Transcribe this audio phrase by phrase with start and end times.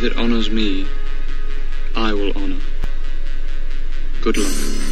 [0.00, 0.86] that honours me,
[1.94, 2.60] I will honour.
[4.22, 4.89] Good luck,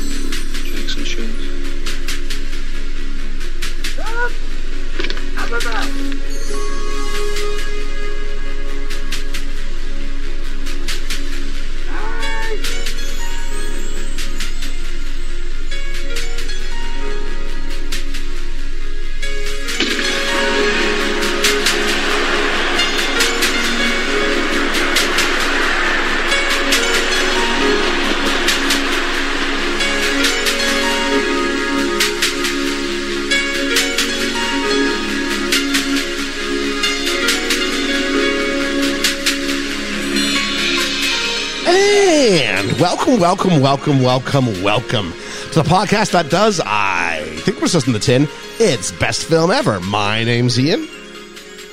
[43.17, 45.13] welcome, welcome, welcome, welcome, welcome
[45.53, 48.29] to the podcast that does, I think we're just in the tin,
[48.61, 49.81] it's best film ever.
[49.81, 50.87] My name's Ian,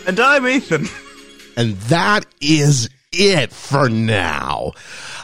[0.07, 0.87] And I'm Ethan.
[1.57, 4.71] and that is it for now.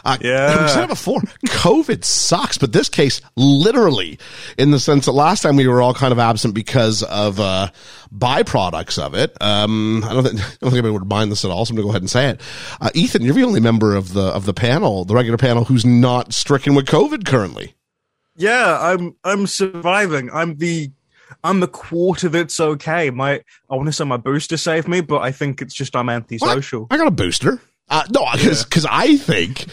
[0.04, 0.62] Uh, Yeah.
[0.62, 1.20] We said it before.
[1.46, 4.18] COVID sucks, but this case, literally,
[4.58, 7.68] in the sense that last time we were all kind of absent because of uh,
[8.14, 9.36] byproducts of it.
[9.40, 11.64] Um, I don't think I don't think anybody would mind this at all.
[11.64, 12.40] So I'm going to go ahead and say it.
[12.80, 15.84] Uh, Ethan, you're the only member of the of the panel, the regular panel, who's
[15.84, 17.74] not stricken with COVID currently.
[18.36, 20.30] Yeah, I'm I'm surviving.
[20.32, 20.90] I'm the
[21.44, 23.10] I'm the quarter that's okay.
[23.10, 26.08] My I want to say my booster saved me, but I think it's just I'm
[26.08, 26.86] antisocial.
[26.90, 27.60] I got a booster.
[27.92, 29.66] Uh, no, because because I think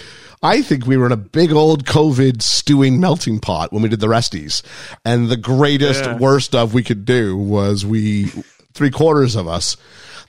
[0.44, 4.00] I think we were in a big old COVID stewing melting pot when we did
[4.02, 4.62] the resties,
[5.06, 6.18] and the greatest Yeah.
[6.18, 8.32] worst of we could do was we
[8.74, 9.78] three quarters of us.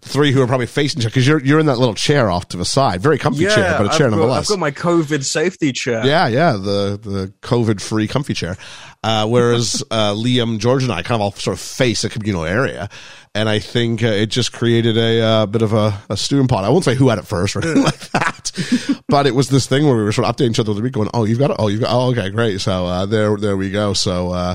[0.02, 2.48] Three who are probably facing each other because you're you're in that little chair off
[2.48, 4.50] to the side, very comfy Yeah, chair, but a chair I've, got, nonetheless.
[4.50, 6.04] I've got my COVID safety chair.
[6.06, 8.56] Yeah, yeah, the the COVID free comfy chair.
[9.02, 12.44] Uh, whereas uh, Liam, George, and I kind of all sort of face a communal
[12.44, 12.88] area,
[13.34, 16.64] and I think uh, it just created a uh, bit of a, a stewing pot.
[16.64, 18.52] I won't say who had it first or anything like that,
[19.08, 20.94] but it was this thing where we were sort of updating each other the week,
[20.94, 21.56] going, "Oh, you've got it.
[21.58, 21.94] Oh, you've got.
[21.94, 22.62] Oh, okay, great.
[22.62, 23.92] So uh, there, there we go.
[23.92, 24.54] So uh,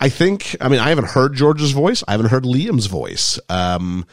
[0.00, 2.04] I think, I mean, I haven't heard George's voice.
[2.06, 3.40] I haven't heard Liam's voice.
[3.48, 4.06] Um,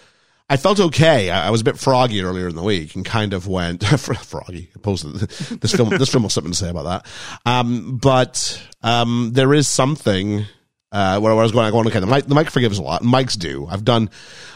[0.50, 1.30] I felt okay.
[1.30, 4.70] I, I was a bit froggy earlier in the week and kind of went froggy.
[4.76, 5.10] Opposed to
[5.58, 7.06] this film, this film has something to say about that.
[7.46, 10.46] Um, but um, there is something
[10.92, 11.66] uh, where I was going.
[11.66, 12.00] I going okay.
[12.00, 13.02] The mic, the mic forgives a lot.
[13.02, 13.68] Mics do.
[13.70, 14.10] I've done,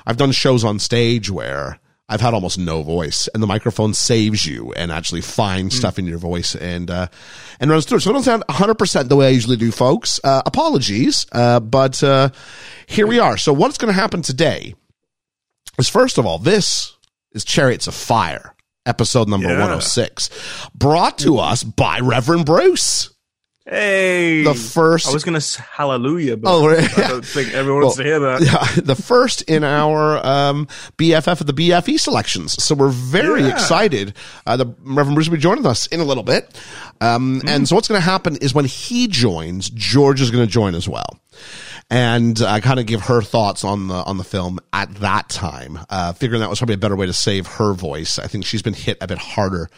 [0.06, 4.46] I've done shows on stage where I've had almost no voice, and the microphone saves
[4.46, 7.08] you and actually finds stuff in your voice and uh,
[7.60, 8.02] and runs through it.
[8.02, 10.20] So I don't sound 100 percent the way I usually do, folks.
[10.24, 12.30] Uh, apologies, uh, but uh,
[12.86, 13.38] here we are.
[13.38, 14.76] So what's going to happen today?
[15.78, 16.94] Is first of all, this
[17.34, 18.56] is Chariots of Fire,
[18.86, 19.60] episode number Yeah.
[19.60, 20.30] 106,
[20.74, 23.10] brought to us by Reverend Bruce.
[23.70, 27.98] Hey, The first- I was gonna say hallelujah, but Oh, I don't think everyone wants
[27.98, 28.42] to hear that.
[28.78, 32.64] Yeah, the first in our um, BFF of the BFE selections.
[32.64, 33.50] So we're very Yeah.
[33.50, 34.14] excited.
[34.46, 36.50] Uh, the Reverend Bruce will be joining us in a little bit.
[37.02, 37.50] Um, Mm-hmm.
[37.50, 40.74] And so what's going to happen is when he joins, George is going to join
[40.74, 41.20] as well.
[41.90, 45.80] And I kind of give her thoughts on the on the film at that time,
[45.90, 48.20] uh, figuring that was probably a better way to save her voice.
[48.20, 49.70] I think she's been hit a bit harder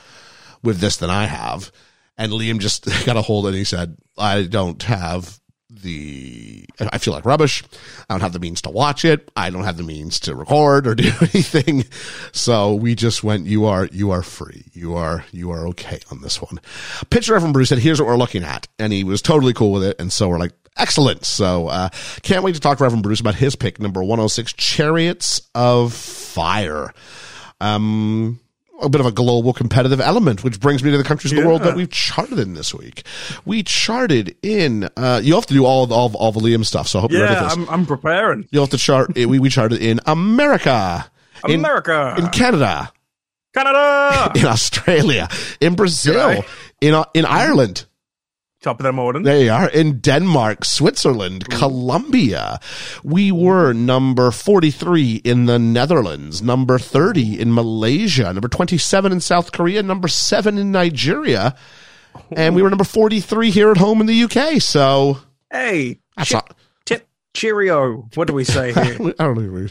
[0.64, 1.72] with this than I have.
[2.18, 5.40] And Liam just got a hold and he said, I don't have
[5.70, 7.64] the, I feel like rubbish.
[8.10, 9.30] I don't have the means to watch it.
[9.36, 11.86] I don't have the means to record or do anything.
[12.32, 14.66] So we just went, you are, you are free.
[14.74, 16.60] You are, you are okay on this one.
[17.10, 18.68] Picture Reverend Bruce said, here's what we're looking at.
[18.78, 20.00] And he was totally cool with it.
[20.00, 21.26] And so we're like, excellent.
[21.26, 21.90] So, uh,
[22.24, 26.94] can't wait to talk to Reverend Bruce about his pick, number 106, Chariots of Fire.
[27.62, 28.40] Um,
[28.82, 31.46] a bit of a global competitive element, which brings me to the countries of the
[31.46, 33.04] world that we've charted in this week.
[33.46, 36.66] We charted in, uh, you have to do all of, all of, all the Liam
[36.66, 37.58] stuff, so I hope you're ready for Yeah, this.
[37.58, 38.48] I'm I'm preparing.
[38.52, 41.12] You'll have to chart, we, we charted in America,
[41.46, 42.92] in, America, in Canada,
[43.54, 45.28] Canada, in Australia,
[45.60, 46.46] in Brazil,
[46.80, 47.86] in, uh, in Ireland,
[48.62, 49.24] top of the morning.
[49.24, 49.70] There you are.
[49.70, 52.60] In Denmark, Switzerland, Colombia.
[53.04, 59.52] We were number 43 in the Netherlands, number 30 in Malaysia, number 27 in South
[59.52, 61.56] Korea, number 7 in Nigeria.
[62.36, 64.62] And we were number 43 here at home in the UK.
[64.62, 65.20] So
[65.52, 66.54] Hey, that's chip,
[66.86, 68.08] tip, cheerio.
[68.16, 69.14] What do we say here?
[69.20, 69.52] I don't know.
[69.52, 69.70] We,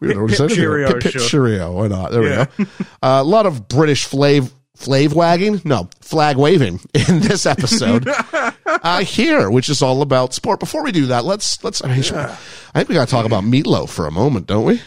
[0.00, 0.46] we don't know what to say.
[0.48, 1.20] Pip cheerio, Pip, pip sure.
[1.28, 1.72] cheerio.
[1.72, 2.12] Why not?
[2.12, 2.46] There Yeah.
[2.56, 2.70] we go.
[3.02, 5.60] Uh, a lot of British flav, flav wagging.
[5.64, 8.08] No, flag waving in this episode
[8.66, 10.60] uh, here, which is all about sport.
[10.60, 12.36] Before we do that, let's, let's, I, mean, I
[12.74, 14.80] think we got to talk about meatloaf for a moment, don't we?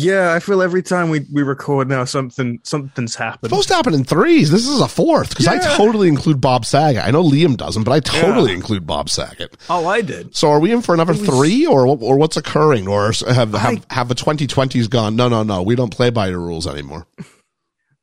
[0.00, 3.50] Yeah, I feel every time we, we record now, something something's happened.
[3.50, 4.48] Supposed to happen in threes.
[4.48, 7.04] This is a fourth because I totally include Bob Saget.
[7.04, 8.58] I know Liam doesn't, but I totally Yeah.
[8.58, 9.56] include Bob Saget.
[9.68, 10.36] Oh, I did.
[10.36, 13.54] So are we in for another was- three, or or what's occurring, or have have,
[13.56, 15.16] I- have the 2020s gone?
[15.16, 15.62] No, no, no.
[15.62, 17.08] We don't play by your rules anymore.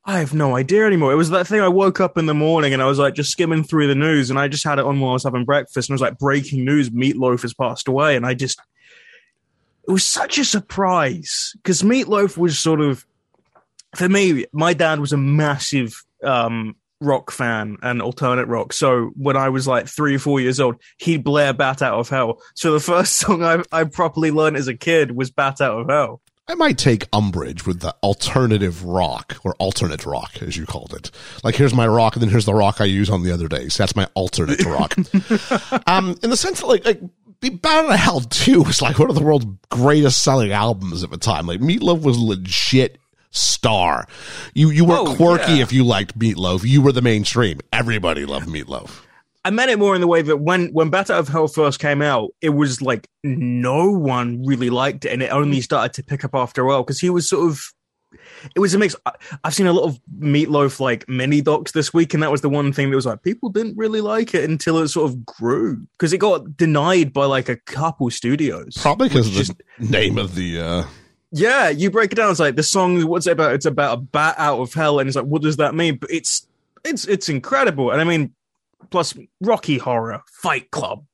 [0.08, 1.10] I have no idea anymore.
[1.10, 3.32] It was that thing I woke up in the morning and I was like just
[3.32, 5.88] skimming through the news and I just had it on while I was having breakfast
[5.88, 8.14] and it was like breaking news, Meatloaf has passed away.
[8.14, 8.60] And I just,
[9.88, 13.04] it was such a surprise because Meatloaf was sort of,
[13.96, 18.72] for me, my dad was a massive um, rock fan and alternate rock.
[18.74, 22.08] So when I was like three or four years old, he'd blare Bat Out of
[22.08, 22.40] Hell.
[22.54, 25.88] So the first song I, I properly learned as a kid was Bat Out of
[25.88, 26.20] Hell.
[26.48, 31.10] I might take umbrage with the alternative rock or alternate rock, as you called it.
[31.42, 33.76] Like, here's my rock, and then here's the rock I use on the other days.
[33.76, 34.96] That's my alternate rock.
[35.88, 37.00] um, in the sense that, like, like
[37.40, 41.10] Bat Out of Hell 2 was like one of the world's greatest selling albums at
[41.10, 41.46] the time.
[41.46, 42.98] Like, Meatloaf was legit
[43.30, 44.06] star.
[44.54, 45.62] You you weren't Oh, quirky yeah.
[45.62, 46.64] if you liked Meatloaf.
[46.64, 47.60] You were the mainstream.
[47.72, 49.02] Everybody loved Meatloaf.
[49.46, 51.78] I meant it more in the way that when when Bat Out of Hell first
[51.78, 56.02] came out, it was like no one really liked it, and it only started to
[56.02, 57.60] pick up after a while because he was sort of.
[58.56, 58.96] It was a mix.
[59.06, 59.12] I-
[59.44, 62.48] I've seen a lot of Meatloaf like mini docs this week, and that was the
[62.48, 65.86] one thing that was like people didn't really like it until it sort of grew
[65.96, 68.76] because it got denied by like a couple studios.
[68.80, 69.48] Probably because of Which
[69.78, 70.60] the name of the.
[70.60, 70.84] uh
[71.30, 72.30] Yeah, you break it down.
[72.32, 73.00] It's like the song.
[73.06, 73.54] What's it about?
[73.54, 75.98] It's about a bat out of hell, and it's like, what does that mean?
[75.98, 76.48] But it's
[76.84, 78.34] it's it's incredible, and I mean,
[78.90, 81.04] plus Rocky Horror, Fight Club,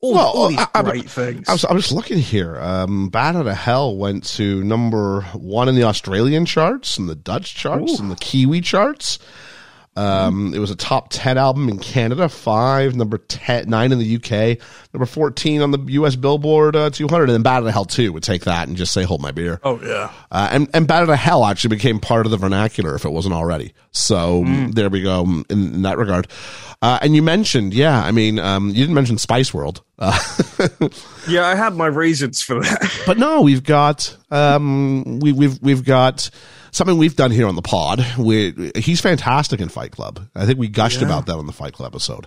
[0.00, 1.48] all, Well, all these I- I- great things.
[1.48, 2.56] I was, I was looking here.
[2.60, 7.16] Um, Bat Out of Hell went to number one in the Australian charts and the
[7.16, 8.02] Dutch charts Ooh.
[8.02, 9.18] and the Kiwi charts.
[9.98, 14.16] Um, it was a top 10 album in Canada, five, number 10, nine in the
[14.16, 14.58] UK,
[14.94, 17.30] number 14 on the US Billboard uh, 200.
[17.30, 19.60] And then Out of Hell 2 would take that and just say, hold my beer.
[19.64, 23.04] oh yeah, Uh, and, and Out of Hell actually became part of the vernacular if
[23.04, 23.72] it wasn't already.
[23.90, 26.28] So there we go in, in that regard.
[26.80, 29.82] Uh, and you mentioned, yeah, I mean, um, you didn't mention Spice World.
[29.98, 30.16] Uh,
[31.28, 31.44] yeah.
[31.44, 33.02] I had my reasons for that.
[33.04, 36.30] but no, we've got um, we, we've we've got
[36.70, 38.04] something we've done here on the pod.
[38.18, 40.28] We, he's fantastic in Fight Club.
[40.34, 41.06] I think we gushed Yeah.
[41.06, 42.26] about that on the Fight Club episode.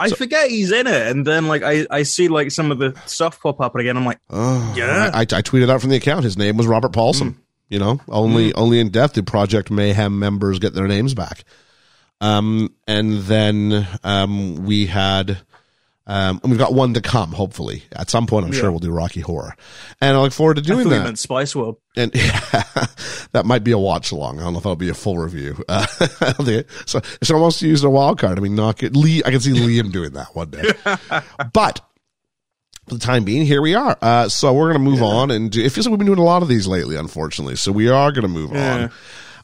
[0.00, 2.94] I forget he's in it, and then like I I see like some of the
[3.06, 5.10] stuff pop up, and again I'm like, Oh, Yeah.
[5.12, 6.24] I, I tweeted out from the account.
[6.24, 7.36] His name was Robert Paulson.
[7.68, 11.44] You know, only only in death did Project Mayhem members get their names back.
[12.20, 15.38] Um, and then um, we had.
[16.04, 17.84] Um, and we've got one to come, hopefully.
[17.92, 18.58] At some point, I'm Yeah.
[18.60, 19.54] sure we'll do Rocky Horror.
[20.00, 21.16] And I look forward to doing that.
[21.16, 21.76] Spice World.
[21.96, 22.40] and yeah,
[23.32, 24.40] that might be a watch along.
[24.40, 25.62] I don't know if that'll be a full review.
[25.68, 25.86] Uh,
[26.86, 28.36] so it's almost used a wild card.
[28.38, 28.96] I mean, knock it.
[28.96, 30.72] Lee, I can see Liam doing that one day.
[31.52, 31.80] but
[32.88, 33.96] for the time being, here we are.
[34.02, 36.18] Uh, so we're going to move on, and do, it feels like we've been doing
[36.18, 37.54] a lot of these lately, unfortunately.
[37.56, 38.74] So we are going to move Yeah.
[38.74, 38.90] on.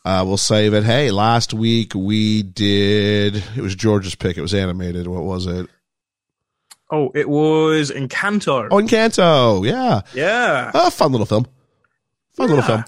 [0.05, 0.85] Uh, we'll say that.
[0.85, 3.37] Hey, last week we did.
[3.57, 4.37] It was George's pick.
[4.39, 5.07] It was animated.
[5.07, 5.69] What was it?
[6.91, 8.69] Oh, it was Encanto.
[8.71, 9.65] Oh, Encanto.
[9.67, 10.01] Yeah.
[10.15, 10.71] yeah.
[10.75, 11.47] A fun little film.
[12.33, 12.85] Fun little film.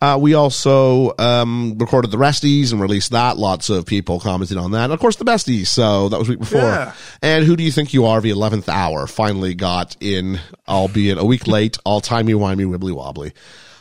[0.00, 3.36] Uh, we also um, recorded the Resties and released that.
[3.38, 4.84] Lots of people commented on that.
[4.84, 5.68] And of course, the Besties.
[5.68, 6.60] So that was week before.
[6.60, 6.92] Yeah.
[7.22, 8.20] And Who Do You Think You Are?
[8.20, 13.32] The 11th Hour finally got in, albeit a week late, all timey wimey, wibbly wobbly.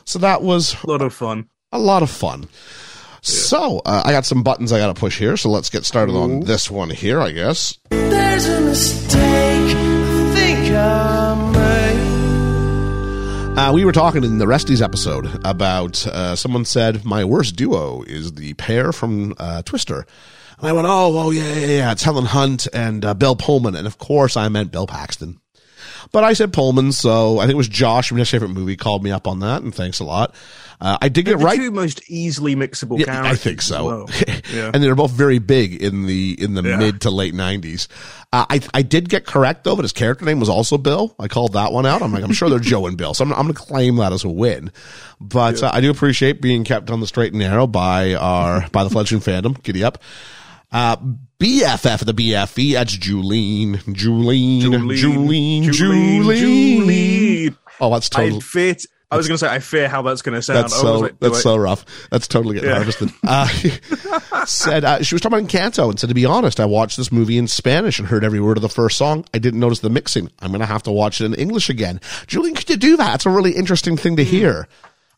[0.05, 1.49] So that was A lot of fun.
[1.71, 2.47] a lot of fun.
[3.23, 5.37] So uh, I got some buttons I got to push here.
[5.37, 7.77] So let's get started on this one here, I guess.
[7.89, 11.51] There's a mistake I think I
[13.53, 13.57] made.
[13.57, 18.01] Uh, we were talking in the Resties episode about uh, someone said my worst duo
[18.01, 20.05] is the pair from uh, Twister.
[20.59, 21.91] And I went, oh, oh yeah, yeah, yeah.
[21.93, 25.39] It's Helen Hunt and uh, Bill Pullman, and of course I meant Bill Paxton.
[26.11, 29.03] But I said Pullman, so I think it was Josh from His Favorite Movie called
[29.03, 30.35] me up on that, and thanks a lot.
[30.83, 31.57] Uh, I did get the right.
[31.57, 33.31] two most easily mixable Yeah, characters.
[33.31, 34.07] I think so.
[34.53, 34.69] Yeah.
[34.73, 36.75] and they're both very big in the in the Yeah.
[36.77, 37.87] mid to late nineties.
[38.33, 41.15] Uh, I I did get correct though, but his character name was also Bill.
[41.17, 42.01] I called that one out.
[42.01, 44.11] I'm like, I'm sure they're Joe and Bill, so I'm, I'm going to claim that
[44.11, 44.71] as a win.
[45.21, 48.83] But uh, I do appreciate being kept on the straight and narrow by our by
[48.83, 49.63] the fledgling fandom.
[49.63, 49.99] Giddy up.
[50.71, 50.97] Uh,
[51.39, 52.73] BFF of the BFE.
[52.73, 57.57] That's Julene, Julene, Julene, Julene, Julene.
[57.79, 58.39] Oh, that's totally.
[58.41, 58.75] fear.
[58.75, 60.59] t- I was going to say, I fear how that's going to sound.
[60.59, 61.85] That's so like, that's I- so rough.
[62.09, 62.75] That's totally getting Yeah.
[62.77, 63.09] harvested.
[63.25, 63.47] Uh,
[64.45, 67.11] said uh, she was talking about Encanto and said to be honest, I watched this
[67.11, 69.25] movie in Spanish and heard every word of the first song.
[69.33, 70.29] I didn't notice the mixing.
[70.41, 71.99] I'm gonna have to watch it in English again.
[72.27, 73.15] Julene, could you do that?
[73.15, 74.67] It's a really interesting thing to hear.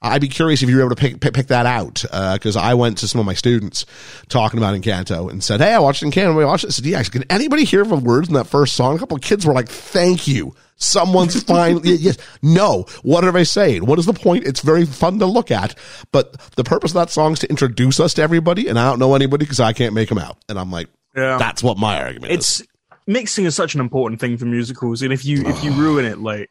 [0.02, 2.76] I'd be curious if you were able to pick pick, pick that out because I
[2.76, 3.86] went to some of my students
[4.30, 6.40] talking about Encanto and said, "Hey, I watched Encanto.
[6.40, 8.96] I watched it." I said, "Yeah, can anybody hear the words in that first song?"
[8.96, 12.18] A couple of kids were like, "Thank you." Someone's finally yes.
[12.42, 13.86] No, what are they saying?
[13.86, 14.46] What is the point?
[14.46, 15.78] It's very fun to look at,
[16.12, 19.00] but the purpose of that song is to introduce us to everybody, and I don't
[19.00, 20.38] know anybody because I can't make them out.
[20.50, 21.38] And I'm like, Yeah.
[21.38, 22.38] that's what my argument is.
[22.62, 22.70] it's
[23.08, 26.20] mixing is such an important thing for musicals, and if you if you ruin it,
[26.20, 26.50] like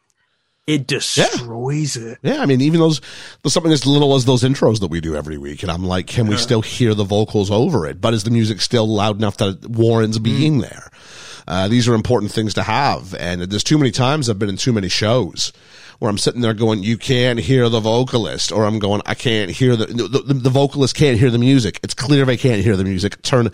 [0.67, 2.19] it destroys it.
[2.23, 3.01] Yeah, I mean, even those,
[3.47, 5.63] something as little as those intros that we do every week.
[5.63, 8.01] And I'm like, can we still hear the vocals over it?
[8.01, 10.63] But is the music still loud enough that it warrants being mm.
[10.63, 10.89] there?
[11.47, 13.15] Uh, these are important things to have.
[13.15, 15.53] And there's too many times I've been in too many shows
[15.99, 19.51] where I'm sitting there going, you can't hear the vocalist, or I'm going, I can't
[19.51, 21.79] hear the, the, the, the vocalist can't hear the music.
[21.83, 23.23] It's clear they can't hear the music.
[23.23, 23.51] Turn,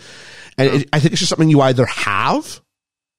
[0.57, 2.61] and it, I think it's just something you either have,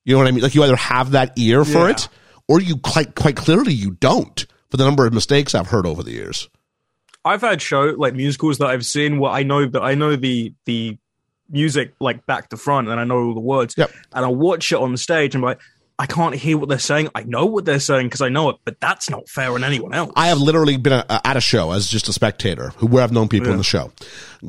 [0.05, 0.43] you know what I mean?
[0.43, 1.91] Like you either have that ear for Yeah.
[1.91, 2.09] it,
[2.49, 6.03] or you quite, quite clearly you don't for the number of mistakes I've heard over
[6.03, 6.49] the years.
[7.25, 10.55] I've had show like musicals that I've seen where I know that I know the
[10.67, 10.99] the
[11.53, 13.75] music like back to front and I know all the words.
[13.77, 13.93] Yep.
[14.13, 15.61] And I watch it on the stage and I'm like,
[16.03, 17.11] I can't hear what they're saying.
[17.15, 19.95] I know what they're saying because I know it, but that's not fair on anyone
[19.95, 20.11] else.
[20.17, 23.13] I have literally been a, at a show as just a spectator who where I've
[23.13, 23.93] known people in the show,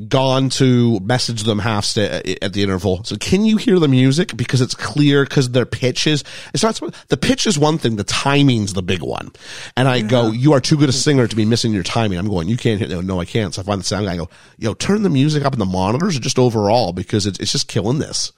[0.07, 3.03] gone to message them half sta- uh, at the interval.
[3.03, 6.23] So can you hear the music because it's clear because their pitches.
[6.55, 9.31] It's not the pitch is one thing, the timing's the big one.
[9.77, 12.17] And I go, you are too good a singer to be missing your timing.
[12.17, 12.89] I'm going, you can't hear.
[12.89, 13.53] No, no, I can't.
[13.53, 14.13] So I find the sound guy.
[14.13, 17.37] I go, yo, turn the music up in the monitors or just overall because it's
[17.37, 18.31] it's just killing this.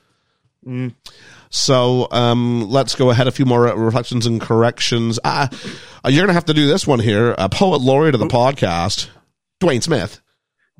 [0.67, 0.95] Mm.
[1.49, 3.27] So um, let's go ahead.
[3.27, 5.19] A few more reflections and corrections.
[5.23, 5.47] Uh,
[6.05, 7.35] you're going to have to do this one here.
[7.37, 9.09] A poet laureate of the podcast,
[9.61, 10.21] Dwayne Smith.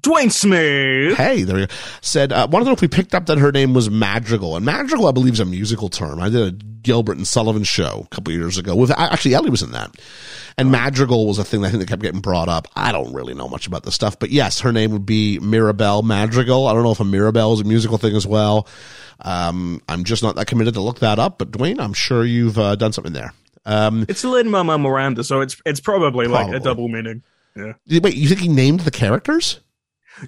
[0.01, 1.17] Dwayne Smith.
[1.17, 1.73] Hey, there you go.
[2.01, 4.55] Said, uh, want to know if we picked up that her name was Madrigal.
[4.55, 6.19] And Madrigal, I believe, is a musical term.
[6.19, 6.51] I did a
[6.85, 8.75] Gilbert and Sullivan show a couple years ago.
[8.75, 9.95] With Actually, Ellie was in that.
[10.57, 12.67] And Madrigal was a thing that I think that kept getting brought up.
[12.75, 14.19] I don't really know much about this stuff.
[14.19, 16.67] But yes, her name would be Mirabel Madrigal.
[16.67, 18.67] I don't know if a Mirabel is a musical thing as well.
[19.21, 21.39] Um, I'm just not that committed to look that up.
[21.39, 23.33] But Dwayne, I'm sure you've uh, done something there.
[23.65, 27.23] Um, It's Lin Manuel Miranda, so it's it's probably, like a double meaning.
[27.55, 27.73] Yeah.
[27.99, 29.61] wait, you think he named the characters?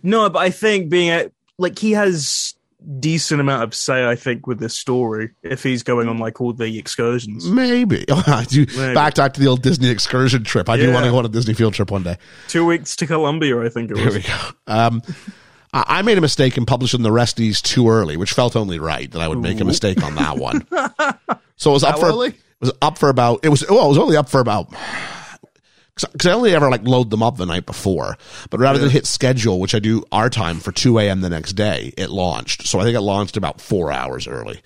[0.03, 2.53] No, but I think being a like he has
[2.99, 6.53] decent amount of say, I think, with this story if he's going on like all
[6.53, 7.49] the excursions.
[7.49, 8.05] Maybe.
[8.09, 8.65] I do.
[8.77, 8.93] Maybe.
[8.93, 10.69] Back back to the old Disney excursion trip.
[10.69, 12.17] I do want to go on a Disney field trip one day.
[12.47, 14.15] Two weeks to Colombia, I think it There was.
[14.15, 14.37] we go.
[14.67, 15.01] Um,
[15.73, 19.11] I I made a mistake in publishing the resties too early, which felt only right
[19.11, 20.65] that I would make a mistake on that one.
[21.57, 22.29] so it was up How for early?
[22.29, 24.67] it was up for about it was well it was only up for about
[26.05, 28.17] because I only ever like load them up the night before,
[28.49, 31.21] but rather than hit schedule, which I do our time for two a.m.
[31.21, 32.67] the next day, it launched.
[32.67, 34.61] So I think it launched about four hours early.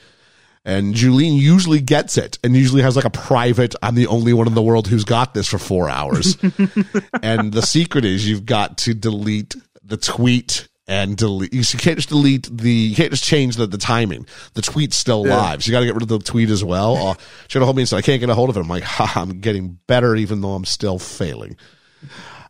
[0.64, 4.48] And Julene usually gets it and usually has like a private, I'm the only one
[4.48, 6.38] in the world who's got this for four hours.
[7.24, 11.54] and the secret is you've got to delete the tweet and delete.
[11.54, 14.28] You can't just delete the, you can't just change the, the timing.
[14.56, 15.64] The tweet's still live.
[15.64, 16.98] So you got to get rid of the tweet as well.
[16.98, 17.16] Oh,
[17.48, 18.60] she got a hold me and said, I can't get a hold of it.
[18.60, 21.56] I'm like, ha, I'm getting better even though I'm still failing.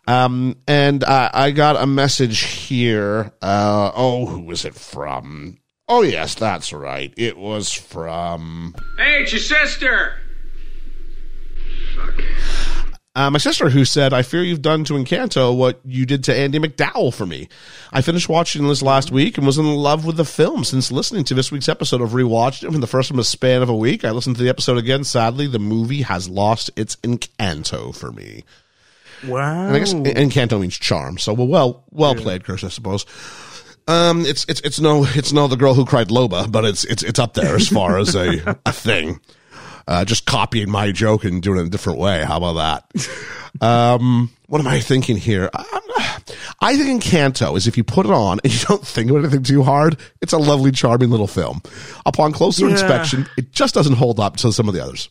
[0.08, 3.32] Um, and uh, I got a message here.
[3.44, 5.60] Uh, oh, who was it from?
[5.88, 7.14] Oh, yes, that's right.
[7.18, 10.16] It was from Hey, it's your sister!
[13.14, 16.34] Uh, my sister, who said, I fear you've done to Encanto what you did to
[16.34, 17.50] Andie MacDowell for me.
[17.92, 21.26] I finished watching this last week and was in love with the film since listening
[21.26, 22.02] to this week's episode.
[22.02, 24.06] I've rewatched it from the first time in a span of a week.
[24.06, 25.04] I listened to the episode again.
[25.04, 28.46] Sadly, the movie has lost its Encanto for me.
[29.28, 29.68] Wow.
[29.68, 31.18] And I guess Encanto means charm.
[31.18, 32.64] So well, well, well played, Chris.
[32.64, 33.06] I suppose.
[33.90, 37.04] Um, it's it's it's no it's no the girl who cried Loba, but it's it's
[37.04, 39.20] it's up there as far as a a thing.
[39.88, 42.24] Uh, just copying my joke and doing it a different way.
[42.24, 42.54] How about
[42.94, 43.08] that?
[43.60, 45.50] Um, what am I thinking here?
[45.54, 45.82] I'm,
[46.62, 49.44] I think Encanto is if you put it on and you don't think of anything
[49.44, 51.62] too hard, it's a lovely, charming little film.
[52.06, 52.72] Upon closer Yeah.
[52.72, 55.10] inspection, it just doesn't hold up to some of the others.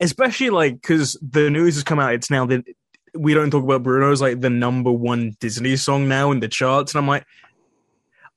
[0.00, 2.64] especially like because the news has come out it's now that
[3.14, 6.92] we don't talk about bruno's like the number one disney song now in the charts
[6.94, 7.24] and i'm like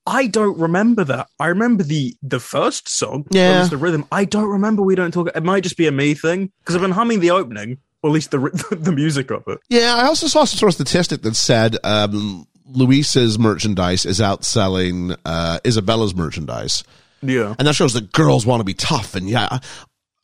[0.10, 3.64] i don't remember that i remember the the first song Yeah.
[3.66, 6.52] the rhythm i don't remember we don't talk it might just be a me thing
[6.60, 8.40] because i've been humming the opening or at least the
[8.88, 12.48] the music of it Yeah, I also saw some sort of statistic that said um,
[12.66, 16.84] Luisa's merchandise is outselling uh, Isabela's merchandise,
[17.22, 19.16] yeah and that shows that girls want to be tough.
[19.16, 19.60] And yeah,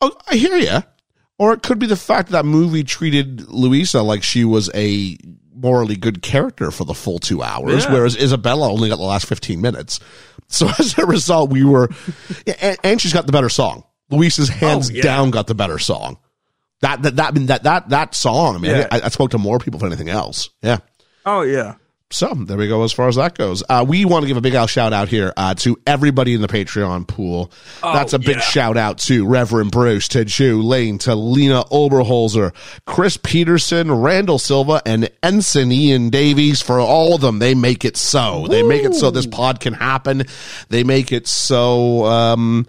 [0.02, 0.80] I, I hear you.
[1.38, 5.18] Or it could be the fact that movie treated Luisa like she was a
[5.56, 7.94] morally good character for the full two hours, Yeah.
[7.94, 10.00] whereas Isabela only got the last fifteen minutes.
[10.48, 11.90] So as a result, we were,
[12.62, 13.84] and, and she's got the better song.
[14.12, 15.02] Luisa's oh, hands Oh, yeah.
[15.02, 16.18] down got the better song.
[16.82, 18.56] That that that I mean that that that song.
[18.56, 18.88] I mean, Yeah.
[18.92, 20.50] I, I spoke to more people than anything else.
[20.62, 20.78] Yeah.
[21.26, 21.76] Oh yeah.
[22.12, 22.84] So there we go.
[22.84, 25.34] As far as that goes, uh, we want to give a big shout out here
[25.36, 27.52] uh, to everybody in the Patreon pool.
[27.82, 28.42] That's a big yeah.
[28.42, 32.54] shout out to Reverend Bruce, to Julene, to Lena Oberholzer,
[32.86, 37.40] Chris Peterson, Randall Silva, and Ensign Ian Davies for all of them.
[37.40, 38.48] They make it so.
[38.48, 40.24] They make it so this pod can happen.
[40.70, 42.06] They make it so.
[42.06, 42.68] Um,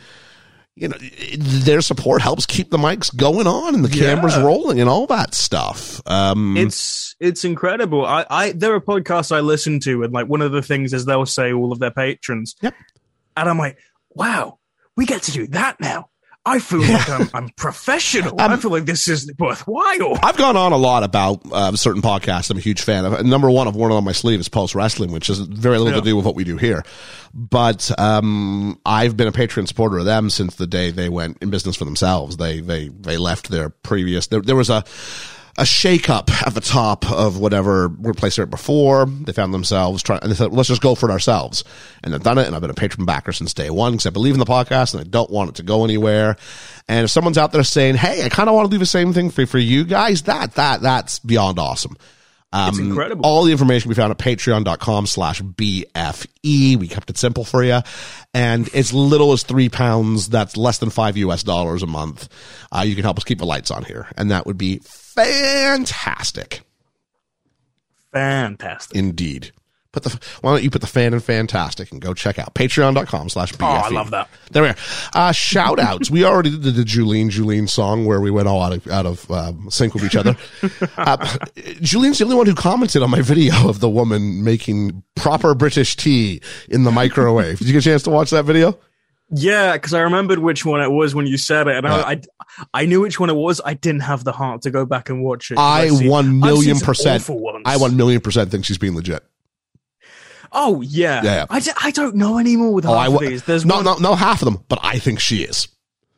[0.76, 0.96] you know,
[1.38, 4.42] their support helps keep the mics going on and the cameras Yeah.
[4.44, 6.02] rolling and all that stuff.
[6.06, 8.04] Um, It's it's incredible.
[8.04, 11.06] I, I there are podcasts I listen to, and like one of the things is
[11.06, 12.54] they'll say all of their patrons.
[12.60, 12.74] Yep.
[13.38, 13.78] And I'm like,
[14.10, 14.58] wow,
[14.96, 16.10] we get to do that now.
[16.46, 18.40] I feel like I'm, I'm professional.
[18.40, 20.18] Um, I feel like this is worthwhile.
[20.22, 22.50] I've gone on a lot about uh, certain podcasts.
[22.50, 23.26] I'm a huge fan of.
[23.26, 25.94] Number one, I've worn it on my sleeve is Post Wrestling, which has very little
[25.94, 26.00] Yeah.
[26.00, 26.84] to do with what we do here.
[27.34, 31.50] But um, I've been a Patreon supporter of them since the day they went in
[31.50, 32.36] business for themselves.
[32.36, 34.28] They they they left their previous.
[34.28, 34.84] There, there was a
[35.58, 39.06] a shakeup at the top of whatever workplace they were before.
[39.06, 41.64] They found themselves trying, and they said, let's just go for it ourselves.
[42.02, 42.46] And they've done it.
[42.46, 44.92] And I've been a patron backer since day one because I believe in the podcast
[44.94, 46.36] and I don't want it to go anywhere.
[46.88, 49.12] And if someone's out there saying, Hey, I kind of want to do the same
[49.12, 51.96] thing for, for you guys, that, that, that's beyond awesome.
[52.52, 53.24] Um, It's incredible.
[53.26, 56.76] All the information we found at patreon.com slash BFE.
[56.76, 57.80] We kept it simple for you.
[58.34, 62.28] And as little as three pounds, that's less than five US dollars a month.
[62.70, 64.06] Uh, you can help us keep the lights on here.
[64.16, 64.80] And that would be
[65.16, 66.62] fantastic
[68.12, 68.96] Fantastic.
[68.96, 69.52] indeed.
[69.92, 73.30] Put the, why don't you put the fan in fantastic and go check out patreon.com
[73.30, 73.62] slash BFE.
[73.62, 74.28] Oh, I love that.
[74.50, 74.76] There we are.
[75.14, 76.10] Uh, shout outs.
[76.10, 79.30] we already did the Julene Julene song where we went all out of, out of
[79.30, 80.36] um, sync with each other.
[80.98, 81.16] Uh,
[81.82, 85.94] Julene's the only one who commented on my video of the woman making proper British
[85.94, 87.58] tea in the microwave.
[87.58, 88.78] Did you get a chance to watch that video?
[89.30, 92.16] Yeah, because I remembered which one it was when you said it, and I, uh-huh.
[92.72, 93.60] I I knew which one it was.
[93.64, 95.58] I didn't have the heart to go back and watch it.
[95.58, 97.28] I seen- one million percent.
[97.64, 99.24] I one million percent think she's being legit.
[100.52, 101.46] Oh yeah, Yeah, yeah.
[101.50, 103.42] I, d- I don't know anymore with oh, half Oh, I of these.
[103.44, 105.68] There's no, one, no, no, half of them, but I think she is.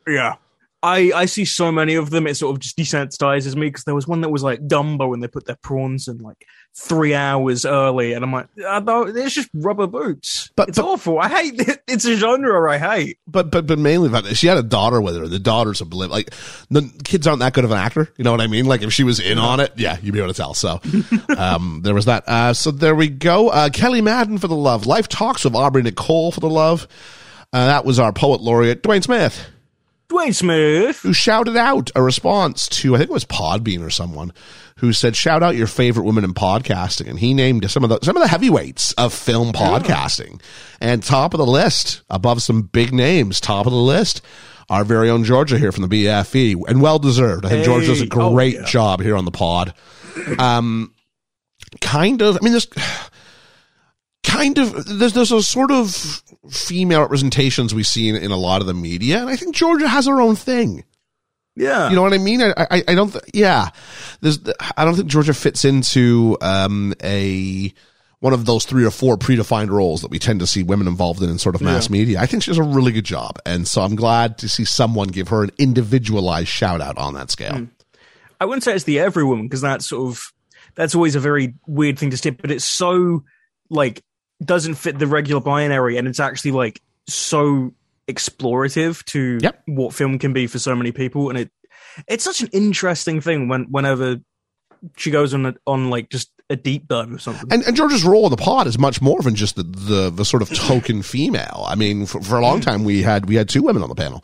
[0.07, 0.35] Yeah.
[0.81, 3.95] I, I see so many of them, it sort of just desensitizes me because there
[3.95, 6.45] was one that was like Dumbo and they put their prawns in like
[6.75, 8.13] three hours early.
[8.13, 10.49] And I'm like, no, it's just rubber boots.
[10.55, 11.19] But- it's but- awful.
[11.19, 11.83] I hate it.
[11.89, 13.17] It's a genre I hate.
[13.27, 15.27] but but but mainly that she had a daughter with her.
[15.27, 16.11] The daughter's a blip.
[16.11, 16.29] Like
[16.69, 18.13] the kids aren't that good of an actor.
[18.15, 18.65] You know what I mean?
[18.65, 20.53] Like if she was in on it, yeah, you'd be able to tell.
[20.53, 20.79] So
[21.37, 22.23] um, there was that.
[22.27, 23.49] Uh, so there we go.
[23.49, 24.85] Uh, Kelly Madden for the love.
[24.85, 26.87] Life talks with Aubrey Nicole for the love.
[27.51, 29.49] Uh, that was our poet laureate Dwayne Smith
[30.09, 30.99] Dwayne Smith.
[31.01, 34.31] who shouted out a response to I think it was Podbean or someone
[34.79, 37.09] who said shout out your favorite women in podcasting.
[37.09, 40.41] And he named some of the some of the heavyweights of film podcasting.
[40.79, 44.21] And top of the list above some big names top of the list
[44.69, 48.01] our very own Georgia here from the BFE and well deserved I think Georgia does
[48.01, 48.09] a Hey.
[48.13, 48.65] Oh, great yeah.
[48.65, 49.73] job here on the pod.
[50.37, 50.93] Um
[51.81, 52.67] kind of I mean there's
[54.23, 58.61] kind of there's there's a sort of female representations we see in, in a lot
[58.61, 60.83] of the media and I think Georgia has her own thing
[61.59, 61.89] Yeah.
[61.89, 62.41] you know what I mean?
[62.41, 63.69] I, I, I don't, th- yeah,
[64.21, 64.39] there's,
[64.77, 67.73] I don't think Georgia fits into, um, a,
[68.19, 71.21] one of those three or four predefined roles that we tend to see women involved
[71.21, 72.19] in in sort of mass media.
[72.19, 73.39] I think she does a really good job.
[73.45, 77.31] And so I'm glad to see someone give her an individualized shout out on that
[77.31, 77.67] scale.
[78.41, 80.33] I wouldn't say it's the every woman because that's sort of
[80.75, 83.23] that's always a very weird thing to stick, but it's so
[83.69, 84.03] like
[84.43, 87.73] doesn't fit the regular binary, and it's actually like so
[88.09, 89.63] explorative to Yep.
[89.67, 91.51] what film can be for so many people, and it
[92.07, 94.17] it's such an interesting thing when whenever
[94.97, 97.51] she goes on a, on like just a deep dive or something.
[97.51, 100.25] And, and George's role in the pod is much more than just the, the, the
[100.25, 101.63] sort of token female.
[101.67, 103.95] I mean, for, for a long time we had, we had two women on the
[103.95, 104.23] panel.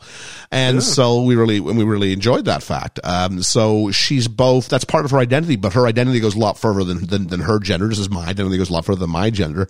[0.50, 2.98] And so we really, and we really enjoyed that fact.
[3.04, 6.58] Um, so she's both, that's part of her identity, but her identity goes a lot
[6.58, 7.88] further than, than, than her gender.
[7.88, 9.68] Just as my identity goes a lot further than my gender.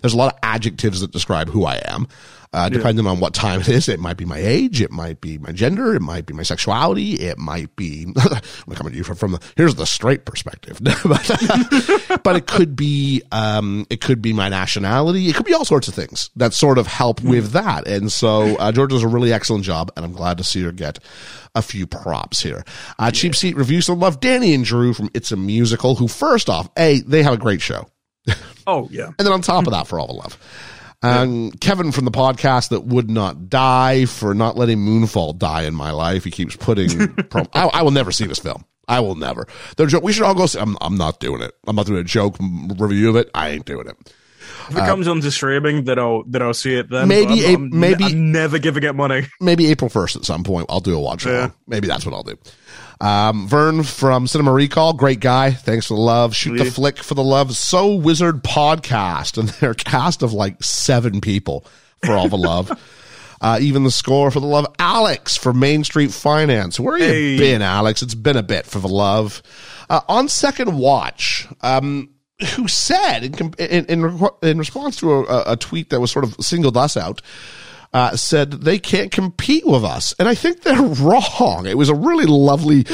[0.00, 2.08] There's a lot of adjectives that describe who I am.
[2.50, 5.36] Uh, depending on what time it is, it might be my age, it might be
[5.36, 9.16] my gender, it might be my sexuality, it might be, I'm coming to you from,
[9.16, 10.80] from the, here's the straight perspective.
[11.04, 15.28] but, but it could be, um, it could be my nationality.
[15.28, 17.86] It could be all sorts of things that sort of help with that.
[17.86, 20.72] And so, uh, George does a really excellent job and I'm glad to see her
[20.72, 21.00] get
[21.54, 22.64] a few props here.
[22.98, 26.48] Uh, Cheap Seat Reviews to love Danny and Drew from It's a Musical, who first
[26.48, 27.88] off, A, they have a great show.
[28.66, 30.38] oh yeah, And then on top of that, for all the love.
[31.00, 35.72] Um, Kevin from the podcast that would not die for not letting Moonfall die in
[35.74, 36.24] my life.
[36.24, 38.64] He keeps putting, prom- I, I will never see this film.
[38.88, 39.46] I will never.
[39.76, 41.52] The joke, we should all go see, I'm, I'm not doing it.
[41.68, 43.30] I'm not doing a joke review of it.
[43.32, 43.96] I ain't doing it.
[44.70, 47.06] If it comes onto streaming, then I'll then I'll see it then.
[47.06, 49.26] Maybe I'm, a- I'm, maybe- I'm never giving it money.
[49.40, 50.66] maybe April 1st at some point.
[50.68, 51.26] I'll do a watch.
[51.26, 51.50] Yeah.
[51.66, 52.36] Maybe that's what I'll do.
[53.00, 55.52] Um, Vern from Cinema Recall, great guy.
[55.52, 56.34] Thanks for the love.
[56.34, 57.54] Shoot the flick for the love.
[57.56, 61.64] So Wizard podcast, and they're cast of like seven people
[62.04, 62.70] for all the love.
[63.40, 64.66] Uh, even the score for the love.
[64.80, 66.80] Alex from Main Street Finance.
[66.80, 67.38] Where you Hey.
[67.38, 68.02] been, Alex?
[68.02, 69.44] It's been a bit for the love.
[69.88, 72.10] Uh, on second watch, um,
[72.56, 76.34] who said in, in, in, in response to a, a tweet that was sort of
[76.40, 77.22] singled us out,
[77.98, 80.14] uh, said they can't compete with us.
[80.20, 81.66] And I think they're wrong.
[81.66, 82.84] It was a really lovely,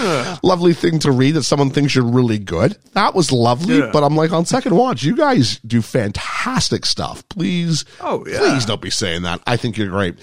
[0.42, 2.78] lovely thing to read that someone thinks you're really good.
[2.94, 3.78] That was lovely.
[3.78, 3.90] Yeah.
[3.92, 7.28] But I'm like, on second watch, you guys do fantastic stuff.
[7.28, 8.38] Please, Oh, yeah.
[8.38, 9.40] please don't be saying that.
[9.46, 10.14] I think you're great.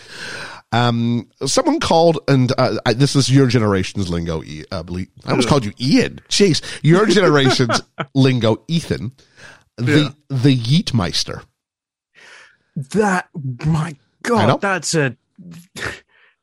[0.72, 4.41] Um, someone called, and uh, I, this is your generation's lingo.
[4.41, 6.22] E- uh, ble- I almost called you Ian.
[6.30, 7.82] Jeez, your generation's
[8.15, 9.12] lingo, Ethan.
[9.78, 11.44] The the Yeetmeister.
[12.76, 13.28] That
[13.65, 13.96] my I.
[14.21, 15.15] god, that's a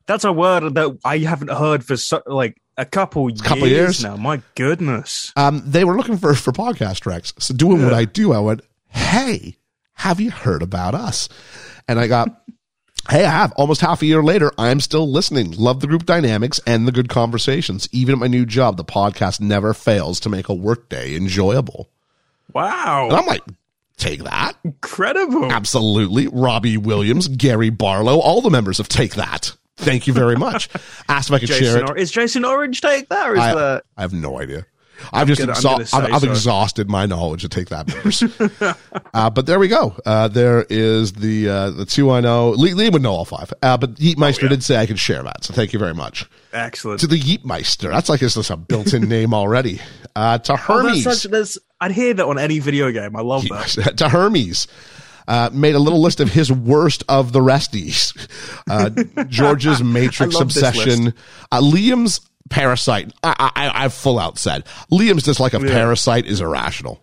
[0.07, 4.03] that's a word that I haven't heard for so, like a couple years, couple years.
[4.03, 4.17] now.
[4.17, 5.33] My goodness.
[5.37, 7.35] Um, they were looking for for podcast tracks.
[7.39, 9.59] So doing what I do, I went, "Hey,
[9.95, 11.29] have you heard about us?"
[11.87, 12.29] And I got,
[13.11, 15.53] "Hey, I have." Almost half a year later, I'm still listening.
[15.53, 17.89] Love the group dynamics and the good conversations.
[17.93, 21.91] Even at my new job, the podcast never fails to make a workday enjoyable.
[22.55, 23.09] Wow.
[23.09, 23.43] And I'm like,
[23.99, 24.55] take that.
[24.65, 25.53] Incredible.
[25.53, 26.29] Absolutely.
[26.29, 29.55] Robbie Williams, Gary Barlow, all the members of Take That.
[29.77, 30.69] Thank you very much.
[31.09, 31.91] Asked if I could share Jason it.
[31.91, 34.67] or- is Jason Orange take that or is I, that I have no idea.
[35.13, 36.31] I've just gonna- I'm exha- gonna say I've, I've so.
[36.31, 38.21] exhausted my knowledge to take that members.
[39.15, 39.95] uh, but there we go.
[40.05, 42.51] Uh, there is the uh, the two I know.
[42.51, 43.53] Lee, Lee would know all five.
[43.63, 44.49] Uh, but Yeetmeister Oh, yeah.
[44.49, 46.29] did say I could share that, so thank you very much.
[46.53, 47.01] Excellent?
[47.01, 49.81] To the Yeetmeister, that's like it's just a built-in name already.
[50.17, 53.15] Uh, to Oh, Hermes, that's such, that's, I'd hear that on any video game.
[53.17, 53.95] I love that.
[53.99, 54.67] to Hermes.
[55.27, 58.15] Uh, made a little list of his worst of the resties.
[58.67, 58.89] Uh,
[59.29, 61.13] George's Matrix obsession.
[61.53, 63.13] Uh, Liam's parasite.
[63.23, 65.71] I, I, I've full out said Liam's dislike of Yeah.
[65.73, 67.03] parasite is irrational.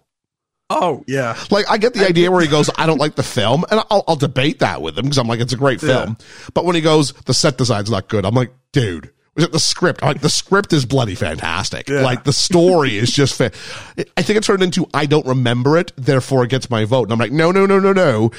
[0.72, 1.38] Oh yeah.
[1.52, 4.04] Like I get the idea where he goes, I don't like the film, and I'll,
[4.08, 6.18] I'll debate that with him because I'm like, it's a great film.
[6.56, 9.60] But when he goes, the set design's not good, I'm like, dude, was it the
[9.60, 10.02] script?
[10.02, 11.90] Like the script is bloody fantastic.
[11.90, 12.02] Yeah.
[12.02, 13.36] Like the story is just.
[13.38, 13.52] Fa-
[14.18, 17.04] I think it turned into I don't remember it, therefore it gets my vote.
[17.04, 18.32] And I'm like, no, no, no, no, no.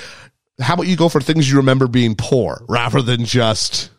[0.60, 3.90] How about you go for things you remember being poor rather than just.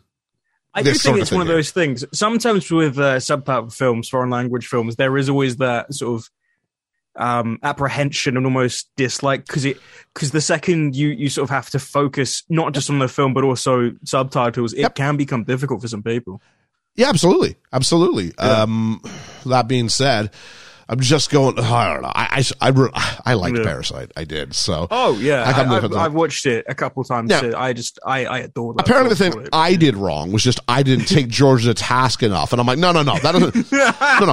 [0.74, 2.04] I do think sort of it's one of those things.
[2.12, 6.30] Sometimes with uh, subtitle films, foreign language films, there is always that sort of
[7.16, 9.78] um, apprehension and almost dislike because it
[10.14, 13.34] because the second you you sort of have to focus not just on the film
[13.34, 14.94] but also subtitles, it Yep.
[14.94, 16.40] can become difficult for some people.
[16.98, 18.36] Yeah, absolutely, absolutely.
[18.38, 19.00] Um,
[19.46, 20.32] that being said,
[20.88, 21.58] I'm just going.
[21.58, 22.12] I don't know.
[22.14, 23.64] I I I, I liked Yeah.
[23.64, 24.12] Parasite.
[24.16, 24.54] I did.
[24.54, 25.92] So Oh yeah, I, I've.
[25.94, 27.30] I've watched it a couple times.
[27.30, 27.40] Yeah.
[27.40, 27.54] too.
[27.56, 28.82] I just I I adore that.
[28.82, 29.48] apparently the thing.
[29.52, 32.78] I did wrong was just I didn't take Georgia to task enough, and I'm like,
[32.78, 33.72] no, no, no, that doesn't.
[33.72, 34.32] no,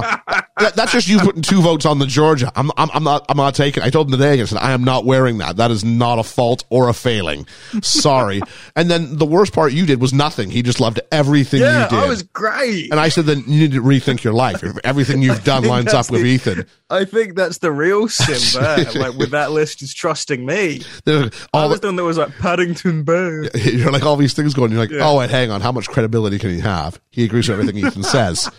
[0.58, 2.50] that, that's just you putting two votes on the Georgia.
[2.56, 3.82] I'm, I'm, I'm not, I'm not taking.
[3.82, 4.40] I told him today.
[4.40, 5.56] I said I am not wearing that.
[5.56, 7.46] That is not a fault or a failing.
[7.82, 8.40] Sorry.
[8.76, 10.50] and then the worst part you did was nothing.
[10.50, 11.98] He just loved everything yeah, you did.
[11.98, 12.90] I was great.
[12.90, 14.62] and I said, then you need to rethink your life.
[14.84, 16.66] Everything you've done lines up with the- Ethan.
[16.90, 18.92] I think that's the real sin there.
[18.92, 20.82] like with that list is trusting me.
[21.04, 23.44] There's I was the, the one that was like Paddington Bear.
[23.56, 24.70] you're like all these things going.
[24.72, 25.08] You're like, Yeah.
[25.08, 25.60] oh wait, hang on.
[25.60, 27.00] How much credibility can he have?
[27.10, 28.50] He agrees with everything Ethan says.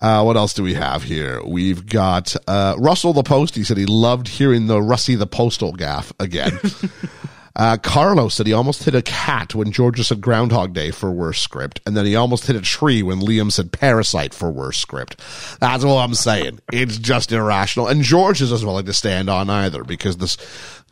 [0.00, 1.42] Uh, what else do we have here?
[1.46, 3.54] We've got uh, Russell the Post.
[3.54, 6.58] He said he loved hearing the Russie the Postal gaff again.
[7.56, 11.40] uh, Carlos said he almost hit a cat when Georgia said Groundhog Day for worse
[11.40, 15.20] script, and then he almost hit a tree when Liam said Parasite for worse script.
[15.60, 16.60] That's all I'm saying.
[16.72, 20.36] It's just irrational, and George is as willing to stand on either because this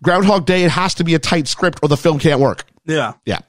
[0.02, 2.64] Groundhog Day it has to be a tight script or the film can't work.
[2.84, 3.14] Yeah.
[3.24, 3.40] Yeah.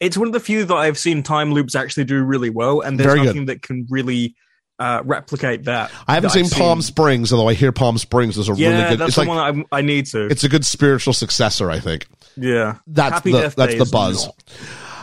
[0.00, 2.98] It's one of the few that I've seen time loops actually do really well, and
[2.98, 3.26] there's Very good.
[3.26, 4.34] nothing that can really
[4.78, 5.90] uh, replicate that.
[6.08, 8.68] I haven't that seen I've Palm Springs, although I hear Palm Springs is a Yeah,
[8.70, 8.98] really good.
[9.00, 10.26] that's It's the like one I, I need to.
[10.26, 12.06] it's a good spiritual successor, I think.
[12.36, 14.26] yeah, That's Happy the that's the buzz.
[14.26, 14.34] not.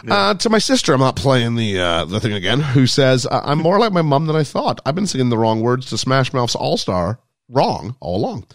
[0.10, 2.60] Uh, to my sister, I'm not playing the uh, the thing again.
[2.60, 4.80] Who says "I- I'm more like my mom than I thought?
[4.86, 8.46] I've been singing the wrong words to Smash Mouth's All Star wrong all along.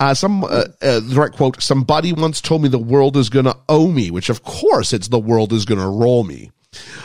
[0.00, 3.88] Uh, some uh, uh, direct quote: Somebody once told me the world is gonna owe
[3.88, 6.50] me, which of course it's the world is gonna roll me.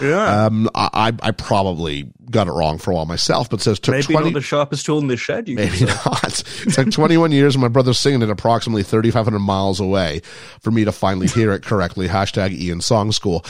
[0.02, 0.46] Yeah.
[0.48, 4.14] Um, I I probably got it wrong for a while myself, but says took Maybe
[4.14, 5.48] 20, not the sharpest tool in the shed.
[5.48, 6.44] You Maybe not.
[6.66, 10.22] It took 21 years and my brother's singing it approximately 3,500 miles away
[10.62, 12.08] for me to finally hear it correctly.
[12.08, 13.46] Hashtag Ian Song School.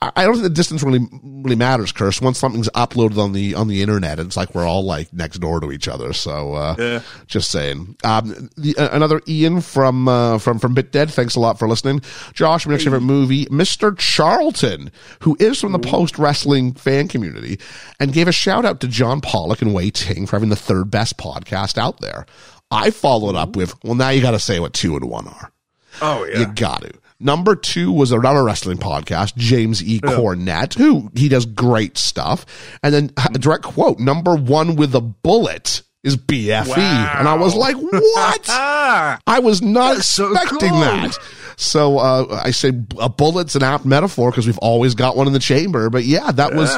[0.00, 2.20] I, I don't think the distance really, really matters, Curse.
[2.20, 5.60] Once something's uploaded on the, on the internet, it's like we're all like next door
[5.60, 6.12] to each other.
[6.12, 7.00] So, uh, Yeah.
[7.26, 7.96] just saying.
[8.04, 11.10] Um, the, uh, another Ian from, uh, from, from Bit Dead.
[11.10, 12.00] Thanks a lot for listening.
[12.32, 13.96] Josh, my next favorite movie, Mr.
[13.98, 14.90] Charlton,
[15.20, 17.58] who is from the post wrestling fan community
[18.00, 20.90] and gave a shout out to John Pollock and Wai Ting for having the third
[20.90, 22.26] best podcast out there.
[22.70, 25.52] I followed up with, well, now you got to say what two and one are.
[26.00, 26.40] Oh yeah.
[26.40, 26.92] You got to.
[27.20, 30.00] Number two was another wrestling podcast, James E.
[30.00, 32.44] Cornette, who he does great stuff.
[32.82, 36.76] And then a direct quote, number one with a bullet is BFE.
[37.18, 38.46] And I was like, what?
[38.48, 40.80] I was not That's so expecting cool.
[40.80, 41.18] that.
[41.56, 45.32] So uh, I say a bullet's an apt metaphor because we've always got one in
[45.32, 45.90] the chamber.
[45.90, 46.74] But yeah, that was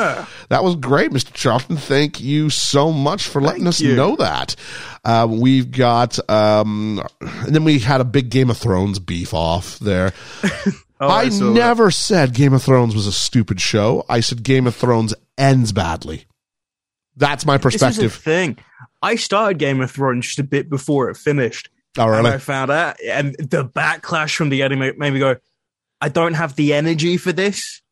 [0.48, 1.32] that was great, Mr.
[1.32, 1.76] Charlton.
[1.76, 3.94] Thank you so much for letting us you.
[3.96, 4.56] know that.
[5.04, 9.78] Uh, we've got, um, and then we had a big Game of Thrones beef off
[9.78, 10.12] there.
[11.00, 11.40] Oh, I that.
[11.40, 14.06] never said Game of Thrones was a stupid show.
[14.08, 16.24] I said Game of Thrones ends badly.
[17.16, 18.14] That's my This is the perspective.
[18.14, 18.58] thing.
[19.04, 21.68] I started Game of Thrones just a bit before it finished.
[21.98, 25.36] Oh, And I found out, and the backlash from the enemy made me go,
[26.00, 27.82] I don't have the energy for this.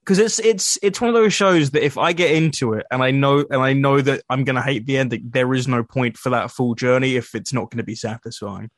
[0.00, 3.02] Because it's it's it's one of those shows that if I get into it and
[3.02, 6.16] I know and I know that I'm gonna hate the ending, there is no point
[6.16, 8.70] for that full journey if it's not gonna be satisfying.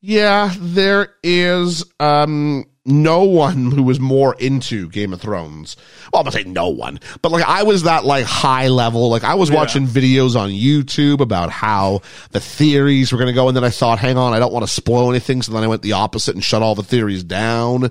[0.00, 5.76] Yeah, there is um no one who was more into Game of Thrones.
[6.12, 9.10] Well, I'm gonna say no one, but like I was that like high level.
[9.10, 9.56] Like I was Yeah.
[9.56, 13.98] watching videos on YouTube about how the theories were gonna go, and then I thought,
[13.98, 16.42] hang on, I don't want to spoil anything, so then I went the opposite and
[16.44, 17.90] shut all the theories down.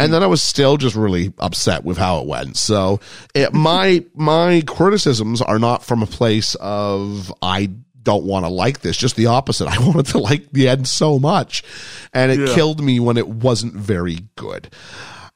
[0.00, 2.56] And then I was still just really upset with how it went.
[2.56, 3.00] So
[3.34, 7.70] it, my my criticisms are not from a place of I
[8.08, 8.96] don't want to like this.
[8.96, 9.68] Just the opposite.
[9.68, 11.62] I wanted to like the end so much,
[12.14, 12.54] and it Yeah.
[12.54, 14.72] killed me when it wasn't very good.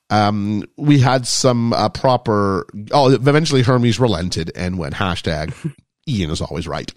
[0.08, 2.66] Um, we had some uh, proper.
[2.90, 5.54] Oh, eventually Hermes relented and went hashtag.
[6.08, 6.92] Ian is always right.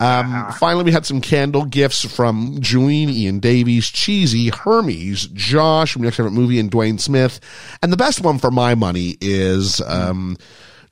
[0.00, 6.02] Um, finally, we had some candle gifts from Julene, Ian Davies, Cheesy, Hermes, Josh from
[6.02, 7.38] Next Favorite Movie, and Dwayne Smith.
[7.82, 10.36] And the best one for my money is um,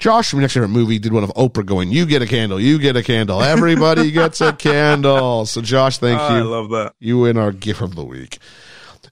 [0.03, 2.81] Josh from Next Favorite Movie did one of Oprah going, "You get a candle, you
[2.81, 6.43] get a candle, everybody gets a candle." So, Josh, thank I you.
[6.43, 6.95] I love that.
[6.99, 8.39] You win our gift of the week.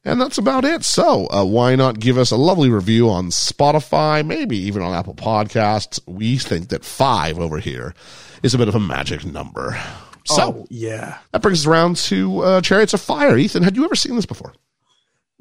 [0.05, 0.83] And that's about it.
[0.83, 5.15] So, uh, why not give us a lovely review on Spotify, maybe even on Apple
[5.15, 6.01] Podcasts?
[6.09, 7.95] We think that five over here
[8.43, 9.81] is a bit of a magic number.
[10.27, 11.19] So, oh yeah.
[11.31, 13.37] that brings us around to uh, Chariots of Fire.
[13.37, 14.55] Ethan, had you ever seen this before?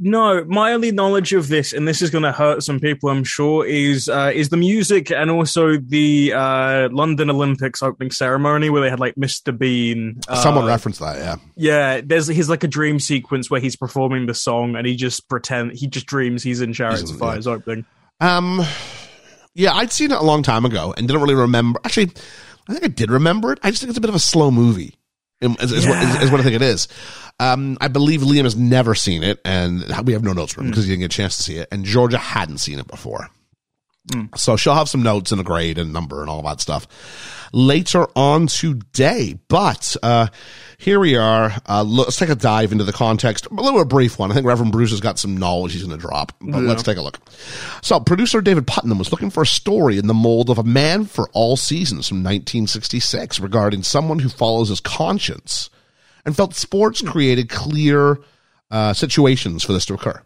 [0.02, 3.26] No, my only knowledge of this, and this is going to hurt some people, I'm
[3.26, 8.82] sure, is uh, is the music and also the uh, London Olympics opening ceremony where
[8.82, 9.58] they had like Mr.
[9.58, 10.22] Bean.
[10.30, 11.36] Uh, Someone referenced that, yeah.
[11.56, 15.28] yeah, there's he's like a dream sequence where he's performing the song and he just
[15.28, 17.86] pretend he just dreams he's in Chariots of Fire's opening.
[18.22, 18.62] Um,
[19.54, 21.80] yeah, I'd seen it a long time ago and didn't really remember.
[21.84, 22.12] Actually,
[22.70, 23.60] I think I did remember it.
[23.64, 24.96] I just think it's a bit of a slow movie.
[25.41, 26.88] Is, is, what, is, is what I think it is.
[27.39, 30.71] Um, I believe Liam has never seen it, and we have no notes from him
[30.71, 31.69] because he didn't get a chance to see it.
[31.71, 33.30] And Georgia hadn't seen it before.
[34.36, 36.88] So she'll have some notes and a grade and number and all that stuff
[37.52, 39.38] later on today.
[39.48, 40.28] But uh,
[40.78, 41.54] here we are.
[41.68, 43.48] Uh, let's take a dive into the context.
[43.48, 44.32] A little bit brief one.
[44.32, 46.34] I think Reverend Bruce has got some knowledge he's going to drop.
[46.42, 47.20] But let's take a look.
[47.82, 51.06] So producer David Puttnam was looking for a story in the mold of A Man
[51.06, 55.70] for All Seasons from 1966 regarding someone who follows his conscience
[56.26, 58.20] and felt sports created clear
[58.72, 60.22] uh, situations for this to occur.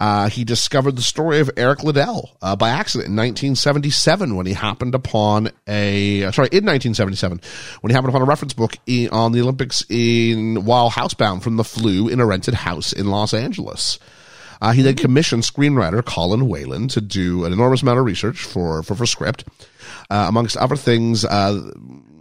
[0.00, 4.54] Uh, he discovered the story of Eric Liddell uh, by accident in 1977 when he
[4.54, 7.38] happened upon a uh, sorry in 1977
[7.82, 8.76] when he happened upon a reference book
[9.12, 13.34] on the Olympics in while housebound from the flu in a rented house in Los
[13.34, 13.98] Angeles.
[14.62, 18.82] Uh, he then commissioned screenwriter Colin Welland to do an enormous amount of research for
[18.82, 19.44] for, for script.
[20.08, 21.70] Uh, amongst other things, uh,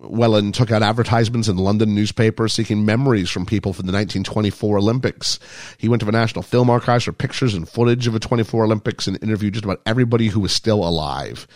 [0.02, 5.40] Welland took out advertisements in London newspapers seeking memories from people from the 1924 Olympics.
[5.78, 9.08] He went to the National Film Archives for pictures and footage of the 24 Olympics
[9.08, 11.48] and interviewed just about everybody who was still alive,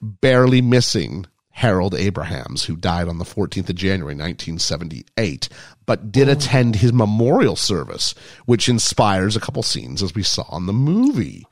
[0.00, 5.48] barely missing Harold Abrahams, who died on the 14th of January, 1978,
[5.86, 8.14] but did attend his memorial service,
[8.46, 11.46] which inspires a couple scenes as we saw in the movie.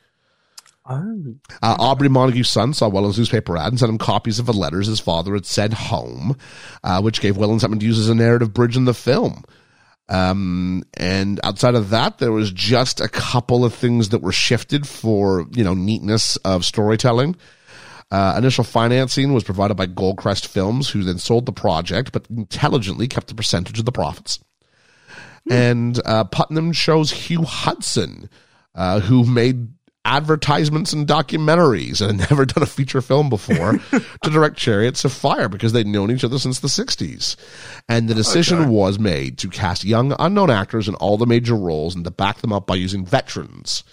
[0.91, 4.53] Oh, Uh, Aubrey Montague's son saw Welland's newspaper ad and sent him copies of the
[4.53, 6.37] letters his father had sent home,
[6.83, 9.45] uh, which gave Welland something to use as a narrative bridge in the film.
[10.09, 14.89] Um, and outside of that, there was just a couple of things that were shifted
[14.89, 17.37] for, you know, neatness of storytelling.
[18.11, 23.07] Uh, initial financing was provided by Goldcrest Films, who then sold the project, but intelligently
[23.07, 24.41] kept a percentage of the profits.
[25.49, 28.29] And uh, Puttnam chose Hugh Hudson,
[28.75, 29.69] uh, who made
[30.05, 35.13] advertisements and documentaries and had never done a feature film before to direct Chariots of
[35.13, 37.37] Fire because they'd known each other since the 60s.
[37.89, 38.71] And the decision Okay.
[38.71, 42.39] was made to cast young, unknown actors in all the major roles and to back
[42.39, 43.85] them up by using veterans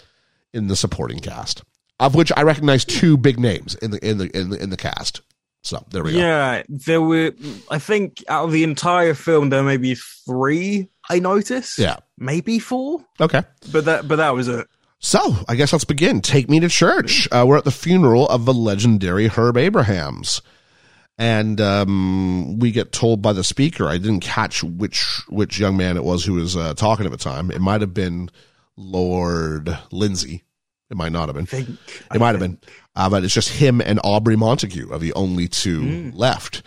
[0.52, 1.62] in the supporting cast,
[2.00, 4.76] of which I recognize two big names in the in the in the, in the
[4.78, 5.20] cast.
[5.62, 6.18] So there we go.
[6.18, 7.32] Yeah, there were.
[7.70, 10.88] I think out of the entire film, there may be three.
[11.10, 11.78] I noticed.
[11.78, 11.96] Yeah.
[12.16, 13.04] maybe four.
[13.20, 13.42] Okay.
[13.72, 14.66] But that, but that was it.
[15.00, 16.20] So I guess let's begin.
[16.20, 17.28] Take me to church.
[17.30, 20.42] Uh, we're at the funeral of the legendary Herb Abrahams.
[21.16, 23.88] And um, we get told by the speaker.
[23.88, 27.18] I didn't catch which which young man it was who was uh, talking at the
[27.18, 27.50] time.
[27.50, 28.30] It might have been
[28.76, 30.44] Lord Lindsay.
[30.90, 31.46] It might not have been.
[31.46, 31.68] think
[32.14, 32.58] It might have been,
[32.94, 36.62] uh, but it's just him and Aubrey Montague are the only two left.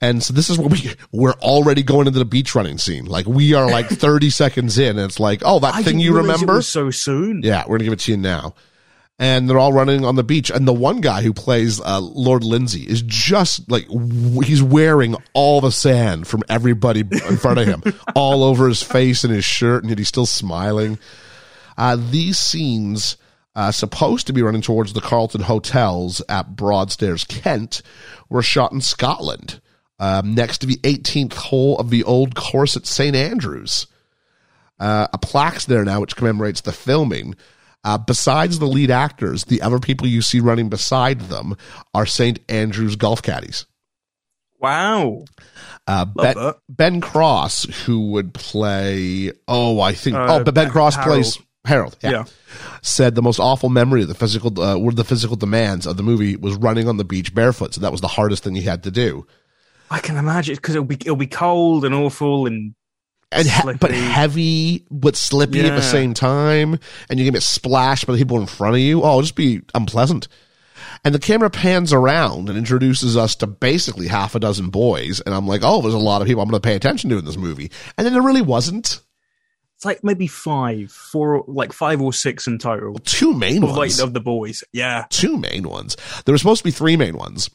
[0.00, 3.04] And so this is what we we're already going into the beach running scene.
[3.04, 6.16] Like we are like 30 seconds in, and it's like, oh, that I thing you
[6.16, 6.62] remember?
[6.62, 7.42] so soon.
[7.42, 8.54] Yeah, we're gonna give it to you now.
[9.18, 12.42] And they're all running on the beach, and the one guy who plays uh, Lord
[12.42, 17.66] Lindsay is just like w- he's wearing all the sand from everybody in front of
[17.66, 17.82] him,
[18.14, 20.98] all over his face and his shirt, and yet he's still smiling.
[21.76, 23.18] Uh, these scenes,
[23.54, 27.82] uh, supposed to be running towards the Carlton Hotels at Broadstairs, Kent,
[28.30, 29.60] were shot in Scotland,
[30.00, 33.86] um, next to the 18th hole of the old course at St Andrews
[34.80, 37.36] uh, a plaque there now which commemorates the filming.
[37.84, 41.56] Uh, besides the lead actors, the other people you see running beside them
[41.94, 42.38] are St.
[42.48, 43.64] Andrew's golf caddies.
[44.58, 45.24] Wow.
[45.86, 50.72] Uh, ben, ben Cross, who would play, oh, I think, Uh, oh, but Ben Ha-
[50.72, 51.10] Cross Harold.
[51.22, 51.96] plays Harold.
[52.02, 52.10] Yeah.
[52.10, 52.24] Yeah.
[52.82, 56.02] Said the most awful memory of the physical, uh, were the physical demands of the
[56.02, 57.72] movie was running on the beach barefoot.
[57.74, 59.26] So that was the hardest thing he had to do.
[59.90, 62.74] I can imagine because it'll be it'll be cold and awful and
[63.32, 68.06] and he- but heavy but slippy at the same time, and you can get splashed
[68.06, 69.02] by the people in front of you.
[69.02, 70.28] Oh, it'll just be unpleasant.
[71.04, 75.34] And the camera pans around and introduces us to basically half a dozen boys, and
[75.34, 77.24] I'm like, oh, there's a lot of people I'm going to pay attention to in
[77.24, 79.00] this movie, and then there really wasn't.
[79.76, 83.78] it's like maybe five, four, like five or six in total Two main of like
[83.78, 84.00] ones.
[84.00, 84.62] of the boys.
[84.72, 85.06] Yeah.
[85.10, 85.96] two main ones.
[86.24, 87.48] There were supposed to be three main ones,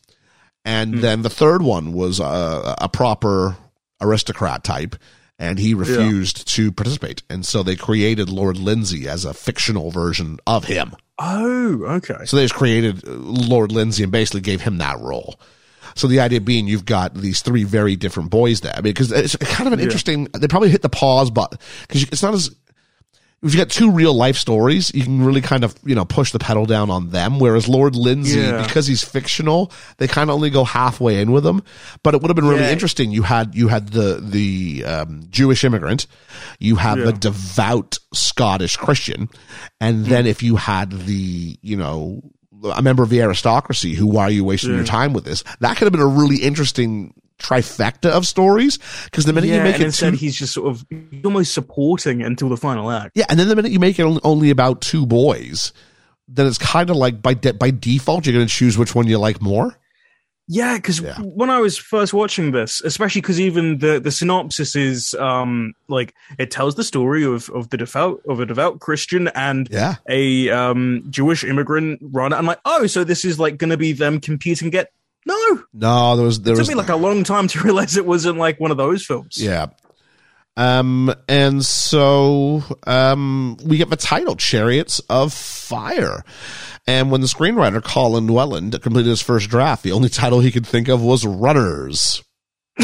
[0.65, 1.01] and hmm.
[1.01, 3.55] then the third one was a, a proper
[4.01, 4.95] aristocrat type,
[5.39, 7.23] and he refused to participate.
[7.29, 10.95] And so they created Lord Lindsay as a fictional version of him.
[11.19, 12.25] Oh, okay.
[12.25, 15.39] So they just created Lord Lindsay and basically gave him that role.
[15.95, 18.73] So the idea being you've got these three very different boys there.
[18.73, 22.03] I mean, because it's kind of an interesting, they probably hit the pause button because
[22.03, 22.53] it's not as,
[23.43, 26.31] if you got two real life stories, you can really kind of, you know, push
[26.31, 27.37] the pedal down on them.
[27.39, 28.65] Whereas Lord Lindsay, Yeah.
[28.65, 31.61] because he's fictional, they kind of only go halfway in with him.
[32.01, 32.71] But it would have been really Yeah.
[32.71, 33.11] interesting.
[33.11, 36.07] You had, you had the, the, um, Jewish immigrant,
[36.59, 39.29] you have the devout Scottish Christian,
[39.79, 42.21] and then if you had the, you know,
[42.73, 45.43] a member of the aristocracy who, why are you wasting your time with this?
[45.59, 48.79] That could have been a really interesting trifecta of stories.
[49.05, 50.85] Because the minute yeah, you make it instead too, he's just sort of
[51.23, 53.11] almost supporting until the final act.
[53.15, 55.73] yeah, and then the minute you make it only, only about two boys,
[56.27, 59.07] then it's kind of like by de- by default you're going to choose which one
[59.07, 59.77] you like more.
[60.47, 61.17] Yeah, because Yeah.
[61.21, 66.13] when I was first watching this, especially because even the the synopsis is um like
[66.37, 70.51] it tells the story of of the devout of a devout Christian and Yeah, a
[70.51, 72.35] um Jewish immigrant runner.
[72.35, 74.69] I'm like, oh, so this is like going to be them competing.
[74.69, 74.91] Get
[75.25, 77.97] no, no, there was there it was took me like a long time to realize
[77.97, 79.37] it wasn't like one of those films.
[79.37, 79.67] Yeah.
[80.57, 86.23] Um, and so, um, we get the title, Chariots of Fire.
[86.87, 90.65] And when the screenwriter Colin Welland completed his first draft, the only title he could
[90.65, 92.23] think of was Runners.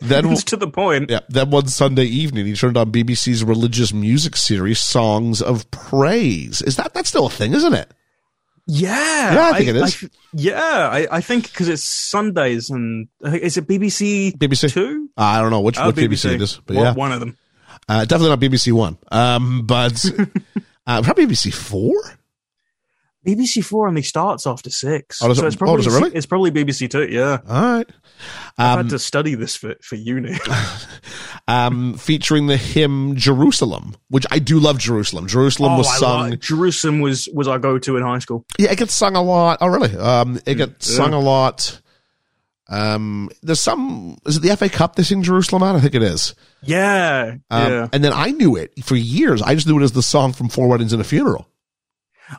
[0.00, 1.10] Then, it's to the point.
[1.10, 6.62] yeah, then one Sunday evening, he turned on BBC's religious music series, Songs of Praise.
[6.62, 7.92] Is that, that's still a thing, isn't it?
[8.72, 10.08] Yeah, Yeah, I think it is.
[10.32, 14.72] yeah, I, I think because it's Sundays and I think- is it BBC BBC?
[14.72, 15.08] Two?
[15.16, 16.94] I don't know which, Oh, what BBC it is, but One- yeah.
[16.94, 17.36] one of them.
[17.88, 18.96] Uh, definitely not BBC One.
[19.10, 20.04] Um, but,
[20.86, 21.94] uh, probably BBC Four?
[23.26, 25.20] BBC Four only starts after six.
[25.22, 26.14] Oh, does it- so it's oh, probably does it really?
[26.14, 27.06] it's probably BBC Two.
[27.08, 27.90] Yeah, All right.
[28.60, 30.36] I've Um, had to study this for for uni.
[31.48, 35.26] um, featuring the hymn Jerusalem, which I do love Jerusalem.
[35.26, 35.96] Jerusalem was Oh, I
[36.30, 36.38] sung.
[36.40, 38.44] Jerusalem was was our go to in high school.
[38.58, 39.58] yeah, it gets sung a lot.
[39.60, 39.96] Oh, really?
[39.96, 40.96] Um, it gets Yeah.
[40.96, 41.80] sung a lot.
[42.68, 44.16] Um, there's some.
[44.26, 45.74] Is it the FA Cup they sing Jerusalem at?
[45.74, 46.34] I think it is.
[46.62, 47.88] Yeah, Um, yeah.
[47.92, 49.42] And then I knew it for years.
[49.42, 51.48] I just knew it as the song from Four Weddings and a Funeral.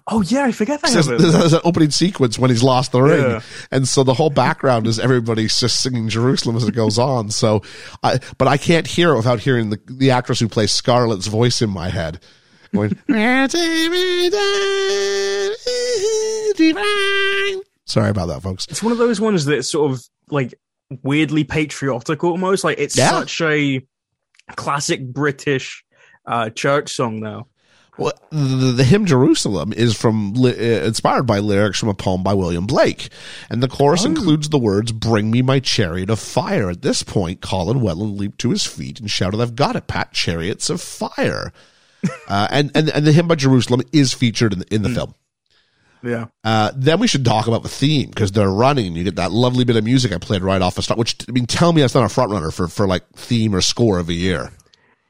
[0.08, 0.92] Oh yeah, I forget that.
[0.92, 3.42] There's, there's an opening sequence when he's lost the ring, Yeah.
[3.72, 7.30] and so the whole background is everybody's just singing Jerusalem as it goes on.
[7.30, 7.62] So,
[8.04, 11.62] I but I can't hear it without hearing the the actress who plays Scarlett's voice
[11.62, 12.20] in my head.
[12.74, 12.92] Going,
[17.86, 18.66] Sorry about that, folks.
[18.70, 20.54] It's one of those ones that's sort of like
[21.04, 22.64] weirdly patriotic almost.
[22.64, 23.10] Like it's Yeah.
[23.10, 23.86] such a
[24.56, 25.84] classic British
[26.26, 27.48] uh, church song now.
[27.98, 32.34] Well, the, the hymn Jerusalem is from uh, inspired by lyrics from a poem by
[32.34, 33.10] William Blake,
[33.50, 37.42] and the chorus includes the words "Bring me my chariot of fire." At this point,
[37.42, 40.14] Colin Welland leaped to his feet and shouted, "I've got it, Pat!
[40.14, 41.52] Chariots of fire!"
[42.28, 45.14] uh, and and and the hymn by Jerusalem is featured in the, in the film.
[46.04, 46.28] Yeah.
[46.44, 49.66] Uh, then we should talk about the theme because they're running you get that lovely
[49.66, 50.98] bit of music I played right off the start.
[50.98, 53.62] Which I mean, tell me that's not a front runner for for like theme or
[53.62, 54.52] score of a year.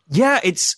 [0.10, 0.76] Yeah, it's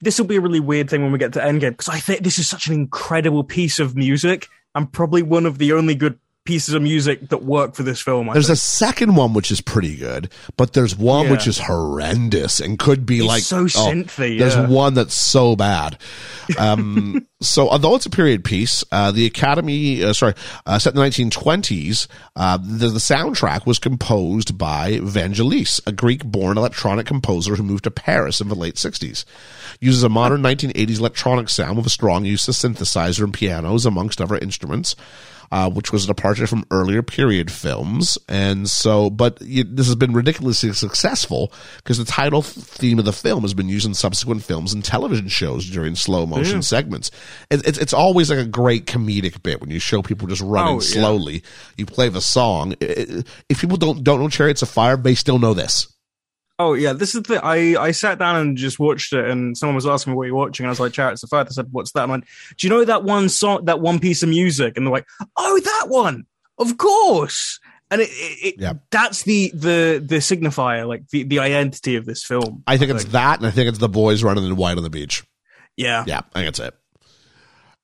[0.00, 2.22] this will be a really weird thing when we get to Endgame because I think
[2.22, 4.48] this is such an incredible piece of music.
[4.74, 8.30] And probably one of the only good pieces of music that work for this film.
[8.30, 11.32] I There's a second one which is pretty good, but there's one Yeah.
[11.32, 14.68] which is horrendous and could be It's like so synthy, There's yeah.
[14.68, 15.98] one that's so bad.
[16.58, 20.34] Um, so although it's a period piece, uh, the Academy, uh, sorry,
[20.64, 26.56] uh, set in the 1920s, uh, the, the soundtrack was composed by Vangelis, a Greek-born
[26.56, 29.24] electronic composer who moved to Paris in the late 60s.
[29.80, 34.20] Uses a modern 1980s electronic sound with a strong use of synthesizer and pianos, amongst
[34.20, 34.94] other instruments
[35.52, 38.18] uh, which was a departure from earlier period films.
[38.28, 43.42] And so, but this has been ridiculously successful because the title theme of the film
[43.42, 47.10] has been used in subsequent films and television shows during slow motion segments.
[47.50, 50.74] It, it's it's always like a great comedic bit when you show people just running
[50.76, 50.88] Oh, yeah.
[50.88, 51.42] slowly.
[51.76, 52.74] You play the song.
[52.80, 55.92] If people don't don't know Chariots of Fire, they still know this.
[56.58, 57.44] Oh yeah, this is the.
[57.44, 60.34] I I sat down and just watched it, and someone was asking me what you're
[60.34, 60.64] watching.
[60.64, 62.24] And I was like, "Chariots of Fire." They said, "What's that?" I'm like,
[62.56, 65.60] "Do you know that one song, that one piece of music?" And they're like, "Oh,
[65.62, 66.24] that one,
[66.58, 68.72] of course." And it, it, it Yeah.
[68.90, 72.62] that's the the the signifier, like the the identity of this film.
[72.66, 74.90] I think it's that, and I think it's the boys running in white on the
[74.90, 75.24] beach.
[75.76, 76.74] yeah, Yeah, I think that's it.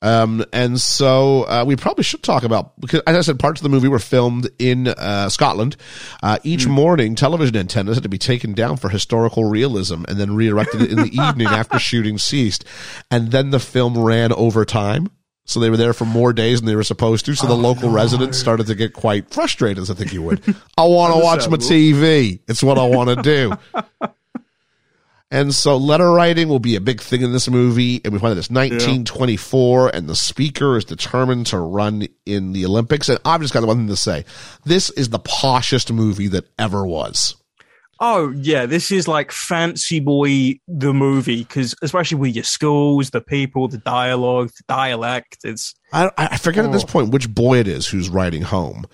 [0.03, 3.63] Um, and so uh, we probably should talk about because, as I said, parts of
[3.63, 5.77] the movie were filmed in uh, Scotland.
[6.21, 10.35] Uh, each morning, television antennas had to be taken down for historical realism, and then
[10.35, 12.65] re-erected in the evening after shooting ceased.
[13.09, 15.09] And then the film ran over time.
[15.45, 17.35] So they were there for more days than they were supposed to.
[17.35, 20.41] So the local residents started to get quite frustrated, as I think you would.
[20.77, 22.39] I want to watch my TV.
[22.47, 23.53] It's what I want to do.
[25.33, 27.99] And so letter writing will be a big thing in this movie.
[28.05, 32.65] And we find that it's 1924 and the speaker is determined to run in the
[32.65, 33.09] Olympics.
[33.09, 34.25] And I've just got one thing to say.
[34.63, 37.35] This is the poshest movie that ever was.
[37.99, 43.21] Oh yeah, this is like Fancy Boy the movie because especially with your schools, the
[43.21, 45.37] people, the dialogue, the dialect.
[45.43, 46.87] It's I, I forget at this Oh.
[46.87, 48.85] point which boy it is who's writing home,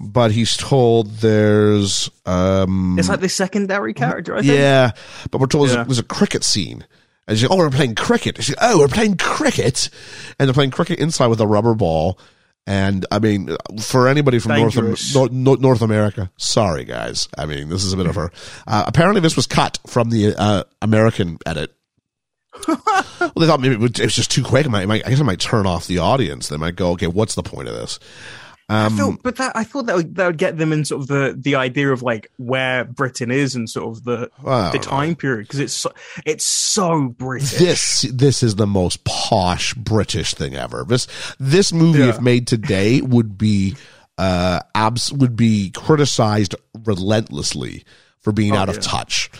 [0.00, 4.34] but he's told there's, um, it's like the secondary character.
[4.36, 4.52] I think.
[4.58, 4.92] Yeah,
[5.30, 5.84] but we're told there's, Yeah.
[5.84, 6.86] there's a cricket scene.
[7.26, 8.42] And she's like, oh, we're playing cricket.
[8.42, 9.90] She's like, oh, we're playing cricket.
[10.38, 12.18] And they're playing cricket inside with a rubber ball.
[12.66, 15.14] And I mean, for anybody from North, Am- Dangerous.
[15.14, 17.28] Nor- Nor- North America, sorry guys.
[17.36, 18.30] I mean, this is a bit of a.
[18.66, 21.74] Uh, apparently, this was cut from the uh, American edit.
[22.68, 24.66] well, they thought maybe it, would, it was just too quick.
[24.66, 26.48] It might, it might- I guess I might turn off the audience.
[26.48, 27.98] They might go, okay, what's the point of this?
[28.70, 31.08] I Um, but that I thought that would, that would get them in sort of
[31.08, 34.84] the the idea of like where Britain is and sort of the I the don't
[34.84, 34.90] know.
[34.90, 35.92] time period because it's so,
[36.26, 37.52] it's so British.
[37.58, 40.84] this this is the most posh British thing ever.
[40.86, 41.06] This
[41.40, 42.08] this movie, Yeah.
[42.10, 43.74] if made today, would be
[44.18, 46.54] uh abs would be criticized
[46.84, 47.84] relentlessly
[48.20, 49.30] for being out of touch.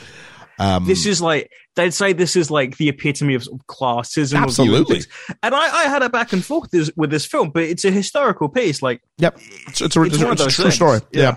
[0.59, 4.41] Um, This is like they'd say this is like the epitome of, of classism.
[4.43, 5.03] Absolutely.
[5.43, 7.91] And I, I had a back and forth this, with this film, but it's a
[7.91, 8.83] historical piece.
[8.83, 9.39] Like Yep,
[9.69, 11.01] it's, it's a, It's it's a- of it's a true story.
[11.13, 11.37] Yeah.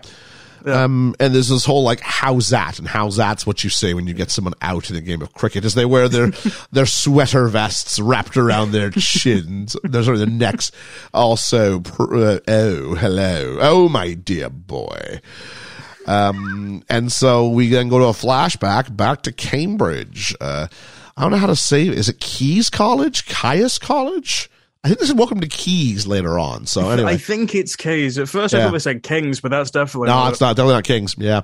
[0.65, 0.83] Yeah.
[0.83, 4.05] Um, and there's this whole like how's that and how's that's what you say when
[4.05, 6.31] you get someone out in a game of cricket is they wear their
[6.71, 10.71] their sweater vests wrapped around their chins, their sort of their necks.
[11.15, 15.19] Also, pr- uh, oh hello, oh my dear boy.
[16.11, 20.35] Um, and so we then go to a flashback back to Cambridge.
[20.41, 20.67] Uh,
[21.15, 21.93] I don't know how to say it.
[21.93, 23.27] Is it Keys College?
[23.27, 24.49] Caius College?
[24.83, 26.65] I think this is Welcome to Keys later on.
[26.65, 27.13] So anyway.
[27.13, 28.17] I think it's K's.
[28.17, 30.55] At first, I thought they said Kings, but that's definitely No, not it's not.
[30.55, 31.15] Definitely not Kings.
[31.19, 31.41] Yeah.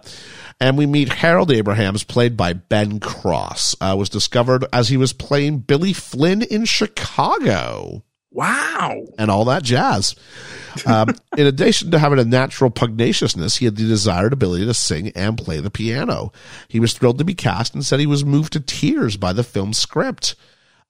[0.60, 5.14] And we meet Harold Abrahams, played by Ben Cross, uh, was discovered as he was
[5.14, 8.04] playing Billy Flynn in Chicago.
[8.38, 9.08] Wow.
[9.18, 10.16] and all that jazz.
[10.86, 15.12] Um, in addition to having a natural pugnaciousness, he had the desired ability to sing
[15.16, 16.32] and play the piano.
[16.68, 19.44] He was thrilled to be cast and said he was moved to tears by the
[19.44, 20.36] film's script.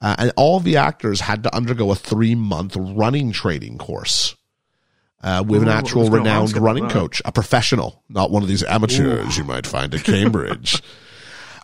[0.02, 4.36] Uh, and all the actors had to undergo a three month running training course.
[5.24, 9.36] Uh, with an Ooh, actual renowned running coach, a professional, not one of these amateurs
[9.36, 10.84] you might find at Cambridge.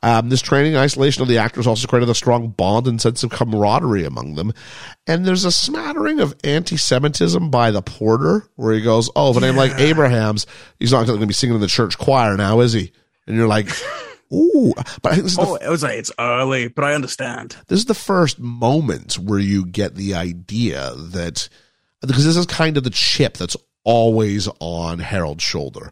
[0.04, 3.30] Um, this training isolation of the actors also created a strong bond and sense of
[3.32, 4.51] camaraderie among them.
[5.08, 9.39] And there's a smattering of anti-Semitism by the porter, where he goes, "Oh, if a
[9.39, 10.45] name like Abraham's,
[10.78, 12.91] he's not going to be singing in the church choir now, is he?"
[13.26, 13.70] And you're like,
[14.34, 16.93] "Ooh!" But I think this is, Oh, the, it was like it's early, but I
[16.95, 17.56] understand.
[17.68, 21.47] this is the first moment where you get the idea that
[22.01, 25.91] because this is kind of the chip that's always on Harold's shoulder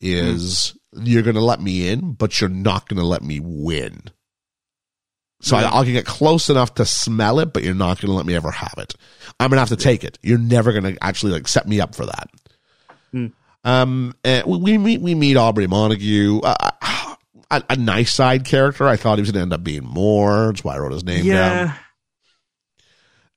[0.00, 4.02] is you're going to let me in, but you're not going to let me win.
[5.42, 8.14] So I, I can get close enough to smell it, but you're not going to
[8.14, 8.94] let me ever have it.
[9.38, 10.18] I'm going to have to take it.
[10.22, 12.28] You're never going to actually like set me up for that.
[13.64, 16.70] Um, and we, we meet we meet Aubrey Montague, uh,
[17.50, 18.86] a, a nice side character.
[18.86, 20.46] I thought he was going to end up being more.
[20.46, 21.66] That's why I wrote his name down.
[21.66, 21.74] Yeah.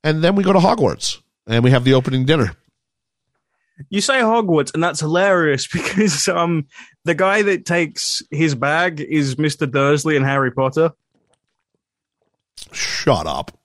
[0.04, 2.54] And then we go to Hogwarts, and we have the opening dinner.
[3.90, 6.68] You say Hogwarts, and that's hilarious because um
[7.06, 9.70] the guy that takes his bag is Mr.
[9.70, 10.92] Dursley in Harry Potter.
[12.72, 13.58] Shut up.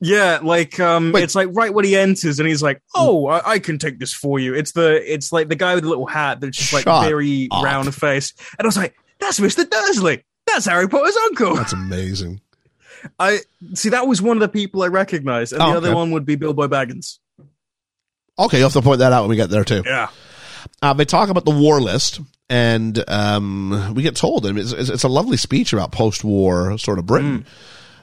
[0.00, 1.24] Yeah, like um, Wait.
[1.24, 4.12] it's like right when he enters, and he's like, "Oh, I, I can take this
[4.12, 6.84] for you." It's the it's like the guy with the little hat that's just like
[6.84, 7.64] Shut very up.
[7.64, 10.24] round face, and I was like, "That's Mister Dursley.
[10.46, 12.40] That's Harry Potter's uncle." That's amazing.
[13.18, 13.40] I
[13.74, 15.96] see that was one of the people I recognized, and Oh, the other okay.
[15.96, 17.18] one would be Bilbo Baggins.
[18.38, 19.82] Okay, you have to point that out when we get there too.
[19.84, 20.08] Yeah,
[20.80, 24.88] Uh, they talk about the war list, and um, we get told, and it's, it's
[24.90, 27.44] it's a lovely speech about post-war sort of Britain.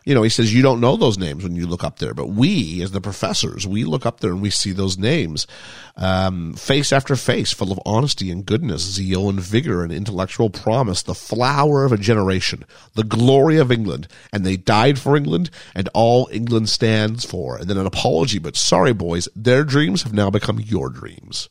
[0.06, 2.28] You know, he says you don't know those names when you look up there, but
[2.28, 5.47] we, as the professors, we look up there and we see those names,
[5.95, 11.01] um, face after face, full of honesty and goodness, zeal and vigor and intellectual promise,
[11.01, 15.89] the flower of a generation, the glory of England, and they died for England and
[15.95, 17.58] all England stands for.
[17.58, 21.49] And then an apology, but sorry, boys, their dreams have now become your dreams.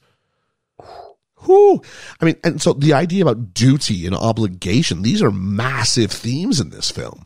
[1.45, 1.83] Whew.
[2.21, 6.71] I mean, and so the idea about duty and obligation, these are massive themes in
[6.71, 7.25] this film.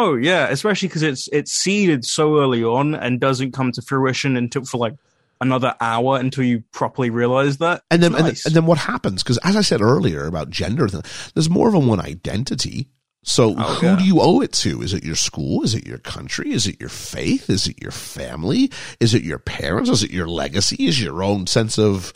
[0.00, 4.36] Oh yeah, especially because it's it's seeded so early on and doesn't come to fruition
[4.36, 4.94] until for like
[5.40, 7.82] another hour until you properly realize that.
[7.90, 9.22] And then, It's and, then and then what happens?
[9.22, 10.86] Because as I said earlier about gender,
[11.34, 12.88] there's more than one identity.
[13.24, 13.96] So Oh, who yeah.
[13.96, 14.80] do you owe it to?
[14.82, 15.62] Is it your school?
[15.64, 16.52] Is it your country?
[16.52, 17.50] Is it your faith?
[17.50, 18.70] Is it your family?
[19.00, 19.90] Is it your parents?
[19.90, 20.86] Is it your legacy?
[20.86, 22.12] Is it your own sense of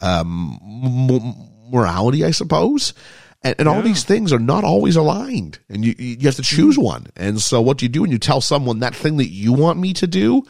[0.00, 0.58] um,
[1.70, 2.24] morality?
[2.24, 2.94] I suppose.
[3.44, 6.78] And, and all these things are not always aligned, and you you have to choose
[6.78, 7.08] one.
[7.14, 9.78] And so, what do you do when you tell someone that thing that you want
[9.78, 10.44] me to do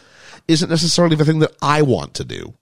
[0.46, 2.54] isn't necessarily the thing that I want to do?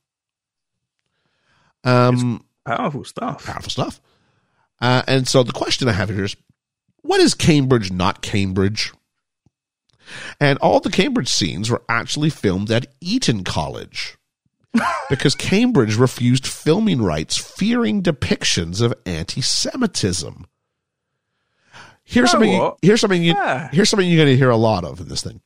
[1.85, 3.45] Um, powerful stuff.
[3.45, 4.01] powerful stuff.
[4.81, 6.35] Uh, and so the question I have here is,
[7.03, 8.93] what is Cambridge not Cambridge?
[10.41, 14.17] And all the Cambridge scenes were actually filmed at Eton College
[15.11, 20.47] because Cambridge refused filming rights, fearing depictions of anti-Semitism.
[22.05, 22.53] Here's know something.
[22.53, 23.23] You, here's something.
[23.23, 23.69] You, yeah.
[23.73, 25.41] Here's something you're going to hear a lot of in this thing.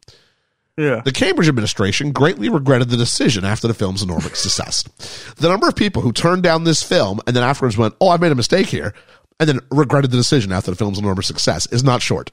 [0.76, 1.00] Yeah.
[1.04, 4.82] The Cambridge administration greatly regretted the decision after the film's enormous success.
[5.36, 8.16] The number of people who turned down this film and then afterwards went, "Oh, I
[8.18, 8.94] made a mistake here,"
[9.40, 12.30] and then regretted the decision after the film's enormous success is not short.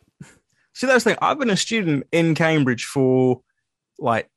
[0.74, 1.20] See, that's the thing.
[1.22, 3.42] I've been a student in Cambridge for
[4.00, 4.30] like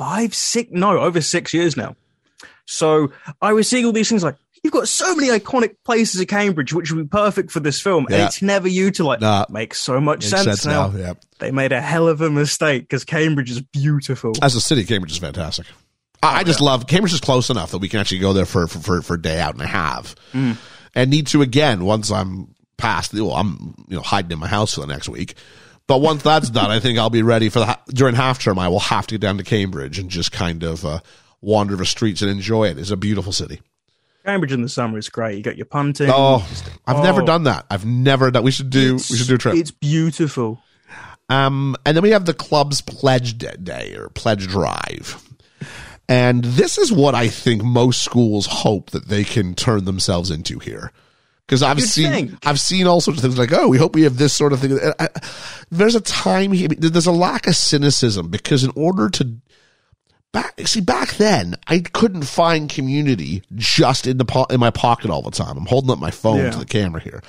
[0.00, 1.94] five, six, no, over six years now.
[2.64, 6.28] So I was seeing all these things like, you've got so many iconic places at
[6.28, 8.06] Cambridge, which would be perfect for this film.
[8.06, 9.20] And it's never utilized.
[9.20, 9.44] Nah.
[9.50, 10.88] Makes so much Makes sense, sense now.
[10.88, 11.12] now, yeah.
[11.38, 14.32] They made a hell of a mistake because Cambridge is beautiful.
[14.40, 15.66] As a city, Cambridge is fantastic.
[16.22, 18.66] I, I just love Cambridge is close enough that we can actually go there for
[18.68, 20.56] for for, for a day out and a half, mm.
[20.94, 23.12] and need to again once I'm past.
[23.12, 25.34] Well, I'm you know hiding in my house for the next week.
[25.90, 28.60] But once that's done, I think I'll be ready for the ha- during half term.
[28.60, 31.00] I will have to get down to Cambridge and just kind of uh,
[31.40, 32.78] wander the streets and enjoy it.
[32.78, 33.60] It's a beautiful city.
[34.24, 35.38] Cambridge in the summer is great.
[35.38, 36.08] You got your punting.
[36.08, 36.48] Oh,
[36.86, 37.26] I've never oh.
[37.26, 37.66] done that.
[37.68, 38.44] I've never done.
[38.44, 38.94] We should do.
[38.94, 39.56] we should do a trip.
[39.56, 40.62] It's beautiful.
[41.28, 45.20] Um, and then we have the club's pledge day or pledge drive.
[46.08, 50.60] And this is what I think most schools hope that they can turn themselves into
[50.60, 50.92] here.
[51.50, 52.46] Because I've You'd seen, think.
[52.46, 54.60] I've seen all sorts of things like, oh, we hope we have this sort of
[54.60, 54.70] thing.
[54.70, 55.08] And I-
[55.68, 59.32] there's a time here, there's a lack of cynicism because in order to
[60.32, 65.10] back, see, back then I couldn't find community just in the po- in my pocket
[65.10, 65.56] all the time.
[65.58, 66.50] I'm holding up my phone Yeah.
[66.52, 67.20] to the camera here.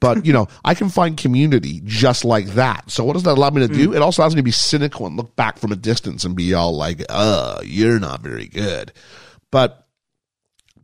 [0.00, 2.90] But, you know, I can find community just like that.
[2.90, 3.94] So what does that allow me to do?
[3.94, 6.54] It also allows me to be cynical and look back from a distance and be
[6.54, 8.92] all like, uh, you're not very good.
[9.52, 9.83] But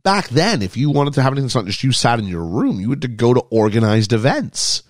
[0.03, 2.43] back then, if you wanted to have anything, it's not just you sat in your
[2.43, 4.83] room, you had to go to organized events.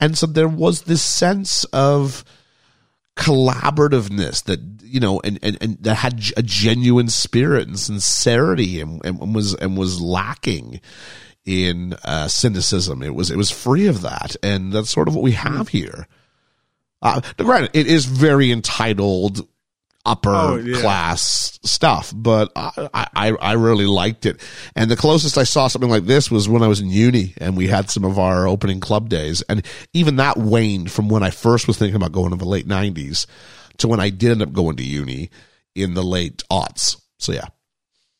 [0.00, 2.24] And so there was this sense of
[3.16, 9.04] collaborativeness that, you know, and, and, and that had a genuine spirit and sincerity and,
[9.04, 10.80] and was, and was lacking
[11.44, 13.02] in uh, cynicism.
[13.02, 14.36] It was, it was free of that.
[14.42, 16.08] And that's sort of what we have here.
[17.02, 19.46] Uh, granted, it is very entitled
[20.06, 20.80] upper Oh, yeah.
[20.80, 24.40] class stuff, but I, I, I really liked it.
[24.76, 27.56] And the closest I saw something like this was when I was in uni and
[27.56, 29.42] we had some of our opening club days.
[29.48, 32.66] And even that waned from when I first was thinking about going in the late
[32.66, 33.26] nineties
[33.78, 35.30] to when I did end up going to uni
[35.74, 37.00] in the late aughts.
[37.18, 37.46] So yeah.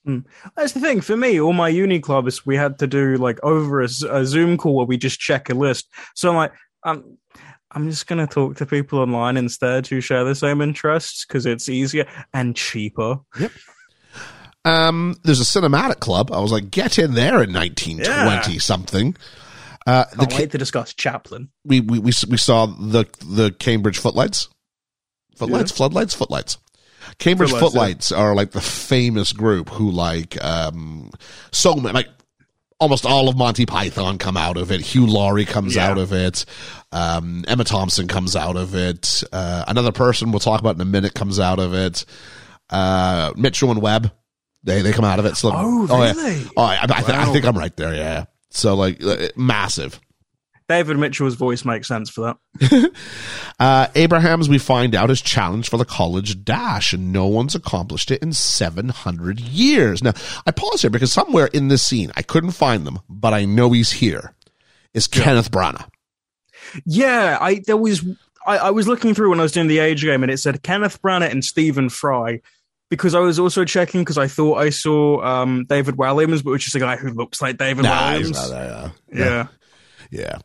[0.05, 0.20] Hmm.
[0.57, 1.41] That's the thing for me.
[1.41, 4.87] All my uni clubs, we had to do like over a, a Zoom call where
[4.87, 5.89] we just check a list.
[6.14, 6.53] So I'm like,
[6.85, 7.18] I'm,
[7.75, 11.68] I'm just gonna talk to people online instead who share the same interests because it's
[11.68, 13.18] easier and cheaper.
[14.64, 16.31] Um, there's a cinematic club.
[16.33, 18.59] I was like, get in there in 1920 Yeah.
[18.61, 19.16] something.
[19.87, 21.51] Uh, the, Can't wait to discuss Chaplin.
[21.64, 24.49] we, we, we, we saw the, the Cambridge footlights.
[25.37, 26.57] Footlights, floodlights, footlights.
[27.18, 27.72] Cambridge Footlights,
[28.09, 31.11] footlights are like the famous group who like, um,
[31.53, 32.09] so many, like
[32.81, 34.81] almost all of Monty Python come out of it.
[34.81, 35.91] Hugh Laurie comes Yeah.
[35.91, 36.47] out of it.
[36.95, 39.22] Um, Emma Thompson comes out of it.
[39.32, 42.05] Uh, another person we'll talk about in a minute comes out of it.
[42.70, 44.12] Uh, Mitchell and Webb,
[44.62, 45.36] they, they come out of it.
[45.36, 46.12] So, Oh, yeah.
[46.12, 46.47] really?
[46.57, 47.95] Oh, I, I, th- I think I'm right there.
[47.95, 48.24] Yeah.
[48.51, 50.01] So like uh, massive.
[50.68, 52.90] David Mitchell's voice makes sense for that.
[53.61, 58.11] Uh, Abrahams, we find out, is challenged for the college dash, and no one's accomplished
[58.11, 60.03] it in 700 years.
[60.03, 60.12] Now,
[60.45, 63.70] I pause here because somewhere in this scene, I couldn't find them, but I know
[63.70, 64.34] he's here,
[64.92, 65.86] is Kenneth Branagh.
[66.85, 68.05] Yeah, I there was
[68.47, 70.62] I, I was looking through when I was doing the age game and it said
[70.62, 72.41] Kenneth Branagh and Stephen Fry
[72.91, 76.67] because I was also checking because I thought I saw um, David Williams, but which
[76.69, 78.51] is a guy who looks like David Nah, he's Williams.
[78.51, 78.93] not there.
[79.12, 79.47] yeah.
[80.11, 80.39] Yeah.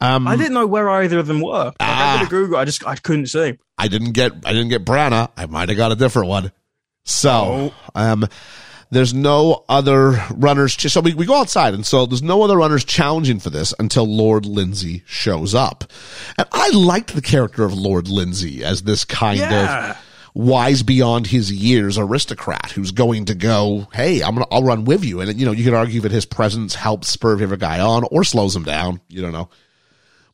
[0.00, 1.50] Um, I didn't know where either of them were.
[1.66, 2.18] Like, I Ah.
[2.20, 3.58] did a Google, I just I couldn't see.
[3.76, 5.30] I didn't get I didn't get Branagh.
[5.36, 6.52] I might have got a different one.
[7.04, 8.26] So um
[8.90, 12.56] there's no other runners ch- so we, we go outside and so there's no other
[12.56, 15.84] runners challenging for this until Lord Lindsay shows up.
[16.36, 19.90] And I liked the character of Lord Lindsay as this kind Yeah.
[19.92, 19.96] of
[20.34, 25.04] wise beyond his years aristocrat who's going to go, Hey, I'm gonna, I'll run with
[25.04, 25.20] you.
[25.20, 28.04] And you know, you could argue that his presence helps spur the other guy on
[28.10, 29.00] or slows him down.
[29.08, 29.50] You don't know.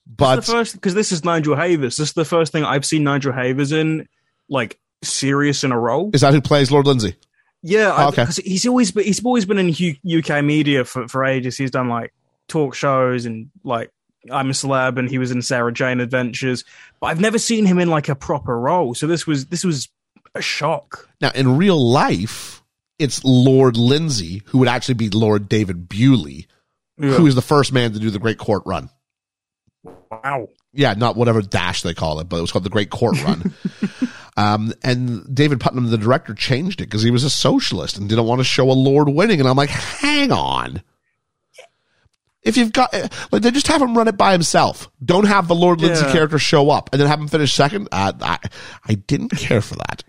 [0.07, 1.97] But because this is Nigel Havers.
[1.97, 4.07] This is the first thing I've seen Nigel Havers in
[4.49, 6.11] like serious in a role.
[6.15, 7.17] is that who plays Lord Lindsay?
[7.69, 8.27] Yeah, I- Okay.
[8.45, 9.69] he's always been he's always been in
[10.05, 11.57] UK media for for ages.
[11.57, 12.13] He's done like
[12.49, 13.91] talk shows and like
[14.31, 16.65] I'm a celeb, and he was in Sarah Jane Adventures.
[17.01, 18.95] But I've never seen him in like a proper role.
[18.95, 19.89] So this was this was
[20.35, 21.09] a shock.
[21.21, 22.63] Now, in real life,
[22.99, 26.47] it's Lord Lindsay who would actually be Lord David Bewley,
[26.99, 28.91] who is the first man to do the Great Court Run.
[30.11, 30.49] wow.
[30.73, 33.55] Yeah, not whatever dash they call it, but it was called the Great Court Run.
[34.37, 38.27] um, and David Puttnam, the director, changed it because he was a socialist and didn't
[38.27, 39.41] want to show a Lord winning.
[39.41, 40.83] And I'm like, hang on.
[42.43, 42.93] If you've got,
[43.33, 44.89] like, they just have him run it by himself.
[45.05, 46.13] Don't have the Lord Lindsay Yeah.
[46.13, 47.89] character show up and then have him finish second.
[47.91, 48.39] Uh, I,
[48.87, 50.05] I didn't care for that.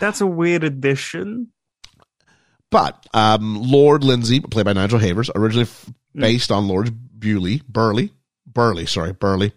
[0.00, 1.48] That's a weird addition.
[2.70, 8.12] But um, Lord Lindsay, played by Nigel Havers, originally f- based on Lord Bewley, Burghley,
[8.46, 9.52] Burghley, sorry, Burghley,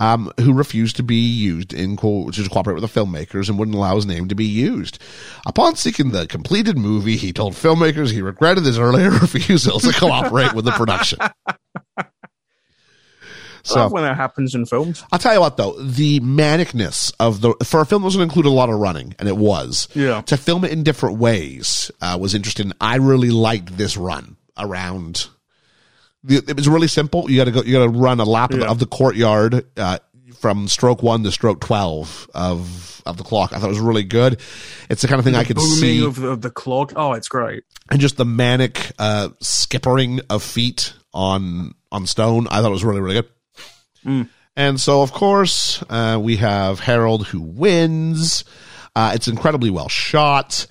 [0.00, 3.76] um, who refused to be used in co- to cooperate with the filmmakers and wouldn't
[3.76, 4.98] allow his name to be used.
[5.46, 10.52] Upon seeking the completed movie, he told filmmakers he regretted his earlier refusal to cooperate
[10.52, 11.18] with the production.
[13.74, 15.02] I love when that happens in films.
[15.10, 18.28] I'll tell you what though, the manicness of the for a film that was going
[18.28, 19.88] to include a lot of running, and it was.
[19.94, 20.20] Yeah.
[20.22, 22.72] To film it in different ways uh, was interesting.
[22.80, 25.28] I really liked this run around.
[26.26, 27.30] The, it was really simple.
[27.30, 27.62] You got to go.
[27.62, 28.70] You got to run a lap of, the, Yeah.
[28.70, 29.98] of the courtyard uh,
[30.40, 33.52] from stroke one to stroke twelve of of the clock.
[33.52, 34.40] I thought it was really good.
[34.90, 36.92] It's the kind of thing I could see, of the, of the clock.
[36.96, 37.62] Oh, it's great.
[37.90, 42.48] and just the manic uh, skippering of feet on on stone.
[42.48, 44.28] I thought it was really really good.
[44.58, 48.44] And so, of course, uh, we have Harold who wins.
[48.94, 50.66] Uh, it's incredibly well shot.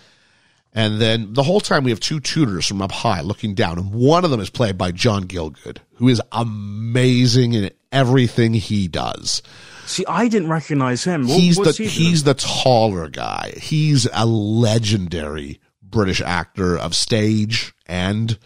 [0.77, 3.93] And then the whole time we have two tutors from up high looking down, and
[3.93, 9.41] one of them is played by John Gielgud, who is amazing in everything he does.
[9.85, 11.27] See, I didn't recognize him.
[11.27, 13.53] What- He's the he he's the taller guy.
[13.61, 18.37] He's a legendary British actor of stage and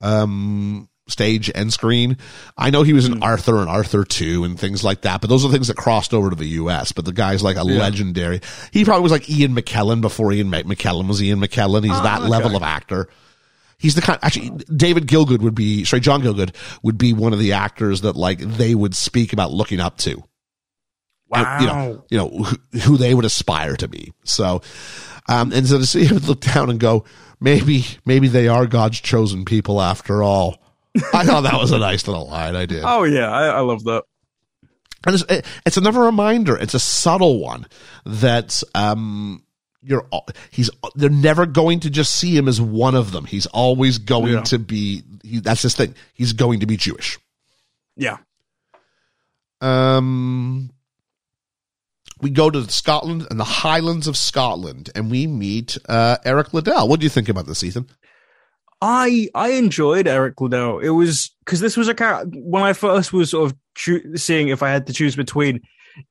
[0.00, 2.16] um stage and screen.
[2.56, 5.44] I know he was in Arthur and Arthur 2 and things like that, but those
[5.44, 6.92] are things that crossed over to the US.
[6.92, 8.40] But the guy's like a legendary.
[8.72, 11.84] He probably was like Ian McKellen before Ian Mc- McKellen was Ian McKellen.
[11.84, 12.28] He's that okay.
[12.28, 13.08] level of actor.
[13.78, 17.38] He's the kind, actually, David Gielgud would be, sorry, John Gielgud would be one of
[17.38, 20.22] the actors that like they would speak about looking up to.
[21.28, 21.60] Wow.
[21.60, 24.12] You know, you know, who, who they would aspire to be.
[24.24, 24.62] So,
[25.28, 27.04] um, and so to see him look down and go,
[27.38, 30.60] maybe, maybe they are God's chosen people after all.
[31.14, 32.56] I thought that was a nice little line.
[32.56, 32.82] I did.
[32.84, 34.04] Oh yeah, I, I love that.
[35.06, 36.56] And it's, it- it's another reminder.
[36.56, 37.66] It's a subtle one
[38.04, 39.44] that, um,
[39.80, 40.06] you're,
[40.50, 43.24] he's, they're never going to just see him as one of them.
[43.24, 44.42] He's always going Yeah.
[44.42, 45.94] to be, he, that's his thing.
[46.14, 47.18] He's going to be Jewish.
[47.96, 48.16] Yeah.
[49.60, 50.70] Um,
[52.20, 56.88] we go to Scotland and the Highlands of Scotland, and we meet uh, Eric Liddell.
[56.88, 57.88] What do you think about this, Ethan?
[58.80, 60.78] I I enjoyed Eric Liddell.
[60.78, 64.48] It was because this was a character when I first was sort of choo- seeing
[64.48, 65.60] if I had to choose between.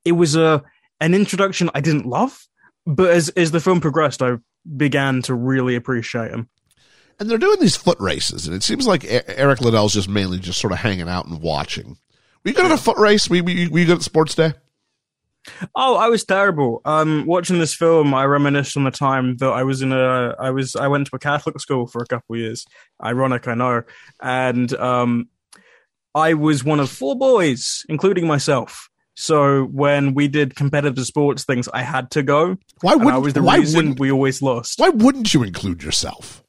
[0.03, 0.63] It was a
[0.99, 2.45] an introduction I didn't love,
[2.86, 4.38] but as as the film progressed, I
[4.76, 6.49] began to really appreciate him.
[7.20, 10.59] And they're doing these foot races, and it seems like Eric Liddell's just mainly just
[10.59, 11.97] sort of hanging out and watching.
[12.43, 13.28] Were you good at a foot race?
[13.30, 14.53] Were you, were you good at sports day?
[15.75, 16.81] Oh, I was terrible.
[16.85, 20.49] Um, watching this film, I reminisced on the time that I was in a, I
[20.51, 22.65] was, I went to a Catholic school for a couple of years.
[23.03, 23.83] Ironic, I know,
[24.21, 25.29] and um,
[26.13, 28.89] I was one of four boys, including myself.
[29.15, 32.57] So when we did competitive sports things, I had to go.
[32.81, 34.79] Why And I wouldn't, was the why, reason wouldn't, we always lost.
[34.79, 36.43] why wouldn't you include yourself?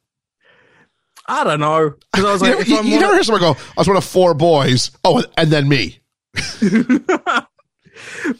[1.27, 3.75] I don't know because I was like, you, I'm you never hear someone go, I
[3.81, 4.91] was one of four boys.
[5.05, 6.01] Oh, and then me.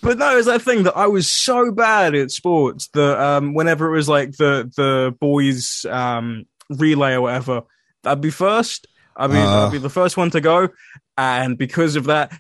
[0.03, 3.55] but no, it was that thing that I was so bad at sports that um,
[3.55, 7.63] whenever it was like the the boys um, relay or whatever,
[8.05, 8.87] I'd be first.
[9.17, 9.67] I'd be, Uh.
[9.67, 10.69] I'd be the first one to go,
[11.17, 12.33] and because of that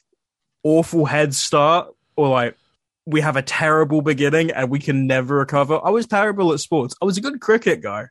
[0.62, 2.56] awful head start, or like
[3.06, 5.80] we have a terrible beginning and we can never recover.
[5.82, 6.94] I was terrible at sports.
[7.00, 8.08] I was a good cricket guy.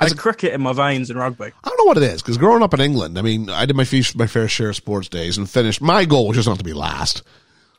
[0.00, 1.44] As had cricket in my veins in rugby.
[1.44, 3.76] I don't know what it is because growing up in England, I mean, I did
[3.76, 5.80] my, feast, my fair share of sports days and finished.
[5.80, 7.22] My goal was just not to be last.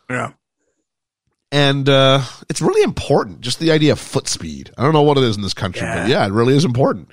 [0.09, 0.31] Yeah.
[1.53, 4.71] And uh, it's really important, just the idea of foot speed.
[4.75, 6.21] I don't know what it is in this country, but Yeah.
[6.21, 7.09] yeah, it really is important.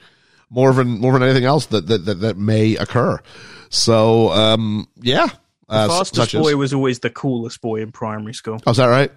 [0.48, 3.20] More than more than anything else that that, that, that may occur.
[3.68, 5.28] So um, yeah,
[5.68, 8.60] uh, The fastest as- boy was always the coolest boy in primary school.
[8.66, 9.12] Oh, is that right?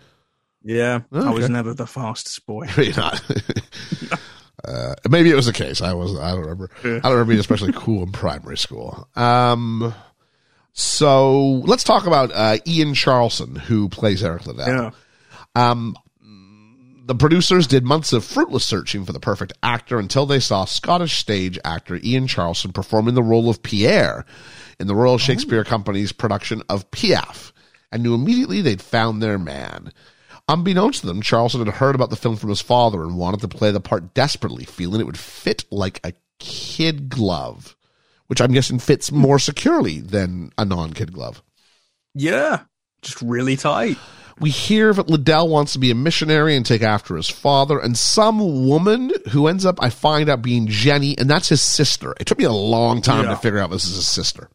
[0.61, 0.99] Yeah.
[1.11, 1.29] I Okay.
[1.33, 2.67] was never the fastest boy.
[2.77, 3.21] Maybe not.
[4.65, 5.81] uh, maybe it was the case.
[5.81, 6.17] I was.
[6.19, 6.69] I don't remember.
[6.83, 6.97] Yeah.
[6.97, 9.07] I don't remember being especially cool in primary school.
[9.15, 9.93] Um.
[10.73, 14.67] So let's talk about uh, Ian Charleson, who plays Eric Liddell.
[14.67, 14.89] Yeah.
[15.55, 15.95] Um,
[17.05, 21.17] the producers did months of fruitless searching for the perfect actor until they saw Scottish
[21.17, 24.25] stage actor Ian Charleson performing the role of Pierre
[24.79, 27.51] in the Royal Shakespeare Company's production of Piaf,
[27.91, 29.91] and knew immediately they'd found their man.
[30.47, 33.47] Unbeknownst to them, Charleson had heard about the film from his father and wanted to
[33.47, 37.75] play the part desperately, feeling it would fit like a kid glove,
[38.27, 41.41] which I'm guessing fits more securely than a non-kid glove.
[42.13, 42.61] Yeah.
[43.01, 43.97] Just really tight.
[44.39, 47.97] We hear that Liddell wants to be a missionary and take after his father, and
[47.97, 52.13] some woman who ends up, I find out, being Jenny, and that's his sister.
[52.19, 53.31] It took me a long time Yeah.
[53.31, 54.49] to figure out this is his sister.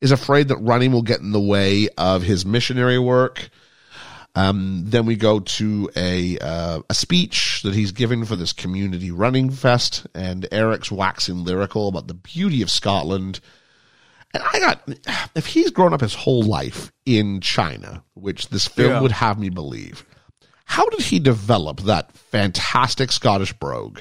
[0.00, 3.48] Is afraid that running will get in the way of his missionary work.
[4.36, 9.10] Um, then we go to a uh, a speech that he's giving for this community
[9.10, 13.40] running fest, and Eric's waxing lyrical about the beauty of Scotland.
[14.34, 14.82] And I got,
[15.36, 19.00] if he's grown up his whole life in China, which this film Yeah.
[19.00, 20.04] would have me believe,
[20.64, 24.00] how did he develop that fantastic Scottish brogue?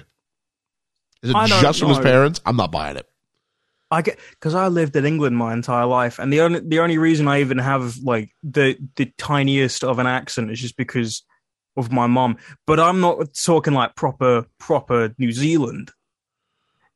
[1.22, 2.42] Is it just from his parents?
[2.46, 3.08] I'm not buying it.
[3.92, 6.98] I get because I lived in England my entire life, and the only the only
[6.98, 11.24] reason I even have like the the tiniest of an accent is just because
[11.78, 12.38] of my mom.
[12.66, 15.92] But I'm not talking like proper proper New Zealand.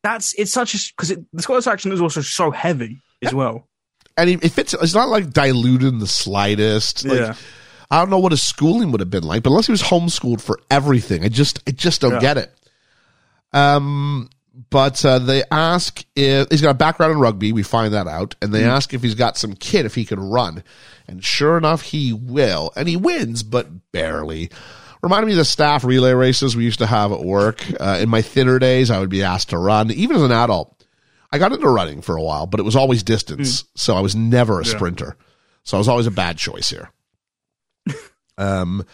[0.02, 3.68] That's it's such a because the Scottish accent is also so heavy as well.
[4.18, 7.06] And he, it fits, it's not like diluted in the slightest.
[7.06, 7.34] Like, Yeah.
[7.90, 10.42] I don't know what his schooling would have been like, but unless he was homeschooled
[10.42, 12.20] for everything, I just, I just don't Yeah.
[12.20, 12.54] get it.
[13.54, 14.30] Um,
[14.70, 17.52] but uh, they ask if he's got a background in rugby.
[17.54, 20.20] We find that out, and they ask if he's got some kid if he can
[20.20, 20.64] run,
[21.08, 24.50] and sure enough, he will, and he wins, but barely.
[25.04, 27.64] Reminded me of the staff relay races we used to have at work.
[27.80, 30.77] Uh, in my thinner days, I would be asked to run, even as an adult.
[31.32, 34.16] I got into running for a while, but it was always distance, so I was
[34.16, 35.18] never a sprinter.
[35.64, 36.90] So I was always a bad choice here.
[38.38, 38.86] um,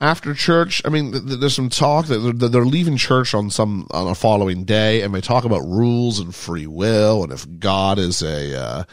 [0.00, 3.50] after church, I mean, th- th- there's some talk that they're, they're leaving church on
[3.50, 7.46] some on a following day, and they talk about rules and free will, and if
[7.58, 8.84] God is a uh,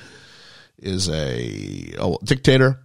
[0.78, 2.80] is a oh, dictator,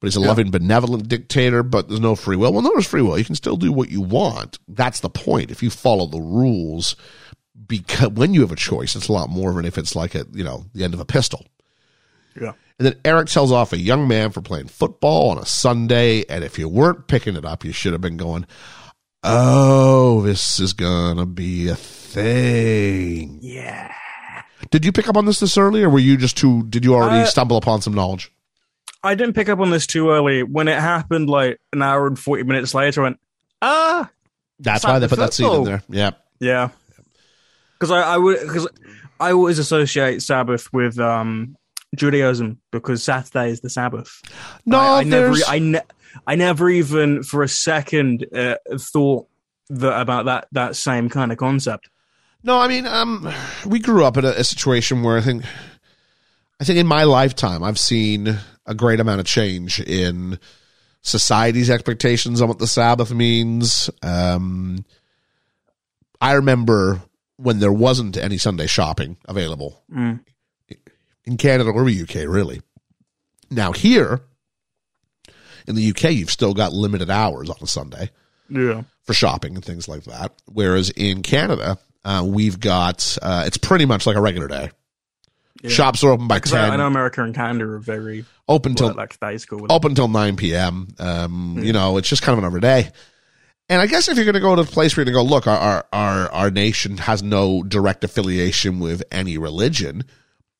[0.00, 2.52] but he's a loving, benevolent dictator, but there's no free will.
[2.52, 3.18] Well, no, there's free will.
[3.18, 4.58] You can still do what you want.
[4.66, 5.50] That's the point.
[5.50, 6.96] If you follow the rules,
[7.66, 10.24] because when you have a choice, it's a lot more than if it's like a
[10.32, 11.46] you know the end of a pistol.
[12.40, 12.52] Yeah.
[12.78, 16.24] And then Eric tells off a young man for playing football on a Sunday.
[16.30, 18.46] And if you weren't picking it up, you should have been going,
[19.22, 23.38] Oh, this is going to be a thing.
[23.42, 23.92] Yeah.
[24.70, 26.94] Did you pick up on this this early, or were you just too, did you
[26.94, 28.32] already Uh, stumble upon some knowledge?
[29.02, 30.42] I didn't pick up on this too early.
[30.42, 33.20] When it happened, like an hour and forty minutes later, I went,
[33.62, 34.10] ah,
[34.58, 35.82] That's why they the put that scene in there.
[35.88, 36.10] Yeah.
[36.38, 36.68] yeah.
[37.80, 38.68] Because I, I would, because
[39.18, 41.56] I always associate Sabbath with um
[41.96, 44.22] Judaism because Saturday is the Sabbath.
[44.64, 45.80] No, I, I never, I, ne-
[46.26, 49.26] I never even for a second uh, thought
[49.70, 51.88] that about that that same kind of concept.
[52.42, 53.28] No, I mean, um,
[53.66, 55.44] we grew up in a, a situation where I think,
[56.60, 60.38] I think in my lifetime, I've seen a great amount of change in
[61.02, 63.90] society's expectations on what the Sabbath means.
[64.02, 64.84] Um,
[66.20, 67.02] I remember
[67.40, 70.20] when there wasn't any Sunday shopping available Mm.
[71.24, 72.60] in Canada or the UK, really.
[73.50, 74.20] Now here
[75.66, 78.10] in the UK, you've still got limited hours on a Sunday
[78.48, 80.32] Yeah, for shopping and things like that.
[80.46, 84.70] Whereas in Canada, uh, we've got uh, it's pretty much like a regular day.
[85.62, 85.70] Yeah.
[85.70, 89.18] Shops are open by because I, know America and Canada are very open till like
[89.20, 89.66] day school.
[89.68, 90.88] Open till nine p.m.
[90.98, 92.90] Um, You know, it's just kind of another day.
[93.70, 95.28] And I guess if you're going to go to a place where you're going to
[95.30, 100.02] go, look, our, our our nation has no direct affiliation with any religion,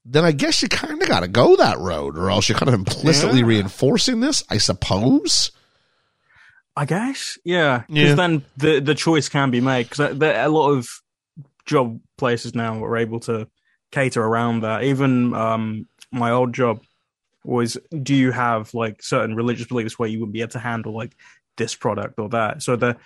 [0.05, 2.69] then I guess you kind of got to go that road, or else you're kind
[2.69, 3.47] of implicitly Yeah.
[3.47, 5.51] reinforcing this, I suppose.
[6.77, 7.83] I guess, yeah.
[7.89, 8.15] Because Yeah.
[8.15, 9.91] then the the choice can be made.
[9.91, 10.89] Because a lot of
[11.67, 13.49] job places now are able to
[13.91, 14.85] cater around that.
[14.85, 16.81] Even um, my old job
[17.45, 20.95] was, do you have like certain religious beliefs where you wouldn't be able to handle
[20.95, 21.17] like
[21.61, 22.65] this product or that?
[22.65, 22.97] So the,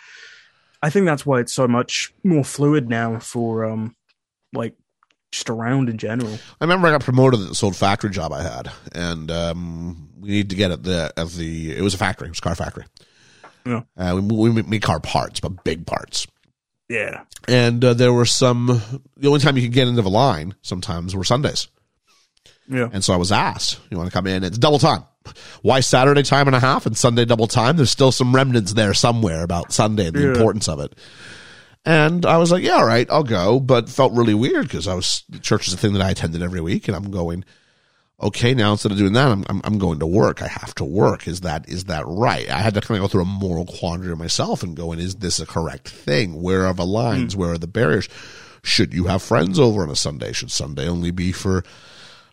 [0.80, 3.94] I think that's why it's so much more fluid now for um,
[4.54, 4.74] like
[5.32, 6.38] just around in general.
[6.60, 10.28] I remember I got promoted at this old factory job I had, and um, we
[10.30, 11.76] needed to get at the at the.
[11.76, 12.28] It was a factory.
[12.28, 12.84] It was a car factory.
[13.66, 13.82] Yeah.
[13.96, 16.26] Uh, we, we made car parts, but big parts.
[16.88, 17.22] Yeah.
[17.48, 18.80] And uh, there were some.
[19.16, 21.68] The only time you could get into the line sometimes were Sundays,
[22.68, 22.88] Yeah.
[22.92, 24.42] and so I was asked, "You want to come in?
[24.44, 25.04] It's double time.
[25.62, 27.76] Why Saturday time and a half and Sunday double time?
[27.76, 30.28] There's still some remnants there somewhere about Sunday and the Yeah.
[30.28, 30.94] importance of it."
[31.86, 34.94] And I was like, "Yeah, all right, I'll go," but felt really weird because I
[34.94, 37.44] was church is a thing that I attended every week, and I'm going
[38.22, 40.40] okay, now instead of doing that, I'm, I'm, I'm going to work.
[40.40, 41.26] I have to work.
[41.28, 42.48] Is that, is that right?
[42.48, 45.40] I had to kind of go through a moral quandary myself and going, is this
[45.40, 46.40] a correct thing?
[46.40, 47.34] Where are the lines?
[47.34, 47.40] Hmm.
[47.40, 48.08] Where are the barriers?
[48.62, 50.32] Should you have friends over on a Sunday?
[50.32, 51.64] Should Sunday only be for,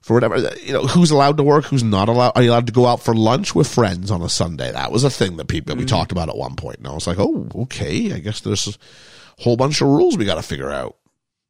[0.01, 1.65] for whatever, you know, who's allowed to work?
[1.65, 2.33] Who's not allowed?
[2.35, 4.71] Are you allowed to go out for lunch with friends on a Sunday?
[4.71, 6.79] That was a thing that people, we talked about at one point.
[6.79, 8.11] And I was like, oh, okay.
[8.11, 10.97] I guess there's a whole bunch of rules we got to figure out.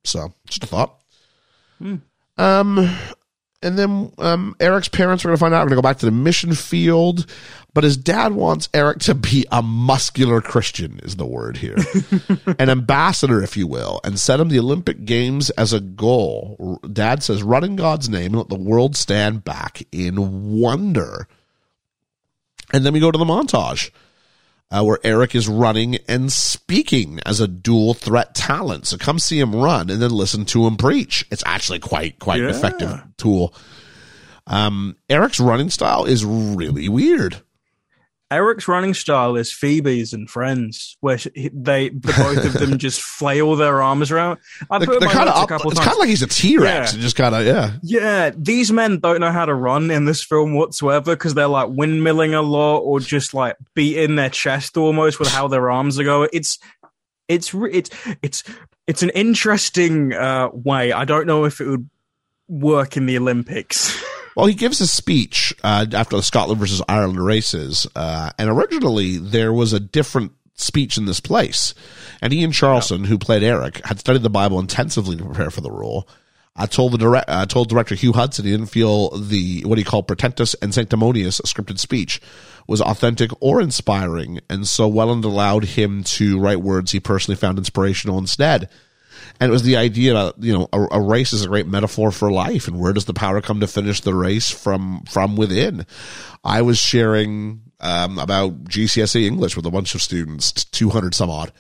[0.04, 1.00] So just a thought.
[2.38, 2.96] Um,
[3.62, 5.58] and then um, Eric's parents are going to find out.
[5.58, 7.26] Are going to go back to the mission field,
[7.74, 11.00] but his dad wants Eric to be a muscular Christian.
[11.04, 11.78] Is the word here,
[12.60, 16.80] an ambassador, if you will, and set him the Olympic Games as a goal.
[16.92, 21.28] Dad says, "Run in God's name and let the world stand back in wonder."
[22.74, 23.92] And then we go to the montage.
[24.72, 28.88] Uh, where Eric is running and speaking as a dual threat talent.
[28.88, 31.26] So come see him run and then listen to him preach.
[31.30, 33.54] It's actually quite quite an effective tool.
[34.48, 37.42] Um, Eric's running style is really weird.
[38.32, 43.02] Eric's running style is Phoebe's and Friends, where she, they the both of them just
[43.02, 44.40] flail their arms around.
[44.70, 45.62] I They're, put they're my kind of.
[45.66, 46.94] It's kind of like he's a T Rex.
[46.96, 47.02] Yeah.
[47.02, 47.74] Just kind of yeah.
[47.84, 51.68] yeah, these men don't know how to run in this film whatsoever because they're like
[51.68, 56.06] windmilling a lot or just like beating their chest almost with how their arms are
[56.06, 56.30] going.
[56.32, 56.58] It's
[57.28, 57.90] it's it's
[58.22, 58.44] it's
[58.88, 60.94] it's an interesting uh, way.
[60.94, 61.90] I don't know if it would
[62.52, 64.00] work in the Olympics.
[64.34, 69.18] Well, he gives a speech uh, after the Scotland versus Ireland races, uh, and originally
[69.18, 71.74] there was a different speech in this place.
[72.22, 75.70] And Ian Charleson, who played Eric, had studied the Bible intensively to prepare for the
[75.70, 76.08] role.
[76.56, 79.84] I told the direct, uh, told director Hugh Hudson he didn't feel the what he
[79.84, 82.22] called pretentious and sanctimonious scripted speech
[82.68, 87.58] was authentic or inspiring, and so Welland allowed him to write words he personally found
[87.58, 88.70] inspirational instead.
[89.40, 92.12] And it was the idea that you know a, a race is a great metaphor
[92.12, 95.86] for life, and where does the power come to finish the race from from within?
[96.44, 101.52] I was sharing um, about GCSE English with a bunch of students, 200 some odd,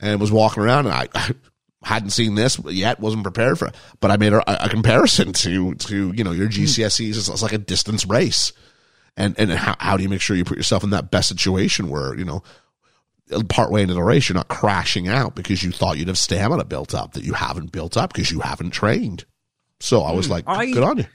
[0.00, 1.34] and was walking around and I,
[1.84, 5.74] hadn't seen this yet, wasn't prepared for it, but I made a, a comparison to,
[5.74, 7.10] to, you know, your GCSEs.
[7.10, 8.52] It's, it's like a distance race.
[9.16, 11.88] And, and how, how do you make sure you put yourself in that best situation
[11.88, 12.42] where, you know,
[13.48, 16.94] partway into the race, you're not crashing out because you thought you'd have stamina built
[16.94, 19.24] up that you haven't built up because you haven't trained.
[19.80, 21.06] So I was like, I- good on you.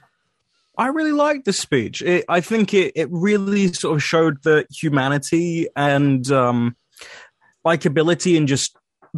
[0.79, 2.03] I really liked the speech.
[2.03, 6.75] It, I think it, it really sort of showed the humanity and um,
[7.65, 8.77] likability and just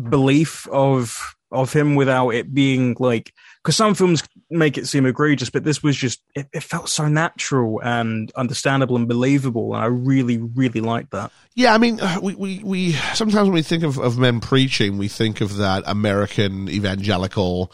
[0.10, 3.34] belief of of him without it being like
[3.70, 7.08] because some films make it seem egregious, but this was just it, it felt so
[7.08, 11.32] natural and understandable and believable, and I really really liked that.
[11.54, 15.08] Yeah, I mean, we, we, we sometimes when we think of, of men preaching, we
[15.08, 17.72] think of that American evangelical,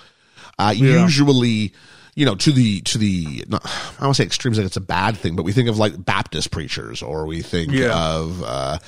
[0.59, 1.01] uh, Yeah.
[1.03, 1.73] usually,
[2.15, 3.69] you know, to the, to the, not, I
[3.99, 6.03] don't want to say extremes like it's a bad thing, but we think of like
[6.03, 7.97] Baptist preachers or we think Yeah.
[7.97, 8.79] of, uh,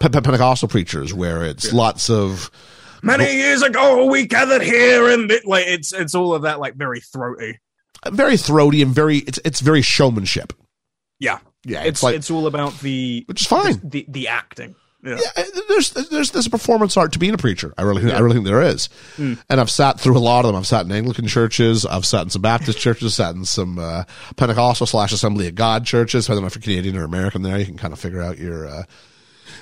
[0.00, 2.50] Pe- Pe- Pentecostal preachers where it's lots of,
[3.02, 6.74] Many years ago, we gathered here, and it, like it's it's all of that like
[6.74, 7.58] very throaty.
[8.10, 10.52] very throaty and very, it's, it's very showmanship.
[11.20, 11.80] Yeah, Yeah.
[11.80, 13.80] it's It's, like, it's all about the which is fine.
[13.84, 14.74] the the acting.
[15.04, 15.18] Yeah.
[15.36, 17.72] Yeah, there's there's there's a performance art to being a preacher.
[17.78, 19.34] I really I really think there is, Hmm.
[19.48, 20.56] and I've sat through a lot of them.
[20.56, 24.04] I've sat in Anglican churches, I've sat in some Baptist churches, sat in some uh,
[24.36, 26.28] Pentecostal slash Assembly of God churches.
[26.28, 27.42] I don't know if you're Canadian or American.
[27.42, 28.82] There, you can kind of figure out your uh,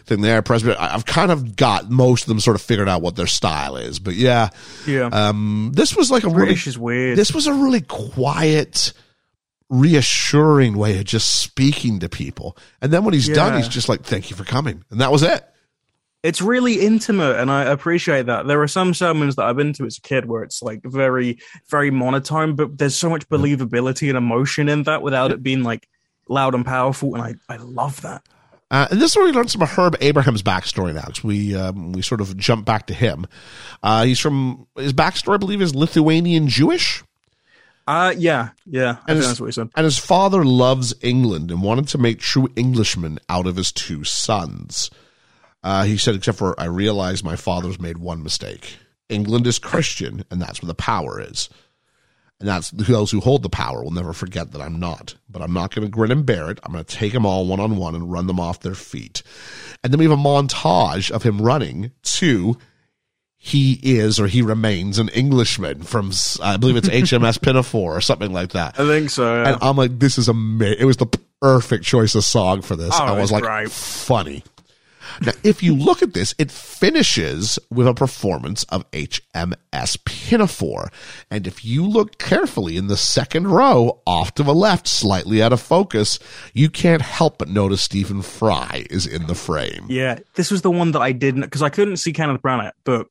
[0.04, 0.42] thing there.
[0.42, 0.80] Presbyterian.
[0.82, 3.76] I- I've kind of got most of them sort of figured out what their style
[3.76, 3.98] is.
[3.98, 4.50] But yeah,
[4.86, 7.16] Yeah, um, this was like a really British is weird.
[7.18, 8.92] this was a really quiet,
[9.68, 12.56] reassuring way of just speaking to people.
[12.80, 15.22] And then when he's done, he's just like, "Thank you for coming," and that was
[15.22, 15.44] it.
[16.22, 19.84] it's really intimate and i appreciate that there are some sermons that i've been to
[19.84, 21.38] as a kid where it's like very
[21.68, 25.86] very monotone but there's so much believability and emotion in that without it being like
[26.28, 28.24] loud and powerful and i i love that
[28.70, 31.54] Uh, and this is where we learn some of Herb Abraham's backstory now, 'cause we
[31.54, 33.26] um, we sort of jump back to him.
[33.82, 37.02] Uh, he's from his backstory, I believe, is Lithuanian Jewish,
[37.88, 40.92] uh yeah yeah i And think it's- that's what he said and his father loves
[41.02, 44.90] England and wanted to make true Englishmen out of his two sons.
[45.62, 48.76] Uh, he said, except for I realized my father's made one mistake.
[49.08, 51.48] England is Christian, and that's where the power is.
[52.38, 55.14] And that's those who hold the power will never forget that I'm not.
[55.28, 56.58] But I'm not going to grin and bear it.
[56.62, 59.22] I'm going to take them all one on one and run them off their feet.
[59.82, 62.58] And then we have a montage of him running to
[63.38, 66.10] he is or he remains an Englishman from,
[66.42, 68.78] I believe it's HMS Pinafore or something like that.
[68.78, 69.52] i think so yeah.
[69.52, 70.78] And I'm like, this is amazing.
[70.80, 71.06] It was the
[71.40, 72.92] perfect choice of song for this.
[72.94, 73.70] Oh, I was like, great.
[73.70, 74.42] funny.
[75.20, 80.90] Now, if you look at this, it finishes with a performance of HMS Pinafore.
[81.30, 85.52] And if you look carefully in the second row, off to the left, slightly out
[85.52, 86.18] of focus,
[86.52, 89.86] you can't help but notice Stephen Fry is in the frame.
[89.88, 93.06] yeah this was the one that i didn't because i couldn't see kenneth branagh but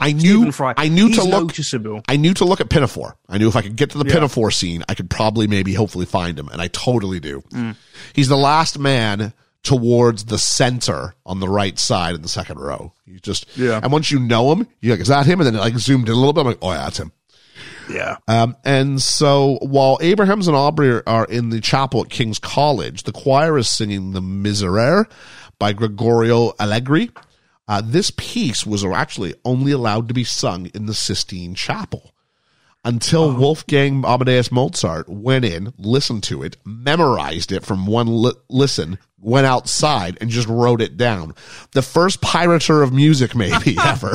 [0.00, 3.18] I knew, Fry, I knew he's to look, noticeable I knew to look at Pinafore.
[3.28, 4.14] I knew if I could get to the Yeah.
[4.14, 7.42] Pinafore scene, I could probably maybe hopefully find him, and I totally do.
[7.52, 7.76] Mm.
[8.14, 9.34] He's the last man
[9.66, 12.92] towards the center on the right side in the second row.
[13.04, 13.80] You just Yeah.
[13.82, 15.40] and once you know him, you're like, is that him?
[15.40, 16.40] And then it like zoomed in a little bit.
[16.42, 17.12] I'm like, oh yeah, that's him.
[17.90, 23.02] yeah Um, and so while Abrahams and Aubrey are- in the chapel at King's College,
[23.02, 25.06] the choir is singing the Miserere
[25.58, 27.10] by Gregorio Allegri.
[27.68, 32.12] Uh, this piece was actually only allowed to be sung in the Sistine Chapel
[32.86, 38.98] until Wolfgang Amadeus Mozart went in, listened to it, memorized it from one li- listen,
[39.20, 41.34] went outside and just wrote it down.
[41.72, 44.12] The first pirater of music, maybe ever.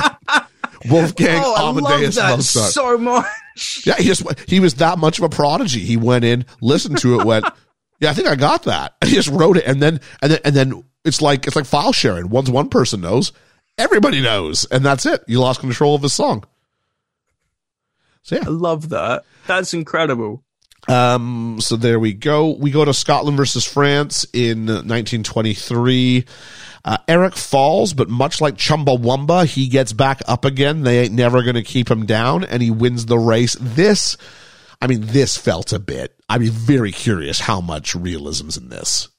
[0.89, 2.71] Wolfgang oh i love Amadeus that Mozart.
[2.71, 5.81] so much Yeah, he just he was that much of a prodigy.
[5.81, 7.45] He went in, listened to it, went,
[7.99, 10.39] "Yeah, I think I got that." And he just wrote it, and then and then
[10.43, 12.29] and then it's like it's like file sharing.
[12.29, 13.31] Once one person knows,
[13.77, 15.23] everybody knows, and that's it.
[15.27, 16.45] You lost control of the song.
[18.23, 20.43] So yeah, i love that that's incredible
[20.87, 22.55] um, so there we go.
[22.55, 26.25] We go to Scotland versus France in 1923.
[26.83, 30.81] Uh, Eric falls, but much like Chumbawamba, he gets back up again.
[30.81, 33.55] They ain't never going to keep him down, and he wins the race.
[33.59, 34.17] This,
[34.81, 36.15] I mean, this felt a bit.
[36.39, 39.09] Be very curious how much realism's in this.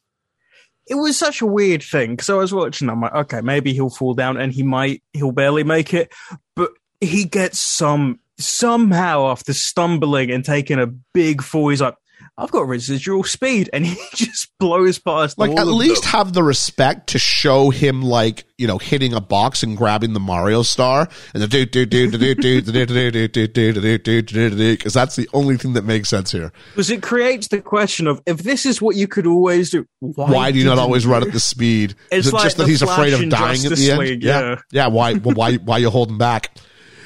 [0.87, 2.89] it was such a weird thing because I was watching.
[2.89, 6.13] I'm like, okay, maybe he'll fall down and he might, he'll barely make it,
[6.57, 11.69] but he gets some somehow after stumbling and taking a big fall.
[11.69, 11.95] He's like,
[12.39, 15.39] I've got residual speed, and he just blows past.
[15.39, 16.13] Like at least them.
[16.13, 20.21] have the respect to show him like you know hitting a box and grabbing the
[20.21, 23.73] Mario star and the do do do do do do do do do do do
[23.73, 26.53] do do do do do because that's the only thing that makes sense here.
[26.71, 30.31] because it creates the question of if this is what you could always do, why,
[30.31, 31.95] Why do you not always run at the speed?
[32.11, 33.99] It's Is it like just that he's afraid of dying at the end?
[33.99, 34.57] League, yeah, yeah.
[34.71, 34.87] yeah.
[34.87, 35.15] Why?
[35.15, 35.57] well, why?
[35.57, 36.57] Why you holding back?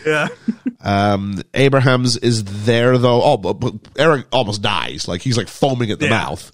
[0.07, 0.29] Yeah,
[0.81, 3.23] Um, Abrahams is there though.
[3.23, 5.09] Oh, but, Eric almost dies.
[5.09, 6.11] Like he's like foaming at the Yeah.
[6.11, 6.53] mouth.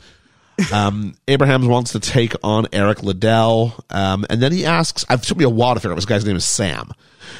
[0.72, 3.74] Um, Abrahams wants to take on Eric Liddell.
[3.90, 6.24] Um, and then he asks, I've took me a while to figure out this guy's
[6.24, 6.92] name is Sam.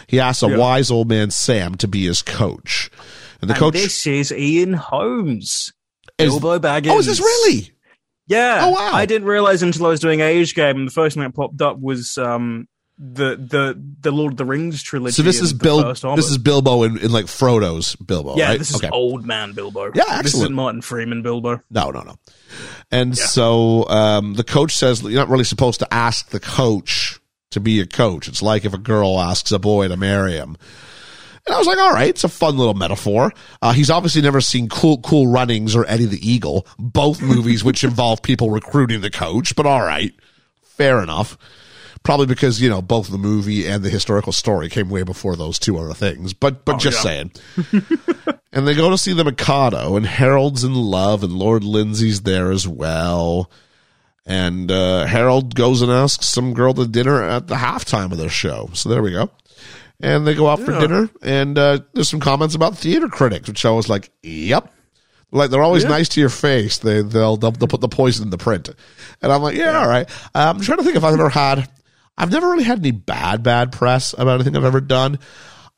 [0.07, 0.57] He asks a Yeah.
[0.57, 2.91] wise old man, Sam, to be his coach.
[3.41, 5.73] And the and coach this is Ian Holmes,
[6.19, 6.91] is, Bilbo Baggins.
[6.91, 7.71] Oh, is this really?
[8.27, 8.61] Yeah.
[8.63, 8.91] Oh, wow.
[8.93, 11.61] I didn't realize until I was doing Age Game, and the first thing that popped
[11.61, 12.67] up was um
[12.99, 15.12] the the the Lord of the Rings trilogy.
[15.12, 18.59] So this is Bill, this is Bilbo in, in like Frodo's Bilbo, yeah, right?
[18.59, 19.86] this is old man Bilbo.
[19.95, 20.45] Yeah, This excellent.
[20.45, 21.61] isn't Martin Freeman Bilbo.
[21.70, 22.16] No, no, no.
[22.90, 27.18] And so um, the coach says you're not really supposed to ask the coach
[27.51, 28.28] to be your coach.
[28.28, 30.57] It's like if a girl asks a boy to marry him.
[31.45, 33.32] And I was like, all right, it's a fun little metaphor.
[33.61, 37.82] Uh, he's obviously never seen Cool Cool Runnings or Eddie the Eagle, both movies which
[37.84, 40.12] involve people recruiting the coach, but all right,
[40.62, 41.36] fair enough.
[42.03, 45.59] Probably because, you know, both the movie and the historical story came way before those
[45.59, 46.33] two other things.
[46.33, 47.03] But but just yeah.
[47.03, 47.33] saying.
[48.53, 52.51] and they go to see the Mikado, and Harold's in love, and Lord Lindsay's there
[52.51, 53.51] as well.
[54.27, 58.29] And uh, Harold goes and asks some girl to dinner at the halftime of their
[58.29, 58.71] show.
[58.73, 59.31] So there we go.
[60.01, 63.65] And they go out for dinner, and uh, there's some comments about theater critics, which
[63.65, 64.73] I was like, "Yep."
[65.31, 65.91] Like they're always Yeah.
[65.91, 66.79] nice to your face.
[66.79, 68.69] They they'll, they'll they'll put the poison in the print,
[69.23, 70.09] and I'm like, yeah, all right.
[70.35, 71.69] I'm trying to think if I've ever had.
[72.17, 75.19] I've never really had any bad bad press about anything I've ever done.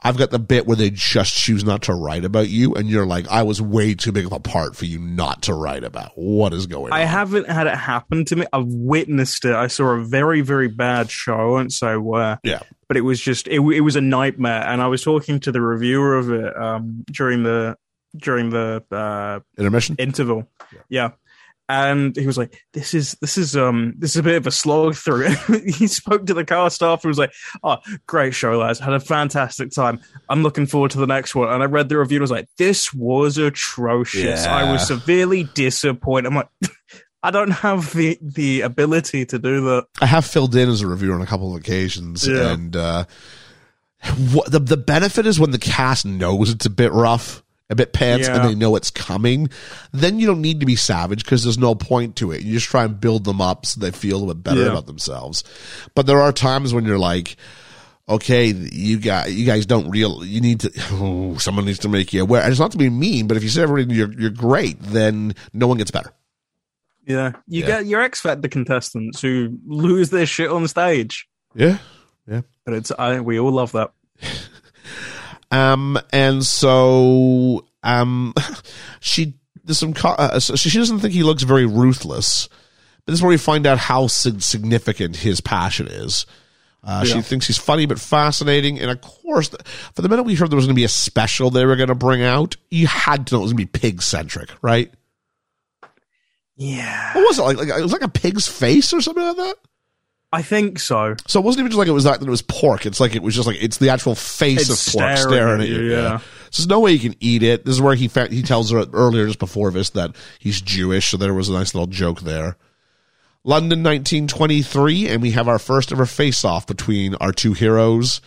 [0.06, 3.06] I've got the bit where they just choose not to write about you, and you're
[3.06, 6.12] like, I was way too big of a part for you not to write about.
[6.14, 7.02] What is going I on?
[7.02, 8.44] I haven't had it happen to me.
[8.52, 9.54] I've witnessed it.
[9.54, 11.34] I saw a very, very bad show.
[11.34, 14.62] I won't say where, yeah, but it was just it, it was a nightmare.
[14.66, 17.78] And I was talking to the reviewer of it um, during the
[18.16, 19.96] during the uh, intermission.
[19.98, 20.46] interval.
[20.90, 21.12] Yeah.
[21.68, 24.50] And he was like, "This is this is um this is a bit of a
[24.50, 25.28] slog through."
[25.66, 27.08] he spoke to the cast after.
[27.08, 28.78] He was like, "Oh, great show, lads!
[28.78, 30.00] Had a fantastic time.
[30.28, 32.16] I'm looking forward to the next one." And I read the review.
[32.18, 34.44] and was like, "This was atrocious.
[34.46, 36.48] I was severely disappointed." I'm like,
[37.22, 40.86] "I don't have the the ability to do that." I have filled in as a
[40.86, 42.52] reviewer on a couple of occasions, Yeah.
[42.52, 43.04] and uh,
[44.32, 47.92] what the the benefit is when the cast knows it's a bit rough, a bit
[47.92, 49.48] pants, and they know it's coming.
[49.92, 52.42] Then you don't need to be savage because there's no point to it.
[52.42, 54.70] You just try and build them up so they feel a little bit better Yeah.
[54.72, 55.44] about themselves.
[55.94, 57.36] But there are times when you're like.
[58.06, 60.22] Okay, you guys, you guys don't real.
[60.26, 60.70] You need to.
[60.92, 62.42] Oh, someone needs to make you aware.
[62.42, 65.34] And it's not to be mean, but if you say everything you're you're great, then
[65.54, 66.12] no one gets better.
[67.06, 67.66] Yeah, you Yeah.
[67.66, 71.78] get your X Factor contestants who lose their shit on stage, Yeah,
[72.28, 72.42] yeah.
[72.66, 73.92] but it's I, we all love that.
[75.54, 78.34] Um, and so, um,
[79.00, 79.34] she,
[79.64, 82.48] there's some, uh, so she doesn't think he looks very ruthless.
[83.06, 86.26] But this is where we find out how sig- significant his passion is.
[86.82, 88.78] Uh, She thinks he's funny but fascinating.
[88.78, 89.48] And of course,
[89.94, 91.88] for the minute we heard there was going to be a special they were going
[91.88, 94.92] to bring out, you had to know it was going to be pig centric, right?
[96.56, 97.56] Yeah, What was it like?
[97.56, 97.68] like?
[97.68, 99.54] It was like a pig's face or something like that.
[100.34, 101.14] I think so.
[101.28, 102.86] So it wasn't even just like it was that, that it was pork.
[102.86, 105.60] It's like it was just like it's the actual face It's of pork staring staring
[105.62, 105.82] at you.
[105.82, 106.18] Yeah.
[106.50, 107.64] So there's no way you can eat it.
[107.64, 111.10] This is where he fa- he tells her earlier, just before this, that he's Jewish.
[111.10, 112.56] So there was a nice little joke there.
[113.44, 118.20] London, 1923, and we have our first ever face off between our two heroes.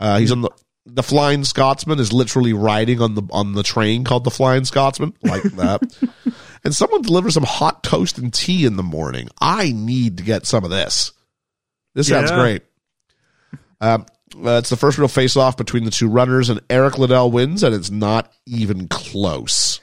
[0.00, 0.50] Uh, he's on the
[0.86, 5.14] the Flying Scotsman is literally riding on the on the train called the Flying Scotsman,
[5.22, 5.82] like that.
[6.64, 9.28] and someone delivers some hot toast and tea in the morning.
[9.40, 11.12] I need to get some of this.
[11.94, 12.38] This sounds Yeah.
[12.40, 12.62] great.
[13.80, 14.06] Um,
[14.44, 17.62] uh, it's the first real face off between the two runners, and Eric Liddell wins,
[17.62, 19.80] and it's not even close.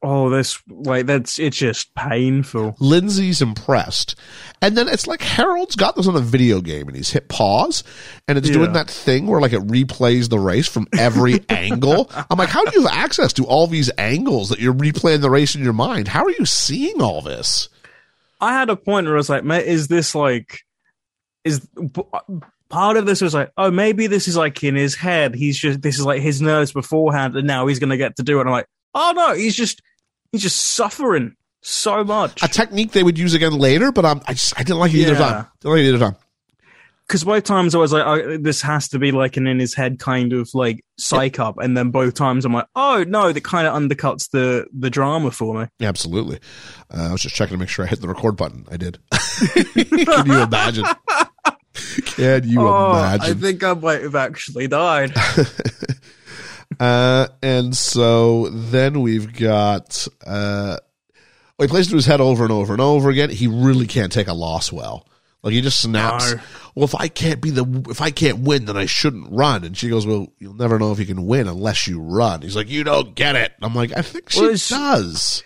[0.00, 2.76] Oh, this like that's it's just painful.
[2.78, 4.14] Lindsay's impressed.
[4.62, 7.82] And then it's like Harold's got this on a video game and he's hit pause
[8.28, 12.08] and it's doing that thing where like it replays the race from every angle.
[12.30, 15.30] I'm like, how do you have access to all these angles that you're replaying the
[15.30, 16.06] race in your mind?
[16.06, 17.68] How are you seeing all this?
[18.40, 20.60] I had a point where I was like, "Mate, is this like
[21.48, 21.66] is
[22.68, 25.34] part of this was like, oh, maybe this is like in his head.
[25.34, 28.38] He's just this is like his nerves beforehand, and now he's gonna get to do
[28.38, 29.82] it." And I'm like, "Oh no, he's just
[30.32, 34.34] he's just suffering so much." A technique they would use again later, but um, I
[34.34, 35.18] just, I didn't like it either Yeah.
[35.18, 35.46] time.
[35.60, 36.16] Didn't like it either time.
[37.06, 39.72] because both times I was like, oh, this has to be like an in his
[39.74, 43.44] head kind of like psych up, and then both times I'm like, oh no, that
[43.44, 45.66] kind of undercuts the the drama for me.
[45.80, 46.38] Absolutely.
[46.94, 48.66] Uh, I was just checking to make sure I hit the record button.
[48.70, 48.98] I did.
[49.12, 50.84] Can you imagine?
[52.04, 55.12] Can you Oh, I think I might have actually died.
[56.80, 60.76] Uh, and so then we've got, uh,
[61.58, 63.30] well, he plays it to his head over and over and over again.
[63.30, 65.06] He really can't take a loss well.
[65.42, 66.34] Like he just snaps.
[66.34, 66.40] No.
[66.74, 69.64] Well, if I can't be the, if I can't win, then I shouldn't run.
[69.64, 72.42] And she goes, well, you'll never know if you can win unless you run.
[72.42, 73.52] He's like, you don't get it.
[73.60, 75.42] I'm like, I think she Well, does.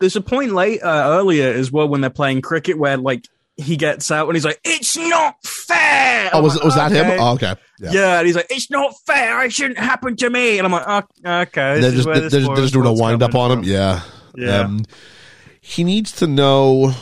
[0.00, 3.76] There's a point late uh, earlier as well when they're playing cricket where like he
[3.76, 7.06] gets out and he's like, "It's not fair." Oh, was, like, was that him?
[7.06, 7.54] "Okay." Oh, okay.
[7.78, 7.90] Yeah.
[7.92, 8.18] Yeah.
[8.18, 9.44] and he's like, "It's not fair.
[9.44, 11.02] It shouldn't happen to me." And I'm like, oh,
[11.42, 13.58] "Okay." they're just, they're, they're just doing a wind up on him.
[13.60, 13.68] from.
[13.68, 14.02] Yeah.
[14.34, 14.60] Yeah.
[14.60, 14.84] Um,
[15.60, 16.92] he needs to know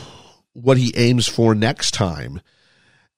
[0.53, 2.41] what he aims for next time.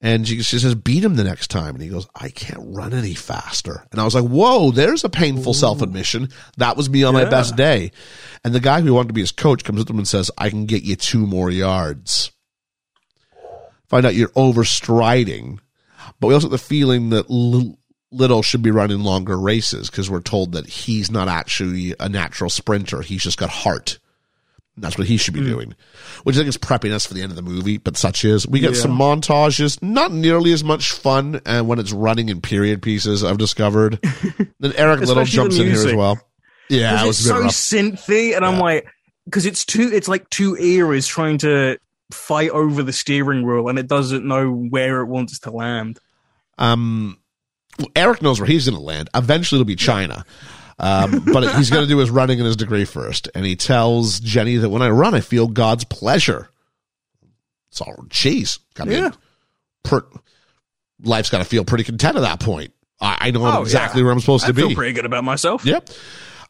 [0.00, 1.74] And she, she says, beat him the next time.
[1.74, 3.86] And he goes, I can't run any faster.
[3.90, 6.28] And I was like, whoa, there's a painful self admission.
[6.58, 7.90] That was me on my best day.
[8.44, 10.30] And the guy who wanted to be his coach comes up to him and says,
[10.36, 12.30] I can get you two more yards.
[13.88, 15.58] Find out you're overstriding.
[16.20, 17.76] But we also get the feeling that L-
[18.10, 22.50] Liddell should be running longer races because we're told that he's not actually a natural
[22.50, 23.02] sprinter.
[23.02, 23.98] He's just got heart.
[24.76, 25.46] That's what he should be Hmm.
[25.46, 25.74] doing,
[26.24, 27.78] which I think is prepping us for the end of the movie.
[27.78, 28.80] But such is we get Yeah.
[28.80, 33.38] some montages, not nearly as much fun, and when it's running in period pieces, I've
[33.38, 34.00] discovered.
[34.60, 36.18] then Eric Liddell jumps in here as well.
[36.68, 37.52] Yeah, it was it's a bit so rough.
[37.52, 38.86] synthy, and I'm like,
[39.26, 41.78] because it's two, it's like two eras trying to
[42.12, 45.98] fight over the steering wheel, and it doesn't know where it wants to land.
[46.58, 47.18] Um,
[47.96, 49.10] Eric knows where he's going to land.
[49.14, 50.24] Eventually, it'll be China.
[50.78, 53.28] Um, but he's going to do his running and his degree first.
[53.34, 56.48] And he tells Jenny that when I run, I feel God's pleasure.
[57.70, 58.58] It's all cheese.
[58.74, 59.10] Got Yeah.
[59.82, 60.04] per,
[61.02, 62.72] life's got to feel pretty content at that point.
[63.00, 64.04] I, I know Oh, exactly yeah.
[64.04, 64.74] where I'm supposed I to feel be.
[64.76, 65.64] pretty good about myself.
[65.64, 65.90] Yep.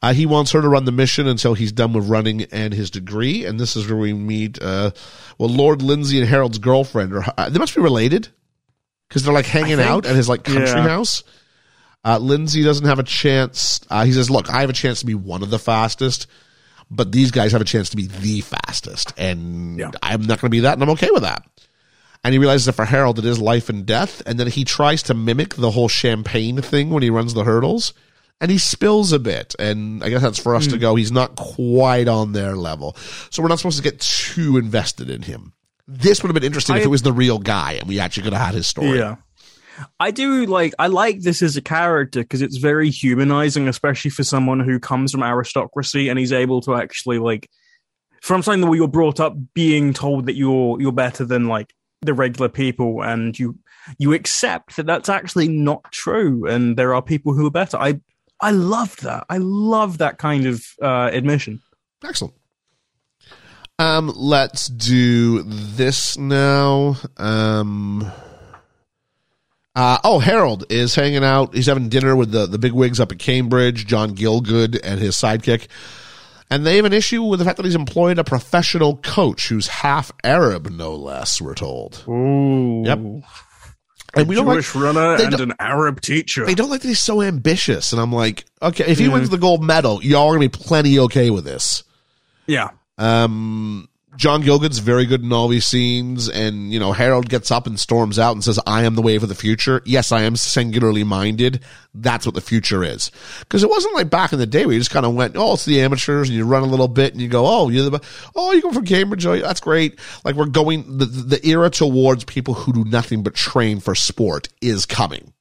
[0.03, 2.91] Uh, he wants her to run the mission until he's done with running and his
[2.91, 3.45] degree.
[3.45, 4.91] And this is where we meet, uh,
[5.39, 7.13] well, Lord Lindsay and Harold's girlfriend.
[7.15, 8.29] Or uh, they must be related
[9.09, 9.89] because they're like hanging think.
[9.89, 10.89] out at his like country Yeah.
[10.89, 11.23] house.
[12.05, 13.81] Uh, Lindsay doesn't have a chance.
[13.89, 16.27] Uh, he says, "Look, I have a chance to be one of the fastest,
[16.91, 19.91] but these guys have a chance to be the fastest, and Yeah.
[20.03, 21.43] I'm not going to be that, and I'm okay with that."
[22.23, 24.23] And he realizes that for Harold, it is life and death.
[24.27, 27.93] And then he tries to mimic the whole champagne thing when he runs the hurdles.
[28.41, 29.55] And he spills a bit.
[29.59, 30.81] And I guess that's for us to hmm.
[30.81, 30.95] go.
[30.97, 32.97] He's not quite on their level.
[33.31, 35.55] So we're not supposed to get too invested in him.
[35.87, 38.33] This would have been interesting if it was the real guy and we actually could
[38.33, 38.99] have had his story.
[38.99, 39.17] Yeah.
[39.99, 44.25] I do like I like this as a character because it's very humanizing, especially for
[44.25, 47.51] someone who comes from aristocracy and he's able to actually like
[48.23, 52.15] from something where you're brought up being told that you're you're better than like the
[52.15, 53.59] regular people and you
[53.99, 57.77] you accept that that's actually not true and there are people who are better.
[57.77, 58.01] I
[58.41, 59.25] I love that.
[59.29, 61.63] I love that kind of uh, admission.
[62.05, 62.35] Excellent.
[63.79, 66.97] Um, let's do this now.
[67.17, 68.11] Um,
[69.75, 71.55] uh, oh, Harold is hanging out.
[71.55, 75.17] He's having dinner with the, the big wigs up at Cambridge, John Gielgud and his
[75.17, 75.67] sidekick.
[76.51, 79.67] And they have an issue with the fact that he's employed a professional coach who's
[79.67, 82.05] half Arab, no less, we're told.
[82.07, 82.85] Ooh.
[82.85, 83.25] Yep.
[84.17, 86.45] And we don't like, Jewish runner and an Arab teacher.
[86.47, 87.93] they don't like that he's so ambitious.
[87.93, 90.65] And I'm like, okay, if he wins the gold medal, y'all are going to be
[90.65, 91.85] plenty okay with this.
[92.47, 92.71] yeah.
[92.97, 97.67] Um, John Gielgud's very good in all these scenes, and you know Harold gets up
[97.67, 100.37] and storms out and says, "I am the wave of the future." Yes, I am
[100.37, 101.61] singularly minded.
[101.95, 103.11] That's what the future is.
[103.41, 105.55] Because it wasn't like back in the day where you just kind of went, "Oh,
[105.55, 108.01] it's the amateurs," and you run a little bit, and you go, "Oh, you're the
[108.37, 112.25] oh, you go from Cambridge, oh, that's great." Like we're going the the era towards
[112.25, 115.33] people who do nothing but train for sport is coming.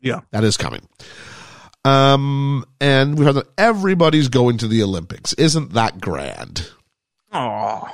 [0.00, 0.20] Yeah.
[0.32, 0.86] That is coming.
[1.84, 5.32] Um, and we've heard that everybody's going to the Olympics.
[5.34, 6.68] Isn't that grand?
[7.32, 7.88] Oh.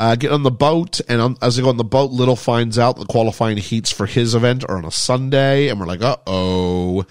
[0.00, 2.78] Uh, get on the boat, and on, as they go on the boat, Liddell finds
[2.78, 6.16] out the qualifying heats for his event are on a Sunday, and we're like, uh
[6.24, 7.04] oh.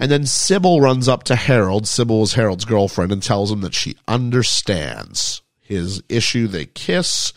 [0.00, 1.88] And then Sybil runs up to Harold.
[1.88, 6.46] Sybil is Harold's girlfriend and tells him that she understands his issue.
[6.46, 7.32] They kiss,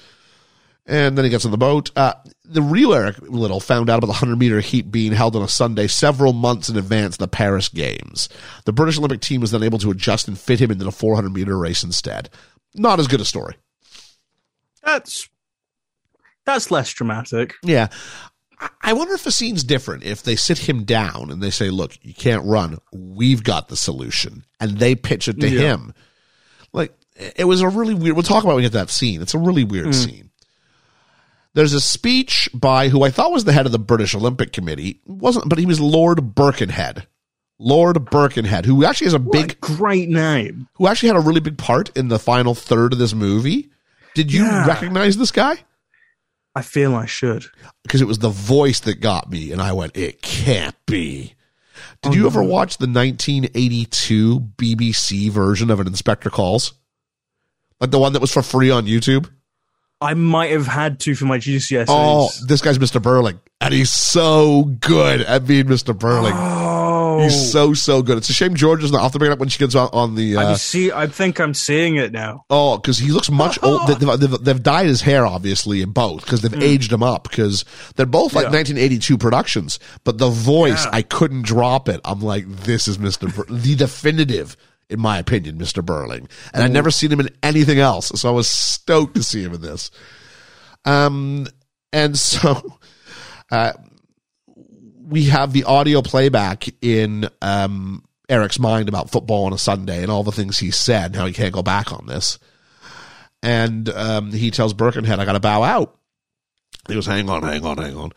[0.86, 1.90] and then he gets on the boat.
[1.96, 2.14] Uh,
[2.46, 5.48] the real Eric Liddell found out about the 100 meter heat being held on a
[5.48, 8.30] Sunday several months in advance of the Paris Games.
[8.66, 11.34] The British Olympic team was then able to adjust and fit him into the 400
[11.34, 12.30] meter race instead.
[12.76, 13.56] Not as good a story.
[14.84, 15.30] That's
[16.46, 17.56] that's less dramatic.
[17.64, 17.88] Yeah.
[18.82, 21.98] I- wonder if the scene's different if they sit him down and they say, look,
[22.02, 22.80] you can't run.
[22.92, 24.44] We've got the solution.
[24.60, 25.62] And they pitch it to Yeah.
[25.62, 25.94] him.
[26.74, 26.94] Like,
[27.38, 29.22] it was a really weird, we'll talk about when we get to that scene.
[29.22, 29.96] It's a really weird mm.
[29.96, 30.30] scene.
[31.54, 35.02] There's a speech by who I thought was the head of the British Olympic Committee.
[35.06, 37.08] Wasn't, but he was Lord Birkenhead.
[37.60, 40.68] Lord Birkenhead, who actually has a What big a great name.
[40.76, 43.70] who actually had a really big part in the final third of this movie.
[44.16, 44.66] Did you Yeah.
[44.66, 45.58] recognize this guy?
[46.56, 47.46] I feel I should.
[47.84, 51.36] Because it was the voice that got me, and I went, "It can't be."
[52.02, 56.74] Did Oh, you ever watch the 1982 BBC version of an Inspector Calls,
[57.80, 59.30] like the one that was for free on YouTube?
[60.02, 61.86] I might have had to for my GCSEs.
[61.90, 63.02] Oh, this guy's Mr.
[63.02, 65.94] Birling, and he's so good at being Mr.
[65.94, 66.32] Birling.
[66.34, 66.99] Oh.
[67.24, 68.18] He's so so good.
[68.18, 68.98] It's a shame George is not.
[69.00, 70.38] I'll have to bring it up when she gets on, on the.
[70.38, 70.92] I Uh, see.
[70.92, 72.46] I think I'm seeing it now.
[72.50, 73.88] Oh, because he looks much old.
[73.88, 77.66] They've, they've, they've dyed his hair, obviously, in both because they've aged him up because
[77.96, 78.44] they're both like.
[78.44, 78.50] Yeah.
[78.52, 79.80] 1982 productions.
[80.04, 80.92] But the voice, Yeah.
[80.94, 82.02] I couldn't drop it.
[82.06, 83.34] I'm like, this is Mr.
[83.34, 84.58] Bur- the definitive,
[84.90, 85.84] in my opinion, Mr.
[85.84, 86.30] Birling.
[86.54, 89.54] And I'd never seen him in anything else, so I was stoked to see him
[89.54, 89.92] in this.
[90.86, 91.48] Um,
[91.94, 92.80] and so,
[93.52, 93.74] uh,
[95.10, 100.12] we have the audio playback in um, Eric's mind about football on a Sunday and
[100.12, 102.38] all the things he said and how he can't go back on this.
[103.42, 105.98] And um, he tells Birkenhead, I got to bow out.
[106.88, 108.12] He goes, hang on, hang on, hang on.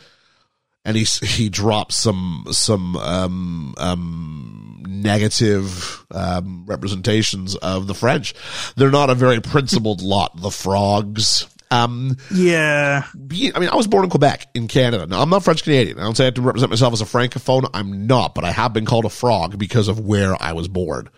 [0.84, 8.34] And he, he drops some, some, um, um, negative, um, representations of the French.
[8.76, 11.46] They're not a very principled lot, the frogs.
[11.72, 13.04] Um, Yeah.
[13.14, 15.06] I mean, I was born in Quebec in Canada.
[15.06, 15.98] Now, I'm not French Canadian.
[15.98, 17.68] I don't say I have to represent myself as a francophone.
[17.74, 21.08] I'm not, but I have been called a frog because of where I was born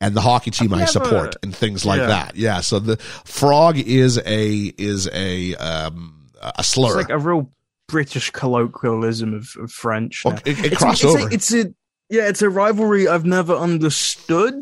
[0.00, 2.06] and the hockey team I never- support and things like Yeah.
[2.06, 2.36] that.
[2.36, 2.60] Yeah.
[2.60, 6.96] So the frog is a is a um a It's slur.
[6.96, 7.50] like a real
[7.88, 10.22] British colloquialism of, of French.
[10.24, 11.28] Well, it- it It's crossed it's over.
[11.28, 11.74] A, it's a
[12.08, 14.54] yeah, it's a rivalry I've never understood,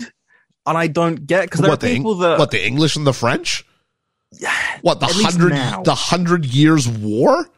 [0.67, 3.07] and I don't get because there what are people Eng- that what the English and
[3.07, 3.65] the French?
[4.83, 7.49] What the hundred the hundred years war?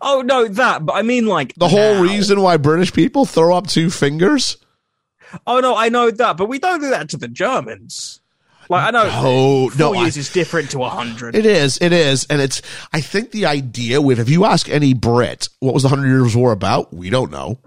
[0.00, 2.02] oh no that, but I mean like The whole now.
[2.02, 4.56] reason why British people throw up two fingers?
[5.46, 8.20] Oh no, I know that, but we don't do that to the Germans.
[8.70, 11.34] Like I know, No, four no, I- years is different to a hundred.
[11.36, 11.76] It is.
[11.82, 12.24] It is.
[12.30, 12.62] And it's,
[12.94, 16.34] I think the idea with, if you ask any Brit, what was the Hundred Years'
[16.34, 16.90] War about?
[16.94, 17.58] We don't know.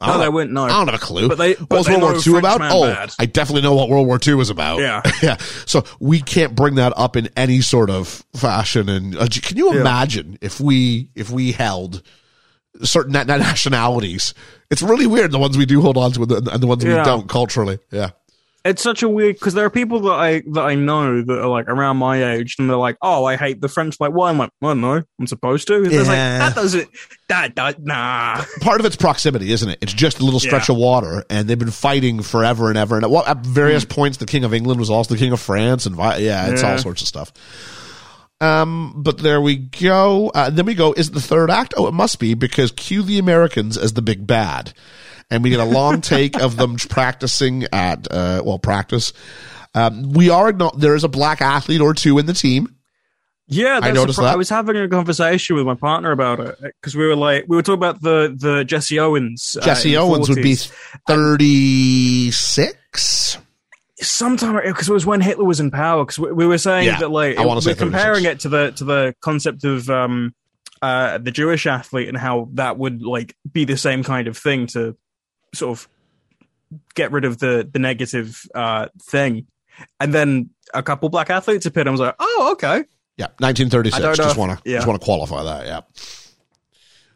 [0.00, 0.64] I No, don't they wouldn't know.
[0.64, 1.28] I don't have a clue.
[1.28, 2.60] But they- what but was they World War II about?
[2.62, 3.12] Oh, bad.
[3.18, 4.80] I definitely know what World War II was about.
[4.80, 5.02] Yeah.
[5.22, 5.36] yeah.
[5.66, 8.88] So we can't bring that up in any sort of fashion.
[8.88, 9.80] And uh, can you Yeah.
[9.82, 12.02] imagine if we, if we held
[12.82, 14.32] certain nationalities?
[14.70, 16.84] It's really weird the ones we do hold on to and the, and the ones
[16.84, 17.78] we don't culturally.
[17.90, 18.10] Yeah.
[18.62, 21.48] It's such a weird because there are people that I that I know that are
[21.48, 24.28] like around my age, and they're like, "Oh, I hate the French." Like, why?
[24.28, 25.02] I'm like, "I don't know.
[25.18, 25.98] I'm supposed to." It's Yeah.
[26.00, 26.88] like that doesn't
[27.28, 28.44] that that nah.
[28.60, 29.78] part of it's proximity, isn't it?
[29.80, 30.74] It's just a little stretch Yeah.
[30.74, 32.96] of water, and they've been fighting forever and ever.
[32.96, 33.88] And at, at various Hmm.
[33.88, 36.62] points, the King of England was also the King of France, and vi- yeah, it's
[36.62, 37.32] all sorts of stuff.
[38.42, 40.30] Um, but there we go.
[40.34, 40.92] Uh, then we go.
[40.94, 41.74] Is it the third act?
[41.76, 44.72] Oh, it must be because cue the Americans as the big bad,
[45.30, 49.12] and we get a long take of them practicing at uh, well practice.
[49.74, 50.78] Um, we are not.
[50.80, 52.74] There is a black athlete or two in the team.
[53.52, 54.34] Yeah, that's noticed pro- that.
[54.34, 57.56] I was having a conversation with my partner about it because we were like, we
[57.56, 59.56] were talking about the the Jesse Owens.
[59.60, 60.54] uh, Jesse Owens would be
[61.08, 63.38] thirty six.
[64.00, 66.04] sometime because it was when Hitler was in power.
[66.04, 68.70] Because we, we were saying Yeah, that like I we're say comparing it to the
[68.72, 70.34] to the concept of um
[70.82, 74.66] uh the Jewish athlete and how that would like be the same kind of thing
[74.68, 74.96] to
[75.54, 75.88] sort of
[76.94, 79.46] get rid of the the negative uh thing,
[79.98, 81.88] and then a couple black athletes appeared.
[81.88, 82.84] I was like, oh okay,
[83.16, 84.04] Yeah, 1936.
[84.04, 84.76] I Just want to yeah.
[84.78, 85.66] just want to qualify that.
[85.66, 85.80] Yeah.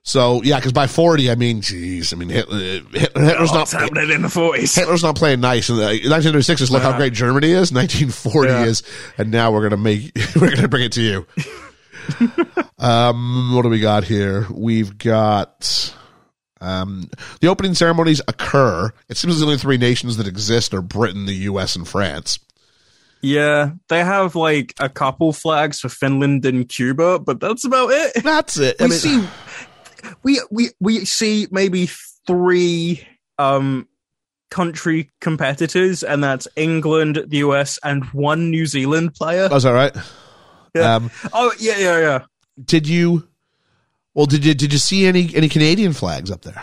[0.06, 3.70] So yeah, because by 40, I mean, geez, I mean Hitler, Hitler, Hitler's oh, not
[3.70, 4.74] happening in the forties.
[4.74, 5.70] Hitler's not playing nice.
[5.70, 7.72] And the- 1936 is look how great Germany is.
[7.72, 8.64] 1940 Yeah.
[8.64, 8.82] is,
[9.16, 11.26] and now we're gonna make we're gonna bring it to you.
[12.78, 14.46] um, what do we got here?
[14.50, 15.94] We've got.
[16.64, 17.10] Um,
[17.40, 18.90] the opening ceremonies occur.
[19.08, 22.38] It seems the only three nations that exist are Britain, the U.S., and France.
[23.20, 28.12] Yeah, they have like a couple flags for Finland and Cuba, but that's about it.
[28.22, 28.76] That's it.
[28.80, 29.24] I we mean- see
[30.22, 31.88] we we we see maybe
[32.26, 33.06] three
[33.38, 33.88] um
[34.50, 39.48] country competitors and that's England, the US and one New Zealand player.
[39.50, 39.96] Oh, is that right?
[40.74, 40.96] Yeah.
[40.96, 42.18] Um, Oh yeah yeah yeah.
[42.62, 43.26] did you
[44.14, 46.62] well did you did you see any any canadian flags up there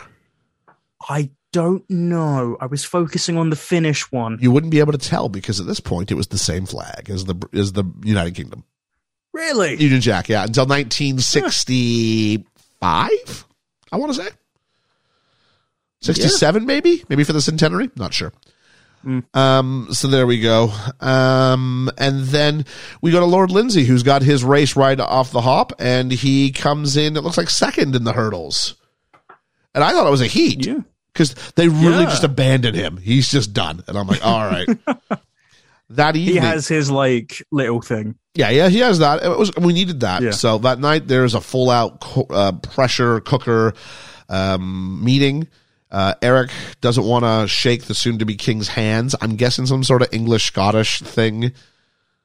[1.09, 2.55] I don't know.
[2.61, 4.37] I was focusing on the Finnish one.
[4.39, 7.09] you wouldn't be able to tell because at this point it was the same flag
[7.09, 8.63] as the as the united kingdom
[9.33, 9.75] Really?
[9.75, 13.45] union jack yeah until 1965
[13.91, 14.29] i want to say
[16.01, 18.31] 67 maybe maybe for the centenary not sure
[19.33, 20.71] Um, so there we go.
[20.99, 22.65] Um, and then
[23.01, 26.51] we go to Lord Lindsay, who's got his race right off the hop, and he
[26.51, 27.17] comes in.
[27.17, 28.75] It looks like second in the hurdles,
[29.73, 30.79] and I thought it was a heat Yeah.
[31.13, 32.09] because they really Yeah.
[32.09, 32.97] just abandoned him.
[32.97, 34.67] He's just done, and I'm like, all right.
[35.91, 36.35] that evening.
[36.35, 38.15] He has his like little thing.
[38.35, 39.23] yeah, yeah, he has that.
[39.23, 40.21] It was we needed that.
[40.21, 40.31] Yeah.
[40.31, 43.73] So that night there's a full out co- uh, pressure cooker
[44.29, 45.47] um, meeting.
[45.91, 49.15] Uh, Eric doesn't want to shake the soon to be king's hands.
[49.21, 51.51] I'm guessing some sort of English Scottish thing.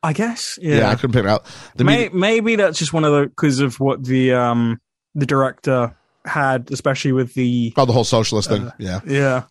[0.02, 0.58] I guess.
[0.62, 0.90] Yeah, Yeah.
[0.90, 1.46] I couldn't pick it out.
[1.78, 4.80] May, maybe that's just one of the because of what the um
[5.14, 8.70] the director had, especially with the oh, the whole socialist thing.
[8.78, 9.00] Yeah.
[9.06, 9.44] yeah.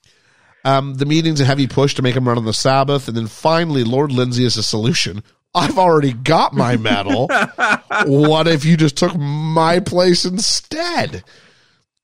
[0.63, 3.27] Um, the meeting's a heavy push to make him run on the Sabbath, and then
[3.27, 5.23] finally, Lord Lindsay is a solution.
[5.53, 7.27] I've already got my medal.
[8.05, 11.23] what if you just took my place instead?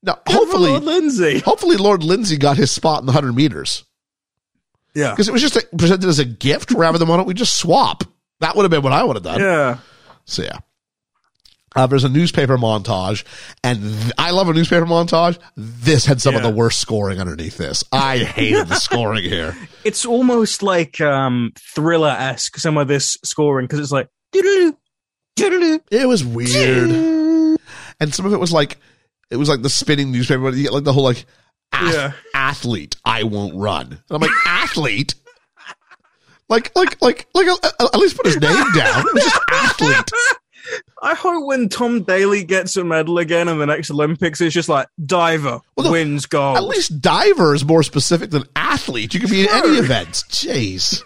[0.03, 1.39] Now, hopefully, Lord Lindsay.
[1.39, 3.83] hopefully Lord Lindsay got his spot in the 100 meters
[4.95, 5.11] Yeah.
[5.11, 7.57] because it was just a, presented as a gift rather than why don't we just
[7.57, 8.03] swap?
[8.39, 9.39] That would have been what I would have done.
[9.39, 9.77] Yeah.
[10.25, 10.57] So yeah.
[11.73, 13.23] Uh, there's a newspaper montage,
[13.63, 15.37] and th- I love a newspaper montage.
[15.55, 17.81] This had some of the worst scoring underneath this.
[17.93, 19.55] I hated the scoring here.
[19.85, 26.23] It's almost like um thriller esque some of this scoring because it's like It was
[26.25, 26.89] weird,
[27.99, 28.77] and some of it was like,
[29.31, 30.41] it was like the spinning newspaper.
[30.43, 31.25] But you get like the whole like,
[31.71, 32.11] ath- Yeah.
[32.35, 33.87] athlete, I won't run.
[33.87, 35.15] And I'm like, athlete.
[36.49, 39.05] Like, like, like, like, uh, at least put his name down.
[39.07, 40.11] It was just athlete.
[41.01, 44.69] I hope when Tom Daley gets a medal again in the next Olympics, it's just
[44.69, 46.57] like diver Well, no, wins gold.
[46.57, 49.13] At least diver is more specific than athlete.
[49.13, 50.23] You can be in any event.
[50.29, 51.01] Jeez.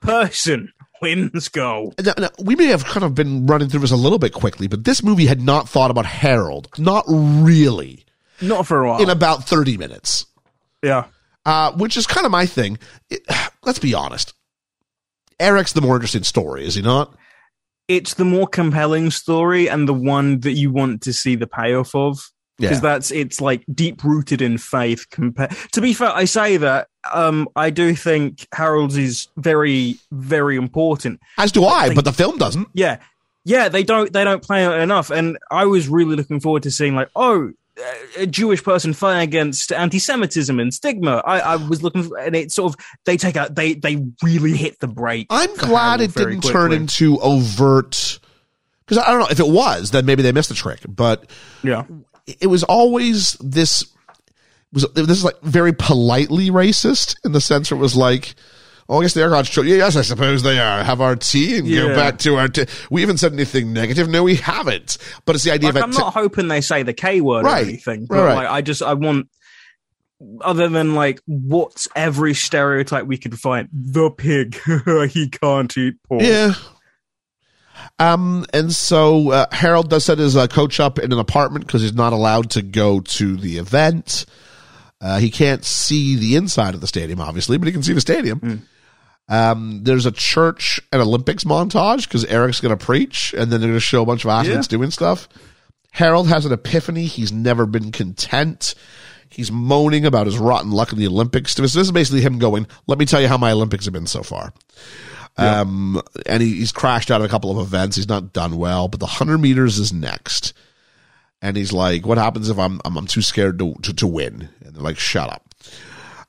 [0.00, 1.94] person wins gold.
[2.04, 4.66] Now, now, we may have kind of been running through this a little bit quickly,
[4.68, 6.68] but this movie had not thought about Harold.
[6.78, 8.04] Not really.
[8.40, 9.02] Not for a while.
[9.02, 10.26] In about 30 minutes.
[10.82, 11.04] yeah.
[11.46, 12.78] Uh, which is kind of my thing.
[13.08, 13.22] It-
[13.64, 14.34] let's be honest.
[15.38, 17.14] Eric's the more interesting story, is he not?
[17.88, 21.94] It's the more compelling story and the one that you want to see the payoff
[21.94, 22.20] of.
[22.60, 22.80] Because Yeah.
[22.80, 25.06] that's it's like deep rooted in faith.
[25.10, 30.56] Compa- to be fair, I say that um, I do think Harold's is very, very
[30.56, 31.20] important.
[31.38, 32.68] As do I, think- but the film doesn't.
[32.74, 32.98] Yeah,
[33.44, 36.70] yeah, they don't they don't play it enough, and I was really looking forward to
[36.70, 37.52] seeing like, oh,
[38.18, 41.22] a Jewish person fighting against anti-Semitism and stigma.
[41.24, 44.52] I, I was looking, for, and it sort of they take out they they really
[44.54, 45.28] hit the brake.
[45.30, 48.18] I'm glad Harold it didn't turn into overt.
[48.84, 50.80] Because I don't know if it was, then maybe they missed the trick.
[50.86, 51.30] But
[51.62, 51.84] yeah,
[52.40, 53.84] it was always this
[54.72, 58.34] was this is like very politely racist in the sense where it was like,
[58.88, 59.76] oh, I guess they are God's children.
[59.76, 60.84] Yes, I suppose they are.
[60.84, 62.48] Have our tea and go back to our.
[62.48, 64.08] T- we haven't said anything negative.
[64.08, 64.98] No, we haven't.
[65.24, 67.64] But it's the idea like, of I'm not hoping they say the K word Right.
[67.64, 68.34] or anything, but right.
[68.34, 69.28] like I just I want.
[70.42, 73.70] Other than like, what's every stereotype we could find?
[73.72, 74.60] The pig,
[75.10, 76.20] he can't eat pork.
[76.20, 76.52] Yeah.
[78.00, 81.82] Um, and so uh, Harold does set his uh, coach up in an apartment because
[81.82, 84.24] he's not allowed to go to the event.
[85.02, 88.00] Uh, he can't see the inside of the stadium, obviously, but he can see the
[88.00, 88.64] stadium.
[89.28, 93.68] Um, there's a church and Olympics montage because Eric's going to preach, and then they're
[93.68, 95.28] going to show a bunch of athletes doing stuff.
[95.92, 97.04] Harold has an epiphany.
[97.04, 98.74] He's never been content.
[99.28, 101.54] He's moaning about his rotten luck in the Olympics.
[101.54, 104.22] This is basically him going, "Let me tell you how my Olympics have been so
[104.22, 104.52] far."
[105.40, 107.96] Um, and he, he's crashed out of a couple of events.
[107.96, 110.52] He's not done well, but the hundred meters is next.
[111.42, 114.48] And he's like, "What happens if I'm I'm, I'm too scared to, to to win?"
[114.64, 115.42] And they're like, "Shut up."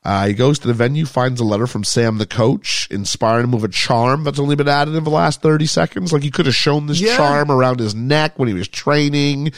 [0.04, 3.52] Uh, he goes to the venue, finds a letter from Sam, the coach, inspiring him
[3.52, 6.12] with a charm that's only been added in the last 30 seconds.
[6.12, 7.16] Like he could have shown this Yeah.
[7.18, 9.52] charm around his neck when he was training.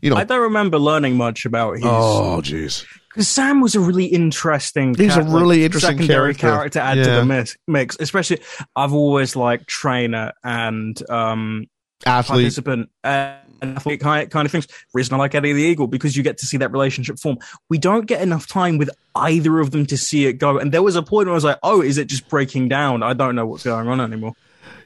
[0.00, 2.84] You know, I don't remember learning much about his oh, jeez.
[3.12, 4.94] Because Sam was a really interesting.
[4.94, 6.72] He's a really interesting secondary character.
[6.72, 7.96] character to add to the mix, mix.
[8.00, 8.40] Especially,
[8.74, 11.66] I've always liked trainer and um,
[12.06, 12.44] Athlete.
[12.44, 14.66] participant uh, and athlete kind kind of things.
[14.92, 17.38] Reason I like Eddie the Eagle because you get to see that relationship form.
[17.68, 20.58] We don't get enough time with either of them to see it go.
[20.58, 23.02] And there was a point where I was like, "Oh, is it just breaking down?
[23.02, 24.32] I don't know what's going on anymore."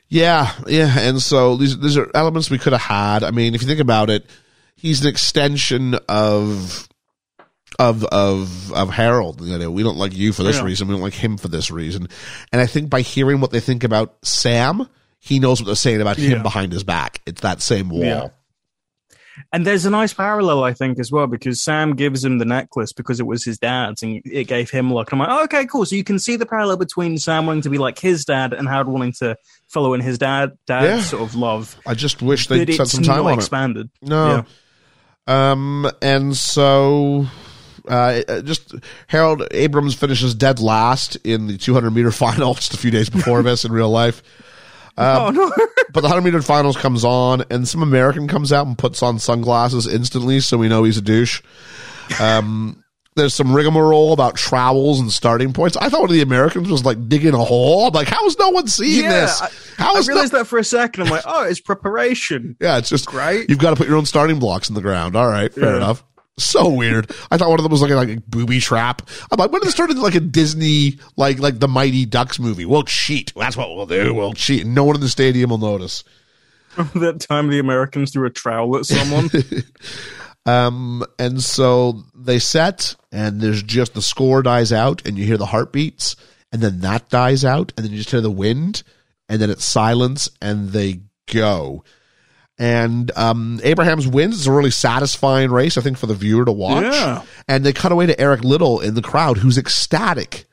[0.09, 3.25] Yeah, yeah, and so these these are elements we could have had.
[3.25, 4.27] I mean, if you think about it,
[4.77, 6.86] he's an extension of
[7.79, 9.41] of of of Harold.
[9.43, 10.65] You know, we don't like you for this Yeah.
[10.65, 10.89] reason.
[10.89, 12.09] We don't like him for this reason.
[12.53, 14.89] And I think by hearing what they think about Sam,
[15.19, 17.21] he knows what they're saying about him behind his back.
[17.27, 18.03] It's that same wall.
[18.05, 18.29] Yeah.
[19.53, 22.95] And there's a nice parallel, I think, as well, because Sam gives him the necklace
[22.95, 25.13] because it was his dad's and it gave him luck.
[25.13, 25.85] And I'm like, oh, okay, cool.
[25.85, 28.67] So you can see the parallel between Sam wanting to be like his dad and
[28.67, 29.37] Howard wanting to
[29.69, 31.01] follow in his dad dad's Yeah.
[31.03, 31.77] sort of love.
[31.87, 33.37] I just wish they'd spent some time on it.
[33.37, 33.91] expanded.
[34.01, 34.47] No.
[35.27, 37.27] Um, and so
[37.89, 38.75] Uh, uh, just
[39.07, 43.43] Harold Abrahams finishes dead last in the 200 meter final just a few days before
[43.43, 44.23] this in real life.
[44.99, 45.51] oh no.
[45.93, 49.19] But the 100 meter finals comes on, and some American comes out and puts on
[49.19, 51.41] sunglasses instantly, so we know he's a douche.
[52.21, 52.83] Um,
[53.15, 55.75] there's some rigmarole about trowels and starting points.
[55.79, 57.87] I thought one of the Americans was like digging a hole.
[57.87, 59.41] I'm like, how is no one seeing yeah, this?
[59.41, 59.49] I,
[59.83, 61.05] How I is no- realized that for a second.
[61.05, 62.57] I'm like, oh, it's preparation.
[62.61, 63.49] Yeah, it's just Great.
[63.49, 65.17] You've got to put your own starting blocks in the ground.
[65.17, 65.77] All right, fair Yeah.
[65.77, 66.05] enough.
[66.39, 67.11] So weird.
[67.31, 69.03] I thought one of them was looking like a booby trap.
[69.31, 72.39] I'm like, when did it start into like a Disney, like like the Mighty Ducks
[72.39, 72.67] movie?
[72.67, 73.33] We'll cheat.
[73.35, 74.13] That's what we'll do.
[74.13, 74.67] We'll cheat.
[74.67, 76.05] No one in the stadium will notice.
[76.95, 79.31] that time the Americans threw a trowel at someone.
[80.47, 85.37] Um, and so they set, and there's just the score dies out, and you hear
[85.37, 86.15] the heartbeats,
[86.53, 88.85] and then that dies out, and then you just hear the wind,
[89.29, 91.01] and then it's silence, and they
[91.33, 91.83] go.
[92.59, 94.39] And um, Abrahams wins.
[94.39, 96.85] It's a really satisfying race, I think, for the viewer to watch.
[96.85, 97.23] Yeah.
[97.47, 100.47] And they cut away to Eric Liddell in the crowd, who's ecstatic.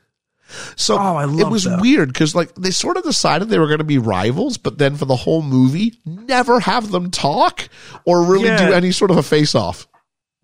[0.76, 1.80] So Oh, it was that.
[1.80, 4.96] weird because like they sort of decided they were going to be rivals, but then
[4.96, 7.68] for the whole movie, never have them talk
[8.04, 8.68] or really Yeah.
[8.68, 9.88] do any sort of a face off.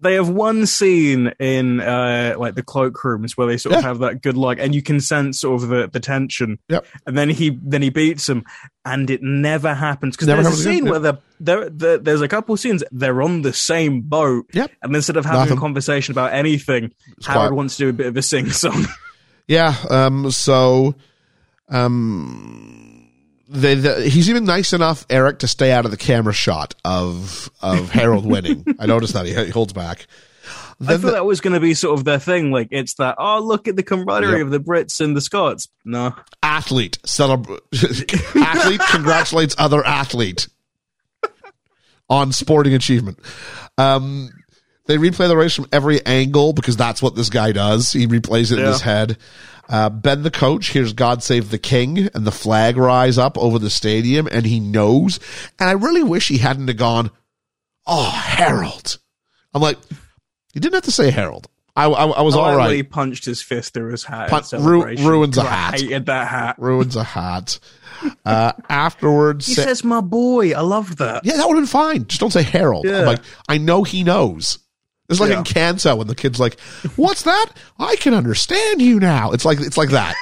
[0.00, 3.88] They have one scene in uh like the cloakrooms where they sort of Yeah.
[3.88, 6.86] have that good luck and you can sense sort of the, the tension Yep.
[7.06, 8.44] and then he then he beats him
[8.84, 12.52] and it never happens because there's a scene where they're, they're, they're, there's a couple
[12.54, 14.70] of scenes they're on the same boat Yep.
[14.82, 15.58] and instead of having Nothing.
[15.58, 17.38] a conversation about anything quiet.
[17.38, 18.86] Howard wants to do a bit of a sing song
[19.48, 19.74] Yeah.
[19.90, 20.30] Um.
[20.30, 20.94] So,
[21.68, 22.79] um,
[23.52, 27.90] the, he's even nice enough, Eric, to stay out of the camera shot of of
[27.92, 28.64] Harold winning.
[28.78, 30.06] I noticed that he, he holds back.
[30.80, 32.94] I Then thought the- that was going to be sort of their thing like it's
[32.94, 34.46] that oh look at the camaraderie Yep.
[34.46, 37.60] of the Brits and the Scots no athlete celebr-
[38.42, 40.48] athlete congratulates other athlete
[42.08, 43.18] on sporting achievement.
[43.78, 44.30] Um,
[44.86, 47.92] they replay the race from every angle because that's what this guy does.
[47.92, 49.18] He replays it in his head.
[49.70, 53.56] Uh, ben the coach hears God Save the King and the flag rise up over
[53.58, 55.20] the stadium and he knows.
[55.60, 57.10] And I really wish he hadn't have gone,
[57.86, 58.98] Oh, Harold.
[59.54, 59.78] I'm like,
[60.54, 61.46] you didn't have to say Harold.
[61.76, 62.66] I, I, I was Oh, all I right.
[62.70, 64.28] really punched his fist through his hat.
[64.28, 65.80] Pun- at ru- ruins a God, I hat.
[65.80, 66.56] hated that hat.
[66.58, 67.60] Ruins a hat.
[68.24, 71.24] Uh, afterwards, He Sa- says, "My boy." I love that.
[71.24, 72.06] Yeah, that would have been fine.
[72.06, 72.86] Just don't say Harold.
[72.86, 74.58] I'm like, I know he knows.
[75.10, 75.38] It's like Yeah.
[75.38, 76.58] in Kanso when the kid's like,
[76.96, 77.46] "What's that?
[77.78, 80.14] I can understand you now." It's like it's like that.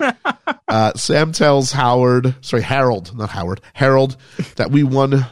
[0.68, 4.16] uh, Sam tells Howard, sorry, Harold, not Howard, Harold,
[4.56, 5.24] that we won,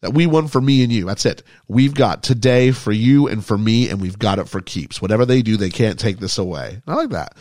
[0.00, 1.04] that we won for me and you.
[1.06, 1.42] That's it.
[1.68, 5.02] We've got today for you and for me, and we've got it for keeps.
[5.02, 6.80] Whatever they do, they can't take this away.
[6.86, 7.36] I like that.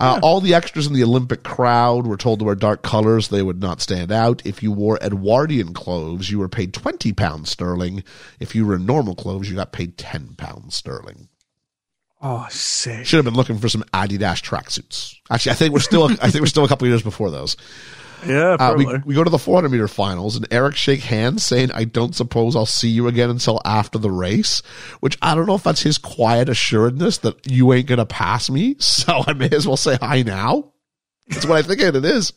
[0.00, 3.28] Uh, All the extras in the Olympic crowd were told to wear dark colors.
[3.28, 4.44] They would not stand out.
[4.46, 8.02] If you wore Edwardian clothes, you were paid 20 pounds sterling.
[8.40, 11.28] If you were in normal clothes, you got paid 10 pounds sterling.
[12.22, 13.06] Oh, sick.
[13.06, 15.16] Should have been looking for some Adidas tracksuits.
[15.30, 17.56] Actually, I think we're still, I think we're still a couple years before those.
[18.26, 21.70] Yeah, Uh, we, we go to the 400 meter finals and Eric shake hands saying,
[21.72, 24.62] I don't suppose I'll see you again until after the race,
[25.00, 28.50] which I don't know if that's his quiet assuredness that you ain't going to pass
[28.50, 28.76] me.
[29.00, 30.72] So I may as well say hi now.
[31.28, 32.32] That's what I think it is.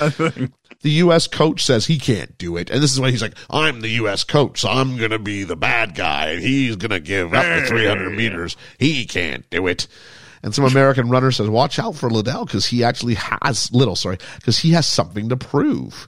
[0.00, 0.52] I think.
[0.82, 1.26] The U.S.
[1.26, 2.70] coach says he can't do it.
[2.70, 4.22] And this is when he's like, I'm the U.S.
[4.24, 7.42] coach, so I'm going to be the bad guy and he's going to give up
[7.44, 8.56] the 300 meters.
[8.78, 9.88] He can't do it.
[10.46, 14.18] And some American runner says, watch out for Liddell because he actually has, Little, sorry,
[14.36, 16.06] because he has something to prove.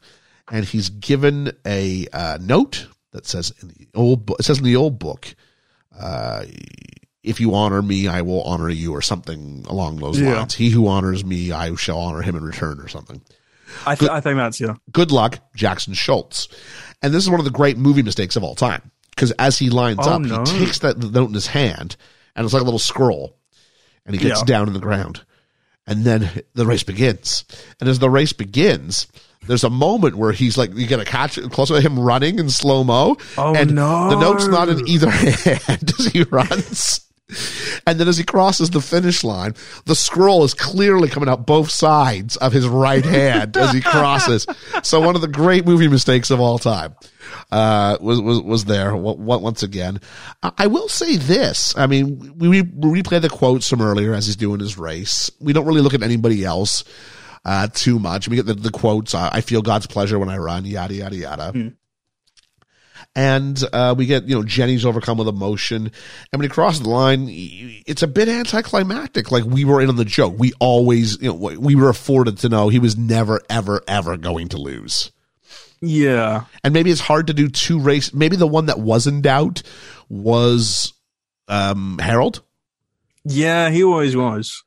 [0.49, 4.65] And he's given a uh, note that says in the old book, it says in
[4.65, 5.35] the old book,
[5.99, 6.45] uh,
[7.25, 10.37] if you honor me, I will honor you, or something along those Yeah.
[10.39, 10.55] lines.
[10.55, 13.21] He who honors me, I shall honor him in return, or something
[13.87, 14.75] I, th- I think that's yeah.
[14.93, 16.47] good luck, Jackson Scholz.
[17.03, 18.91] And this is one of the great movie mistakes of all time.
[19.11, 20.45] Because as he lines Oh, up, no.
[20.45, 21.97] he takes that note in his hand,
[22.37, 23.37] and it's like a little scroll,
[24.09, 24.45] and he gets Yeah.
[24.47, 25.23] down in the ground.
[25.87, 27.45] And then the race begins.
[27.81, 29.07] And as the race begins,
[29.47, 32.51] there's a moment where he's like, you get a catch close to him running in
[32.51, 33.17] slow mo.
[33.39, 34.11] Oh, and no.
[34.11, 37.01] the note's not in either hand as he runs.
[37.87, 41.71] And then as he crosses the finish line, the scroll is clearly coming out both
[41.71, 44.47] sides of his right hand as he crosses.
[44.83, 46.95] So one of the great movie mistakes of all time
[47.51, 50.01] uh, was was was there once again.
[50.43, 54.37] I will say this: I mean, we, we replay the quotes from earlier as he's
[54.37, 55.31] doing his race.
[55.41, 56.85] We don't really look at anybody else
[57.45, 58.29] uh, too much.
[58.29, 61.73] We get the, the quotes: "I feel God's pleasure when I run," yada yada yada.
[63.15, 65.91] And uh, we get, you know, Jenny's overcome with emotion.
[66.33, 69.33] And when he crosses the line, it's a bit anticlimactic.
[69.33, 70.35] Like we were in on the joke.
[70.39, 74.49] We always, you know, we were afforded to know he was never, ever, ever going
[74.51, 75.11] to lose.
[75.81, 76.45] Yeah.
[76.63, 78.13] And maybe it's hard to do two race.
[78.13, 79.63] Maybe the one that was in doubt
[80.09, 80.93] was
[81.49, 82.43] um, Harold.
[83.25, 84.65] Yeah, he always was.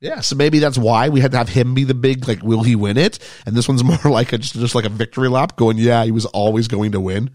[0.00, 2.62] Yeah, so maybe that's why we had to have him be the big like, will
[2.62, 3.18] he win it?
[3.46, 6.12] And this one's more like a just, just like a victory lap, going, yeah, he
[6.12, 7.30] was always going to win.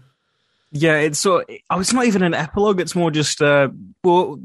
[0.72, 1.44] Yeah, it's so.
[1.70, 2.80] Oh, it's not even an epilogue.
[2.80, 3.68] It's more just, uh,
[4.02, 4.38] well,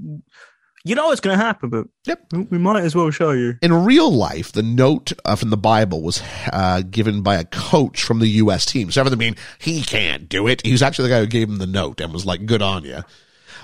[0.84, 2.34] you know what's going to happen, but Yep.
[2.50, 3.56] we might as well show you.
[3.62, 6.22] In real life, the note uh, from the Bible was
[6.54, 8.66] uh, given by a coach from the U.S.
[8.66, 8.92] team.
[8.92, 10.66] So everything mean he can't do it.
[10.66, 12.84] He was actually the guy who gave him the note and was like, "Good on
[12.84, 13.04] you."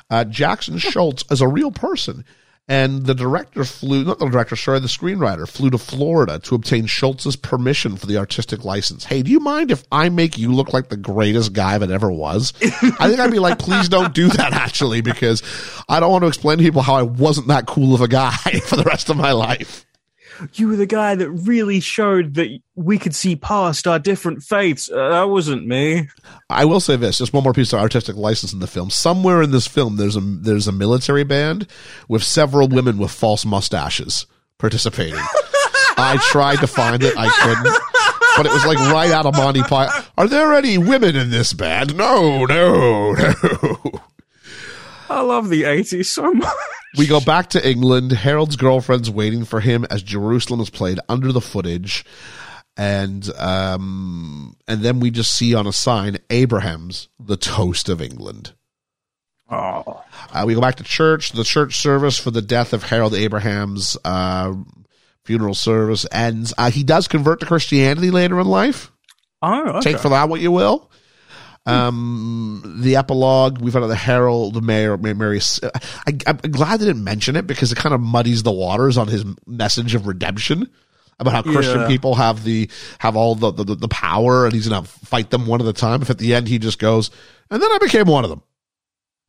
[0.09, 2.25] Uh, Jackson Scholz is a real person,
[2.67, 6.85] and the director flew, not the director, sorry, the screenwriter flew to Florida to obtain
[6.85, 9.03] Scholz's permission for the artistic license.
[9.03, 12.09] Hey, do you mind if I make you look like the greatest guy that ever
[12.09, 12.53] was?
[12.61, 15.43] I think I'd be like, please don't do that, actually, because
[15.89, 18.31] I don't want to explain to people how I wasn't that cool of a guy
[18.65, 19.85] for the rest of my life.
[20.53, 24.89] You were the guy that really showed that we could see past our different faiths.
[24.89, 26.09] Uh, that wasn't me.
[26.49, 28.89] I will say this: just one more piece of artistic license in the film.
[28.89, 31.67] Somewhere in this film, there's a there's a military band
[32.07, 34.25] with several women with false mustaches
[34.57, 35.19] participating.
[35.97, 37.77] I tried to find it, I couldn't,
[38.37, 40.03] but it was like right out of Monty Python.
[40.17, 41.95] Are there any women in this band?
[41.95, 43.77] No, no, no.
[45.09, 46.53] I love the 80s so much.
[46.97, 48.11] We go back to England.
[48.11, 52.05] Harold's girlfriend's waiting for him as Jerusalem is played under the footage.
[52.77, 58.53] And um and then we just see on a sign Abrahams the toast of England.
[59.49, 60.03] Oh.
[60.31, 61.31] Uh, we go back to church.
[61.31, 64.53] The church service for the death of Harold Abraham's uh,
[65.25, 66.53] funeral service ends.
[66.57, 68.91] Uh, he does convert to Christianity later in life.
[69.41, 69.91] Oh, okay.
[69.91, 70.89] Take for that what you will.
[71.65, 77.03] Um, the epilogue, we found out the Harold, Mary, Mary, I, I'm glad they didn't
[77.03, 80.69] mention it because it kind of muddies the waters on his message of redemption
[81.19, 81.87] about how Christian Yeah.
[81.87, 82.69] people have the,
[82.99, 85.73] have all the, the, the power and he's going to fight them one at a
[85.73, 86.01] time.
[86.01, 87.11] If at the end he just goes,
[87.49, 88.41] and then I became one of them.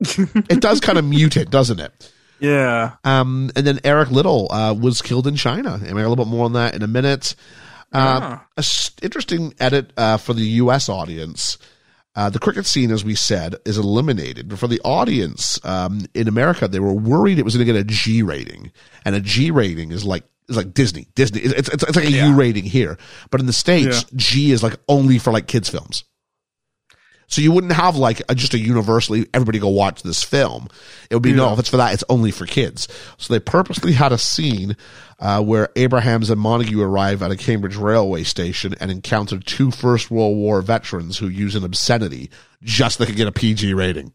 [0.50, 2.12] it does kind of mute it, doesn't it?
[2.40, 2.96] Yeah.
[3.04, 5.74] Um, and then Eric Liddell uh, was killed in China.
[5.74, 7.36] And we got a little bit more on that in a minute.
[7.92, 8.46] Uh, Ah.
[8.56, 10.88] a s- interesting edit uh, for the U.S.
[10.88, 11.58] audience.
[12.16, 14.48] Uh, the cricket scene, as we said, is eliminated.
[14.48, 17.80] But for the audience um, in America, they were worried it was going to get
[17.80, 18.70] a G rating,
[19.04, 21.08] and a G rating is like is like Disney.
[21.14, 21.40] Disney.
[21.40, 22.36] It's it's, it's like a U Yeah.
[22.36, 22.98] rating here,
[23.30, 24.16] but in the states, Yeah.
[24.16, 26.04] G is like only for like kids films.
[27.26, 30.68] So you wouldn't have like a, just a universally everybody go watch this film.
[31.10, 32.88] It would be no, if it's for that, it's only for kids.
[33.18, 34.76] So they purposely had a scene
[35.18, 40.10] uh, where Abrahams and Montague arrive at a Cambridge railway station and encounter two First
[40.10, 42.30] World War veterans who use an obscenity
[42.62, 44.12] just so they could get a PG rating.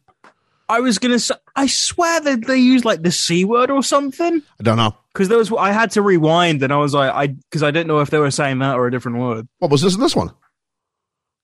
[0.69, 4.44] I was gonna say, I swear that they used like the c word or something.
[4.60, 4.95] I don't know.
[5.11, 7.88] Because there was, I had to rewind, and I was like, I because I didn't
[7.88, 9.48] know if they were saying that or a different word.
[9.57, 10.31] What was this in this one?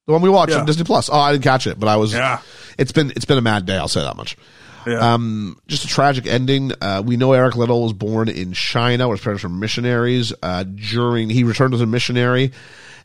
[0.07, 0.60] The one we watched Yeah.
[0.60, 1.10] on Disney Plus.
[1.11, 2.14] Oh, I didn't catch it, but I was.
[2.14, 2.40] Yeah.
[2.77, 3.77] It's been it's been a mad day.
[3.77, 4.38] I'll say that much.
[4.86, 5.14] Yeah.
[5.14, 6.72] Um, just a tragic ending.
[6.80, 10.32] Uh, we know Eric Liddell was born in China, where his parents were missionaries.
[10.44, 12.52] Uh, during he returned as a missionary,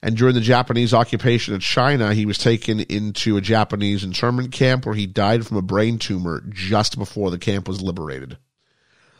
[0.02, 4.84] and during the Japanese occupation of China, he was taken into a Japanese internment camp
[4.84, 8.36] where he died from a brain tumor just before the camp was liberated.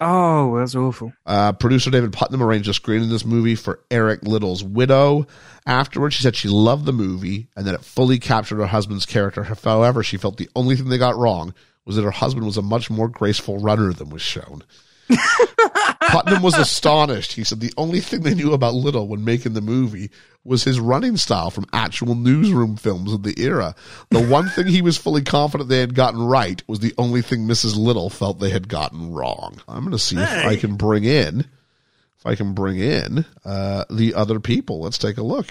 [0.00, 1.12] Oh, that's awful.
[1.26, 5.26] Uh, producer David Puttnam arranged a screening of this movie for Eric Liddell's widow.
[5.66, 9.42] Afterwards, she said she loved the movie and that it fully captured her husband's character.
[9.44, 11.54] However, she felt the only thing they got wrong
[11.84, 14.62] was that her husband was a much more graceful runner than was shown.
[16.02, 17.32] Puttnam was astonished.
[17.32, 20.10] He said the only thing they knew about Liddell when making the movie
[20.44, 23.74] was his running style from actual newsroom films of the era.
[24.10, 27.46] The one thing he was fully confident they had gotten right was the only thing
[27.46, 27.76] Mrs.
[27.76, 29.60] Liddell felt they had gotten wrong.
[29.68, 33.84] I'm going to see if I can bring in, if I can bring in uh,
[33.90, 34.80] the other people.
[34.80, 35.46] Let's take a look.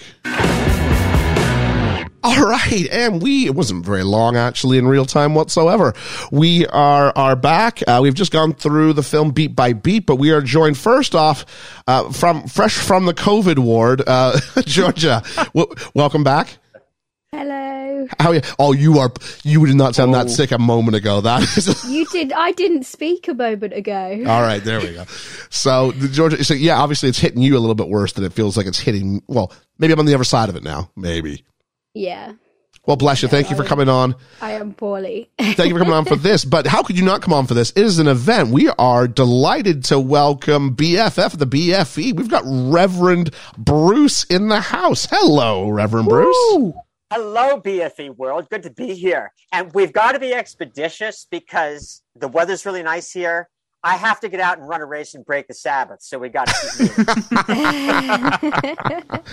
[2.22, 5.94] All right, and we it wasn't very long actually in real time whatsoever.
[6.30, 7.82] We are are back.
[7.88, 11.14] Uh, we've just gone through the film beat by beat, but we are joined first
[11.14, 11.46] off
[11.86, 15.22] uh, from fresh from the COVID ward, uh, Georgia.
[15.54, 16.58] w- welcome back.
[17.32, 18.06] Hello.
[18.18, 18.40] How are you?
[18.58, 19.10] Oh, you are.
[19.44, 20.18] You did not sound Oh.
[20.18, 21.20] that sick a moment ago.
[21.22, 21.84] That is.
[21.90, 22.32] You did.
[22.32, 24.24] I didn't speak a moment ago.
[24.26, 25.04] All right, there we go.
[25.48, 26.42] So the Georgia.
[26.44, 28.78] So yeah, obviously it's hitting you a little bit worse than it feels like it's
[28.80, 29.22] hitting.
[29.26, 30.90] Well, maybe I'm on the other side of it now.
[30.96, 31.44] Maybe.
[32.00, 32.32] Yeah,
[32.86, 33.28] Well, bless you.
[33.28, 34.16] Thank you for coming on.
[34.40, 35.30] I am poorly.
[35.38, 36.46] Thank you for coming on for this.
[36.46, 37.72] But how could you not come on for this?
[37.72, 38.48] It is an event.
[38.48, 42.16] We are delighted to welcome BFF, the BFE.
[42.16, 45.06] We've got Reverend Bruce in the house.
[45.10, 46.72] Hello, Reverend Bruce.
[47.12, 48.48] Hello, BFE world.
[48.48, 49.30] Good to be here.
[49.52, 53.50] And we've got to be expeditious because the weather's really nice here.
[53.82, 56.02] I have to get out and run a race and break the Sabbath.
[56.02, 56.98] So we got to keep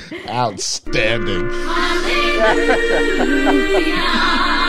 [0.10, 0.30] moving.
[0.30, 1.50] Outstanding.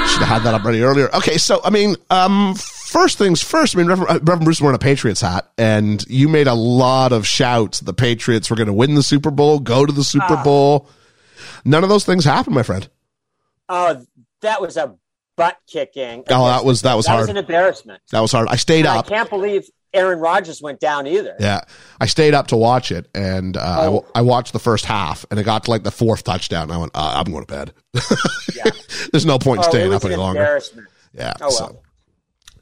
[0.09, 1.15] Should have had that up ready earlier.
[1.15, 3.77] Okay, so I mean, um, first things first.
[3.77, 6.55] I mean, Reverend, uh, Reverend Bruce was wearing a Patriots hat, and you made a
[6.55, 7.81] lot of shouts.
[7.81, 10.43] The Patriots were going to win the Super Bowl, go to the Super Ah.
[10.43, 10.89] Bowl.
[11.65, 12.89] None of those things happened, my friend.
[13.69, 14.05] Oh,
[14.41, 14.95] that was a
[15.39, 16.25] butt kicking.
[16.29, 17.19] Oh, that was that was hard.
[17.21, 18.03] that was an embarrassment.
[18.11, 18.49] That was hard.
[18.49, 21.35] I stayed And I can't believe Aaron Rodgers went down either.
[21.41, 21.61] Yeah,
[21.99, 23.95] I stayed up to watch it, and uh, I Oh.
[23.95, 26.65] w- I, watched the first half, and it got to like the fourth touchdown.
[26.65, 27.73] And I went, uh, I'm going to bed.
[28.55, 28.71] Yeah.
[29.13, 30.41] There's no point in Oh, it staying up an any longer.
[30.41, 30.89] embarrassment.
[31.15, 31.33] Yeah.
[31.41, 31.81] Oh, so.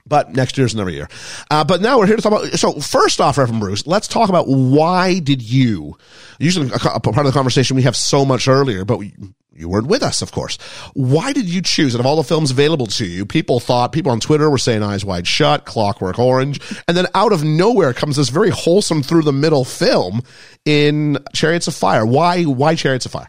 [0.06, 1.08] But next year's another year.
[1.50, 2.58] Uh, but now we're here to talk about.
[2.58, 5.96] So first off, Reverend Bruce, let's talk about why did you?
[6.38, 9.14] Usually, a, a part of the conversation we have so much earlier, but we,
[9.52, 10.58] you weren't with us, of course.
[10.94, 11.94] Why did you choose?
[11.94, 14.82] Out of all the films available to you, people thought people on Twitter were saying
[14.82, 19.22] Eyes Wide Shut, Clockwork Orange, and then out of nowhere comes this very wholesome through
[19.22, 20.22] the middle film
[20.64, 22.04] in Chariots of Fire.
[22.04, 22.44] Why?
[22.44, 23.28] Why Chariots of Fire?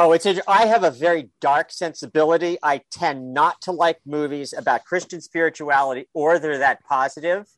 [0.00, 2.56] Oh, it's a, I have a very dark sensibility.
[2.62, 7.48] I tend not to like movies about Christian spirituality or they're that positive.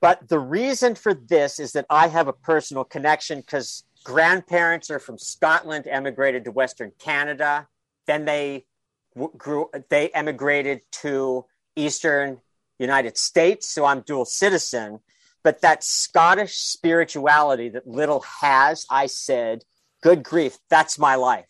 [0.00, 4.98] But the reason for this is that I have a personal connection because grandparents are
[4.98, 7.68] from Scotland, emigrated to Western Canada.
[8.08, 8.66] Then they
[9.36, 11.44] grew, they emigrated to
[11.76, 12.40] Eastern
[12.80, 13.68] United States.
[13.68, 14.98] So I'm dual citizen.
[15.44, 19.62] But that Scottish spirituality that Liddell has, I said,
[20.02, 21.48] good grief, that's my life.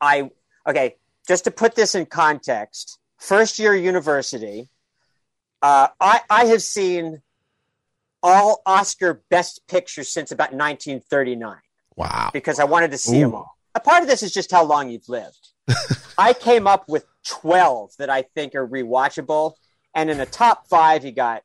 [0.00, 0.30] I,
[0.66, 0.96] okay,
[1.26, 4.68] just to put this in context, first year university,
[5.62, 7.22] uh, I, I have seen
[8.22, 11.56] all Oscar best pictures since about 1939
[11.96, 12.30] Wow.
[12.32, 13.26] because I wanted to see Ooh.
[13.26, 13.56] them all.
[13.74, 15.48] A part of this is just how long you've lived.
[16.18, 19.54] I came up with 12 that I think are rewatchable.
[19.94, 21.42] And in the top five, you got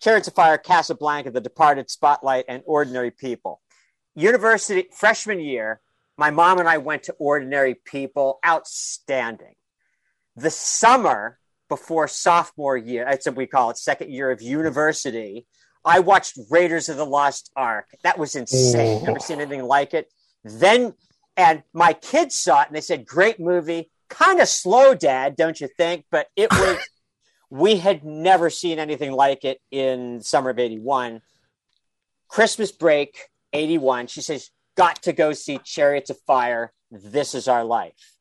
[0.00, 3.60] Chariots of Fire, Casablanca, The Departed, Spotlight, and Ordinary People.
[4.14, 5.80] University, freshman year,
[6.16, 8.38] my mom and I went to Ordinary People.
[8.44, 9.54] Outstanding.
[10.36, 15.46] The summer before sophomore year, that's what we call it, second year of university,
[15.84, 17.86] I watched Raiders of the Lost Ark.
[18.02, 19.00] That was insane.
[19.02, 19.06] Oh.
[19.06, 20.12] Never seen anything like it.
[20.44, 20.94] Then,
[21.36, 23.90] and my kids saw it and they said, great movie.
[24.08, 26.04] Kind of slow, Dad, don't you think?
[26.10, 26.78] But it was,
[27.50, 31.22] we had never seen anything like it in summer of 81.
[32.28, 34.06] Christmas break, 81.
[34.08, 36.72] She says, got to go see Chariots of Fire.
[36.90, 38.16] This is our life.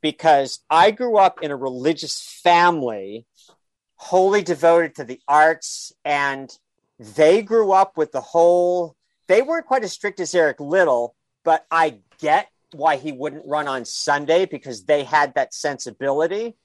[0.00, 3.26] Because I grew up in a religious family,
[3.96, 6.50] wholly devoted to the arts, and
[6.98, 8.96] they grew up with the whole.
[9.28, 11.14] They weren't quite as strict as Eric Liddell,
[11.44, 16.56] but I get why he wouldn't run on Sunday because they had that sensibility.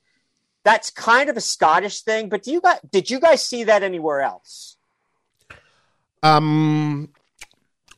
[0.63, 3.83] That's kind of a Scottish thing, but do you guys did you guys see that
[3.83, 4.77] anywhere else?
[6.23, 7.09] Um,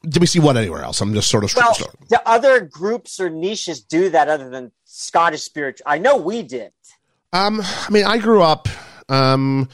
[0.03, 1.01] did we see one anywhere else?
[1.01, 1.53] I'm just sort of.
[1.55, 1.75] Well,
[2.09, 5.85] do other groups or niches do that other than Scottish spiritual?
[5.87, 6.71] I know we did.
[7.33, 8.67] Um, I mean, I grew up.
[9.07, 9.69] Um,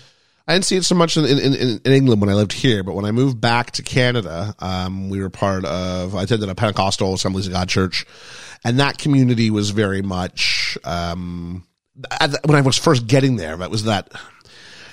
[0.48, 2.84] I didn't see it so much in, in, in, in England when I lived here,
[2.84, 6.16] but when I moved back to Canada, um, we were part of.
[6.16, 8.06] I attended a Pentecostal Assemblies of God church,
[8.64, 10.78] and that community was very much.
[10.84, 11.66] Um,
[12.46, 14.12] when I was first getting there, that was that.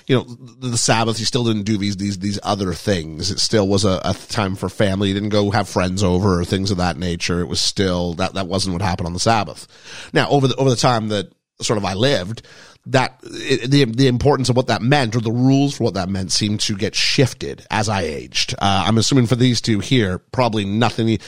[0.07, 1.19] You know, the, Sabbath.
[1.20, 3.31] You still didn't do these these these other things.
[3.31, 5.09] It still was a, a time for family.
[5.09, 7.41] You didn't go have friends over or things of that nature.
[7.41, 9.66] It was still that that wasn't what happened on the Sabbath.
[10.12, 12.43] Now, over the over the time that sort of I lived,
[12.87, 16.09] that it, the the importance of what that meant or the rules for what that
[16.09, 18.55] meant seemed to get shifted as I aged.
[18.55, 21.19] Uh, I'm assuming for these two here, probably nothing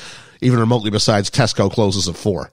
[0.40, 2.50] even remotely besides Tesco closes at four.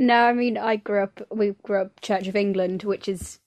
[0.00, 1.20] No, I mean I grew up.
[1.30, 3.38] We grew up Church of England, which is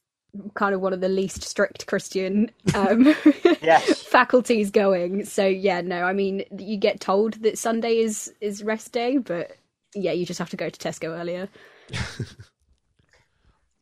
[0.53, 3.13] kind of one of the least strict Christian um,
[3.61, 4.01] Yes.
[4.03, 5.25] faculties going.
[5.25, 9.57] So yeah, no, I mean you get told that Sunday is is rest day, but
[9.93, 11.49] yeah, you just have to go to Tesco earlier.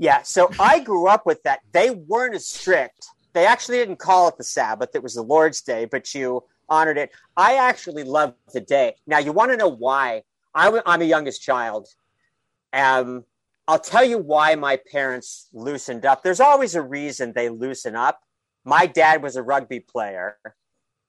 [0.02, 1.60] Yeah, so I grew up with that.
[1.74, 3.06] They weren't as strict.
[3.34, 4.92] They actually didn't call it the Sabbath.
[4.96, 7.12] It was the Lord's Day, but you honored it.
[7.36, 8.96] I actually loved the day.
[9.06, 10.24] Now, you want to know why?
[10.56, 11.90] I, w- I'm a youngest child.
[12.72, 13.26] Um,
[13.70, 16.24] I'll tell you why my parents loosened up.
[16.24, 18.20] There's always a reason they loosen up.
[18.66, 20.38] My dad was a rugby player.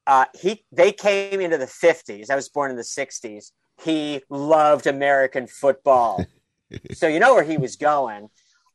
[0.07, 2.31] Uh, he they came into the 50s.
[2.31, 3.51] I was born in the 60s.
[3.83, 6.25] He loved American football.
[6.93, 8.29] so you know where he was going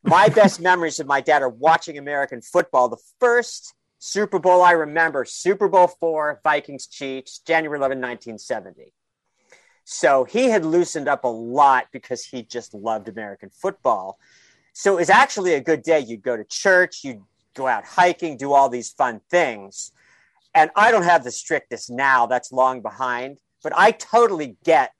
[0.06, 2.88] my best memories of my dad are watching American football.
[2.88, 8.92] The first Super Bowl I remember, Super Bowl four, Vikings Chiefs, January 11, 1970.
[9.88, 14.18] So he had loosened up a lot because he just loved American football.
[14.72, 16.00] So it was actually a good day.
[16.00, 17.22] You'd go to church, you'd
[17.54, 19.92] go out hiking, do all these fun things.
[20.54, 24.92] And I don't have the strictest now, that's long behind, but I totally get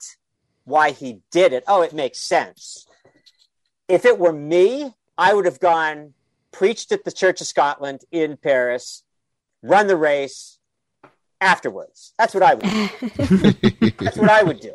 [0.64, 1.64] why he did it.
[1.66, 2.86] Oh, it makes sense
[3.88, 6.14] if it were me, I would have gone
[6.52, 9.02] preached at the Church of Scotland in Paris,
[9.62, 10.55] run the race
[11.40, 12.12] afterwards.
[12.18, 13.90] That's what I would do.
[13.98, 14.74] That's what I would do.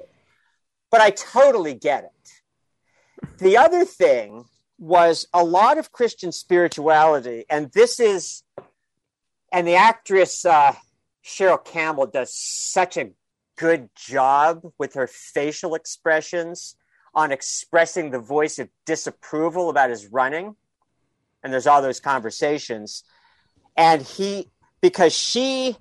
[0.90, 3.30] But I totally get it.
[3.38, 4.46] The other thing
[4.78, 8.44] was a lot of Christian spirituality, and this is,
[9.52, 10.74] and the actress uh,
[11.24, 13.12] Cheryl Campbell does such a
[13.58, 16.76] good job with her facial expressions
[17.14, 20.56] on expressing the voice of disapproval about his running.
[21.44, 23.04] And there's all those conversations.
[23.76, 24.50] And he,
[24.82, 25.76] because she,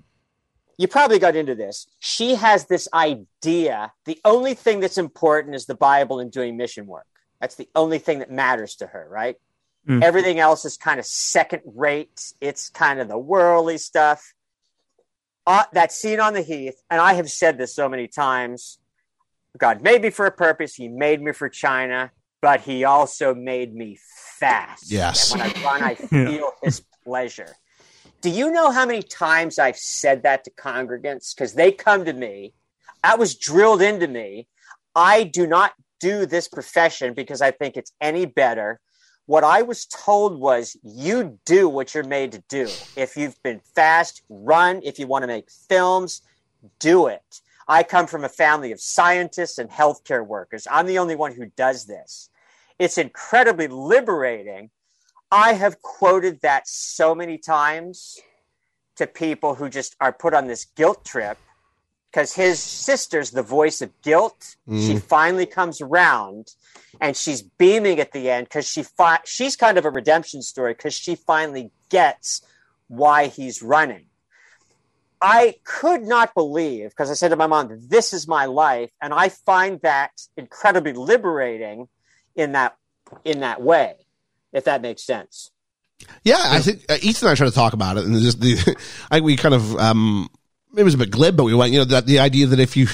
[0.81, 5.67] you probably got into this, she has this idea the only thing that's important is
[5.67, 7.05] the Bible and doing mission work.
[7.39, 9.35] That's the only thing that matters to her, right?
[9.87, 10.01] Mm.
[10.01, 12.33] Everything else is kind of second rate.
[12.41, 14.33] It's kind of the worldly stuff.
[15.45, 18.79] Uh, that scene on the heath, and I have said this so many times
[19.55, 20.73] God made me for a purpose.
[20.73, 23.99] He made me for China, but he also made me
[24.39, 24.91] fast.
[24.91, 25.31] Yes.
[25.31, 25.95] And when I run, I
[26.25, 27.55] feel his pleasure.
[28.21, 31.35] Do you know how many times I've said that to congregants?
[31.35, 32.53] Because they come to me.
[33.03, 34.47] That was drilled into me.
[34.95, 38.79] I do not do this profession because I think it's any better.
[39.25, 42.67] What I was told was you do what you're made to do.
[42.95, 44.81] If you've been fast, run.
[44.83, 46.21] If you want to make films,
[46.79, 47.41] do it.
[47.67, 50.67] I come from a family of scientists and healthcare workers.
[50.69, 52.29] I'm the only one who does this.
[52.77, 54.69] It's incredibly liberating.
[55.31, 58.19] I have quoted that so many times
[58.97, 61.37] to people who just are put on this guilt trip
[62.11, 64.57] because his sister's the voice of guilt.
[64.67, 65.01] She mm.
[65.01, 66.49] finally comes around
[66.99, 70.73] and she's beaming at the end because she fi- she's kind of a redemption story
[70.73, 72.41] because she finally gets
[72.87, 74.07] why he's running.
[75.21, 79.13] I could not believe because I said to my mom, "This is my life," and
[79.13, 81.87] I find that incredibly liberating
[82.35, 82.75] in that
[83.23, 83.95] in that way,
[84.53, 85.51] if that makes sense.
[86.23, 88.53] Yeah, I think uh, Ethan and I tried to talk about it, and just the,
[89.11, 90.29] I think we kind of, um,
[90.75, 92.75] it was a bit glib, but we went, you know, that the idea that if
[92.75, 92.87] you,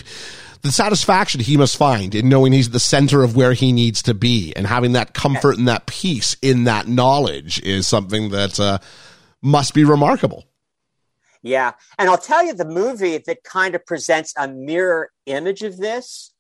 [0.62, 4.14] the satisfaction he must find in knowing he's the center of where he needs to
[4.14, 8.80] be and having that comfort and that peace in that knowledge is something that uh,
[9.42, 10.46] must be remarkable.
[11.42, 11.74] Yeah.
[11.98, 16.34] And I'll tell you the movie that kind of presents a mirror image of this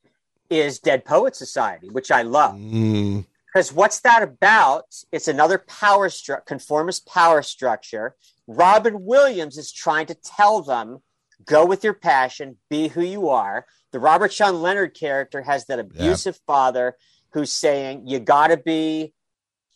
[0.49, 2.55] is Dead Poet Society, which I love.
[2.55, 3.25] Mm,
[3.57, 4.85] Because what's that about?
[5.11, 8.15] It's another power structure, conformist power structure.
[8.45, 10.99] Robin Williams is trying to tell them
[11.43, 13.65] go with your passion, be who you are.
[13.93, 16.97] The Robert Sean Leonard character has that abusive father
[17.31, 19.15] who's saying you got to be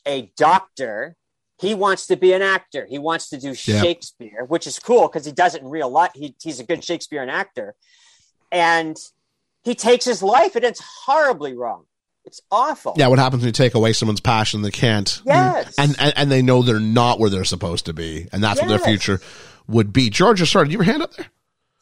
[0.05, 1.15] a doctor.
[1.57, 2.85] He wants to be an actor.
[2.87, 3.81] He wants to do Yeah.
[3.81, 6.11] Shakespeare, which is cool because he does it in real life.
[6.13, 7.73] He, he's a good Shakespearean actor.
[8.51, 8.95] And
[9.63, 11.85] he takes his life and it's horribly wrong.
[12.25, 12.93] It's awful.
[12.97, 14.61] yeah, what happens when you take away someone's passion?
[14.61, 15.73] They can't, Yes.
[15.77, 18.69] and, and and they know they're not where they're supposed to be, and that's what
[18.69, 19.19] their future
[19.67, 20.09] would be.
[20.09, 21.25] Georgia, sorry, did you have your hand up there?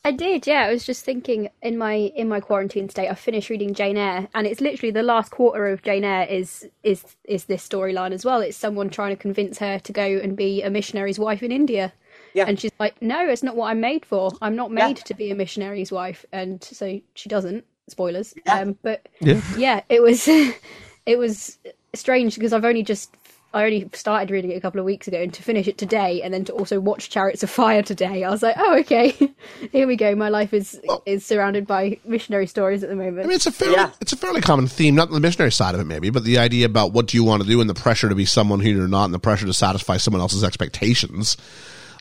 [0.05, 0.61] I did, yeah.
[0.67, 4.29] I was just thinking in my in my quarantine state, I finished reading Jane Eyre,
[4.33, 8.23] and it's literally the last quarter of Jane Eyre is is is this storyline as
[8.23, 8.39] well.
[8.39, 11.91] It's someone trying to convince her to go and be a missionary's wife in India,
[12.33, 12.45] Yeah.
[12.47, 14.31] and she's like, "No, it's not what I'm made for.
[14.41, 14.87] I'm not Yeah.
[14.87, 17.65] made to be a missionary's wife." And so she doesn't.
[17.89, 18.33] Spoilers.
[18.45, 18.59] Yeah.
[18.59, 19.41] Um, but Yeah.
[19.57, 20.27] yeah, it was
[21.05, 21.57] it was
[21.93, 23.13] strange because I've only just
[23.51, 26.21] I only started reading it a couple of weeks ago, and to finish it today,
[26.21, 29.09] and then to also watch Chariots of Fire today, I was like, oh okay,
[29.71, 30.13] here we go.
[30.13, 33.21] My life is is surrounded by missionary stories at the moment.
[33.21, 33.89] I mean, it's a fairly, Yeah.
[34.01, 36.67] it's a fairly common theme, not the missionary side of it, maybe, but the idea
[36.67, 38.87] about what do you want to do and the pressure to be someone who you're
[38.87, 41.35] not, and the pressure to satisfy someone else's expectations.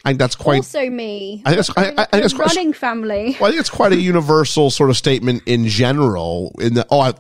[0.09, 0.57] I think that's quite.
[0.57, 1.43] also me.
[1.45, 3.37] I think that's- I- I- I think The that's quite- running family.
[3.41, 6.55] Well, I think it's quite a universal sort of statement in general.
[6.61, 7.13] In the oh, I,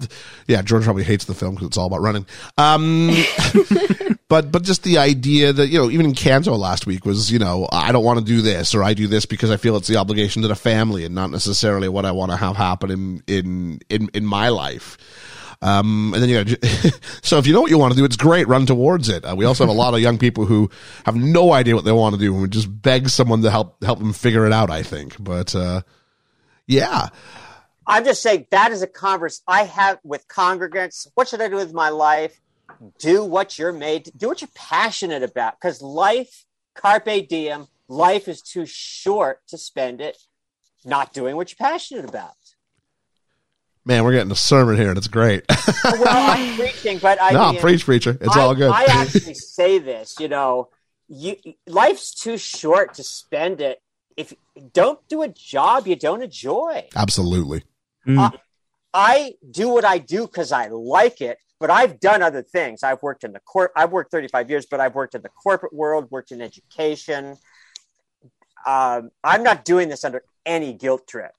[0.46, 2.24] yeah, George probably hates the film because it's all about running.
[2.56, 3.10] Um,
[4.28, 7.38] but but just the idea that you know, even in Encanto last week was you
[7.38, 9.88] know, I don't want to do this or I do this because I feel it's
[9.88, 13.22] the obligation to the family and not necessarily what I want to have happen in
[13.26, 14.96] in in in my life.
[15.60, 16.64] Um, and then you got
[17.22, 18.46] so if you know what you want to do, it's great.
[18.46, 19.24] Run towards it.
[19.24, 20.70] Uh, we also have a lot of young people who
[21.04, 23.82] have no idea what they want to do and would just beg someone to help
[23.82, 24.70] help them figure it out.
[24.70, 25.82] I think, but uh,
[26.66, 27.08] yeah,
[27.88, 31.08] I'm just saying that is a converse I have with congregants.
[31.14, 32.38] What should I do with my life?
[32.98, 35.58] Do what you're made to do what you're passionate about.
[35.58, 36.44] Because life,
[36.74, 40.18] carpe diem, life is too short to spend it
[40.84, 42.34] not doing what you're passionate about.
[43.88, 45.44] Man, we're getting a sermon here, and it's great.
[45.84, 48.16] Well, I'm preaching, but I no, mean, preach, preacher.
[48.20, 48.70] It's I, all good.
[48.70, 50.68] I actually say this, you know,
[51.08, 51.36] you
[51.66, 53.80] life's too short to spend it.
[54.16, 54.34] If
[54.72, 56.86] don't do a job you don't enjoy.
[56.94, 57.62] Absolutely.
[58.06, 58.38] Mm.
[58.92, 61.38] I do what I do because I like it.
[61.60, 62.82] but I've done other things.
[62.82, 63.72] I've worked in the court.
[63.74, 67.36] I've worked 35 years, but I've worked in the corporate world, worked in education.
[68.66, 71.32] Um, I'm not doing this under any guilt trip.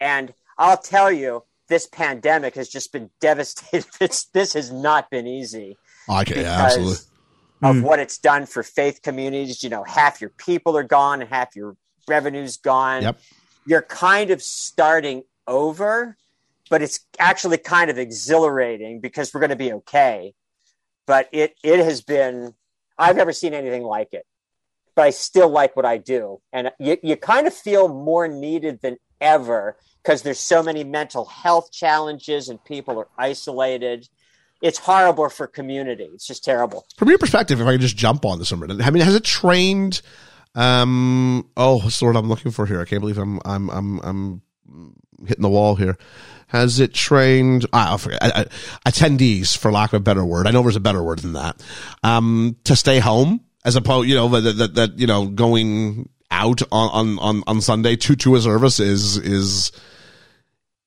[0.00, 3.88] And I'll tell you, this pandemic has just been devastating.
[4.00, 5.76] It's, this has not been easy
[6.08, 6.92] Okay, yeah, absolutely.
[7.62, 7.82] of Mm.
[7.82, 9.62] what it's done for faith communities.
[9.62, 11.76] You know, half your people are gone and half your
[12.08, 13.02] revenue's gone.
[13.02, 13.18] Yep.
[13.66, 16.16] You're kind of starting over,
[16.68, 20.34] but it's actually kind of exhilarating because we're going to be okay.
[21.06, 22.54] But it it has been
[22.98, 24.26] I've never seen anything like it.
[24.96, 26.40] But I still like what I do.
[26.52, 31.24] And you, you kind of feel more needed than ever because there's so many mental
[31.24, 34.08] health challenges and people are isolated.
[34.60, 36.08] It's horrible for community.
[36.12, 36.86] It's just terrible.
[36.96, 39.24] From your perspective, if I could just jump on this minute, I mean, has it
[39.24, 40.02] trained?
[40.54, 42.80] Um, oh, what's the word I'm looking for here?
[42.80, 44.42] I can't believe I'm I'm I'm I'm
[45.26, 45.96] hitting the wall here.
[46.48, 47.66] Has it trained?
[47.72, 47.94] I.
[48.20, 48.44] I,
[48.86, 51.62] attendees, for lack of a better word, I know there's a better word than that.
[52.02, 56.88] Um, to stay home as opposed, you know, that, that you know going out on
[56.90, 59.70] on on, on Sunday to to a service is is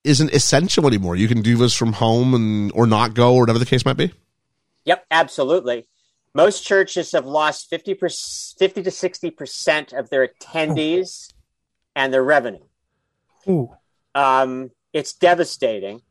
[0.03, 1.15] isn't essential anymore.
[1.15, 3.97] You can do this from home and or not go or whatever the case might
[3.97, 4.11] be.
[4.85, 5.87] Yep, absolutely.
[6.33, 11.33] Most churches have lost 50, 50 to 60% of their attendees
[11.95, 12.63] and their revenue.
[13.47, 13.73] Ooh.
[14.13, 16.01] Um, it's devastating.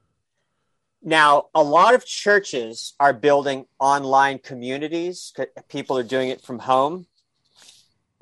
[1.02, 5.32] Now, a lot of churches are building online communities.
[5.68, 7.06] People are doing it from home.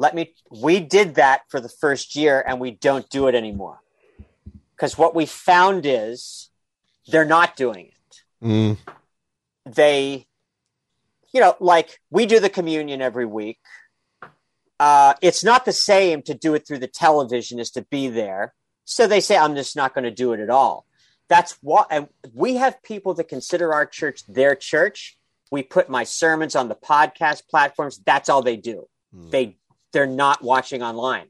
[0.03, 3.79] Let me, we did that for the first year and we don't do it anymore.
[4.75, 6.51] Because what we found is
[7.07, 8.45] they're not doing it.
[8.45, 8.79] Mm,
[9.65, 10.27] they
[11.33, 13.61] you know like we do the communion every week.
[14.81, 18.55] Uh, it's not the same to do it through the television as to be there.
[18.85, 20.85] So they say i'm just not going to do it at all.
[21.29, 25.17] That's what and we have people that consider our church their church.
[25.53, 28.01] We put my sermons on the podcast platforms.
[28.05, 28.89] That's all they do.
[29.13, 29.59] They
[29.93, 31.27] they're not watching online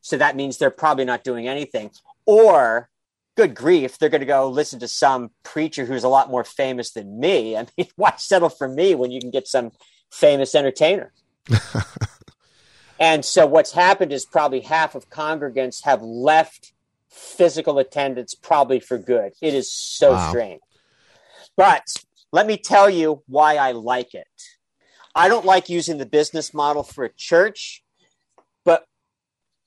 [0.00, 1.90] so that means they're probably not doing anything
[2.26, 2.90] or
[3.36, 6.92] good grief, they're going to go listen to some preacher who's a lot more famous
[6.92, 7.56] than me.
[7.56, 9.72] I mean, why settle for me when you can get some
[10.12, 11.12] famous entertainer?
[13.00, 16.72] and so what's happened is probably half of congregants have left
[17.10, 19.32] physical attendance probably for good.
[19.40, 20.28] It is so Wow.
[20.28, 20.60] strange.
[21.56, 21.84] But
[22.32, 24.26] let me tell you why I like it.
[25.14, 27.82] I don't like using the business model for a church,
[28.64, 28.86] but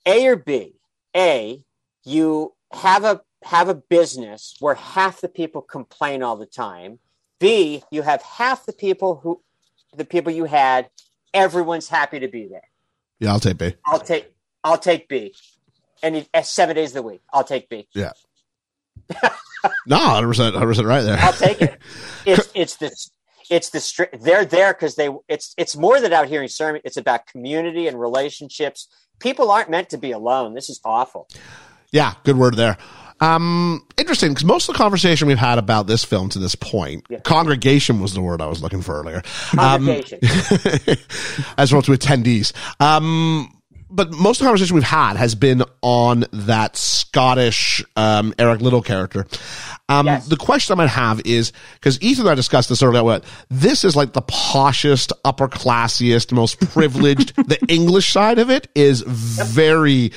[0.06, 0.74] A or B,
[1.16, 1.64] A,
[2.04, 6.98] you have a have a business where half the people complain all the time.
[7.38, 9.40] B, you have half the people who
[9.96, 10.90] the people you had,
[11.32, 12.68] everyone's happy to be there.
[13.20, 13.74] yeah, I'll take B.
[13.86, 14.32] I'll take
[14.64, 15.34] I'll take B.
[16.02, 17.88] And seven days of the week, I'll take B.
[17.92, 18.12] Yeah.
[19.86, 21.18] no, 100 percent, 100 percent right there.
[21.18, 21.78] I'll take it.
[22.26, 22.94] It's it's the
[23.50, 26.80] it's the stri- they're there because they it's it's more than out hearing sermon.
[26.84, 28.88] It's about community and relationships.
[29.18, 30.54] People aren't meant to be alone.
[30.54, 31.28] This is awful.
[31.90, 32.76] Yeah, good word there.
[33.20, 37.04] Um, interesting because most of the conversation we've had about this film to this point,
[37.10, 37.18] Yeah.
[37.20, 39.22] congregation was the word I was looking for earlier.
[39.58, 39.88] Um,
[41.58, 42.52] as well to attendees.
[42.80, 43.52] Um,
[43.90, 48.82] but most of the conversation we've had has been on that Scottish um, Eric Liddell
[48.82, 49.26] character.
[49.88, 50.26] Um, Yes.
[50.26, 53.02] The question I might have is because Ethan and I discussed this earlier.
[53.02, 57.34] What this is like the poshest, upper classiest, most privileged.
[57.48, 60.12] the English side of it is very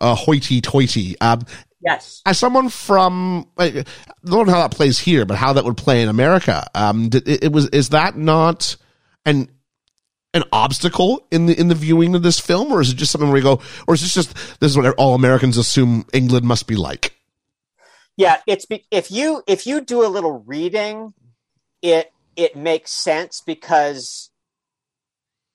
[0.00, 1.20] uh, hoity-toity.
[1.20, 1.42] Um,
[1.80, 2.22] yes.
[2.24, 3.84] as someone from I
[4.24, 6.68] don't know how that plays here, but how that would play in America.
[6.74, 8.76] Um, it, it was is that not
[9.24, 9.48] an
[10.34, 13.28] an obstacle in the in the viewing of this film, or is it just something
[13.28, 16.66] where you go, or is this just this is what all Americans assume England must
[16.66, 17.14] be like?
[18.16, 21.14] Yeah, it's be- if you if you do a little reading,
[21.82, 24.30] it it makes sense because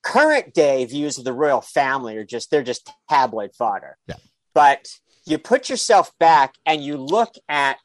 [0.02, 3.96] current day views of the royal family are just they're just tabloid fodder.
[4.06, 4.16] Yeah.
[4.54, 4.88] But
[5.24, 7.78] you put yourself back and you look at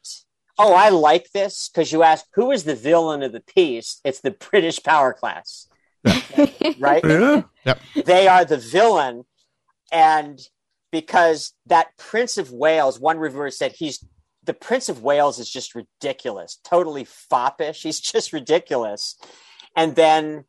[0.58, 4.00] oh, I like this because you ask who is the villain of the piece?
[4.04, 5.67] It's the British power class.
[6.78, 7.04] Right?
[7.64, 7.74] Yeah.
[8.04, 9.24] they are the villain
[9.92, 10.38] and
[10.90, 14.04] because that prince of wales one reviewer said he's
[14.44, 19.16] the prince of wales is just ridiculous totally foppish he's just ridiculous
[19.76, 20.44] and then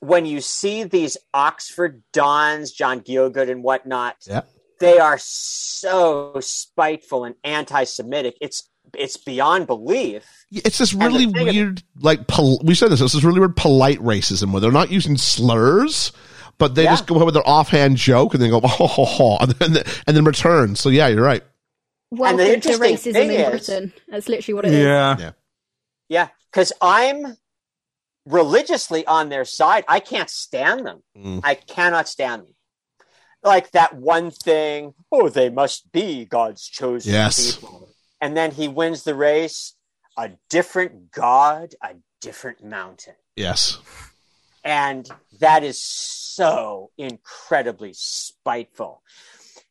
[0.00, 4.42] when you see these oxford dons john gielgud and whatnot Yeah.
[4.80, 11.54] they are so spiteful and anti-semitic it's it's beyond belief It's this really thing of-
[11.54, 13.00] weird, like pol- we said this.
[13.00, 16.12] It's this really weird polite racism where they're not using slurs,
[16.58, 16.90] but they Yeah.
[16.92, 19.82] just go ahead with their offhand joke and then go ho ho ho, and then
[20.06, 20.76] and then return.
[20.76, 21.42] So yeah, you're right.
[22.10, 23.92] Welcome to interesting racism thing in is- Britain.
[24.08, 24.84] That's literally what it is.
[24.84, 25.16] Yeah.
[25.18, 25.30] Yeah.
[26.08, 27.36] Yeah, because I'm
[28.26, 29.84] religiously on their side.
[29.88, 31.02] I can't stand them.
[31.16, 31.40] Mm.
[31.42, 32.54] I cannot stand them.
[33.42, 37.56] Like that one thing, oh, they must be God's chosen Yes.
[37.56, 37.88] people.
[38.22, 39.74] And then he wins the race,
[40.16, 43.16] a different God, a different mountain.
[43.36, 43.78] Yes.
[44.64, 49.02] And that is so incredibly spiteful.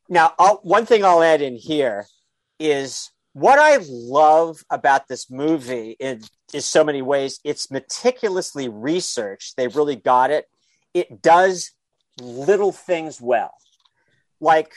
[0.09, 2.07] Now, I'll, one thing I'll add in here
[2.59, 6.21] is what I love about this movie in,
[6.53, 7.39] is so many ways.
[7.45, 9.55] It's meticulously researched.
[9.55, 10.49] They really got it.
[10.93, 11.71] It does
[12.19, 13.53] little things well.
[14.41, 14.73] Like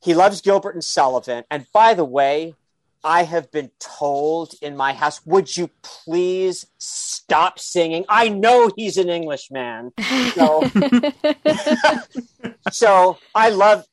[0.00, 1.42] he loves Gilbert and Sullivan.
[1.50, 2.54] And by the way,
[3.02, 8.04] I have been told in my house, would you please stop singing?
[8.08, 9.92] I know he's an Englishman.
[10.34, 10.62] So,
[12.70, 13.84] so I love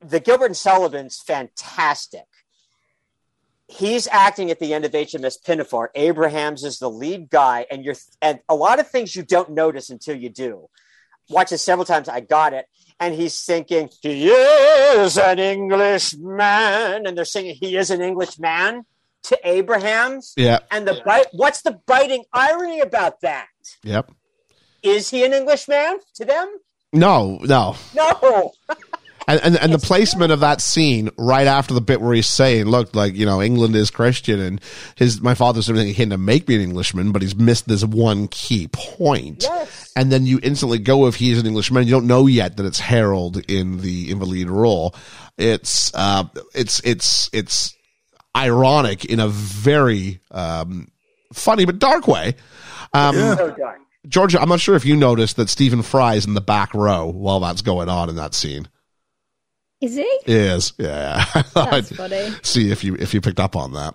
[0.00, 2.24] the Gilbert and Sullivan's fantastic.
[3.68, 5.90] He's acting at the end of HMS Pinafore.
[5.94, 9.88] Abrahams is the lead guy, and you're and a lot of things you don't notice
[9.88, 10.68] until you do.
[11.30, 12.08] Watch it several times.
[12.08, 12.66] I got it,
[13.00, 18.84] and he's thinking he is an Englishman, and they're singing he is an Englishman
[19.24, 20.34] to Abrahams.
[20.36, 20.60] Yeah.
[20.70, 23.46] And the bite, what's the biting irony about that?
[23.84, 24.12] Yep.
[24.82, 26.48] Is he an Englishman to them?
[26.92, 27.76] No, no.
[27.94, 28.52] No.
[29.28, 32.66] And, and and the placement of that scene right after the bit where he's saying,
[32.66, 34.60] "Look, like you know, England is Christian, and
[34.96, 37.84] his my father's everything he can to make me an Englishman, but he's missed this
[37.84, 39.92] one key point." Yes.
[39.96, 41.84] And then you instantly go if he's an Englishman.
[41.86, 44.94] You don't know yet that it's Harold in the in the role.
[45.38, 46.24] It's uh,
[46.54, 47.76] it's it's it's
[48.36, 50.88] ironic in a very um,
[51.32, 52.34] funny but dark way.
[52.92, 53.78] Um, So dark.
[54.08, 57.38] Georgia, I'm not sure if you noticed that Stephen Fry's in the back row while
[57.38, 58.66] that's going on in that scene.
[59.82, 60.18] Is he?
[60.26, 61.24] Is yeah.
[61.54, 62.30] That's funny.
[62.42, 63.94] see if you if you picked up on that.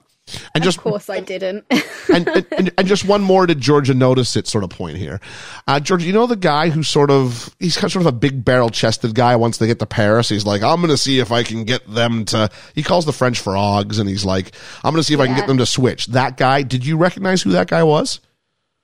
[0.53, 1.63] And just of course I didn't.
[2.13, 5.21] and, and and just one more to Georgia notice it sort of point here.
[5.65, 8.17] Uh, Georgia, you know the guy who sort of he's kind of sort of a
[8.17, 9.37] big barrel chested guy.
[9.37, 11.89] Once they get to Paris, he's like, I'm going to see if I can get
[11.89, 12.49] them to.
[12.75, 14.51] He calls the French frogs, and he's like,
[14.83, 16.07] I'm going to see if I can get them to switch.
[16.07, 16.61] That guy.
[16.63, 18.19] Did you recognize who that guy was?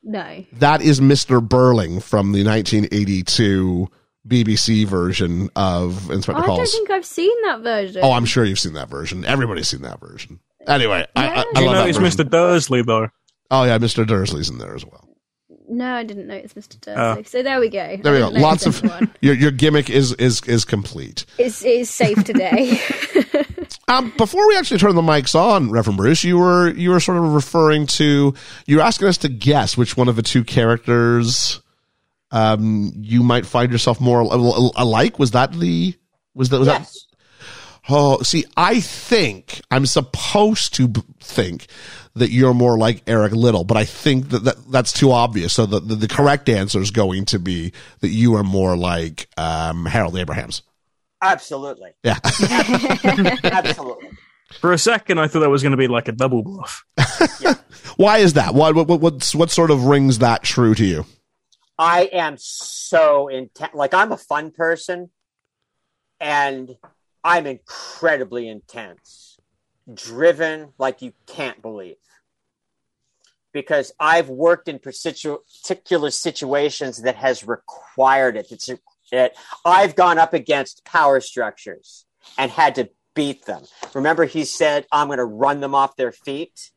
[0.01, 0.45] no.
[0.53, 1.45] That is Mr.
[1.45, 3.89] Birling from the 1982
[4.27, 8.01] BBC version of Inspector I don't think I've seen that version.
[8.03, 9.25] Oh, I'm sure you've seen that version.
[9.25, 10.39] Everybody's seen that version.
[10.65, 11.43] Anyway, I, I, I Yeah.
[11.59, 12.25] You love that notice version.
[12.25, 12.29] Mr.
[12.29, 13.09] Dursley though.
[13.51, 14.07] Oh yeah, Mr.
[14.07, 15.09] Dursley's in there as well.
[15.69, 16.79] No, I didn't notice Mr.
[16.79, 17.23] Dursley.
[17.23, 17.97] so there we go.
[17.97, 18.29] There we go.
[18.29, 18.81] Lots of
[19.21, 21.25] your your gimmick is is is complete.
[21.37, 22.79] It's, it's safe today.
[23.87, 27.17] Um, before we actually turn the mics on, Reverend Bruce, you were you were sort
[27.17, 28.33] of referring to
[28.65, 31.61] you were asking us to guess which one of the two characters
[32.33, 35.17] um you might find yourself more al- al- alike.
[35.19, 35.95] Was that the
[36.33, 36.85] was that was that
[37.89, 41.67] Oh, see, I think I'm supposed to b- think
[42.15, 45.53] that you're more like Eric Liddell, but I think that, that that's too obvious.
[45.53, 49.27] So the, the, the correct answer is going to be that you are more like
[49.35, 50.61] um, Harold Abrahams.
[51.21, 51.91] Absolutely.
[52.03, 52.19] Yeah.
[53.43, 54.09] Absolutely.
[54.59, 56.85] For a second, I thought that was going to be like a double bluff.
[57.97, 58.53] Why is that?
[58.53, 61.05] What, what, what's, what sort of rings that true to you?
[61.77, 63.73] I am so intense.
[63.73, 65.09] Like I'm a fun person,
[66.19, 66.75] and
[67.23, 69.39] I'm incredibly intense,
[69.93, 71.95] driven like you can't believe.
[73.51, 78.51] Because I've worked in particular situations that has required it.
[78.51, 78.69] It's
[79.11, 79.37] it.
[79.63, 82.05] I've gone up against power structures
[82.37, 83.63] and had to beat them.
[83.93, 86.71] Remember, he said, "I'm going to run them off their feet."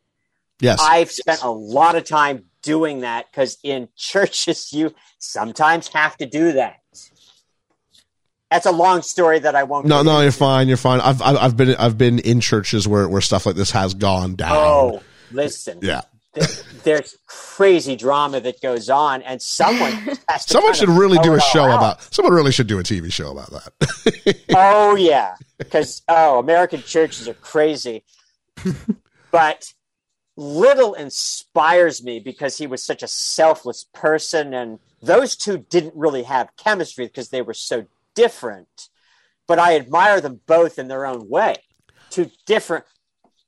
[0.61, 0.79] Yes.
[0.81, 6.27] I've spent a lot of time doing that because in churches you sometimes have to
[6.27, 6.81] do that.
[8.51, 9.87] That's a long story that I won't.
[9.87, 10.23] no, no, into.
[10.25, 10.69] you're fine.
[10.69, 11.01] You're fine.
[11.01, 14.37] I've, I've, I've been, I've been in churches where, where stuff like this has gone
[14.37, 14.53] down.
[14.57, 15.03] Oh,
[15.33, 15.81] listen.
[15.83, 16.03] Yeah.
[16.35, 16.47] There-
[16.85, 19.91] There's crazy drama that goes on, and someone
[20.29, 21.79] has to Someone should really do a show out.
[21.79, 24.45] about, someone really should do a TV show about that.
[24.55, 28.05] oh yeah, because oh, American churches are crazy.
[29.33, 29.73] but
[30.37, 36.25] Liddell inspires me because he was such a selfless person, and those two didn't really
[36.25, 38.89] have chemistry because they were so different.
[39.47, 41.57] But I admire them both in their own way.
[42.11, 42.85] Two different,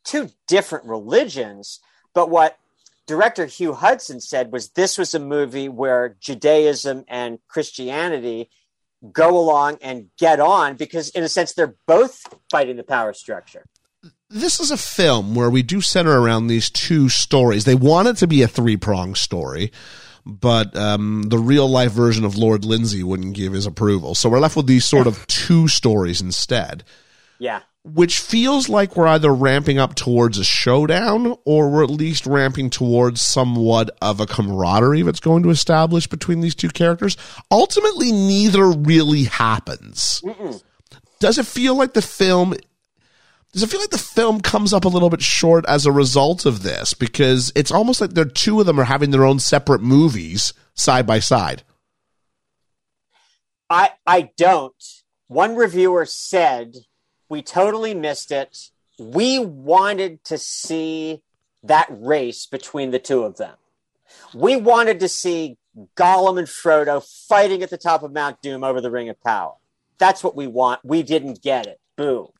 [0.04, 1.80] two different religions.
[2.14, 2.58] But what
[3.06, 8.48] director Hugh Hudson said was this was a movie where Judaism and Christianity
[9.12, 13.64] go along and get on because, in a sense, they're both fighting the power structure.
[14.30, 17.64] This is a film where we do center around these two stories.
[17.64, 19.72] They want it to be a three pronged story,
[20.26, 24.14] but um, the real life version of Lord Lindsay wouldn't give his approval.
[24.14, 26.84] So we're left with these sort of two stories instead.
[27.40, 27.60] Yeah.
[27.84, 32.68] which feels like we're either ramping up towards a showdown or we're at least ramping
[32.68, 37.16] towards somewhat of a camaraderie that's going to establish between these two characters.
[37.50, 40.20] Ultimately, neither really happens.
[41.20, 42.54] Does it feel like the film?
[43.52, 46.44] Does it feel like the film comes up a little bit short as a result
[46.44, 46.92] of this?
[46.92, 51.06] Because it's almost like they're two of them are having their own separate movies side
[51.06, 51.62] by side.
[53.70, 54.74] I I don't.
[55.28, 56.76] One reviewer said
[57.28, 58.70] we totally missed it.
[58.98, 61.22] We wanted to see
[61.62, 63.56] that race between the two of them.
[64.34, 65.56] We wanted to see
[65.96, 69.54] Gollum and Frodo fighting at the top of Mount Doom over the Ring of Power.
[69.98, 70.84] That's what we want.
[70.84, 71.80] We didn't get it.
[71.96, 72.32] Boo.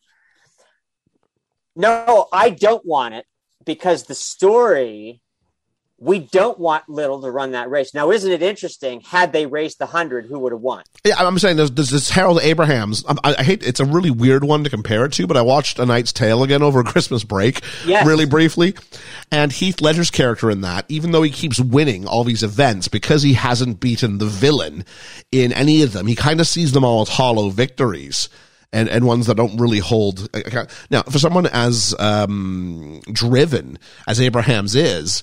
[1.76, 3.26] No, I don't want it
[3.64, 5.20] because the story
[6.00, 7.92] we don't want Liddell to run that race.
[7.92, 9.00] Now, isn't it interesting?
[9.00, 10.84] Had they raced the hundred, who would have won?
[11.04, 13.04] Yeah, I'm saying there's, there's this Harold Abrahams.
[13.08, 15.80] I, I hate it's a really weird one to compare it to, but I watched
[15.80, 18.06] A Knight's Tale again over Christmas break, Yes.
[18.06, 18.76] really briefly,
[19.32, 23.24] and Heath Ledger's character in that, even though he keeps winning all these events because
[23.24, 24.84] he hasn't beaten the villain
[25.32, 28.28] in any of them, he kind of sees them all as hollow victories.
[28.70, 30.68] And, and ones that don't really hold account.
[30.90, 35.22] Now, for someone as um, driven as Abrahams is,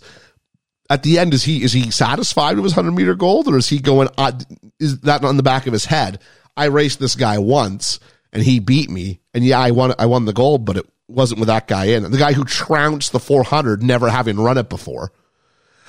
[0.90, 3.70] at the end, is he is he satisfied with his hundred meter gold, or is
[3.70, 4.10] he going?
[4.18, 4.32] Uh,
[4.80, 6.22] is that on the back of his head?
[6.58, 8.00] I raced this guy once,
[8.34, 9.94] and he beat me, and yeah, I won.
[10.00, 12.10] I won the gold, but it wasn't with that guy in.
[12.12, 15.12] The guy who trounced the four hundred, never having run it before.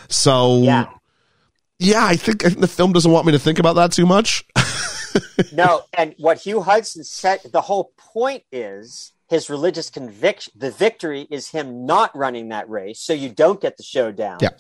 [0.08, 0.86] So Yeah.
[1.78, 4.06] yeah, I think, I think the film doesn't want me to think about that too
[4.06, 4.44] much.
[5.52, 10.52] no, and what Hugh Hudson said, the whole point is his religious conviction.
[10.56, 14.38] The victory is him not running that race, so you don't get the showdown.
[14.40, 14.51] Yeah.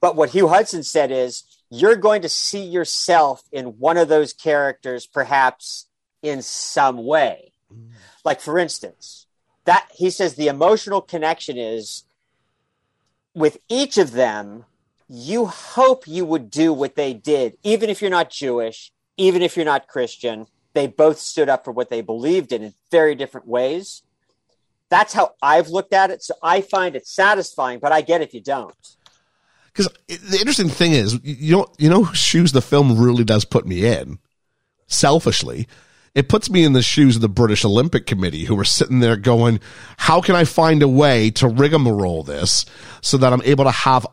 [0.00, 4.32] But what Hugh Hudson said is you're going to see yourself in one of those
[4.32, 5.86] characters, perhaps
[6.22, 7.52] in some way.
[7.72, 7.90] Mm.
[8.24, 9.26] Like, for instance,
[9.64, 12.04] that he says the emotional connection is
[13.34, 14.64] with each of them.
[15.08, 19.56] You hope you would do what they did, even if you're not Jewish, even if
[19.56, 20.46] you're not Christian.
[20.72, 24.02] They both stood up for what they believed in in very different ways.
[24.90, 26.22] That's how I've looked at it.
[26.22, 28.74] So I find it satisfying, but I get if you don't.
[29.72, 33.66] Because the interesting thing is, you know, you know, shoes the film really does put
[33.66, 34.18] me in.
[34.86, 35.66] Selfishly,
[36.14, 39.16] it puts me in the shoes of the British Olympic Committee, who are sitting there
[39.16, 39.58] going,
[39.96, 42.64] "How can I find a way to rigmarole this
[43.00, 44.06] so that I'm able to have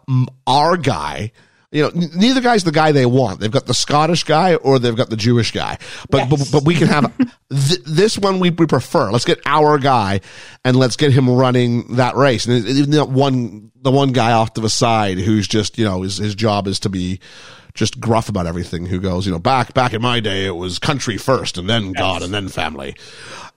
[0.48, 1.32] our guy?"
[1.72, 3.40] You know, neither guy's the guy they want.
[3.40, 5.78] They've got the Scottish guy or they've got the Jewish guy.
[6.10, 7.16] But but, but we can have
[7.50, 9.10] th- this one we, we prefer.
[9.10, 10.20] Let's get our guy
[10.66, 12.46] and let's get him running that race.
[12.46, 16.02] And even that one the one guy off to the side who's just you know
[16.02, 17.22] his his job is to be
[17.74, 18.86] just gruff about everything.
[18.86, 21.94] Who goes you know back back in my day it was country first and then
[21.94, 22.96] God and then family.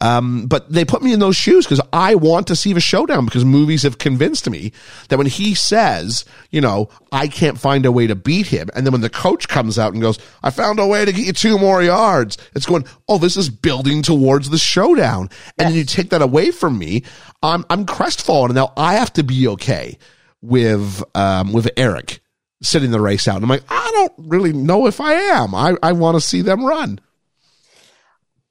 [0.01, 3.24] Um, but they put me in those shoes because I want to see the showdown
[3.24, 4.73] because movies have convinced me
[5.09, 8.69] that when he says, you know, I can't find a way to beat him.
[8.74, 11.27] And then when the coach comes out and goes, I found a way to get
[11.27, 12.36] you two more yards.
[12.55, 15.31] It's going, oh, this is building towards the showdown.
[15.59, 17.05] And then you take that away from me.
[17.43, 18.51] I'm, I'm crestfallen.
[18.51, 19.99] And now I have to be okay
[20.43, 22.20] with, um, with Eric
[22.65, 23.36] sitting the race out.
[23.36, 25.55] And I'm like, I don't really know if I am.
[25.55, 27.01] I, I want to see them run.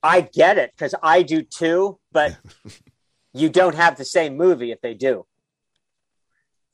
[0.01, 2.37] I get it because I do too, but
[3.33, 5.25] you don't have the same movie if they do.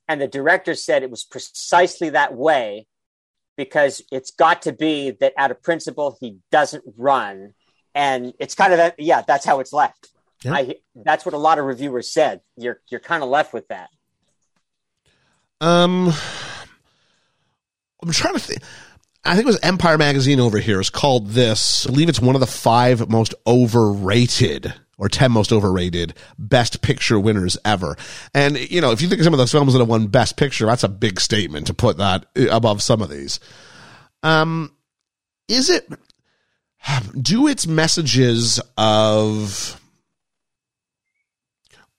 [0.07, 2.87] And the director said it was precisely that way
[3.55, 7.53] because it's got to be that out of principle he doesn't run,
[7.93, 10.09] and it's kind of a, yeah, that's how it's left.
[10.45, 12.41] I that's what a lot of reviewers said.
[12.55, 13.89] You're you're kind of left with that.
[15.61, 16.13] Um,
[18.01, 18.61] I'm trying to think.
[19.25, 21.85] I think it was Empire Magazine over here is called this.
[21.85, 27.19] I believe it's one of the five most overrated or 10 most overrated best picture
[27.19, 27.97] winners ever.
[28.33, 30.35] And, you know, if you think of some of those films that have won best
[30.35, 33.39] picture, that's a big statement to put that above some of these.
[34.23, 34.73] Um,
[35.47, 35.89] is it,
[37.21, 39.79] do its messages of,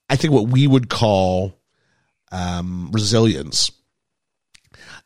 [0.09, 1.59] I think what we would call,
[2.33, 3.73] um, resilience,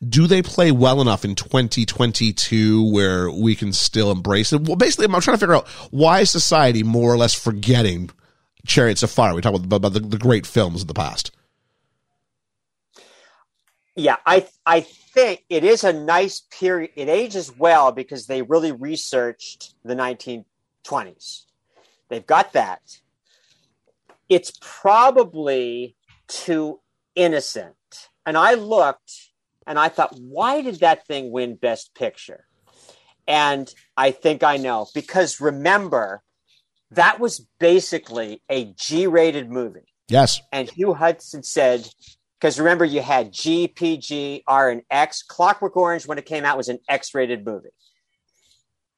[0.06, 4.62] do they play well enough in 2022 where we can still embrace it?
[4.62, 8.10] Well, basically, I'm trying to figure out why is society more or less forgetting
[8.66, 9.34] Chariots of Fire?
[9.34, 11.30] We talk about, about the, the great films of the past.
[13.96, 16.90] Yeah, I I think it is a nice period.
[16.96, 21.44] It ages well because they really researched the 1920s.
[22.08, 22.98] They've got that.
[24.28, 25.96] It's probably
[26.26, 26.80] too
[27.14, 27.76] innocent.
[28.26, 29.12] And I looked
[29.66, 32.47] and I thought, why did that thing win Best Picture?
[33.27, 36.23] And I think I know because remember,
[36.91, 39.86] that was basically a G-rated movie.
[40.09, 40.41] Yes.
[40.53, 41.89] And Hugh Hudson said,
[42.39, 45.23] because remember you had G, PG, R, and X.
[45.23, 47.70] Clockwork Orange, when it came out, was an X-rated movie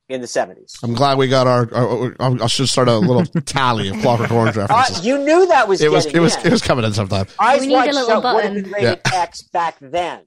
[0.09, 0.77] in the seventies.
[0.83, 1.73] I'm glad we got our.
[1.75, 5.07] our, our I should start a little tally of Clockwork Orange Uh, references.
[5.07, 7.27] you knew that was it was getting it was it was coming in sometime.
[7.39, 8.63] Eyes We need Wide a little would have button.
[8.65, 9.23] been rated Yeah.
[9.23, 10.23] X back then.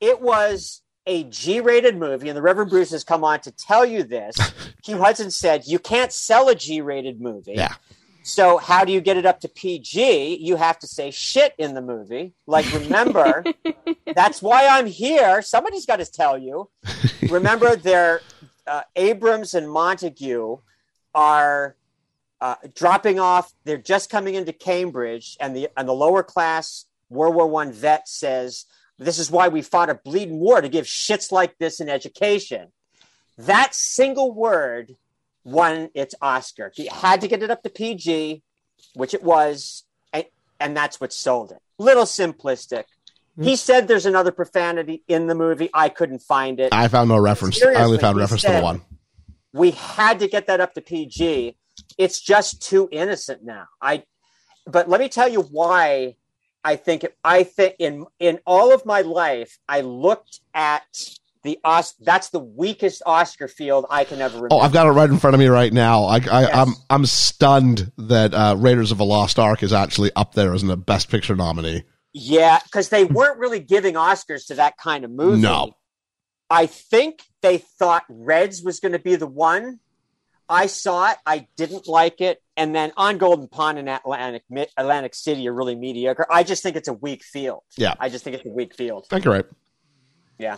[0.00, 4.02] It was a G-rated movie, and the Reverend Bruce has come on to tell you
[4.02, 4.36] this.
[4.84, 7.54] Hugh Hudson said you can't sell a G-rated movie.
[7.54, 7.74] Yeah.
[8.26, 10.38] So how do you get it up to PG?
[10.40, 12.34] You have to say shit in the movie.
[12.48, 13.44] Like remember,
[14.16, 15.42] that's why I'm here.
[15.42, 16.68] Somebody's got to tell you.
[17.30, 18.20] Remember, they're
[18.66, 20.58] uh, Abrahams and Montague
[21.14, 21.76] are
[22.40, 23.52] uh, dropping off.
[23.64, 28.08] They're just coming into Cambridge, and the and the lower class World War One vet
[28.08, 28.66] says,
[28.98, 32.72] "This is why we fought a bleeding war to give shits like this an education."
[33.38, 34.96] That single word
[35.44, 36.72] won its Oscar.
[36.74, 38.42] He had to get it up to PG,
[38.94, 40.24] which it was, and,
[40.58, 41.58] and that's what sold it.
[41.78, 42.84] Little simplistic.
[43.38, 43.58] He mm.
[43.58, 45.68] said there's another profanity in the movie.
[45.72, 46.72] I couldn't find it.
[46.72, 47.62] I found no reference.
[47.62, 48.82] I only found reference to the one.
[49.52, 51.56] we had to get that up to PG.
[51.98, 53.66] It's just too innocent now.
[53.80, 54.04] I,
[54.66, 56.16] but let me tell you why
[56.66, 60.82] I think I think in in all of my life I looked at
[61.44, 61.92] the Os.
[62.00, 64.48] That's the weakest Oscar field I can ever remember.
[64.50, 66.06] Oh, I've got it right in front of me right now.
[66.06, 66.50] I, I, Yes.
[66.52, 70.64] I'm I'm stunned that uh, Raiders of the Lost Ark is actually up there as
[70.64, 71.84] a Best Picture nominee.
[72.12, 75.40] yeah, because they weren't really giving Oscars to that kind of movie.
[75.40, 75.76] No.
[76.50, 79.78] I think they thought Reds was going to be the one.
[80.48, 81.18] I saw it.
[81.24, 82.42] I didn't like it.
[82.56, 84.44] And then on Golden Pond and Atlantic
[84.76, 86.26] Atlantic City are really mediocre.
[86.30, 87.62] I just think it's a weak field.
[87.76, 87.94] Yeah.
[88.00, 89.06] I just think it's a weak field.
[89.10, 89.44] I think you're right.
[90.38, 90.56] Yeah.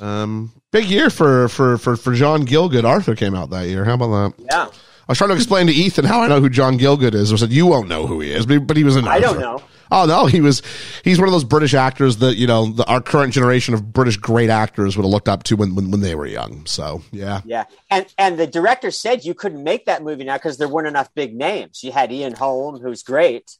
[0.00, 2.84] Um, big year for for for for John Gielgud.
[2.84, 3.84] Arthur came out that year.
[3.84, 4.44] How about that?
[4.50, 4.68] Yeah.
[5.08, 7.32] I was trying to explain to Ethan how I know who John Gielgud is.
[7.32, 9.08] I said you won't know who he is, but, but he was in.
[9.08, 9.62] I don't know.
[9.90, 10.62] Oh no, he was.
[11.04, 14.16] He's one of those British actors that you know the, our current generation of British
[14.16, 16.66] great actors would have looked up to when, when when they were young.
[16.66, 17.64] So yeah, Yeah.
[17.90, 21.12] And and the director said you couldn't make that movie now because there weren't enough
[21.14, 21.82] big names.
[21.82, 23.56] You had Ian Holm, who's great.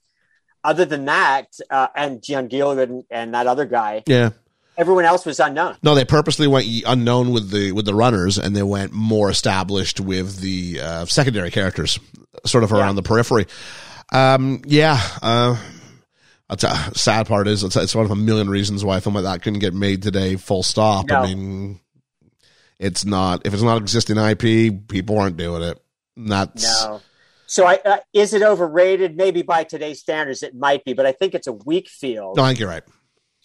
[0.65, 4.31] Other than that, uh, and John Gielgud and, and that other guy, yeah.
[4.77, 5.77] everyone else was unknown.
[5.85, 10.01] No, they purposely went unknown with the with the runners, and they went more established
[10.01, 11.99] with the uh, secondary characters,
[12.45, 13.47] sort of around the periphery.
[14.13, 15.01] Um, yeah.
[15.23, 15.57] Uh,
[16.49, 19.15] that's a sad part is it's, it's one of a million reasons why a film
[19.15, 20.37] like that couldn't get made today.
[20.37, 21.07] Full stop.
[21.07, 21.21] No.
[21.21, 21.81] I mean,
[22.79, 25.83] it's not if it's not existing IP, people aren't doing it.
[26.17, 27.01] And That's No.
[27.47, 29.17] So I, uh, is it overrated?
[29.17, 32.37] Maybe by today's standards, it might be, but I think it's a weak field.
[32.37, 32.83] no, I think you're right.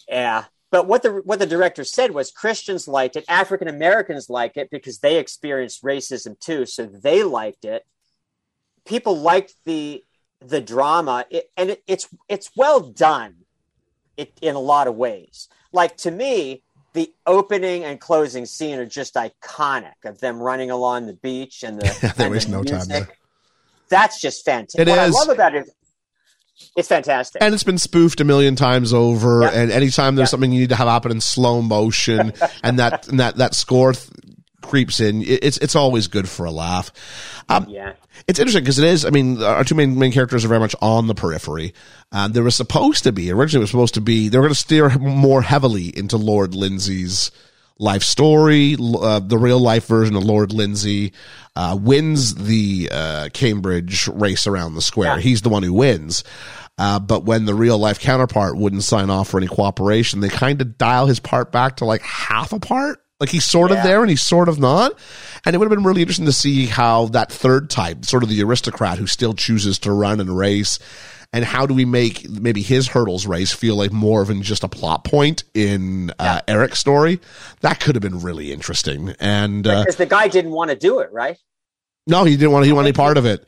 [0.10, 0.44] Yeah.
[0.72, 4.70] But what the what the director said was Christians liked it, African Americans liked it
[4.72, 7.84] because they experienced racism too, so they liked it.
[8.86, 10.04] People liked the
[10.48, 13.36] the drama, it, and it, it's it's well done,
[14.18, 15.48] it, in a lot of ways.
[15.72, 16.64] Like to me,
[16.94, 21.80] the opening and closing scene are just iconic of them running along the beach and
[21.80, 23.07] the They and waste the no time music.
[23.07, 23.18] there.
[23.90, 24.88] That's just fantastic.
[24.88, 25.15] It what is.
[25.15, 25.70] I love about it,
[26.76, 27.41] it's fantastic.
[27.41, 29.44] And it's been spoofed a million times over.
[29.44, 32.34] And anytime there's something you need to have happen in slow motion,
[32.64, 34.10] and that and that that score th-
[34.64, 36.91] creeps in, it's it's always good for a laugh.
[37.49, 37.94] Um, yeah.
[38.27, 39.06] it's interesting because it is.
[39.06, 41.73] I mean, our two main main characters are very much on the periphery.
[42.11, 44.53] Um, there was supposed to be originally it was supposed to be they were going
[44.53, 47.31] to steer more heavily into Lord Lindsay's
[47.77, 48.76] life story.
[48.80, 51.14] Uh, the real life version of Lord Lindsay
[51.56, 55.15] uh, wins the uh, Cambridge race around the square.
[55.15, 55.22] Yeah.
[55.22, 56.23] He's the one who wins.
[56.77, 60.60] Uh, but when the real life counterpart wouldn't sign off for any cooperation, they kind
[60.60, 63.03] of dial his part back to like half a part.
[63.24, 63.84] Like he's sort of Yeah.
[63.84, 64.91] there and he's sort of not.
[65.45, 68.28] And it would have been really interesting to see how that third type, sort of
[68.28, 70.78] the aristocrat who still chooses to run and race,
[71.32, 74.68] and how do we make maybe his hurdles race feel like more than just a
[74.68, 77.22] plot point in uh, Eric's story?
[77.62, 79.16] That could have been really interesting.
[79.22, 81.38] And uh, Because the guy didn't want to do it, right?
[82.08, 82.66] no, he didn't want.
[82.66, 83.48] He didn't want any part of it.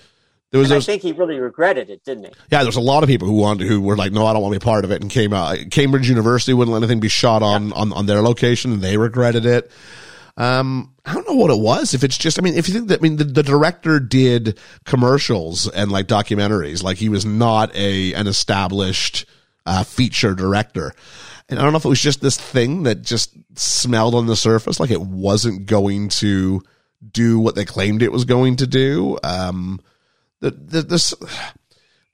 [0.55, 2.31] There was, And I think he really regretted it, didn't he?
[2.49, 4.53] yeah, there's a lot of people who wanted who were like, no, I don't want
[4.53, 5.57] to be part of it, and came out.
[5.69, 9.45] Cambridge University wouldn't let anything be shot on on, on their location, and they regretted
[9.45, 9.69] it.
[10.37, 11.93] Um, I don't know what it was.
[11.93, 14.57] If it's just, I mean, if you think that, I mean, the, the director did
[14.85, 19.25] commercials and like documentaries, like he was not a an established
[19.65, 20.93] uh, feature director.
[21.49, 24.37] And I don't know if it was just this thing that just smelled on the
[24.37, 26.61] surface, like it wasn't going to
[27.11, 29.17] do what they claimed it was going to do.
[29.21, 29.81] Um,
[30.45, 31.13] the, the, this,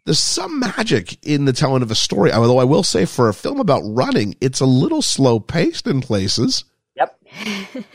[0.05, 2.31] there's some magic in the telling of a story.
[2.31, 6.01] Although I will say for a film about running, it's a little slow paced in
[6.01, 6.63] places.
[6.95, 7.19] Yep.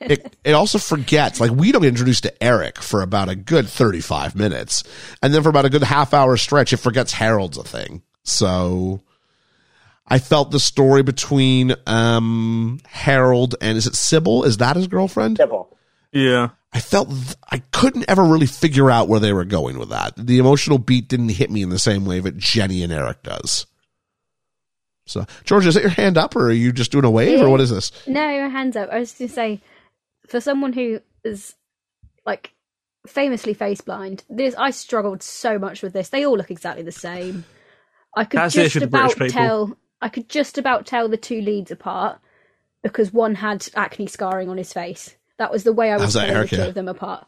[0.00, 3.68] it it also forgets like we don't get introduced to Eric for about a good
[3.68, 4.82] 35 minutes
[5.22, 8.02] and then for about a good half hour stretch it forgets Harold's a thing.
[8.22, 9.02] So
[10.06, 14.44] I felt the story between um Harold and is it Sybil?
[14.44, 15.36] Is that his girlfriend?
[15.36, 15.76] Sybil.
[16.12, 16.50] Yeah.
[16.72, 20.14] I felt th- I couldn't ever really figure out where they were going with that.
[20.16, 23.66] The emotional beat didn't hit me in the same way that Jenny and Eric does.
[25.06, 27.50] So, George, is it your hand up, or are you just doing a wave, or
[27.50, 27.90] what is this?
[28.06, 28.90] No, hands up.
[28.90, 29.60] I was going to say,
[30.28, 31.56] for someone who is
[32.24, 32.52] like
[33.08, 36.10] famously face blind, this I struggled so much with this.
[36.10, 37.44] They all look exactly the same.
[38.16, 39.76] I could That's just issue with British about tell.
[40.00, 42.20] I could just about tell the two leads apart
[42.84, 45.16] because one had acne scarring on his face.
[45.40, 46.50] That was the way I was telling Eric?
[46.50, 47.26] the two of them apart.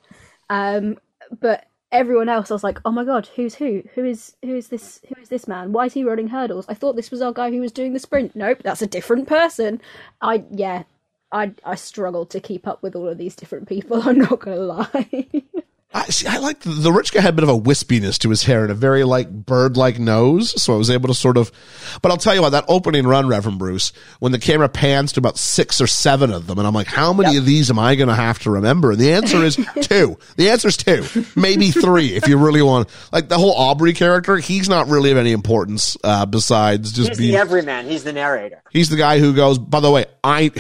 [0.51, 0.99] Um,
[1.41, 3.83] but everyone else, I was like, oh my god, who's who?
[3.95, 5.01] Who is who is this?
[5.09, 5.73] Who is this man?
[5.73, 6.67] Why is he running hurdles?
[6.69, 8.37] I thought this was our guy who was doing the sprint.
[8.37, 9.81] Nope, that's a different person.
[10.21, 10.83] I yeah,
[11.33, 14.03] I I struggled to keep up with all of these different people.
[14.07, 15.27] I'm not gonna lie.
[15.95, 16.27] I see.
[16.27, 18.71] I like the, rich guy had a bit of a wispiness to his hair and
[18.71, 21.53] a very like bird like nose, so I was able to sort of.
[22.01, 25.21] But I'll tell you what, that opening run, Reverend Bruce, when the camera pans to
[25.21, 27.95] about six or seven of them, and I'm like, how many of these am I
[27.95, 28.93] going to have to remember?
[28.93, 30.19] And the answer is two.
[30.37, 31.05] The answer is two,
[31.37, 32.89] maybe three, if you really want.
[33.13, 37.19] Like the whole Aubrey character, he's not really of any importance uh, besides just He's
[37.19, 37.33] being.
[37.33, 37.87] the everyman.
[37.87, 38.63] He's the narrator.
[38.71, 40.51] He's the guy who goes, by the way, I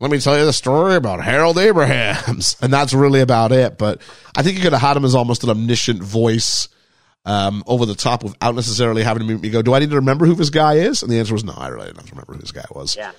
[0.00, 2.56] let me tell you the story about Harold Abrahams.
[2.62, 3.78] And that's really about it.
[3.78, 4.00] But
[4.36, 6.68] I think you could have had him as almost an omniscient voice
[7.24, 10.26] um, over the top without necessarily having to me go, do I need to remember
[10.26, 11.02] who this guy is?
[11.02, 12.96] And the answer was no, I really didn't remember who this guy was.
[12.96, 13.12] Yeah.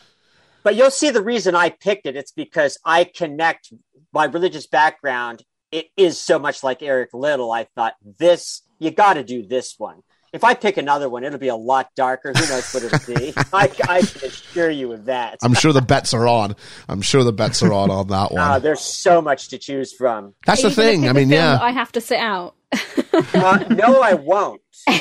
[0.64, 2.16] But you'll see the reason I picked it.
[2.16, 3.74] It's because I connect
[4.12, 5.44] my religious background.
[5.72, 7.52] It is so much like Eric Liddell.
[7.52, 10.02] I thought this, you got to do this one.
[10.32, 12.32] If I pick another one, it'll be a lot darker.
[12.36, 13.34] Who knows what it'll be?
[13.54, 15.40] I, I can assure you of that.
[15.42, 16.56] I'm sure the bets are on.
[16.88, 18.42] I'm sure the bets are on on that one.
[18.42, 20.36] Uh, there's so much to choose from.
[20.46, 21.08] That's the thing.
[21.10, 21.58] I mean, yeah.
[21.62, 22.56] I have to sit out.
[23.12, 24.62] Uh, no, I won't.
[24.88, 24.94] I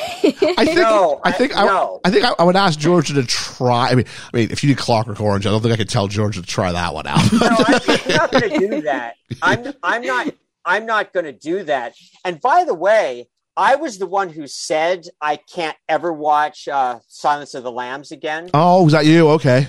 [0.65, 2.01] think No, I think I- I, no.
[2.03, 3.89] I think I, I would ask Georgia to try.
[3.89, 6.07] I mean, I mean, if you did Clockwork Orange, I don't think I could tell
[6.07, 7.31] Georgia to try that one out.
[7.31, 9.15] No, I'm, I'm not going to do that.
[9.41, 10.33] I'm I'm not
[10.65, 11.93] I'm not going to do that.
[12.25, 16.99] And by the way, I was the one who said I can't ever watch uh,
[17.07, 18.49] Silence of the Lambs again.
[18.53, 19.29] oh, was that you?
[19.31, 19.67] Okay.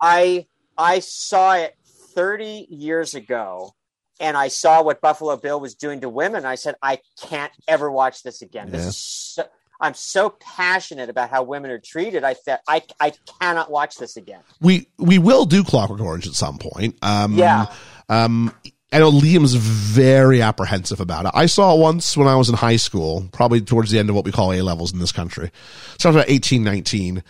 [0.00, 0.46] I
[0.78, 1.74] I saw it
[2.14, 3.74] 30 years ago
[4.20, 6.44] and I saw what Buffalo Bill was doing to women.
[6.46, 8.70] I said I can't ever watch this again.
[8.70, 8.88] This Yeah.
[8.88, 9.44] is so,
[9.78, 12.24] I'm so passionate about how women are treated.
[12.24, 14.40] I said I I cannot watch this again.
[14.60, 16.96] we we will do Clockwork Orange at some point.
[17.02, 17.66] Um, Yeah.
[18.08, 18.54] Um,
[18.96, 21.32] I know Liam's very apprehensive about it.
[21.34, 24.16] I saw it once when I was in high school, probably towards the end of
[24.16, 25.50] what we call A levels in this country.
[25.98, 27.22] So I was about 18, 19.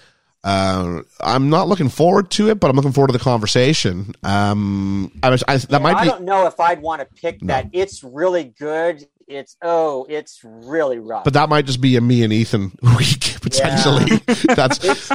[0.45, 4.15] Uh, I'm not looking forward to it, but I'm looking forward to the conversation.
[4.23, 7.41] Um, I was, I, that might be, I don't know if I'd want to pick
[7.41, 7.71] that.
[7.73, 9.05] It's really good.
[9.27, 11.25] It's oh, it's really rough.
[11.25, 14.21] but that might just be a me and Ethan week potentially.
[14.55, 15.11] That's it's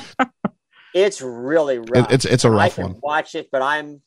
[0.94, 2.12] it's really rough.
[2.12, 3.00] it's it's a I rough can one.
[3.02, 4.02] watch it, but I'm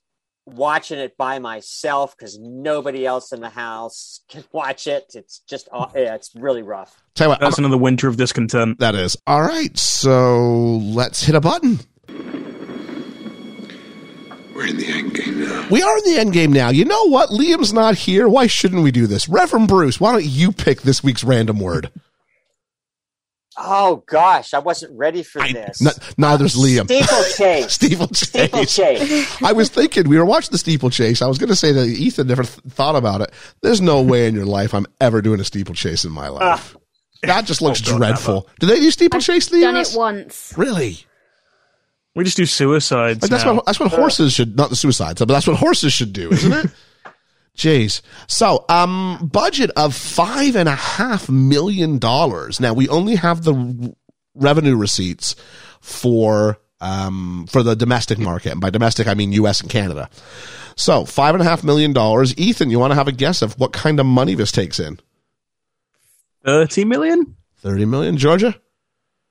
[0.47, 5.12] watching it by myself because nobody else in the house can watch it.
[5.15, 7.03] It's just aw- yeah, it's really rough.
[7.15, 8.79] Tell you what, That's I'm- another winter of discontent.
[8.81, 9.77] that is all right.
[9.79, 11.79] So let's hit a button.
[14.55, 15.66] We're in the end game now.
[15.69, 16.69] We are in the end game now.
[16.71, 17.31] You know what?
[17.31, 18.29] Liam's not here.
[18.29, 19.29] Why shouldn't we do this?
[19.29, 21.91] Reverend Bruce, why don't you pick this week's random word?
[23.56, 25.85] Oh gosh, I wasn't ready for I, this.
[25.85, 26.85] n- neither's Liam.
[26.85, 27.72] Steeplechase.
[27.74, 28.28] Steeplechase.
[28.28, 29.43] Steeplechase.
[29.43, 31.22] I was thinking we were watching the steeplechase.
[31.22, 33.31] I was going to say that Ethan never th- thought about it.
[33.62, 36.32] There's no way in your life I'm ever doing a steeplechase in my ah.
[36.32, 36.76] life.
[37.22, 38.48] that just looks Oh, God, dreadful.
[38.59, 39.94] Do they do steeplechase in the Done US?
[39.94, 40.55] it once.
[40.56, 40.98] Really?
[42.14, 43.22] We just do suicides.
[43.22, 43.55] Like, that's now.
[43.55, 43.97] what that's what uh.
[43.97, 46.70] horses should not the suicides, but that's what horses should do, isn't it?
[47.56, 48.01] Jeez.
[48.26, 52.59] So, um, budget of five and a half million dollars.
[52.60, 53.90] Now we only have the r-
[54.35, 55.36] revenue receipts
[55.81, 59.60] for um for the domestic market, and by domestic I mean U.S.
[59.60, 60.10] and Canada.
[60.76, 62.36] So five and a half million dollars.
[62.36, 64.98] Ethan, you want to have a guess of what kind of money this takes in?
[66.44, 67.36] 30 million?
[67.59, 68.60] Thirty million, Georgia.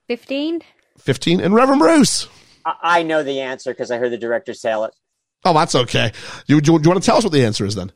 [0.07, 0.61] 15?
[0.97, 2.27] Fifteen, and Reverend Bruce.
[2.65, 4.91] I, I know the answer because I heard the director say it.
[5.45, 6.13] Oh, that's okay.
[6.47, 7.91] You, do you, do you want to tell us what the answer is then?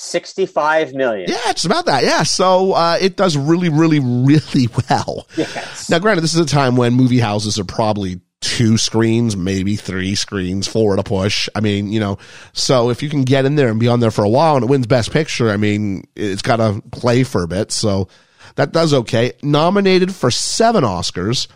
[0.00, 1.28] Sixty-five million.
[1.28, 2.04] Yeah, it's about that.
[2.04, 2.22] Yeah.
[2.22, 5.26] So uh, it does really, really, really well.
[5.36, 5.90] Yes.
[5.90, 10.14] Now, granted, this is a time when movie houses are probably two screens, maybe three
[10.14, 11.50] screens, four a push.
[11.54, 12.16] I mean, you know,
[12.54, 14.64] so if you can get in there and be on there for a while and
[14.64, 17.70] it wins Best Picture, I mean, it's got to play for a bit.
[17.70, 18.08] So
[18.56, 19.32] that does okay.
[19.42, 21.46] Nominated for seven Oscars.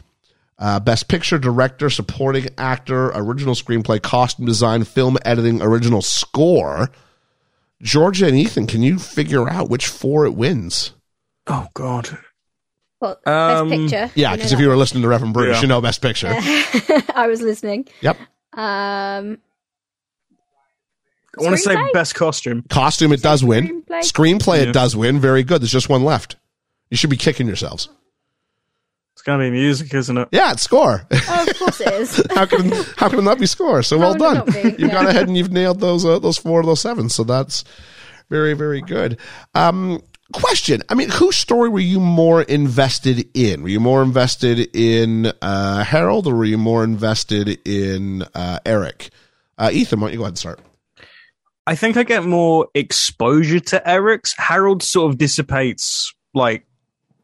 [0.59, 6.91] Uh, best picture, director, supporting actor, original screenplay, costume design, film editing, original score.
[7.85, 10.93] Georgia and Ethan, can you figure out which four it wins?
[11.47, 12.19] Oh God.
[13.01, 14.11] Well, Um, best picture.
[14.15, 15.61] Yeah, you know because if you were listening to Reverend Bruce, Yeah.
[15.63, 16.29] you know best picture.
[16.29, 17.05] that.
[17.15, 17.87] I was listening.
[18.01, 18.17] Yep.
[18.55, 19.39] Um,
[21.37, 22.65] I want to say best costume.
[22.71, 23.83] Costume, it does win.
[23.83, 24.01] Screenplay?
[24.01, 25.21] Screenplay, it does win.
[25.21, 25.61] Very good.
[25.61, 26.37] There's just one left.
[26.91, 27.89] You should be kicking yourselves.
[29.25, 30.29] It's gonna be music, isn't it?
[30.33, 31.07] Yeah, it's score.
[31.11, 32.23] oh, of course it is.
[32.35, 33.83] how can how can it not be score?
[33.83, 34.37] So well would done.
[34.37, 34.55] not?
[34.55, 34.89] You've Yeah.
[34.93, 37.09] gone ahead and you've nailed those uh, those four of those seven.
[37.09, 37.65] So that's
[38.29, 39.19] very very good.
[39.55, 40.03] Um,
[40.35, 43.63] question: I mean, whose story were you more invested in?
[43.63, 49.09] Were you more invested in uh, Harold, or were you more invested in uh, Eric?
[49.57, 50.61] Uh, Ethan, why don't you go ahead and start?
[51.67, 54.35] I think I get more exposure to Eric's.
[54.37, 56.67] Harold sort of dissipates like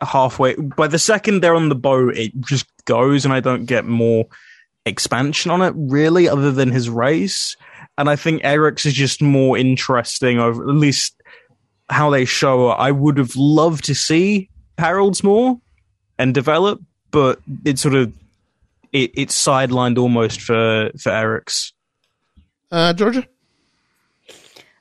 [0.02, 0.54] halfway.
[0.54, 4.26] By the second they're on the boat, it just goes, and I don't get more
[4.86, 7.56] expansion on it really, other than his race.
[7.98, 11.14] And I think Eric's is just more interesting, over at least
[11.88, 12.74] how they show it.
[12.74, 14.48] I would have loved to see
[14.78, 15.60] Harold's more
[16.18, 18.12] and develop, but it sort of
[18.92, 21.72] it, it's sidelined almost for for Eric's.
[22.70, 23.26] Uh, Georgia.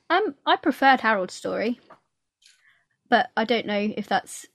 [0.08, 1.78] Um, I preferred Harold's story,
[3.08, 4.46] but I don't know if that's.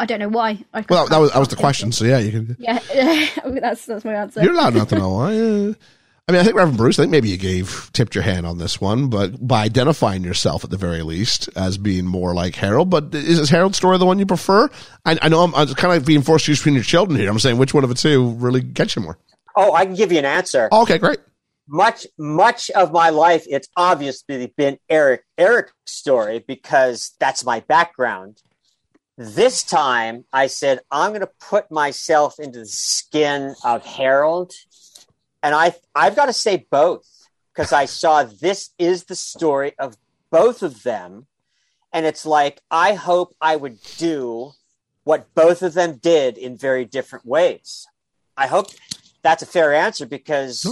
[0.00, 0.64] I don't know why.
[0.72, 1.92] I Well, that was that was the question.
[1.92, 2.56] So yeah, you can.
[2.58, 2.78] Yeah,
[3.44, 4.42] that's that's my answer.
[4.42, 5.74] You're allowed not to know why.
[6.28, 6.96] Uh, I mean, I think Reverend Bruce.
[6.96, 10.62] I think maybe you gave tipped your hand on this one, but by identifying yourself
[10.62, 12.88] at the very least as being more like Harold.
[12.88, 14.68] But is, is Harold's story the one you prefer?
[15.04, 17.28] I, I know I'm, I'm kind of being forced to choose between your children here.
[17.28, 19.18] I'm saying which one of the two really gets you more.
[19.56, 20.68] Oh, I can give you an answer.
[20.70, 21.18] Oh, okay, great.
[21.66, 28.40] much much of my life it's obviously been eric eric's story because that's my background
[29.22, 34.52] this time i said i'm going to put myself into the skin of harold
[35.42, 39.96] and i i've got to say both because i saw this is the story of
[40.30, 41.26] both of them
[41.92, 44.52] and it's like i hope i would do
[45.04, 47.86] what both of them did in very different ways.
[48.36, 48.68] I hope
[49.22, 50.66] that's a fair answer because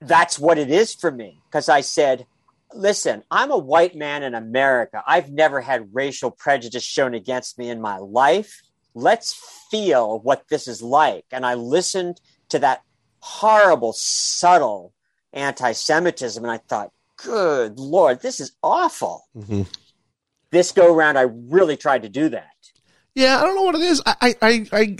[0.00, 2.26] that's what it is for me because I said,
[2.74, 5.02] listen, I'm a white man in America.
[5.06, 8.62] I've never had racial prejudice shown against me in my life.
[8.94, 9.34] Let's
[9.70, 11.24] feel what this is like.
[11.30, 12.20] And I listened
[12.50, 12.82] to that
[13.20, 14.92] horrible, subtle
[15.32, 19.26] anti Semitism and I thought, good Lord, this is awful.
[19.36, 19.66] Mhm.
[20.50, 22.48] This go round, I really tried to do that.
[23.14, 24.02] Yeah, I don't know what it is.
[24.06, 24.96] I, I, I, I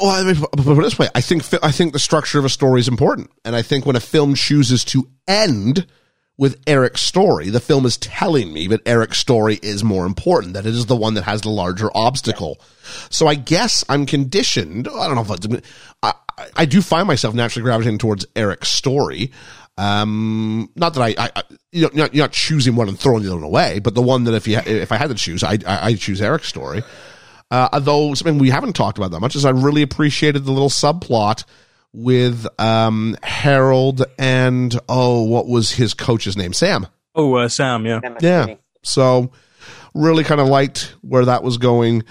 [0.00, 1.08] well, I mean, put it this way.
[1.14, 3.30] I think, I think the structure of a story is important.
[3.44, 5.86] And I think when a film chooses to end
[6.38, 10.66] with Eric's story, the film is telling me that Eric's story is more important, that
[10.66, 12.60] it is the one that has the larger obstacle.
[13.08, 14.86] So I guess I'm conditioned.
[14.88, 15.54] I don't know if
[16.02, 16.14] I, I-
[16.54, 19.32] I do find myself naturally gravitating towards Eric's story.
[19.78, 21.42] Um, not that I, I, I
[21.72, 24.24] you know, you're not, choosing one and throwing the other one away, but the one
[24.24, 26.82] that if you, if I had to choose, I, I choose Eric's story.
[27.50, 30.68] Uh, although something we haven't talked about that much is I really appreciated the little
[30.68, 31.44] subplot
[31.92, 36.52] with, um, Harold and, oh, what was his coach's name?
[36.52, 36.86] Sam.
[37.14, 38.00] Oh, uh, Sam, yeah.
[38.20, 38.56] Yeah.
[38.82, 39.30] So
[39.94, 42.04] really kind of liked where that was going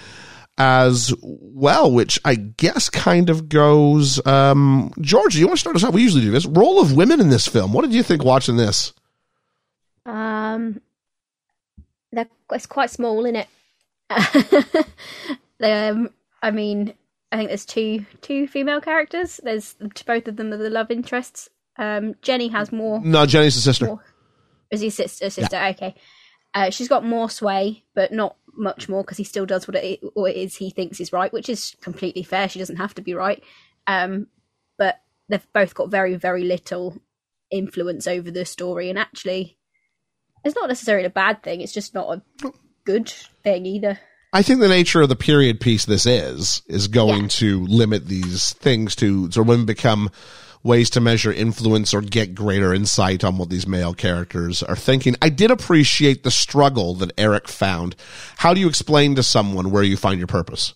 [0.58, 5.84] as well, which I guess kind of goes, um, Georgia, you want to start us
[5.84, 5.92] out?
[5.92, 6.46] We usually do this.
[6.46, 7.72] Role of women in this film.
[7.72, 8.92] What did you think watching this?
[10.06, 10.80] Um,
[12.12, 13.48] they're it's quite small, isn't it?
[15.62, 16.10] um,
[16.42, 16.94] I mean,
[17.32, 19.40] I think there's two two female characters.
[19.42, 19.74] There's
[20.06, 21.50] both of them are the love interests.
[21.78, 23.00] Um, Jenny has more.
[23.00, 23.86] No, Jenny's the sister.
[23.86, 24.02] more
[24.70, 25.30] is he sister?
[25.30, 25.94] Sister, okay.
[26.54, 30.00] Uh, she's got more sway, but not much more because he still does what it,
[30.14, 32.48] what it is he thinks is right, which is completely fair.
[32.48, 33.42] She doesn't have to be right.
[33.86, 34.28] Um,
[34.78, 37.00] but they've both got very, very little
[37.50, 39.58] influence over the story, and actually,
[40.44, 41.60] it's not necessarily a bad thing.
[41.60, 42.52] It's just not a
[42.86, 43.08] good
[43.42, 44.00] thing either.
[44.32, 47.28] I think the nature of the period piece this is is going Yeah.
[47.28, 50.10] to limit these things to so women become
[50.62, 55.14] ways to measure influence or get greater insight on what these male characters are thinking.
[55.22, 57.94] I did appreciate the struggle that Eric found.
[58.38, 60.74] How do you explain to someone where you find your purpose?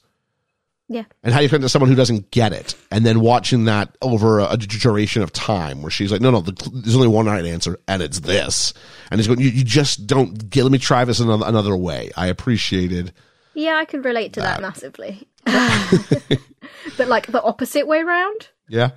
[0.92, 1.04] Yeah.
[1.22, 4.40] And how you explain to someone who doesn't get it, and then watching that over
[4.40, 7.44] a, a duration of time, where she's like, "No, no, the, there's only one right
[7.44, 8.74] answer, and it's this."
[9.08, 10.64] And he's going, "You, you just don't get.
[10.64, 13.12] Let me try this another another way." I appreciated
[13.54, 15.28] Yeah, I can relate to that massively.
[15.44, 18.90] but like the opposite way round, Yeah.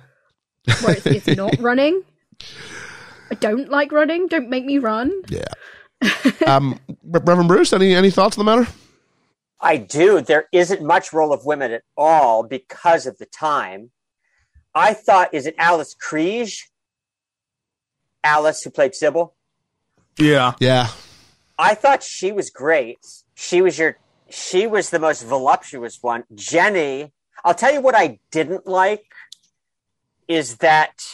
[0.82, 2.02] where it's, it's not running.
[3.30, 4.26] I don't like running.
[4.26, 5.12] Don't make me run.
[5.28, 5.44] Yeah.
[6.46, 8.70] um, Reverend Bruce, any any thoughts on the matter?
[9.60, 10.20] I do.
[10.20, 13.90] There isn't much role of women at all because of the time.
[14.74, 16.64] I thought, is it Alice Krige?
[18.22, 19.34] Alice, who played Sybil?
[20.18, 20.54] Yeah.
[20.58, 20.88] Yeah.
[21.58, 22.98] I thought she was great.
[23.34, 23.98] She was your,
[24.28, 26.24] she was the most voluptuous one.
[26.34, 27.12] Jenny,
[27.44, 29.12] I'll tell you what I didn't like
[30.26, 31.04] is that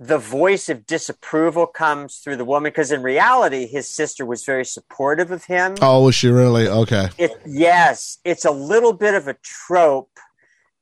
[0.00, 4.64] the voice of disapproval comes through the woman because in reality, his sister was very
[4.64, 5.74] supportive of him.
[5.82, 6.66] Oh, was she really?
[6.66, 7.10] Okay.
[7.18, 10.18] It, yes, it's a little bit of a trope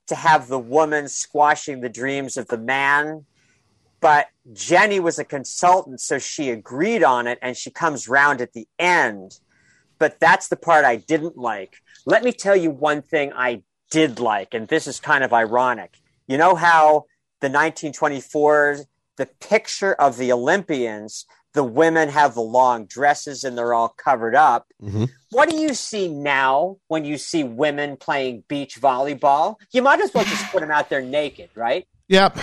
[0.07, 3.27] to have the woman squashing the dreams of the man.
[4.01, 8.53] But Jenny was a consultant, so she agreed on it and she comes round at
[8.53, 9.41] the end.
[9.99, 11.83] But that's the part I didn't like.
[12.07, 15.99] Let me tell you one thing I did like, and this is kind of ironic.
[16.29, 17.07] You know how
[17.41, 18.79] the 1924,
[19.19, 24.35] the picture of the Olympians, the women have the long dresses and they're all covered
[24.35, 24.67] up.
[24.83, 25.09] Mhm.
[25.31, 29.57] What do you see now when you see women playing beach volleyball?
[29.73, 31.87] You might as well just put them out there naked, right?
[32.09, 32.39] Yep.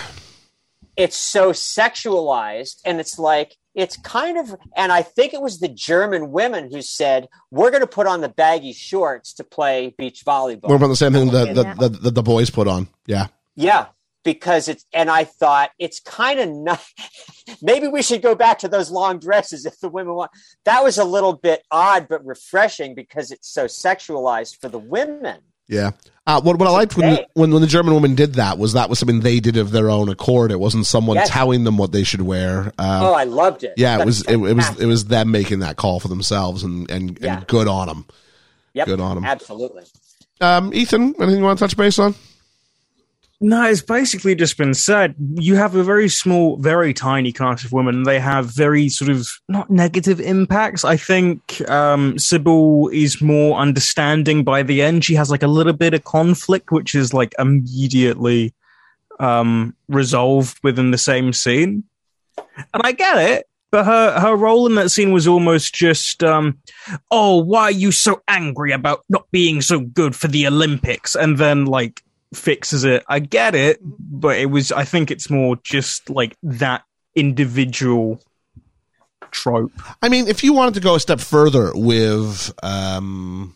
[0.96, 5.68] It's so sexualized, and it's like, it's kind of, and I think it was the
[5.68, 10.24] German women who said, we're going to put on the baggy shorts to play beach
[10.24, 10.68] volleyball.
[10.68, 11.52] We're about the same thing that, Yeah.
[11.52, 12.88] that, that, that the boys put on.
[13.06, 13.26] Yeah.
[13.54, 13.86] Yeah,
[14.26, 16.84] because it's and I thought it's kind of not.
[17.62, 20.30] Maybe we should go back to those long dresses if the women want.
[20.64, 25.38] That was a little bit odd, but refreshing because it's so sexualized for the women.
[25.68, 25.92] Yeah.
[26.26, 28.88] Uh, what what I liked when, when when the German woman did that was that
[28.90, 30.50] was something they did of their own accord.
[30.50, 31.30] It wasn't someone Yes.
[31.30, 32.66] telling them what they should wear.
[32.78, 33.74] Um, oh, I loved it.
[33.76, 36.62] yeah, it That's was it, it was it was them making that call for themselves
[36.64, 37.38] and and, Yeah.
[37.38, 38.06] and good on them.
[38.74, 39.24] Yep, good on them.
[39.24, 39.84] Absolutely.
[40.40, 42.14] Um, Ethan, anything you want to touch base on?
[43.38, 45.14] No, it's basically just been said.
[45.34, 48.04] You have a very small, very tiny cast of women.
[48.04, 50.84] They have very sort of not negative impacts.
[50.84, 55.04] I think um, Sybil is more understanding by the end.
[55.04, 58.54] She has like a little bit of conflict, which is like immediately
[59.20, 61.84] um, resolved within the same scene.
[62.38, 63.46] And I get it.
[63.70, 66.58] But her, her role in that scene was almost just, um,
[67.10, 71.16] oh, why are you so angry about not being so good for the Olympics?
[71.16, 72.00] And then, like,
[72.36, 73.04] fixes it.
[73.08, 76.82] I get it, but it was, I think it's more just like that
[77.14, 78.20] individual
[79.30, 79.72] trope.
[80.02, 83.54] I mean, if you wanted to go a step further with, um,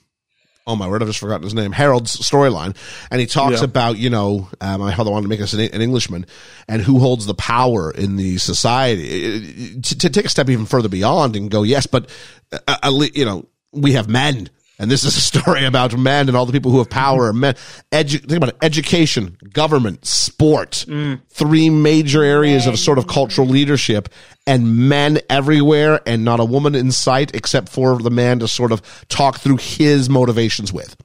[0.67, 2.77] oh my word, I've just forgotten his name, Harold's storyline,
[3.11, 3.65] and he talks Yeah.
[3.65, 6.27] about, you know, um, how they wanted to make us an, an Englishman
[6.69, 9.81] and who holds the power in the society.
[9.81, 12.09] To, to take a step even further beyond and go, yes, but,
[12.53, 14.51] uh, at you know, we have men.
[14.81, 17.29] And this is a story about men and all the people who have power.
[17.29, 17.55] and Men,
[17.93, 20.87] edu- think about it: education, government, sport,
[21.29, 24.09] three major areas of sort of cultural leadership,
[24.47, 28.73] and men everywhere, and not a woman in sight except for the man to sort
[28.73, 30.97] of talk through his motivations with.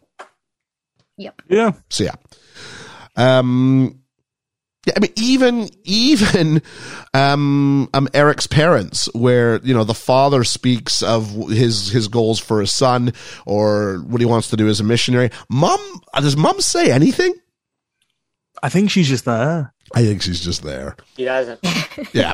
[1.17, 1.41] Yep.
[1.49, 1.71] Yeah.
[1.89, 2.15] So yeah.
[3.17, 3.99] Um
[4.85, 6.61] yeah, I mean even even
[7.13, 12.59] um um Eric's parents where you know the father speaks of his his goals for
[12.61, 13.13] his son
[13.45, 15.29] or what he wants to do as a missionary.
[15.49, 15.79] Mom
[16.15, 17.33] does mom say anything?
[18.63, 19.73] I think she's just there.
[19.93, 20.95] I think she's just there.
[21.15, 21.59] He doesn't.
[22.11, 22.33] Yeah.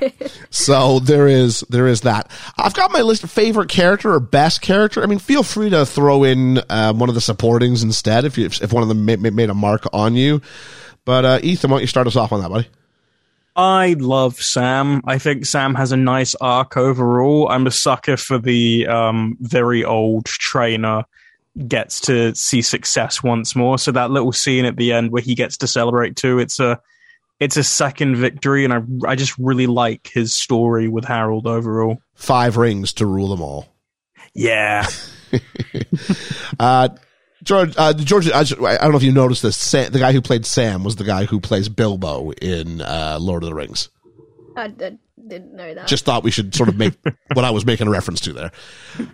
[0.50, 2.32] so there is there is that.
[2.58, 5.04] I've got my list of favorite character or best character.
[5.04, 8.46] I mean, feel free to throw in um, one of the supportings instead if you,
[8.48, 10.42] if one of them ma- ma- made a mark on you.
[11.06, 12.68] But uh, Ethan, why don't you start us off on that, buddy?
[13.56, 15.02] I love Sam.
[15.06, 17.50] I think Sam has a nice arc overall.
[17.50, 21.04] I'm a sucker for the um, very old trainer
[21.68, 23.78] gets to see success once more.
[23.78, 26.80] So that little scene at the end where he gets to celebrate too, it's a
[27.42, 31.98] it's a second victory, and I I just really like his story with Harold overall.
[32.14, 33.68] Five rings to rule them all.
[34.34, 34.88] Yeah,
[36.60, 36.90] Uh,
[37.44, 39.58] George, uh, George, I, just- I don't know if you noticed this.
[39.58, 43.44] Sam, the guy who played Sam was the guy who plays Bilbo in uh, Lord
[43.44, 43.90] of the Rings.
[44.56, 45.88] I didn't know that.
[45.88, 46.94] Just thought we should sort of make
[47.34, 48.52] what I was making a reference to there.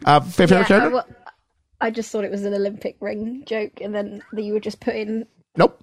[0.05, 0.89] Uh, favorite yeah, I, character?
[0.91, 1.03] wa-
[1.79, 4.79] I just thought it was an Olympic ring joke, and then that you were just
[4.79, 5.25] putting
[5.55, 5.79] nope.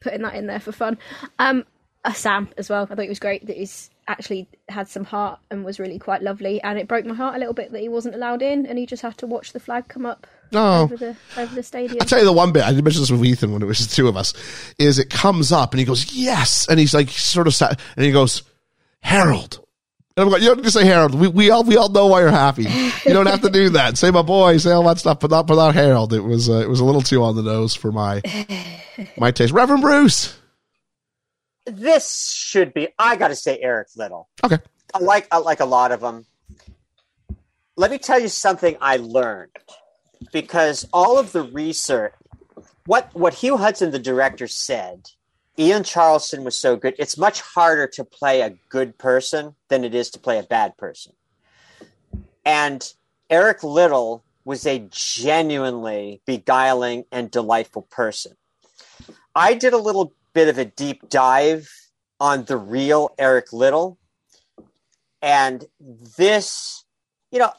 [0.00, 0.96] putting that in there for fun.
[1.38, 1.64] Um,
[2.04, 2.84] uh, Sam as well.
[2.84, 6.22] I thought it was great that he's actually had some heart and was really quite
[6.22, 6.62] lovely.
[6.62, 8.86] And it broke my heart a little bit that he wasn't allowed in, and he
[8.86, 10.82] just had to watch the flag come up No.
[10.82, 11.98] over the over the stadium.
[12.00, 13.86] I'll tell you the one bit, I did mention this with Ethan when it was
[13.86, 14.32] the two of us,
[14.78, 16.66] is it comes up and he goes, yes.
[16.68, 18.42] And he's like, sort of sat, and he goes,
[19.00, 19.64] Harold.
[20.16, 21.14] And I'm like, you don't need to say Harold.
[21.14, 22.64] We, we all, we all know why you're happy.
[22.64, 23.96] You don't have to do that.
[23.96, 26.12] Say my boy, say all that stuff, but not, but not Harold.
[26.12, 28.20] It was, uh, it was a little too on the nose for my,
[29.16, 29.52] my taste.
[29.52, 30.36] Reverend Bruce.
[31.66, 32.88] this should be.
[32.98, 34.28] I got to say, Eric Liddell.
[34.42, 34.58] Okay.
[34.92, 36.26] I like I like a lot of them.
[37.76, 39.50] Let me tell you something I learned.
[40.32, 42.12] Because all of the research,
[42.86, 45.10] what what Hugh Hudson, the director, said,
[45.58, 46.94] Ian Charleston was so good.
[46.98, 50.76] It's much harder to play a good person than it is to play a bad
[50.76, 51.12] person.
[52.44, 52.92] And
[53.28, 58.36] Eric Liddell was a genuinely beguiling and delightful person.
[59.34, 61.68] I did a little bit of a deep dive
[62.20, 63.98] on the real Eric Liddell.
[65.20, 65.64] And
[66.16, 66.84] this,
[67.30, 67.52] you know,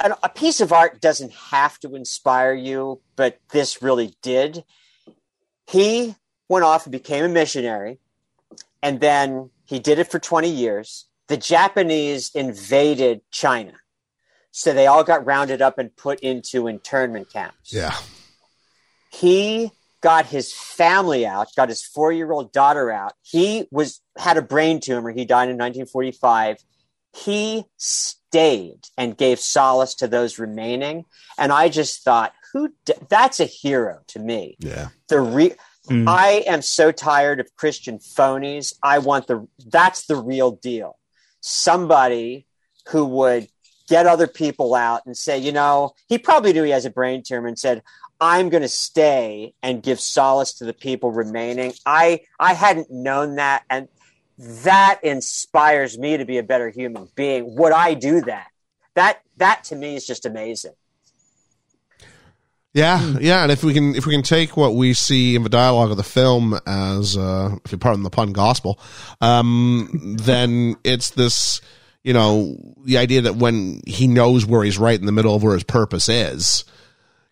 [0.00, 4.64] a, a piece of art doesn't have to inspire you, but this really did.
[5.68, 6.16] He
[6.48, 7.98] went off and became a missionary,
[8.82, 11.06] and then he did it for 20 years.
[11.28, 13.74] The Japanese invaded China.
[14.50, 17.72] So they all got rounded up and put into internment camps.
[17.72, 17.94] Yeah.
[19.12, 19.70] He
[20.00, 23.12] got his family out, got his four year old daughter out.
[23.22, 25.10] He was had a brain tumor.
[25.10, 26.64] He died in 1945.
[27.14, 27.64] He
[28.30, 31.04] stayed and gave solace to those remaining.
[31.36, 32.72] And I just thought, who?
[32.84, 34.56] d- That's a hero to me.
[34.60, 34.88] Yeah.
[35.08, 35.54] The re-
[35.88, 36.08] mm.
[36.08, 38.74] I am so tired of Christian phonies.
[38.82, 40.96] I want the that's the real deal.
[41.40, 42.46] Somebody
[42.88, 43.48] who would
[43.88, 47.24] get other people out and say, you know, he probably knew he has a brain
[47.24, 47.82] tumor and said,
[48.20, 51.72] I'm going to stay and give solace to the people remaining.
[51.84, 53.88] I I hadn't known that and
[54.40, 57.56] that inspires me to be a better human being.
[57.56, 58.46] Would I do that?
[58.94, 60.72] That that to me is just amazing.
[62.72, 65.48] Yeah, yeah, and if we can if we can take what we see in the
[65.48, 68.80] dialogue of the film as uh if you pardon the pun gospel,
[69.20, 69.88] um
[70.20, 71.60] then it's this
[72.02, 75.42] you know, the idea that when he knows where he's right in the middle of
[75.42, 76.64] where his purpose is,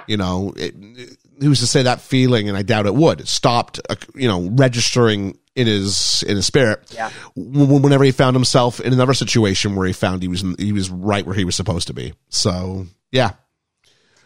[0.07, 3.81] you know, it, it- who's to say that feeling, and I doubt it would, stopped,
[3.89, 6.81] uh, you know, registering in his in his spirit.
[6.95, 7.11] Yeah.
[7.37, 10.73] w- Whenever he found himself in another situation where he found he was in, he
[10.73, 12.15] was right where he was supposed to be.
[12.31, 13.33] So yeah,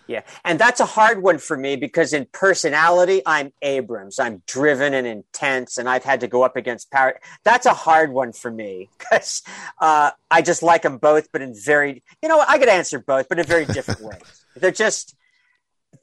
[0.08, 0.22] Yeah.
[0.44, 4.18] And that's a hard one for me because in personality, I'm Abrahams.
[4.18, 7.18] I'm driven and intense, and I've had to go up against power.
[7.44, 9.42] That's a hard one for me because
[9.80, 13.28] uh, I just like them both, but in very, you know, I could answer both,
[13.28, 14.44] but in very different ways.
[14.56, 15.14] They're just,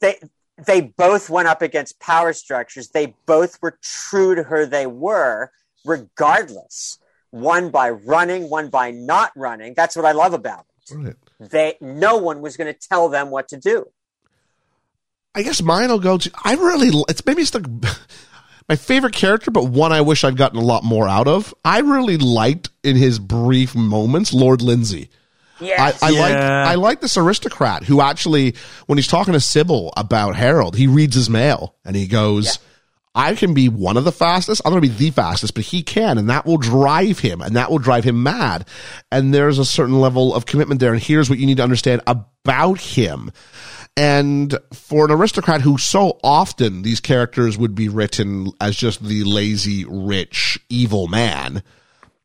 [0.00, 0.16] they,
[0.66, 2.88] they both went up against power structures.
[2.88, 5.50] They both were true to who they were,
[5.84, 6.98] regardless.
[7.30, 9.74] One by running, one by not running.
[9.74, 10.94] That's what I love about it.
[10.94, 11.16] right.
[11.38, 13.86] They, no one was going to tell them what to do.
[15.34, 16.30] I guess mine will go to.
[16.44, 16.90] I really.
[17.08, 17.98] It's maybe it's the
[18.68, 21.54] my favorite character, but one I wish I'd gotten a lot more out of.
[21.64, 25.08] I really liked in his brief moments Lord Lindsay.
[25.60, 26.02] Yes.
[26.02, 28.54] I, I like I like this aristocrat who actually,
[28.86, 32.58] when he's talking to Sybil about Harold, he reads his mail and he goes,
[33.14, 34.62] "I can be one of the fastest.
[34.64, 37.56] I'm going to be the fastest, but he can, and that will drive him, and
[37.56, 38.66] that will drive him mad."
[39.12, 40.92] And there's a certain level of commitment there.
[40.92, 43.30] And here's what you need to understand about him.
[43.96, 49.24] And for an aristocrat who so often these characters would be written as just the
[49.24, 51.62] lazy, rich, evil man,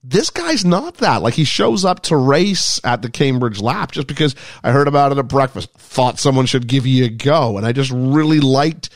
[0.07, 1.21] this guy's not that.
[1.23, 5.11] Like he shows up to race at the Cambridge lap just because I heard about
[5.11, 5.71] it at breakfast.
[5.73, 7.57] Thought someone should give you a go.
[7.57, 8.89] And I just really liked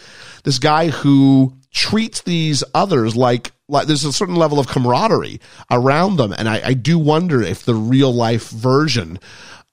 [0.43, 6.17] this guy who treats these others like, like there's a certain level of camaraderie around
[6.17, 6.31] them.
[6.31, 9.19] And I, I do wonder if the real life version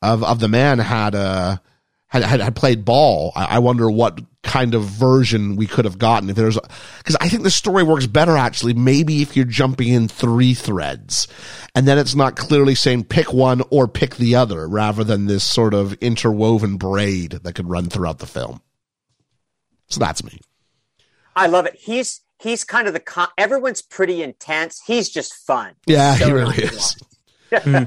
[0.00, 1.60] of, of the man had a,
[2.06, 3.32] had, had, had played ball.
[3.36, 6.58] I, I wonder what kind of version we could have gotten if there's
[6.98, 8.72] because I think the story works better actually.
[8.72, 11.28] Maybe if you're jumping in three threads,
[11.74, 15.44] and then it's not clearly saying pick one or pick the other, rather than this
[15.44, 18.62] sort of interwoven braid that could run throughout the film.
[19.88, 20.40] So that's me.
[21.34, 21.74] I love it.
[21.74, 24.80] He's he's kind of the con- everyone's pretty intense.
[24.86, 25.74] He's just fun.
[25.86, 26.96] Yeah, So he really nice.
[27.52, 27.86] is.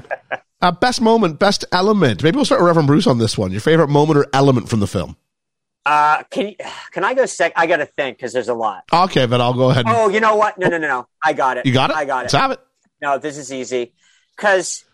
[0.62, 2.22] uh, best moment, best element.
[2.22, 3.50] Maybe we'll start with Reverend Bruce on this one.
[3.50, 5.16] Your favorite moment or element from the film?
[5.90, 6.54] Uh, can
[6.92, 7.52] can I go sec?
[7.56, 8.84] I got to think because there's a lot.
[8.92, 9.86] Okay, but I'll go ahead.
[9.86, 10.56] And, Oh, you know what?
[10.56, 11.08] No, no, no, no.
[11.20, 11.66] I got it.
[11.66, 11.96] you got it.
[11.96, 12.22] I got it.
[12.22, 12.38] Let's it.
[12.38, 12.60] have it.
[13.02, 13.92] No, this is easy
[14.36, 14.84] because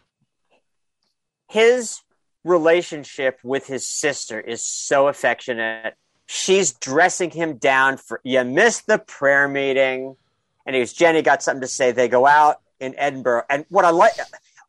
[1.50, 2.00] his
[2.44, 5.96] relationship with his sister is so affectionate.
[6.24, 10.16] She's dressing him down for you missed the prayer meeting,
[10.64, 11.92] and he was Jenny got something to say.
[11.92, 14.12] They go out in Edinburgh, and what I like,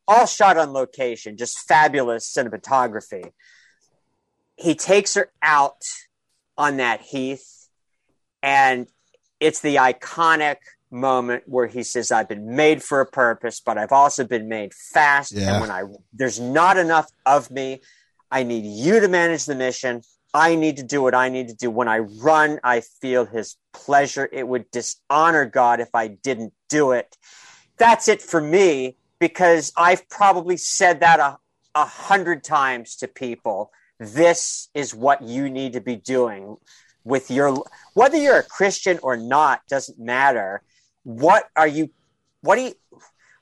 [0.06, 3.32] all shot on location, just fabulous cinematography.
[4.56, 5.80] He takes her out
[6.58, 7.68] on that heath,
[8.42, 8.88] and
[9.40, 10.56] it's the iconic
[10.90, 14.74] moment where he says, "I've been made for a purpose, but I've also been made
[14.74, 15.32] fast.
[15.32, 15.52] Yeah.
[15.52, 17.80] And when I there's not enough of me,
[18.30, 20.02] I need you to manage the mission.
[20.34, 21.70] I need to do what I need to do.
[21.70, 24.28] When I run, I feel His pleasure.
[24.30, 27.16] It would dishonor God if I didn't do it.
[27.78, 31.38] That's it for me because I've probably said that a,
[31.74, 36.56] a hundred times to people this is what you need to be doing
[37.04, 40.62] with your whether you're a Christian or not doesn't matter.
[41.04, 41.90] What are you
[42.42, 42.74] what are you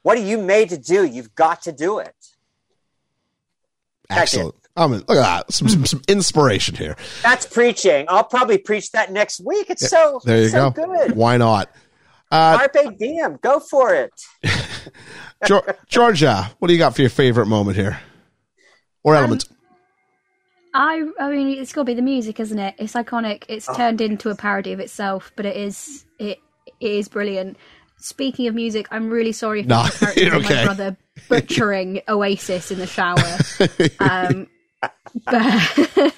[0.02, 1.04] what are you made to do?
[1.04, 2.14] You've got to do it.
[4.08, 4.54] Excellent.
[4.76, 5.52] I mean, look at that.
[5.52, 6.96] Some, some, some inspiration here.
[7.22, 8.04] That's preaching.
[8.08, 9.70] I'll probably preach that next week.
[9.70, 10.86] It's so There you so go.
[10.86, 11.16] good.
[11.16, 11.70] Why not?
[12.30, 13.38] Uh, Carpe diem.
[13.42, 14.12] Go for it.
[15.88, 17.98] Georgia, what do you got for your favorite moment here?
[19.02, 19.44] Or Um, element?
[20.78, 22.74] I, I mean, it's got to be the music, isn't it?
[22.78, 23.44] It's iconic.
[23.48, 26.38] It's turned into a parody of itself, but it is it,
[26.80, 27.56] it is brilliant.
[27.98, 30.54] Speaking of music, I'm really sorry for No, the characters you're okay.
[30.54, 30.96] my brother
[31.28, 33.16] butchering Oasis in the shower.
[34.00, 34.46] um,
[35.24, 36.12] but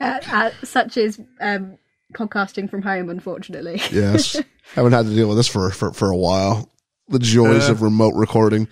[0.00, 1.78] uh, uh, such is um,
[2.12, 3.80] podcasting from home, unfortunately.
[3.92, 4.36] yes.
[4.74, 6.68] Haven't had to deal with this for, for, for a while.
[7.08, 7.72] The joys Uh.
[7.72, 8.66] of remote recording.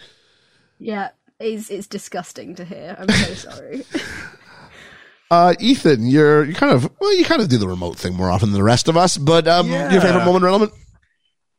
[0.78, 2.96] yeah, it's it's disgusting to hear.
[2.98, 3.84] I'm so sorry.
[5.30, 8.30] Uh, Ethan, you're you kind of well, you kind of do the remote thing more
[8.30, 9.16] often than the rest of us.
[9.16, 9.92] But um, Yeah.
[9.92, 10.72] your favorite moment or element?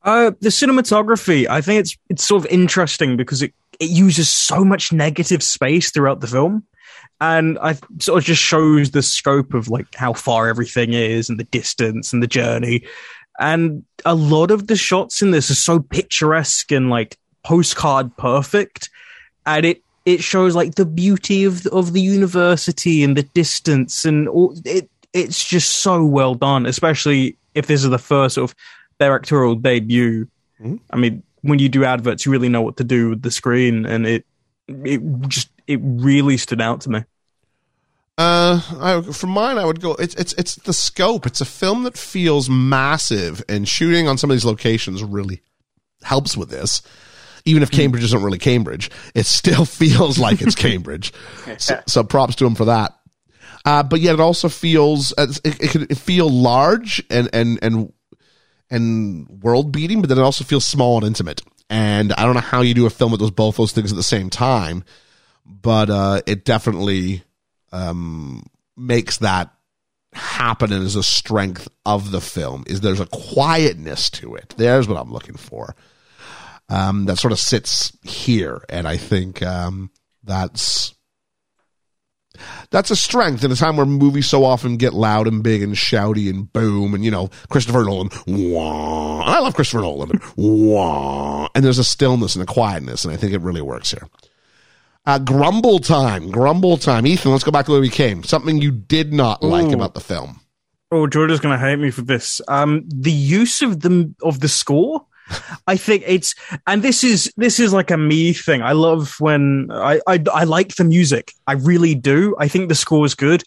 [0.04, 4.66] Uh, the cinematography, I think it's it's sort of interesting because it it uses so
[4.66, 6.64] much negative space throughout the film,
[7.22, 11.40] and I sort of just shows the scope of like how far everything is and
[11.40, 12.84] the distance and the journey,
[13.40, 18.90] and a lot of the shots in this are so picturesque and like postcard perfect,
[19.46, 24.28] and it it shows like the beauty of of the university and the distance and
[24.28, 28.56] all it it's just so well done, especially if this is the first sort of
[29.00, 30.28] directorial debut.
[30.62, 30.80] Mhm.
[30.90, 33.86] I mean, when you do adverts, you really know what to do with the screen,
[33.86, 34.26] and it
[34.68, 37.04] it just it really stood out to me.
[38.18, 39.94] Uh, I, for mine, I would go.
[39.96, 41.26] It's it's it's the scope.
[41.26, 45.42] It's a film that feels massive, and shooting on some of these locations really
[46.04, 46.82] helps with this.
[47.46, 51.14] Even if Cambridge isn't really Cambridge, it still feels like it's Cambridge.
[51.58, 52.98] so, so props to him for that.
[53.64, 57.94] Uh, but yet it also feels it, it can feel large and and and
[58.72, 61.42] and world beating, but then it also feels small and intimate.
[61.70, 63.96] And I don't know how you do a film with those both those things at
[63.96, 64.84] the same time,
[65.46, 67.24] but uh, it definitely
[67.72, 68.44] um,
[68.76, 69.54] makes that
[70.14, 72.64] happen and is a strength of the film.
[72.68, 74.54] Is there's a quietness to it?
[74.58, 75.76] There's what I'm looking for.
[76.70, 79.92] Um, that sort of sits here, and I think um,
[80.24, 80.96] that's
[82.70, 85.76] that's a strength in a time where movies so often get loud and big and
[85.76, 90.22] shouty and boom and you know Christopher Nolan wah, and I love Christopher Nolan but
[90.38, 94.08] wah, and there's a stillness and a quietness and I think it really works here.
[95.04, 97.08] Uh, grumble time, grumble time.
[97.08, 98.24] Ethan, let's go back to where we came.
[98.24, 99.74] Something you did not like Ooh.
[99.74, 100.40] about the film.
[100.92, 102.40] Oh, Jordan's gonna hate me for this.
[102.48, 105.06] Um, the use of the of the score,
[105.68, 106.36] I think it's,
[106.68, 108.62] and this is this is like a me thing.
[108.62, 111.34] I love when I I, I like the music.
[111.48, 112.36] I really do.
[112.40, 113.44] I think the score is good.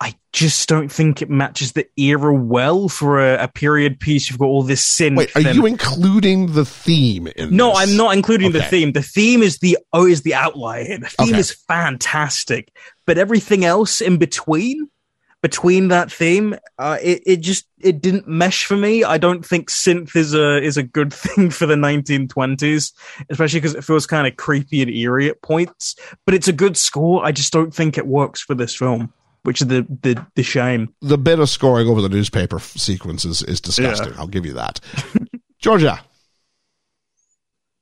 [0.00, 4.28] I just don't think it matches the era well for a, a period piece.
[4.28, 5.16] You've got all this synth.
[5.16, 7.78] Wait, are you including the theme in No, this?
[7.90, 8.90] I'm not including the theme.
[8.92, 10.98] The theme is the oh is the outlier.
[10.98, 11.38] The theme Okay.
[11.38, 12.72] is fantastic,
[13.06, 14.88] but everything else in between,
[15.42, 19.02] between that theme, uh, it it just it didn't mesh for me.
[19.02, 22.92] I don't think synth is a is a good thing for the 1920s,
[23.28, 25.96] especially because it feels kind of creepy and eerie at points.
[26.24, 27.24] But it's a good score.
[27.24, 29.12] I just don't think it works for this film,
[29.42, 30.94] which is the the, the shame.
[31.02, 34.14] The bit of scoring over the newspaper f- sequence is, is disgusting.
[34.16, 34.80] I'll give you that.
[35.58, 36.00] Georgia.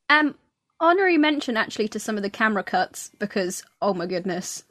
[0.09, 0.35] Um,
[0.81, 4.65] honorary mention actually to some of the camera cuts because oh my goodness,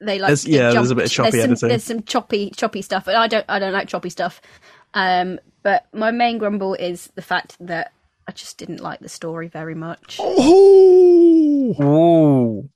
[0.00, 1.68] they like There's- it yeah, there's a bit of choppy there's some, editing.
[1.68, 4.40] There's some choppy choppy stuff, and I don't I don't like choppy stuff.
[4.94, 7.92] Um, but my main grumble is the fact that
[8.28, 10.18] I just didn't like the story very much.
[10.20, 12.68] Oh, Ooh.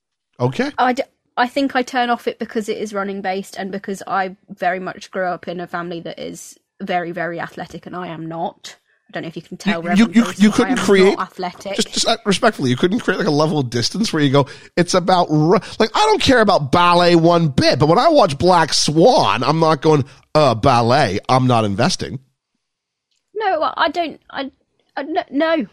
[0.44, 0.70] okay.
[0.78, 1.02] I, d-
[1.36, 4.80] I think I turn off it because it is running based and because I very
[4.80, 8.76] much grew up in a family that is very very athletic and I am not.
[9.10, 9.82] I don't know if you can tell.
[9.82, 11.74] You- Reverend you- you couldn't create- athletic.
[11.74, 14.46] Just, just uh, respectfully, you couldn't create like a level of distance where you go,
[14.76, 18.72] it's about, like, I don't care about ballet one bit, but when I watch Black
[18.72, 20.04] Swan, I'm not going,
[20.36, 22.20] uh, ballet, I'm not investing.
[23.34, 24.20] No, I don't.
[24.30, 24.52] I,
[24.96, 25.66] I no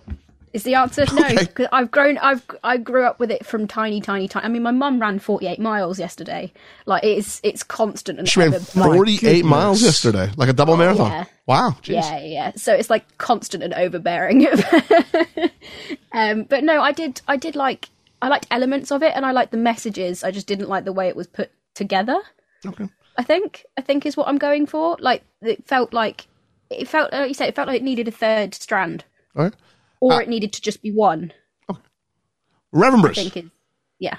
[0.54, 1.06] is the answer.
[1.14, 1.36] No, Okay.
[1.46, 2.18] because I've grown.
[2.20, 4.46] I've I grew up with it from tiny, tiny, tiny.
[4.46, 6.52] I mean, my mum ran forty-eight miles yesterday.
[6.86, 11.12] Like it's it's constant and She ran 48 miles yesterday, like a double marathon.
[11.12, 11.26] yeah.
[11.46, 11.76] Wow.
[11.82, 11.94] Jeez.
[11.96, 12.52] Yeah, yeah.
[12.56, 14.48] So it's like constant and overbearing.
[16.14, 17.22] um, but no, I did.
[17.28, 17.90] I did like.
[18.22, 20.24] I liked elements of it, and I liked the messages.
[20.24, 22.18] I just didn't like the way it was put together.
[22.66, 22.88] Okay.
[23.18, 23.66] I think.
[23.78, 24.98] I think is what I'm going for.
[25.00, 26.28] Like it felt like
[26.70, 27.12] it felt.
[27.12, 29.04] Like you said, it felt like it needed a third strand,
[29.36, 29.54] All right.
[30.00, 31.34] Or Uh, it needed to just be one.
[32.72, 33.18] Reverend I Bruce.
[33.18, 33.52] think is
[34.00, 34.18] yeah.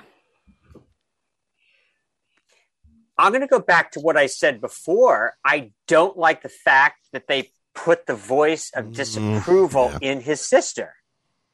[3.16, 5.36] I'm going to go back to what I said before.
[5.44, 10.12] I don't like the fact that they put the voice of disapproval yeah.
[10.12, 10.94] in his sister.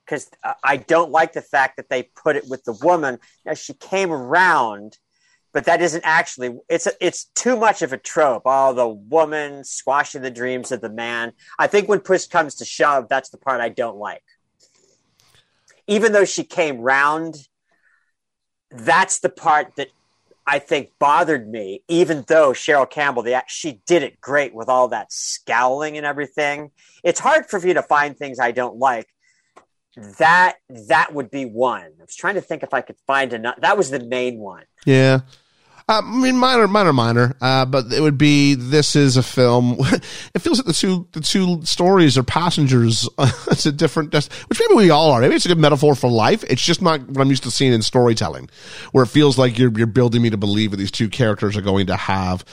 [0.05, 0.31] Because
[0.63, 3.19] I don't like the fact that they put it with the woman.
[3.47, 4.99] Now she came around,
[5.55, 6.59] but that isn't actually.
[6.69, 8.43] It's a, it's too much of a trope.
[8.45, 11.33] Oh, the woman squashing the dreams of the man.
[11.59, 14.25] I think when push comes to shove, that's the part I don't like.
[15.87, 17.37] Even though she came round,
[18.71, 19.89] that's the part that
[20.45, 24.89] I think bothered me, even though Cheryl Campbell, the she did it great with all
[24.89, 26.73] that scowling and everything.
[27.05, 29.07] It's hard for me to find things I don't like.
[30.19, 30.57] That
[30.89, 31.93] that would be one.
[32.01, 33.61] I was trying to think if I could find another.
[33.61, 34.65] That was the main one.
[34.85, 35.21] Yeah.
[35.87, 37.37] Uh, I mean, minor, minor, minor.
[37.43, 38.55] Uh, but it would be.
[38.55, 39.79] This is a film.
[40.35, 43.09] It feels like the two, the two stories are passengers.
[43.19, 45.21] it's a different, dest- which maybe we all are.
[45.21, 46.43] Maybe it's a good metaphor for life.
[46.49, 48.51] It's just not what I'm used to seeing in storytelling,
[48.93, 51.61] where it feels like you're you're building me to believe that these two characters are
[51.63, 52.45] going to have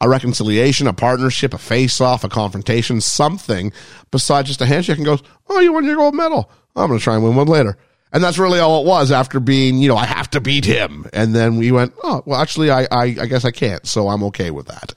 [0.00, 3.72] a reconciliation, a partnership, a face off, a confrontation, something
[4.10, 6.50] besides just a handshake and goes, "Oh, you won your gold medal.
[6.76, 7.78] I'm going to try and win one later."
[8.12, 11.06] And that's really all it was after being, you know, I have to beat him.
[11.12, 13.86] And then we went, oh, well, actually, I, I, I guess I can't.
[13.86, 14.94] So I'm okay with that.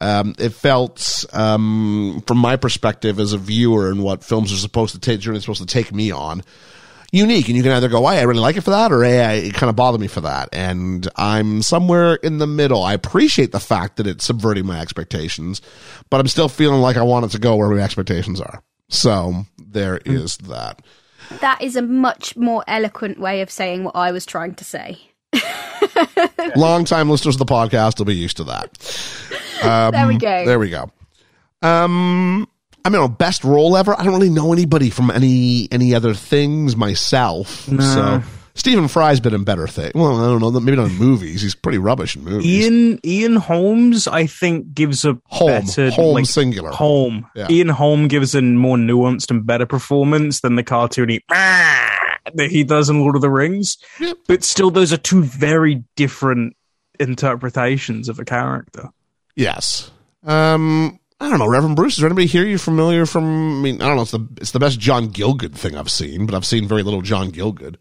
[0.00, 4.94] Um, it felt, um, from my perspective as a viewer and what films are supposed
[4.94, 6.42] to take, journey supposed to take me on,
[7.10, 7.48] unique.
[7.48, 9.54] And you can either go, hey, I really like it for that, or hey, it
[9.54, 10.48] kind of bothered me for that.
[10.52, 12.82] And I'm somewhere in the middle.
[12.82, 15.60] I appreciate the fact that it's subverting my expectations,
[16.10, 18.62] but I'm still feeling like I want it to go where my expectations are.
[18.88, 20.80] So there is that.
[21.40, 24.98] That is a much more eloquent way of saying what I was trying to say.
[26.56, 28.70] Long time listeners of the podcast will be used to that.
[29.62, 30.44] Um, There we go.
[30.46, 30.90] There we go.
[31.62, 32.48] Um,
[32.84, 33.98] I mean, best role ever.
[33.98, 37.68] I don't really know anybody from any any other things myself.
[37.70, 37.82] No.
[37.82, 38.22] So
[38.58, 39.92] Stephen Fry's been in better things.
[39.94, 40.50] Well, I don't know.
[40.60, 41.42] Maybe not in movies.
[41.42, 42.46] He's pretty rubbish in movies.
[42.46, 46.70] Ian Ian Holmes, I think, gives a Holm, better Holm like, singular.
[46.70, 47.26] Holm.
[47.36, 47.46] Yeah.
[47.48, 52.90] Ian Holm gives a more nuanced and better performance than the cartoony that he does
[52.90, 53.78] in Lord of the Rings.
[54.00, 54.16] Yep.
[54.26, 56.56] But still, those are two very different
[56.98, 58.88] interpretations of a character.
[59.36, 59.90] Yes.
[60.24, 61.94] Um, I don't know, Reverend Bruce.
[61.94, 63.58] Is there anybody here you're familiar from?
[63.58, 64.02] I mean, I don't know.
[64.02, 67.02] It's the it's the best John Gielgud thing I've seen, but I've seen very little
[67.02, 67.76] John Gielgud.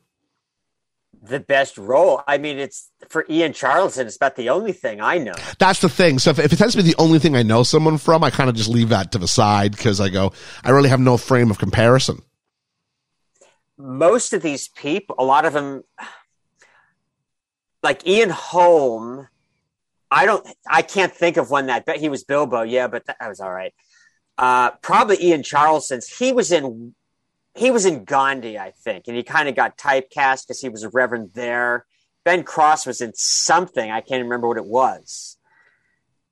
[1.29, 2.23] The best role.
[2.27, 4.07] I mean, it's for Ian Charleston.
[4.07, 5.33] It's about the only thing I know.
[5.59, 6.19] That's the thing.
[6.19, 8.29] So if, if it tends to be the only thing I know someone from, I
[8.29, 10.31] kind of just leave that to the side because I go,
[10.63, 12.21] I really have no frame of comparison.
[13.77, 15.83] most of these people, a lot of them,
[17.83, 19.27] like Ian Holm,
[20.09, 23.17] I don't, I can't think of one that, but he was Bilbo, yeah, but that,
[23.27, 23.73] was all right.
[24.37, 26.07] Uh, probably Ian Charleston's.
[26.07, 26.95] He was in,
[27.57, 30.83] he was in Gandhi, I think, and he kind of got typecast because he was
[30.83, 31.85] a reverend there.
[32.23, 33.89] Ben Cross was in something.
[33.89, 35.37] I can't remember what it was.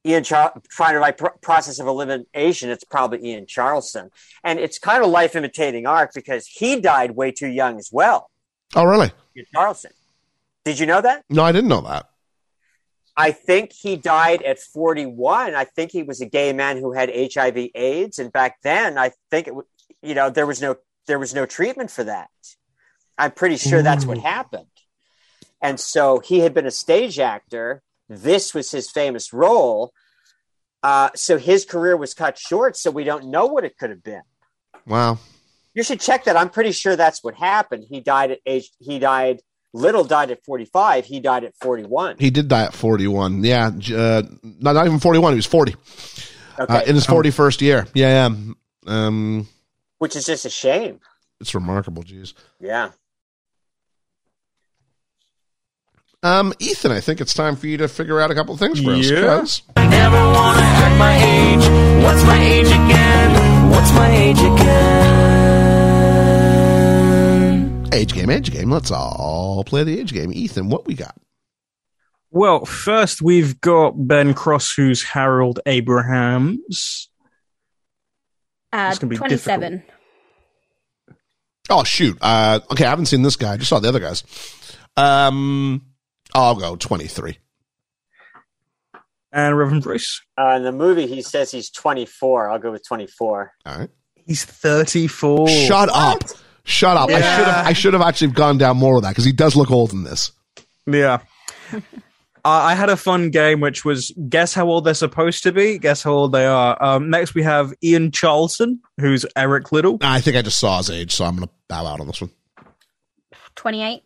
[0.05, 2.69] Ian Char- trying to write pr- process of elimination.
[2.69, 4.11] It's probably Ian Charleston,
[4.43, 8.29] and it's kind of life imitating art because he died way too young as well.
[8.75, 9.11] Oh, really?
[9.35, 9.91] Ian Charleston.
[10.63, 11.23] Did you know that?
[11.29, 12.09] No, I didn't know that.
[13.17, 15.55] I think he died at 41.
[15.55, 18.19] I think he was a gay man who had HIV AIDS.
[18.19, 19.67] And back then, I think it, w-
[20.01, 20.75] you know, there was no,
[21.07, 22.29] there was no treatment for that.
[23.17, 24.65] I'm pretty sure that's what happened.
[25.61, 27.81] And so he had been a stage actor.
[28.09, 29.93] This was his famous role.
[30.83, 32.77] Uh, so his career was cut short.
[32.77, 34.21] So we don't know what it could have been.
[34.85, 35.19] Wow.
[35.73, 36.37] You should check that.
[36.37, 37.85] I'm pretty sure that's what happened.
[37.89, 39.41] He died at age, he died,
[39.73, 41.05] Liddell died at 45.
[41.05, 42.15] He died at 41.
[42.19, 43.43] He did die at 41.
[43.43, 43.71] Yeah.
[43.93, 45.33] Uh, not, not even 41.
[45.33, 45.75] He was 40
[46.57, 46.73] Okay.
[46.73, 47.87] uh, in his 41st year.
[47.93, 48.29] Yeah.
[48.29, 48.53] Yeah.
[48.87, 49.47] Um,
[50.05, 50.99] Which is just a shame.
[51.41, 52.03] it's remarkable.
[52.03, 52.35] Jeez.
[52.59, 52.91] Yeah.
[56.21, 58.79] Um, Ethan, I think it's time for you to figure out a couple of things
[58.83, 59.09] for us.
[59.09, 59.21] Yeah.
[59.21, 62.03] 'cause- Never wanna act my age.
[62.03, 63.69] What's my age again?
[63.71, 64.37] What's my age
[67.15, 67.89] again?
[67.91, 68.69] Age game, age game.
[68.69, 70.31] Let's all play the age game.
[70.31, 71.15] Ethan, what we got?
[72.29, 77.09] Well, first we've got Ben Cross, who's Harold Abrahams.
[78.73, 79.83] Uh, It's gonna be 27.
[81.69, 82.17] Oh shoot.
[82.21, 83.53] Uh, okay, I haven't seen this guy.
[83.53, 84.23] I just saw the other guys.
[84.97, 85.81] Um,
[86.33, 87.39] I'll go twenty three.
[89.31, 90.21] And Reverend Bruce.
[90.37, 92.49] Uh, in the movie, he says he's 24.
[92.51, 93.51] I'll go with 24.
[93.65, 93.89] All right.
[94.25, 95.49] He's 34.
[95.49, 96.23] Shut up.
[96.63, 97.09] Shut up.
[97.09, 97.67] I should have.
[97.67, 100.05] I should have actually gone down more with that because he does look old in
[100.05, 100.31] this.
[100.87, 101.19] Yeah.
[102.45, 105.79] Uh, I had a fun game, which was guess how old they're supposed to be.
[105.79, 106.77] Guess how old they are.
[106.81, 109.97] Um, next, we have Ian Charleston, who's Eric Liddell.
[110.01, 112.29] I think I just saw his age, so I'm gonna bow out on this one.
[113.55, 114.03] 28.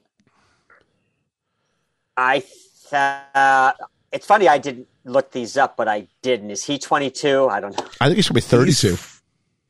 [2.16, 2.94] I th-
[3.36, 3.74] uh,
[4.14, 6.50] it's funny I didn't look these up, but I didn't.
[6.50, 7.50] Is he 22?
[7.50, 7.86] I don't know.
[8.00, 8.98] I think he's gonna be 32.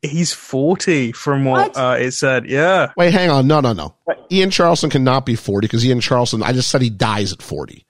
[0.03, 1.77] He's 40 from what, What?
[1.77, 2.45] Uh, it said.
[2.48, 2.91] Yeah.
[2.95, 3.48] Wait, hang on.
[3.48, 3.95] No, no, no.
[4.06, 4.27] What?
[4.31, 7.83] Ian Charleston cannot be 40 because Ian Charleston, I just said he dies at 40.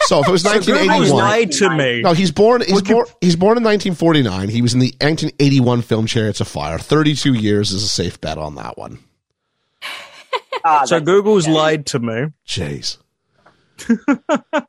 [0.00, 1.16] So if it was So Google's 1981.
[1.24, 2.02] lied to me.
[2.02, 2.60] No, he's born.
[2.60, 3.06] He's Would you- born.
[3.20, 4.48] He's born in 1949.
[4.50, 6.78] He was in the 1981 film Chariots of Fire.
[6.78, 8.98] 32 years is a safe bet on that one.
[10.64, 11.54] Ah, So Google's yeah.
[11.54, 12.26] lied to me.
[12.46, 12.98] Jeez.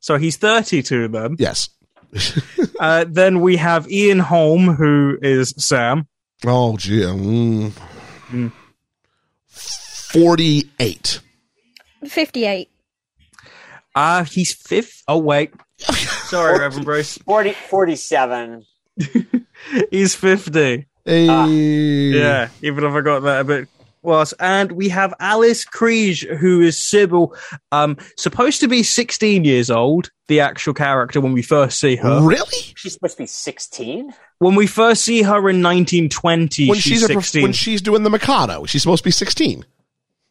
[0.00, 1.36] So he's 32 then.
[1.38, 1.68] Yes.
[2.80, 6.08] Uh, then we have Ian Holm, who is Sam.
[6.44, 7.02] Oh, gee.
[7.02, 7.70] Mm.
[8.32, 8.52] Mm.
[9.46, 11.20] 48.
[12.08, 12.68] 58.
[13.94, 15.02] Uh, he's fifth.
[15.08, 15.52] Oh, wait.
[15.78, 17.18] Sorry, Reverend Bruce.
[17.18, 18.64] 40, 47.
[19.90, 20.86] He's 50.
[21.04, 21.24] Hey.
[21.26, 23.68] Yeah, even if I got that a bit
[24.02, 24.32] worse.
[24.38, 27.34] And we have Alice Krige, who is Sybil,
[27.70, 32.20] um, supposed to be 16 years old, the actual character when we first see her.
[32.20, 32.72] Really?
[32.76, 34.12] She's supposed to be 16?
[34.38, 37.42] When we first see her in 1920, When she's, she's, a, prof- 16.
[37.42, 39.64] when she's doing the Mikado, she's supposed to be 16.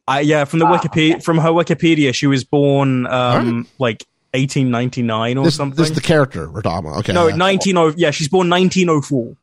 [0.07, 1.19] Uh, yeah, from the Ah, Wikipedia, okay.
[1.21, 5.75] from her Wikipedia, she was born um like 1899 or This, something.
[5.77, 6.99] this is the character we're talking about.
[6.99, 7.13] Okay.
[7.13, 7.35] no, yeah.
[7.37, 7.99] 190.
[8.01, 9.35] Yeah, she's born 1904.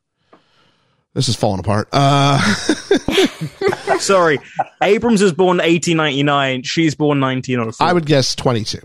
[1.14, 1.88] This is falling apart.
[1.92, 2.38] Uh,
[3.98, 4.38] Sorry,
[4.82, 6.62] Abrahams is born 1899.
[6.62, 7.86] She's born 1904.
[7.86, 8.78] I would guess 22.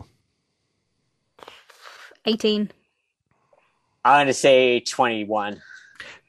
[2.25, 2.71] 18.
[4.05, 5.61] I'm going to say 21.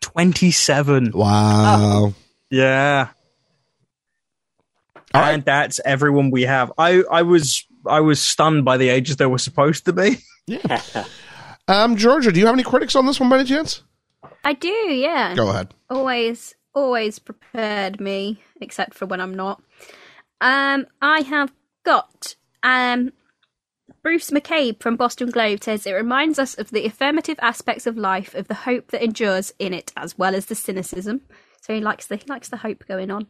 [0.00, 1.12] 27.
[1.14, 2.12] Wow.
[2.50, 3.08] Yeah.
[5.15, 5.33] All right.
[5.34, 6.73] And that's everyone we have.
[6.76, 10.18] I I was I was stunned by the ages they were supposed to be.
[10.47, 10.83] Yeah.
[11.68, 13.83] Um, Georgia, do you have any critics on this one by any chance?
[14.44, 15.34] I do, yeah.
[15.34, 15.73] Go ahead.
[15.89, 19.62] always always prepared me except for when i'm not
[20.41, 21.52] um i have
[21.84, 22.34] got
[22.65, 23.12] um
[24.02, 28.34] bruce mccabe from boston globe says it reminds us of the affirmative aspects of life
[28.34, 31.20] of the hope that endures in it as well as the cynicism
[31.65, 33.26] so he likes the he likes the hope going on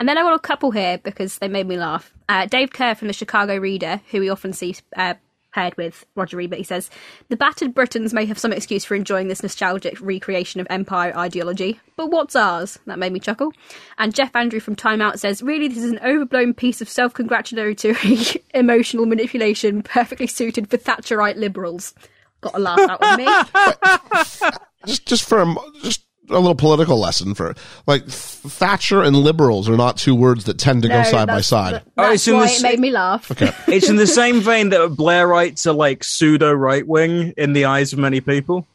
[0.00, 2.96] and then i got a couple here because they made me laugh uh, dave kehr
[2.96, 5.14] from the chicago reader who we often see uh,
[5.52, 6.90] paired with Roger Ebert, he says,
[7.28, 11.80] The battered Britons may have some excuse for enjoying this nostalgic recreation of empire ideology,
[11.96, 12.78] but what's ours?
[12.86, 13.52] That made me chuckle.
[13.98, 17.14] And Geoff Andrew from Time Out says, Really, this is an overblown piece of self
[17.14, 18.18] congratulatory
[18.54, 21.94] emotional manipulation perfectly suited for Thatcherite liberals.
[22.40, 24.48] Got a laugh out of me.
[24.86, 27.54] Just, just for a, just a little political lesson for
[27.86, 31.40] like Thatcher and liberals are not two words that tend to go No, side by
[31.40, 31.74] side.
[31.74, 33.30] that- Oh, That's it's in why the it made me laugh.
[33.30, 33.50] Okay.
[33.68, 37.92] It's in the same vein that Blairites are like pseudo right wing in the eyes
[37.92, 38.66] of many people.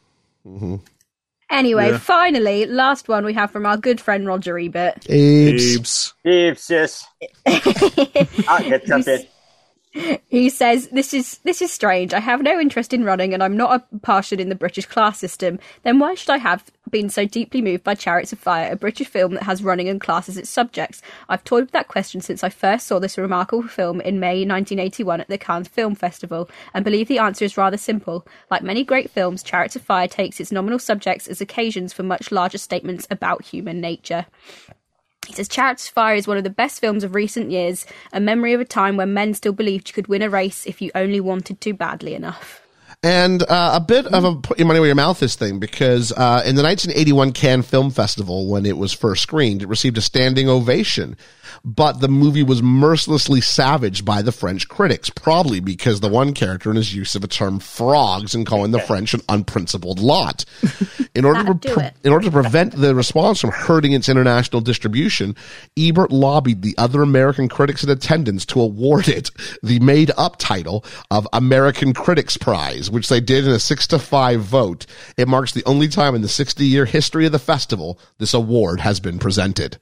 [0.46, 0.76] Mm-hmm.
[1.50, 1.98] Anyway, Yeah.
[1.98, 5.06] finally, last one we have from our good friend Roger Ebert.
[5.08, 6.12] Apes.
[6.24, 6.58] Babes.
[6.58, 7.04] Deep, sis.
[8.48, 9.06] I'll get jump
[10.26, 12.12] He says, "This is this is strange.
[12.12, 15.20] I have no interest in running, and I'm not a partisan in the British class
[15.20, 15.60] system.
[15.84, 19.06] Then why should I have been so deeply moved by *Chariots of Fire*, a British
[19.06, 21.00] film that has running and class as its subjects?
[21.28, 25.20] I've toyed with that question since I first saw this remarkable film in May 1981
[25.20, 28.26] at the Cannes Film Festival, and believe the answer is rather simple.
[28.50, 32.32] Like many great films, *Chariots of Fire* takes its nominal subjects as occasions for much
[32.32, 34.26] larger statements about human nature."
[35.26, 38.20] He says Chariots of Fire is one of the best films of recent years, a
[38.20, 40.90] memory of a time when men still believed you could win a race if you
[40.94, 42.60] only wanted to badly enough.
[43.02, 46.10] And uh, a bit of a put your money where your mouth is thing because
[46.12, 50.00] uh, in the 1981 Cannes Film Festival, when it was first screened, it received a
[50.00, 51.16] standing ovation.
[51.64, 56.68] But the movie was mercilessly savaged by the French critics, probably because the one character
[56.68, 60.44] in his use of a term frogs and calling the French an unprincipled lot.
[61.14, 65.36] In order, to, pre- in order to prevent the response from hurting its international distribution,
[65.78, 69.30] Ebert lobbied the other American critics in attendance to award it
[69.62, 74.00] the made up title of American Critics Prize, which they did in a six to
[74.00, 74.86] five vote.
[75.16, 78.80] It marks the only time in the 60 year history of the festival this award
[78.80, 79.78] has been presented.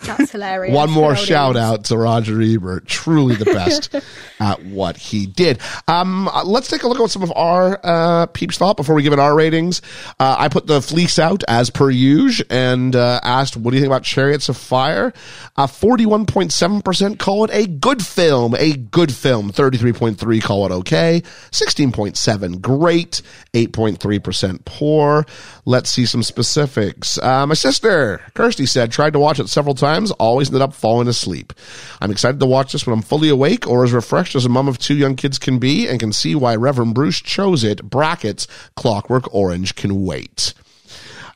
[0.00, 0.74] That's hilarious.
[0.74, 3.94] One more shout out to Roger Ebert, truly the best
[4.40, 5.58] at what he did.
[5.88, 9.02] Um, uh, let's take a look at some of our uh, peeps thought before we
[9.02, 9.80] give it our ratings.
[10.20, 13.82] Uh, I put the fleece out as per usual and uh, asked, "What do you
[13.82, 15.12] think about Chariots of Fire?"
[15.56, 19.50] Uh, Forty-one point seven percent call it a good film, a good film.
[19.50, 21.22] Thirty-three point three call it okay.
[21.52, 23.22] Sixteen point seven great.
[23.54, 25.24] Eight point three percent poor.
[25.64, 27.18] Let's see some specifics.
[27.18, 31.08] Uh, my sister Kirsty said tried to watch it several times, always ended up falling
[31.08, 31.52] asleep.
[32.00, 34.68] I'm excited to watch this when I'm fully awake or as refreshed as a mom
[34.68, 37.82] of two young kids can be, and can see why Reverend Bruce chose it.
[37.82, 40.54] Brackets Clockwork Orange can wait.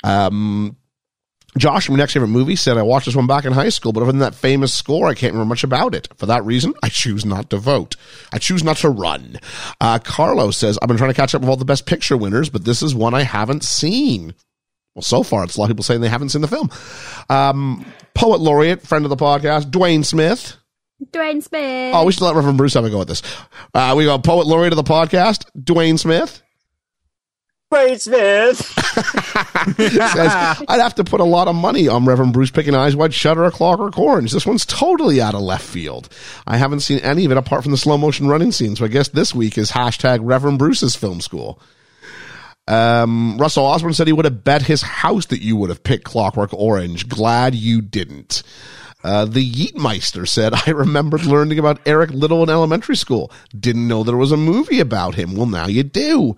[0.05, 0.77] Um,
[1.59, 4.03] Josh, my next favorite movie, said I watched this one back in high school, but
[4.03, 6.09] other than that famous score, I can't remember much about it.
[6.17, 7.97] For that reason, I choose not to vote.
[8.33, 9.41] I choose not to run.
[9.81, 12.51] Uh, Carlos says, I've been trying to catch up with all the best picture winners,
[12.51, 14.35] but this is one I haven't seen.
[14.95, 16.70] Well, so far, it's a lot of people saying they haven't seen the film.
[17.29, 17.85] Um,
[18.21, 20.57] poet laureate, friend of the podcast, Dwayne Smith.
[21.03, 21.95] Dwayne Smith.
[21.95, 23.23] Oh, we should let Reverend Bruce have a go at this.
[23.73, 26.43] Uh, we got poet laureate of the podcast, Dwayne Smith.
[27.71, 28.59] Wade Smith.
[29.77, 30.33] says,
[30.69, 33.45] I'd have to put a lot of money on Reverend Bruce picking Eyes Wide shutter,
[33.45, 34.33] or clock, or Orange.
[34.33, 36.09] This one's totally out of left field.
[36.47, 38.89] I haven't seen any of it apart from the slow motion running scene, so I
[38.89, 41.61] guess this week is hashtag Reverend Bruce's film school.
[42.71, 46.05] Um, Russell Osborne said he would have bet his house that you would have picked
[46.05, 47.09] Clockwork Orange.
[47.09, 48.45] Glad you didn't.
[49.03, 53.33] Uh, the Yeetmeister said, I remembered learning about Eric Liddell in elementary school.
[53.59, 55.35] Didn't know there was a movie about him.
[55.35, 56.37] Well, now you do.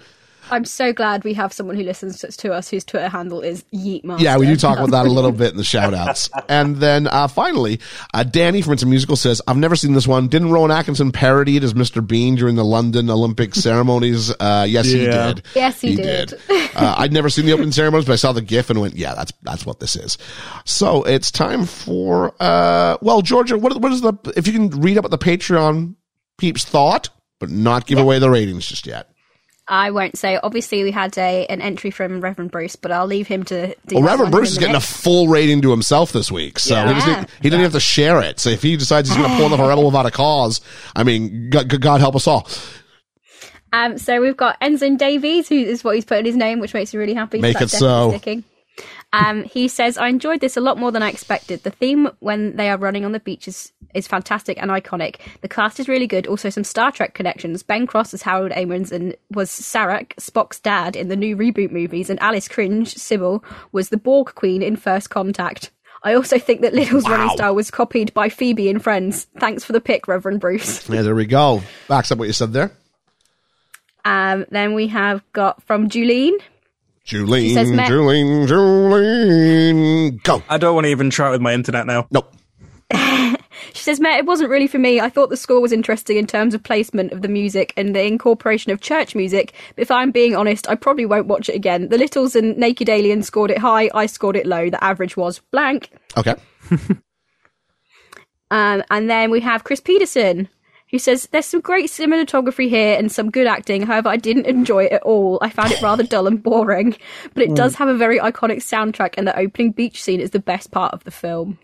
[0.51, 3.65] I'm so glad we have someone who listens to, to us whose Twitter handle is
[3.73, 4.21] Yeetmaster.
[4.21, 6.29] Yeah, we do talk about that a little bit in the shout outs.
[6.49, 7.81] And then uh, finally,
[8.13, 10.29] uh, Danny from It's a Musical says, I've never seen this one.
[10.29, 12.07] Didn't Rowan Atkinson parody it as Mr.
[12.07, 14.31] Bean during the London Olympic ceremonies?
[14.39, 15.43] Uh, yes, he did.
[15.55, 16.35] Yes, he did.
[16.51, 19.15] uh, I'd never seen the opening ceremonies, but I saw the GIF and went, yeah,
[19.15, 20.19] that's that's what this is.
[20.65, 24.99] So it's time for, uh, well, Georgia, what, what is the, if you can read
[24.99, 25.95] up what the Patreon
[26.39, 29.12] peeps thought, but not give away the ratings just yet.
[29.73, 30.39] I won't say.
[30.43, 33.95] Obviously, we had a an entry from Reverend Bruce, but I'll leave him to do
[33.97, 36.93] Well, Reverend Bruce is a getting a full rating to himself this week, so he
[36.93, 37.25] doesn't, Yeah.
[37.41, 38.39] he doesn't have to share it.
[38.39, 40.61] So if he decides he's going to pull off a rebel without a cause,
[40.95, 42.47] I mean, God, God help us all.
[43.73, 46.75] Um, so we've got Ensign Davies, who is what he's put in his name, which
[46.75, 47.41] makes me really happy.
[47.41, 48.11] Make it so.
[48.11, 48.45] Sticking.
[49.13, 51.63] Um, he says, I enjoyed this a lot more than I expected.
[51.63, 55.17] The theme when they are running on the beach is, is fantastic and iconic.
[55.43, 56.27] The cast is really good.
[56.27, 57.63] Also, some Star Trek connections.
[57.63, 62.09] Ben Cross as Harold Abrahams and was Sarek, Spock's dad in the new reboot movies,
[62.09, 65.71] and Alice Krige, Sybil, was the Borg Queen in First Contact.
[66.05, 69.27] I also think that Liddell's running style was copied by Phoebe in Friends.
[69.39, 70.89] Thanks for the pick, Reverend Bruce.
[70.89, 71.63] Yeah, there we go.
[71.87, 72.73] Backs up what you said there.
[74.05, 76.39] Um, then we have got from Julene.
[77.07, 80.43] Julene, says Matt- Julene, Julene, go.
[80.49, 82.07] I don't want to even try it with my internet now.
[82.11, 82.35] Nope.
[83.75, 85.01] She says, Matt, it wasn't really for me.
[85.01, 88.05] I thought the score was interesting in terms of placement of the music and the
[88.05, 91.89] incorporation of church music, but if I'm being honest, I probably won't watch it again.
[91.89, 94.69] The Littles and Naked Alien scored it high, I scored it low.
[94.69, 95.91] The average was blank.
[96.17, 96.35] Okay.
[98.53, 100.47] Um, and then we have Chris Peterson,
[100.93, 103.83] who says, There's some great cinematography here and some good acting.
[103.83, 105.39] However, I didn't enjoy it at all.
[105.43, 106.97] I found it rather dull and boring,
[107.35, 110.39] but it does have a very iconic soundtrack, and the opening beach scene is the
[110.39, 111.59] best part of the film.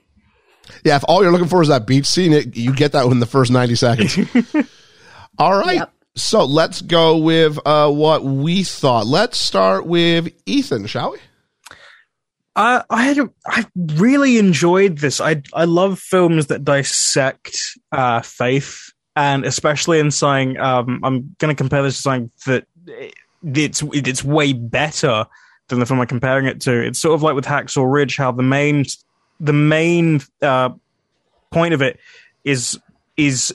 [0.85, 3.21] Yeah, if all you're looking for is that beach scene, it, you get that in
[3.21, 4.19] the first 90 seconds.
[5.39, 5.77] all right.
[5.77, 5.93] Yep.
[6.17, 9.07] So let's go with uh, what we thought.
[9.07, 11.19] Let's start with Ethan, shall we?
[12.57, 15.21] I I had a, I really enjoyed this.
[15.21, 20.57] I I love films that dissect uh, faith, and especially in something.
[20.59, 22.67] Um, I'm going to compare this to something that
[23.43, 25.27] it's it's way better
[25.67, 26.87] than the film I'm comparing it to.
[26.87, 28.85] It's sort of like with Hacksaw Ridge, how the main
[29.41, 30.71] the main uh,
[31.51, 31.99] point of it
[32.45, 32.79] is
[33.17, 33.53] is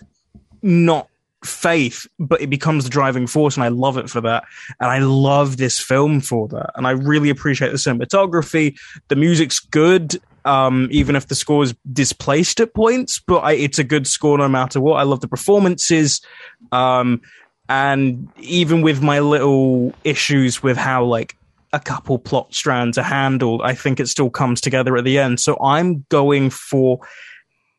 [0.62, 1.08] not
[1.46, 4.44] faith, but it becomes the driving force, and I love it for that.
[4.82, 6.72] And I love this film for that.
[6.76, 8.78] And I really appreciate the cinematography.
[9.08, 13.80] The music's good, um, even if the score is displaced at points, but I, it's
[13.80, 14.96] a good score no matter what.
[14.96, 16.22] I love the performances.
[16.72, 17.22] Um,
[17.70, 21.38] and even with my little issues with how, like,
[21.72, 25.40] a couple plot strands are handled, I think it still comes together at the end.
[25.40, 27.00] So I'm going for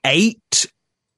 [0.05, 0.67] eight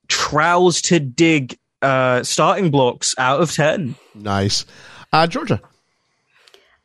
[0.09, 3.95] trowels to dig uh, starting blocks out of 10.
[4.15, 4.67] Nice.
[5.13, 5.61] Uh, Georgia.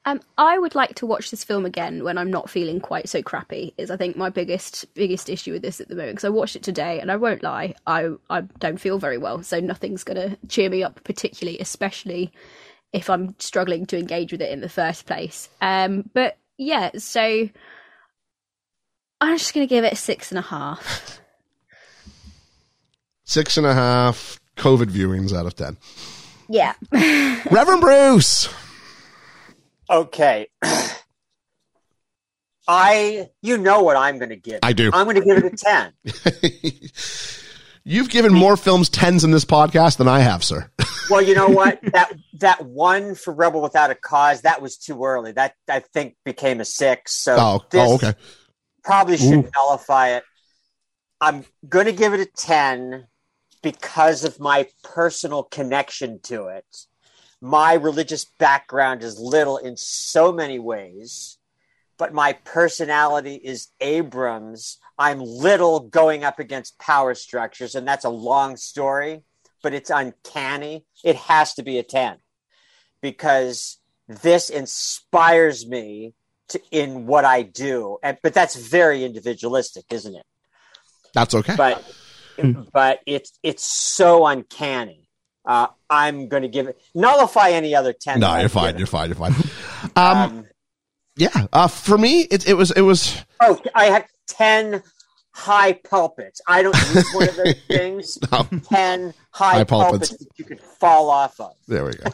[0.04, 3.22] Um, I would like to watch this film again when I'm not feeling quite so
[3.22, 3.74] crappy.
[3.78, 6.56] Is I think my biggest biggest issue with this at the moment because I watched
[6.56, 10.38] it today and I won't lie, I I don't feel very well, so nothing's gonna
[10.48, 12.32] cheer me up particularly, especially
[12.94, 15.50] if I'm struggling to engage with it in the first place.
[15.62, 17.50] Um, but yeah, so
[19.22, 21.20] I'm just gonna give it a six and a half.
[23.24, 25.78] Six and a half COVID viewings out of 10.
[26.50, 26.74] Yeah,
[27.50, 28.50] Reverend Bruce.
[29.92, 30.48] Okay.
[32.68, 34.60] I, you know what I'm going to give.
[34.64, 34.90] I do.
[34.94, 36.92] I'm going to give it a 10.
[37.84, 40.70] You've given more films tens in this podcast than I have, sir.
[41.10, 41.82] Well, you know what?
[41.92, 45.34] that that one for Rebel Without a Cause, that was too early.
[45.34, 47.14] That I think became a six.
[47.14, 48.14] So Oh, oh this oh, okay.
[48.82, 50.24] probably should nullify it.
[51.20, 53.08] I'm going to give it a 10
[53.62, 56.66] because of my personal connection to it.
[57.42, 61.40] My religious background is Liddell in so many ways
[62.02, 64.80] but my personality is Abrahams.
[64.98, 69.22] I'm Liddell going up against power structures, and that's a long story,
[69.62, 70.84] but it's uncanny.
[71.04, 72.18] It has to be a 10
[73.04, 76.16] because this inspires me
[76.48, 78.00] to, in what I do.
[78.02, 80.26] And, but that's very individualistic, isn't it?
[81.14, 81.56] That's okay.
[81.56, 81.86] But
[82.74, 85.01] but it's it's so uncanny.
[85.46, 88.20] Uh, I'm going to give it nullify any other ten.
[88.20, 88.78] no, you're fine.
[88.78, 89.10] You're fine.
[89.10, 89.34] You're fine.
[89.96, 90.46] Um, Um,
[91.16, 91.48] yeah.
[91.52, 94.84] Uh, for me, it, it was it was oh, I had ten
[95.32, 96.42] high pulpits.
[96.48, 98.18] I don't use one of those things.
[98.32, 98.44] No.
[98.70, 100.10] Ten high, High pulpits.
[100.10, 100.26] pulpits.
[100.26, 101.54] that you could fall off of.
[101.68, 102.10] There we go.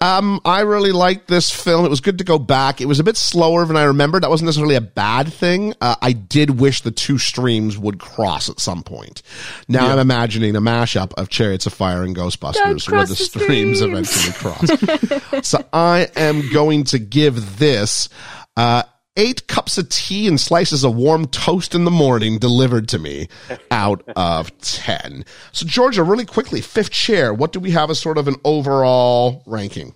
[0.00, 1.84] Um, I really liked this film.
[1.84, 2.80] It was good to go back.
[2.80, 4.24] It was a bit slower than I remembered.
[4.24, 5.74] That wasn't necessarily a bad thing.
[5.80, 9.22] Uh, I did wish the two streams would cross at some point.
[9.68, 13.78] Now I'm imagining a mashup of Chariots of Fire and Ghostbusters where the, the streams
[13.78, 13.80] streams.
[13.80, 15.48] eventually cross.
[15.48, 18.08] so I am going to give this,
[18.56, 18.82] uh,
[19.16, 23.28] Eight cups of tea and slices of warm toast in the morning delivered to me
[23.70, 25.24] out of 10.
[25.52, 29.42] So, Georgia, really quickly, fifth chair, what do we have as sort of an overall
[29.46, 29.94] ranking?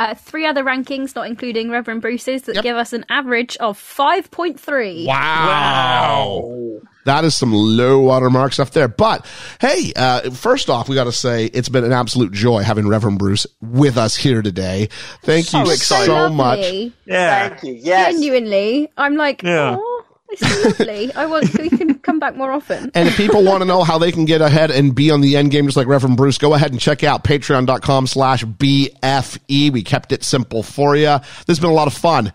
[0.00, 2.64] Uh, three other rankings, not including Reverend Bruce's, that Yep.
[2.64, 5.06] give us an average of 5.3.
[5.06, 6.80] Wow.
[7.04, 8.88] That is some low watermark stuff there.
[8.88, 9.24] But
[9.60, 13.18] hey, uh, first off, we got to say it's been an absolute joy having Reverend
[13.20, 14.88] Bruce with us here today.
[15.22, 16.06] Thank you exciting.
[16.06, 16.58] so much.
[17.04, 17.50] Yeah.
[17.50, 17.74] Thank you.
[17.74, 18.14] Yes.
[18.14, 19.76] Genuinely, I'm like, Yeah.
[19.78, 19.93] oh,
[20.42, 21.12] is lovely.
[21.14, 22.90] I want we can come back more often.
[22.94, 25.36] And if people want to know how they can get ahead and be on the
[25.36, 29.72] end game just like Reverend Bruce, go ahead and check out patreon.com slash BFE.
[29.72, 31.18] We kept it simple for you.
[31.46, 32.32] This has been a lot of fun.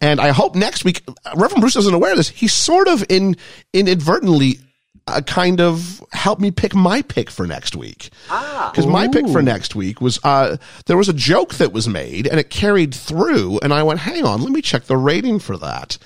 [0.00, 1.02] And I hope next week,
[1.34, 2.28] Reverend Bruce isn't aware of this.
[2.28, 3.36] He sort of in,
[3.72, 4.58] inadvertently
[5.06, 8.10] uh, kind of help me pick my pick for next week.
[8.28, 8.70] Ah.
[8.72, 12.26] Because my pick for next week was, uh, there was a joke that was made
[12.26, 15.56] and it carried through and I went, hang on, let me check the rating for
[15.58, 15.98] that.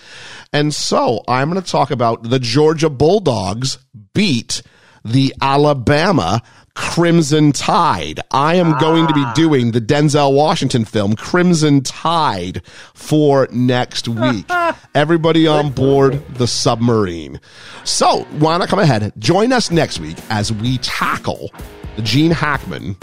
[0.52, 3.78] And so I'm going to talk about the Georgia Bulldogs
[4.12, 4.62] beat
[5.04, 6.42] the Alabama
[6.74, 8.20] Crimson Tide.
[8.30, 9.32] I am going to be ah.
[9.34, 12.62] doing the Denzel Washington film Crimson Tide
[12.94, 14.46] for next week.
[14.94, 17.40] Everybody on board the submarine.
[17.84, 19.12] So why not come ahead?
[19.18, 21.52] Join us next week as we tackle
[21.96, 22.96] the Gene Hackman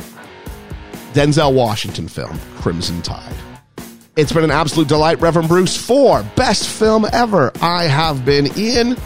[1.14, 3.36] Denzel Washington film Crimson Tide.
[4.16, 7.52] It's been an absolute delight, Reverend Bruce, for best film ever.
[7.62, 8.98] I have been Ian.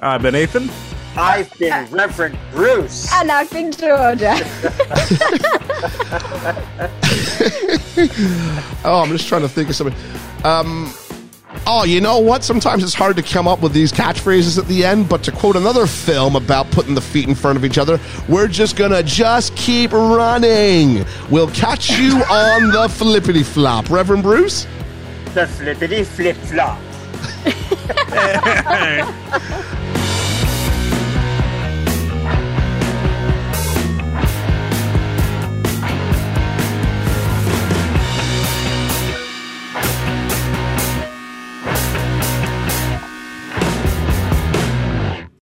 [0.00, 0.70] I've been Ethan.
[1.18, 3.10] I've been Reverend Bruce.
[3.18, 4.36] And I've been Georgia.
[8.84, 9.96] Oh, I'm just trying to think of something.
[10.44, 10.92] Um,
[11.66, 12.44] oh, you know what?
[12.44, 15.56] Sometimes it's hard to come up with these catchphrases at the end, but to quote
[15.56, 17.98] another film about putting the feet in front of each other,
[18.28, 21.04] we're just gonna just keep running.
[21.28, 23.90] We'll catch you on the flippity flop.
[23.90, 24.66] Reverend Bruce?
[25.34, 26.78] The flippity flip flop.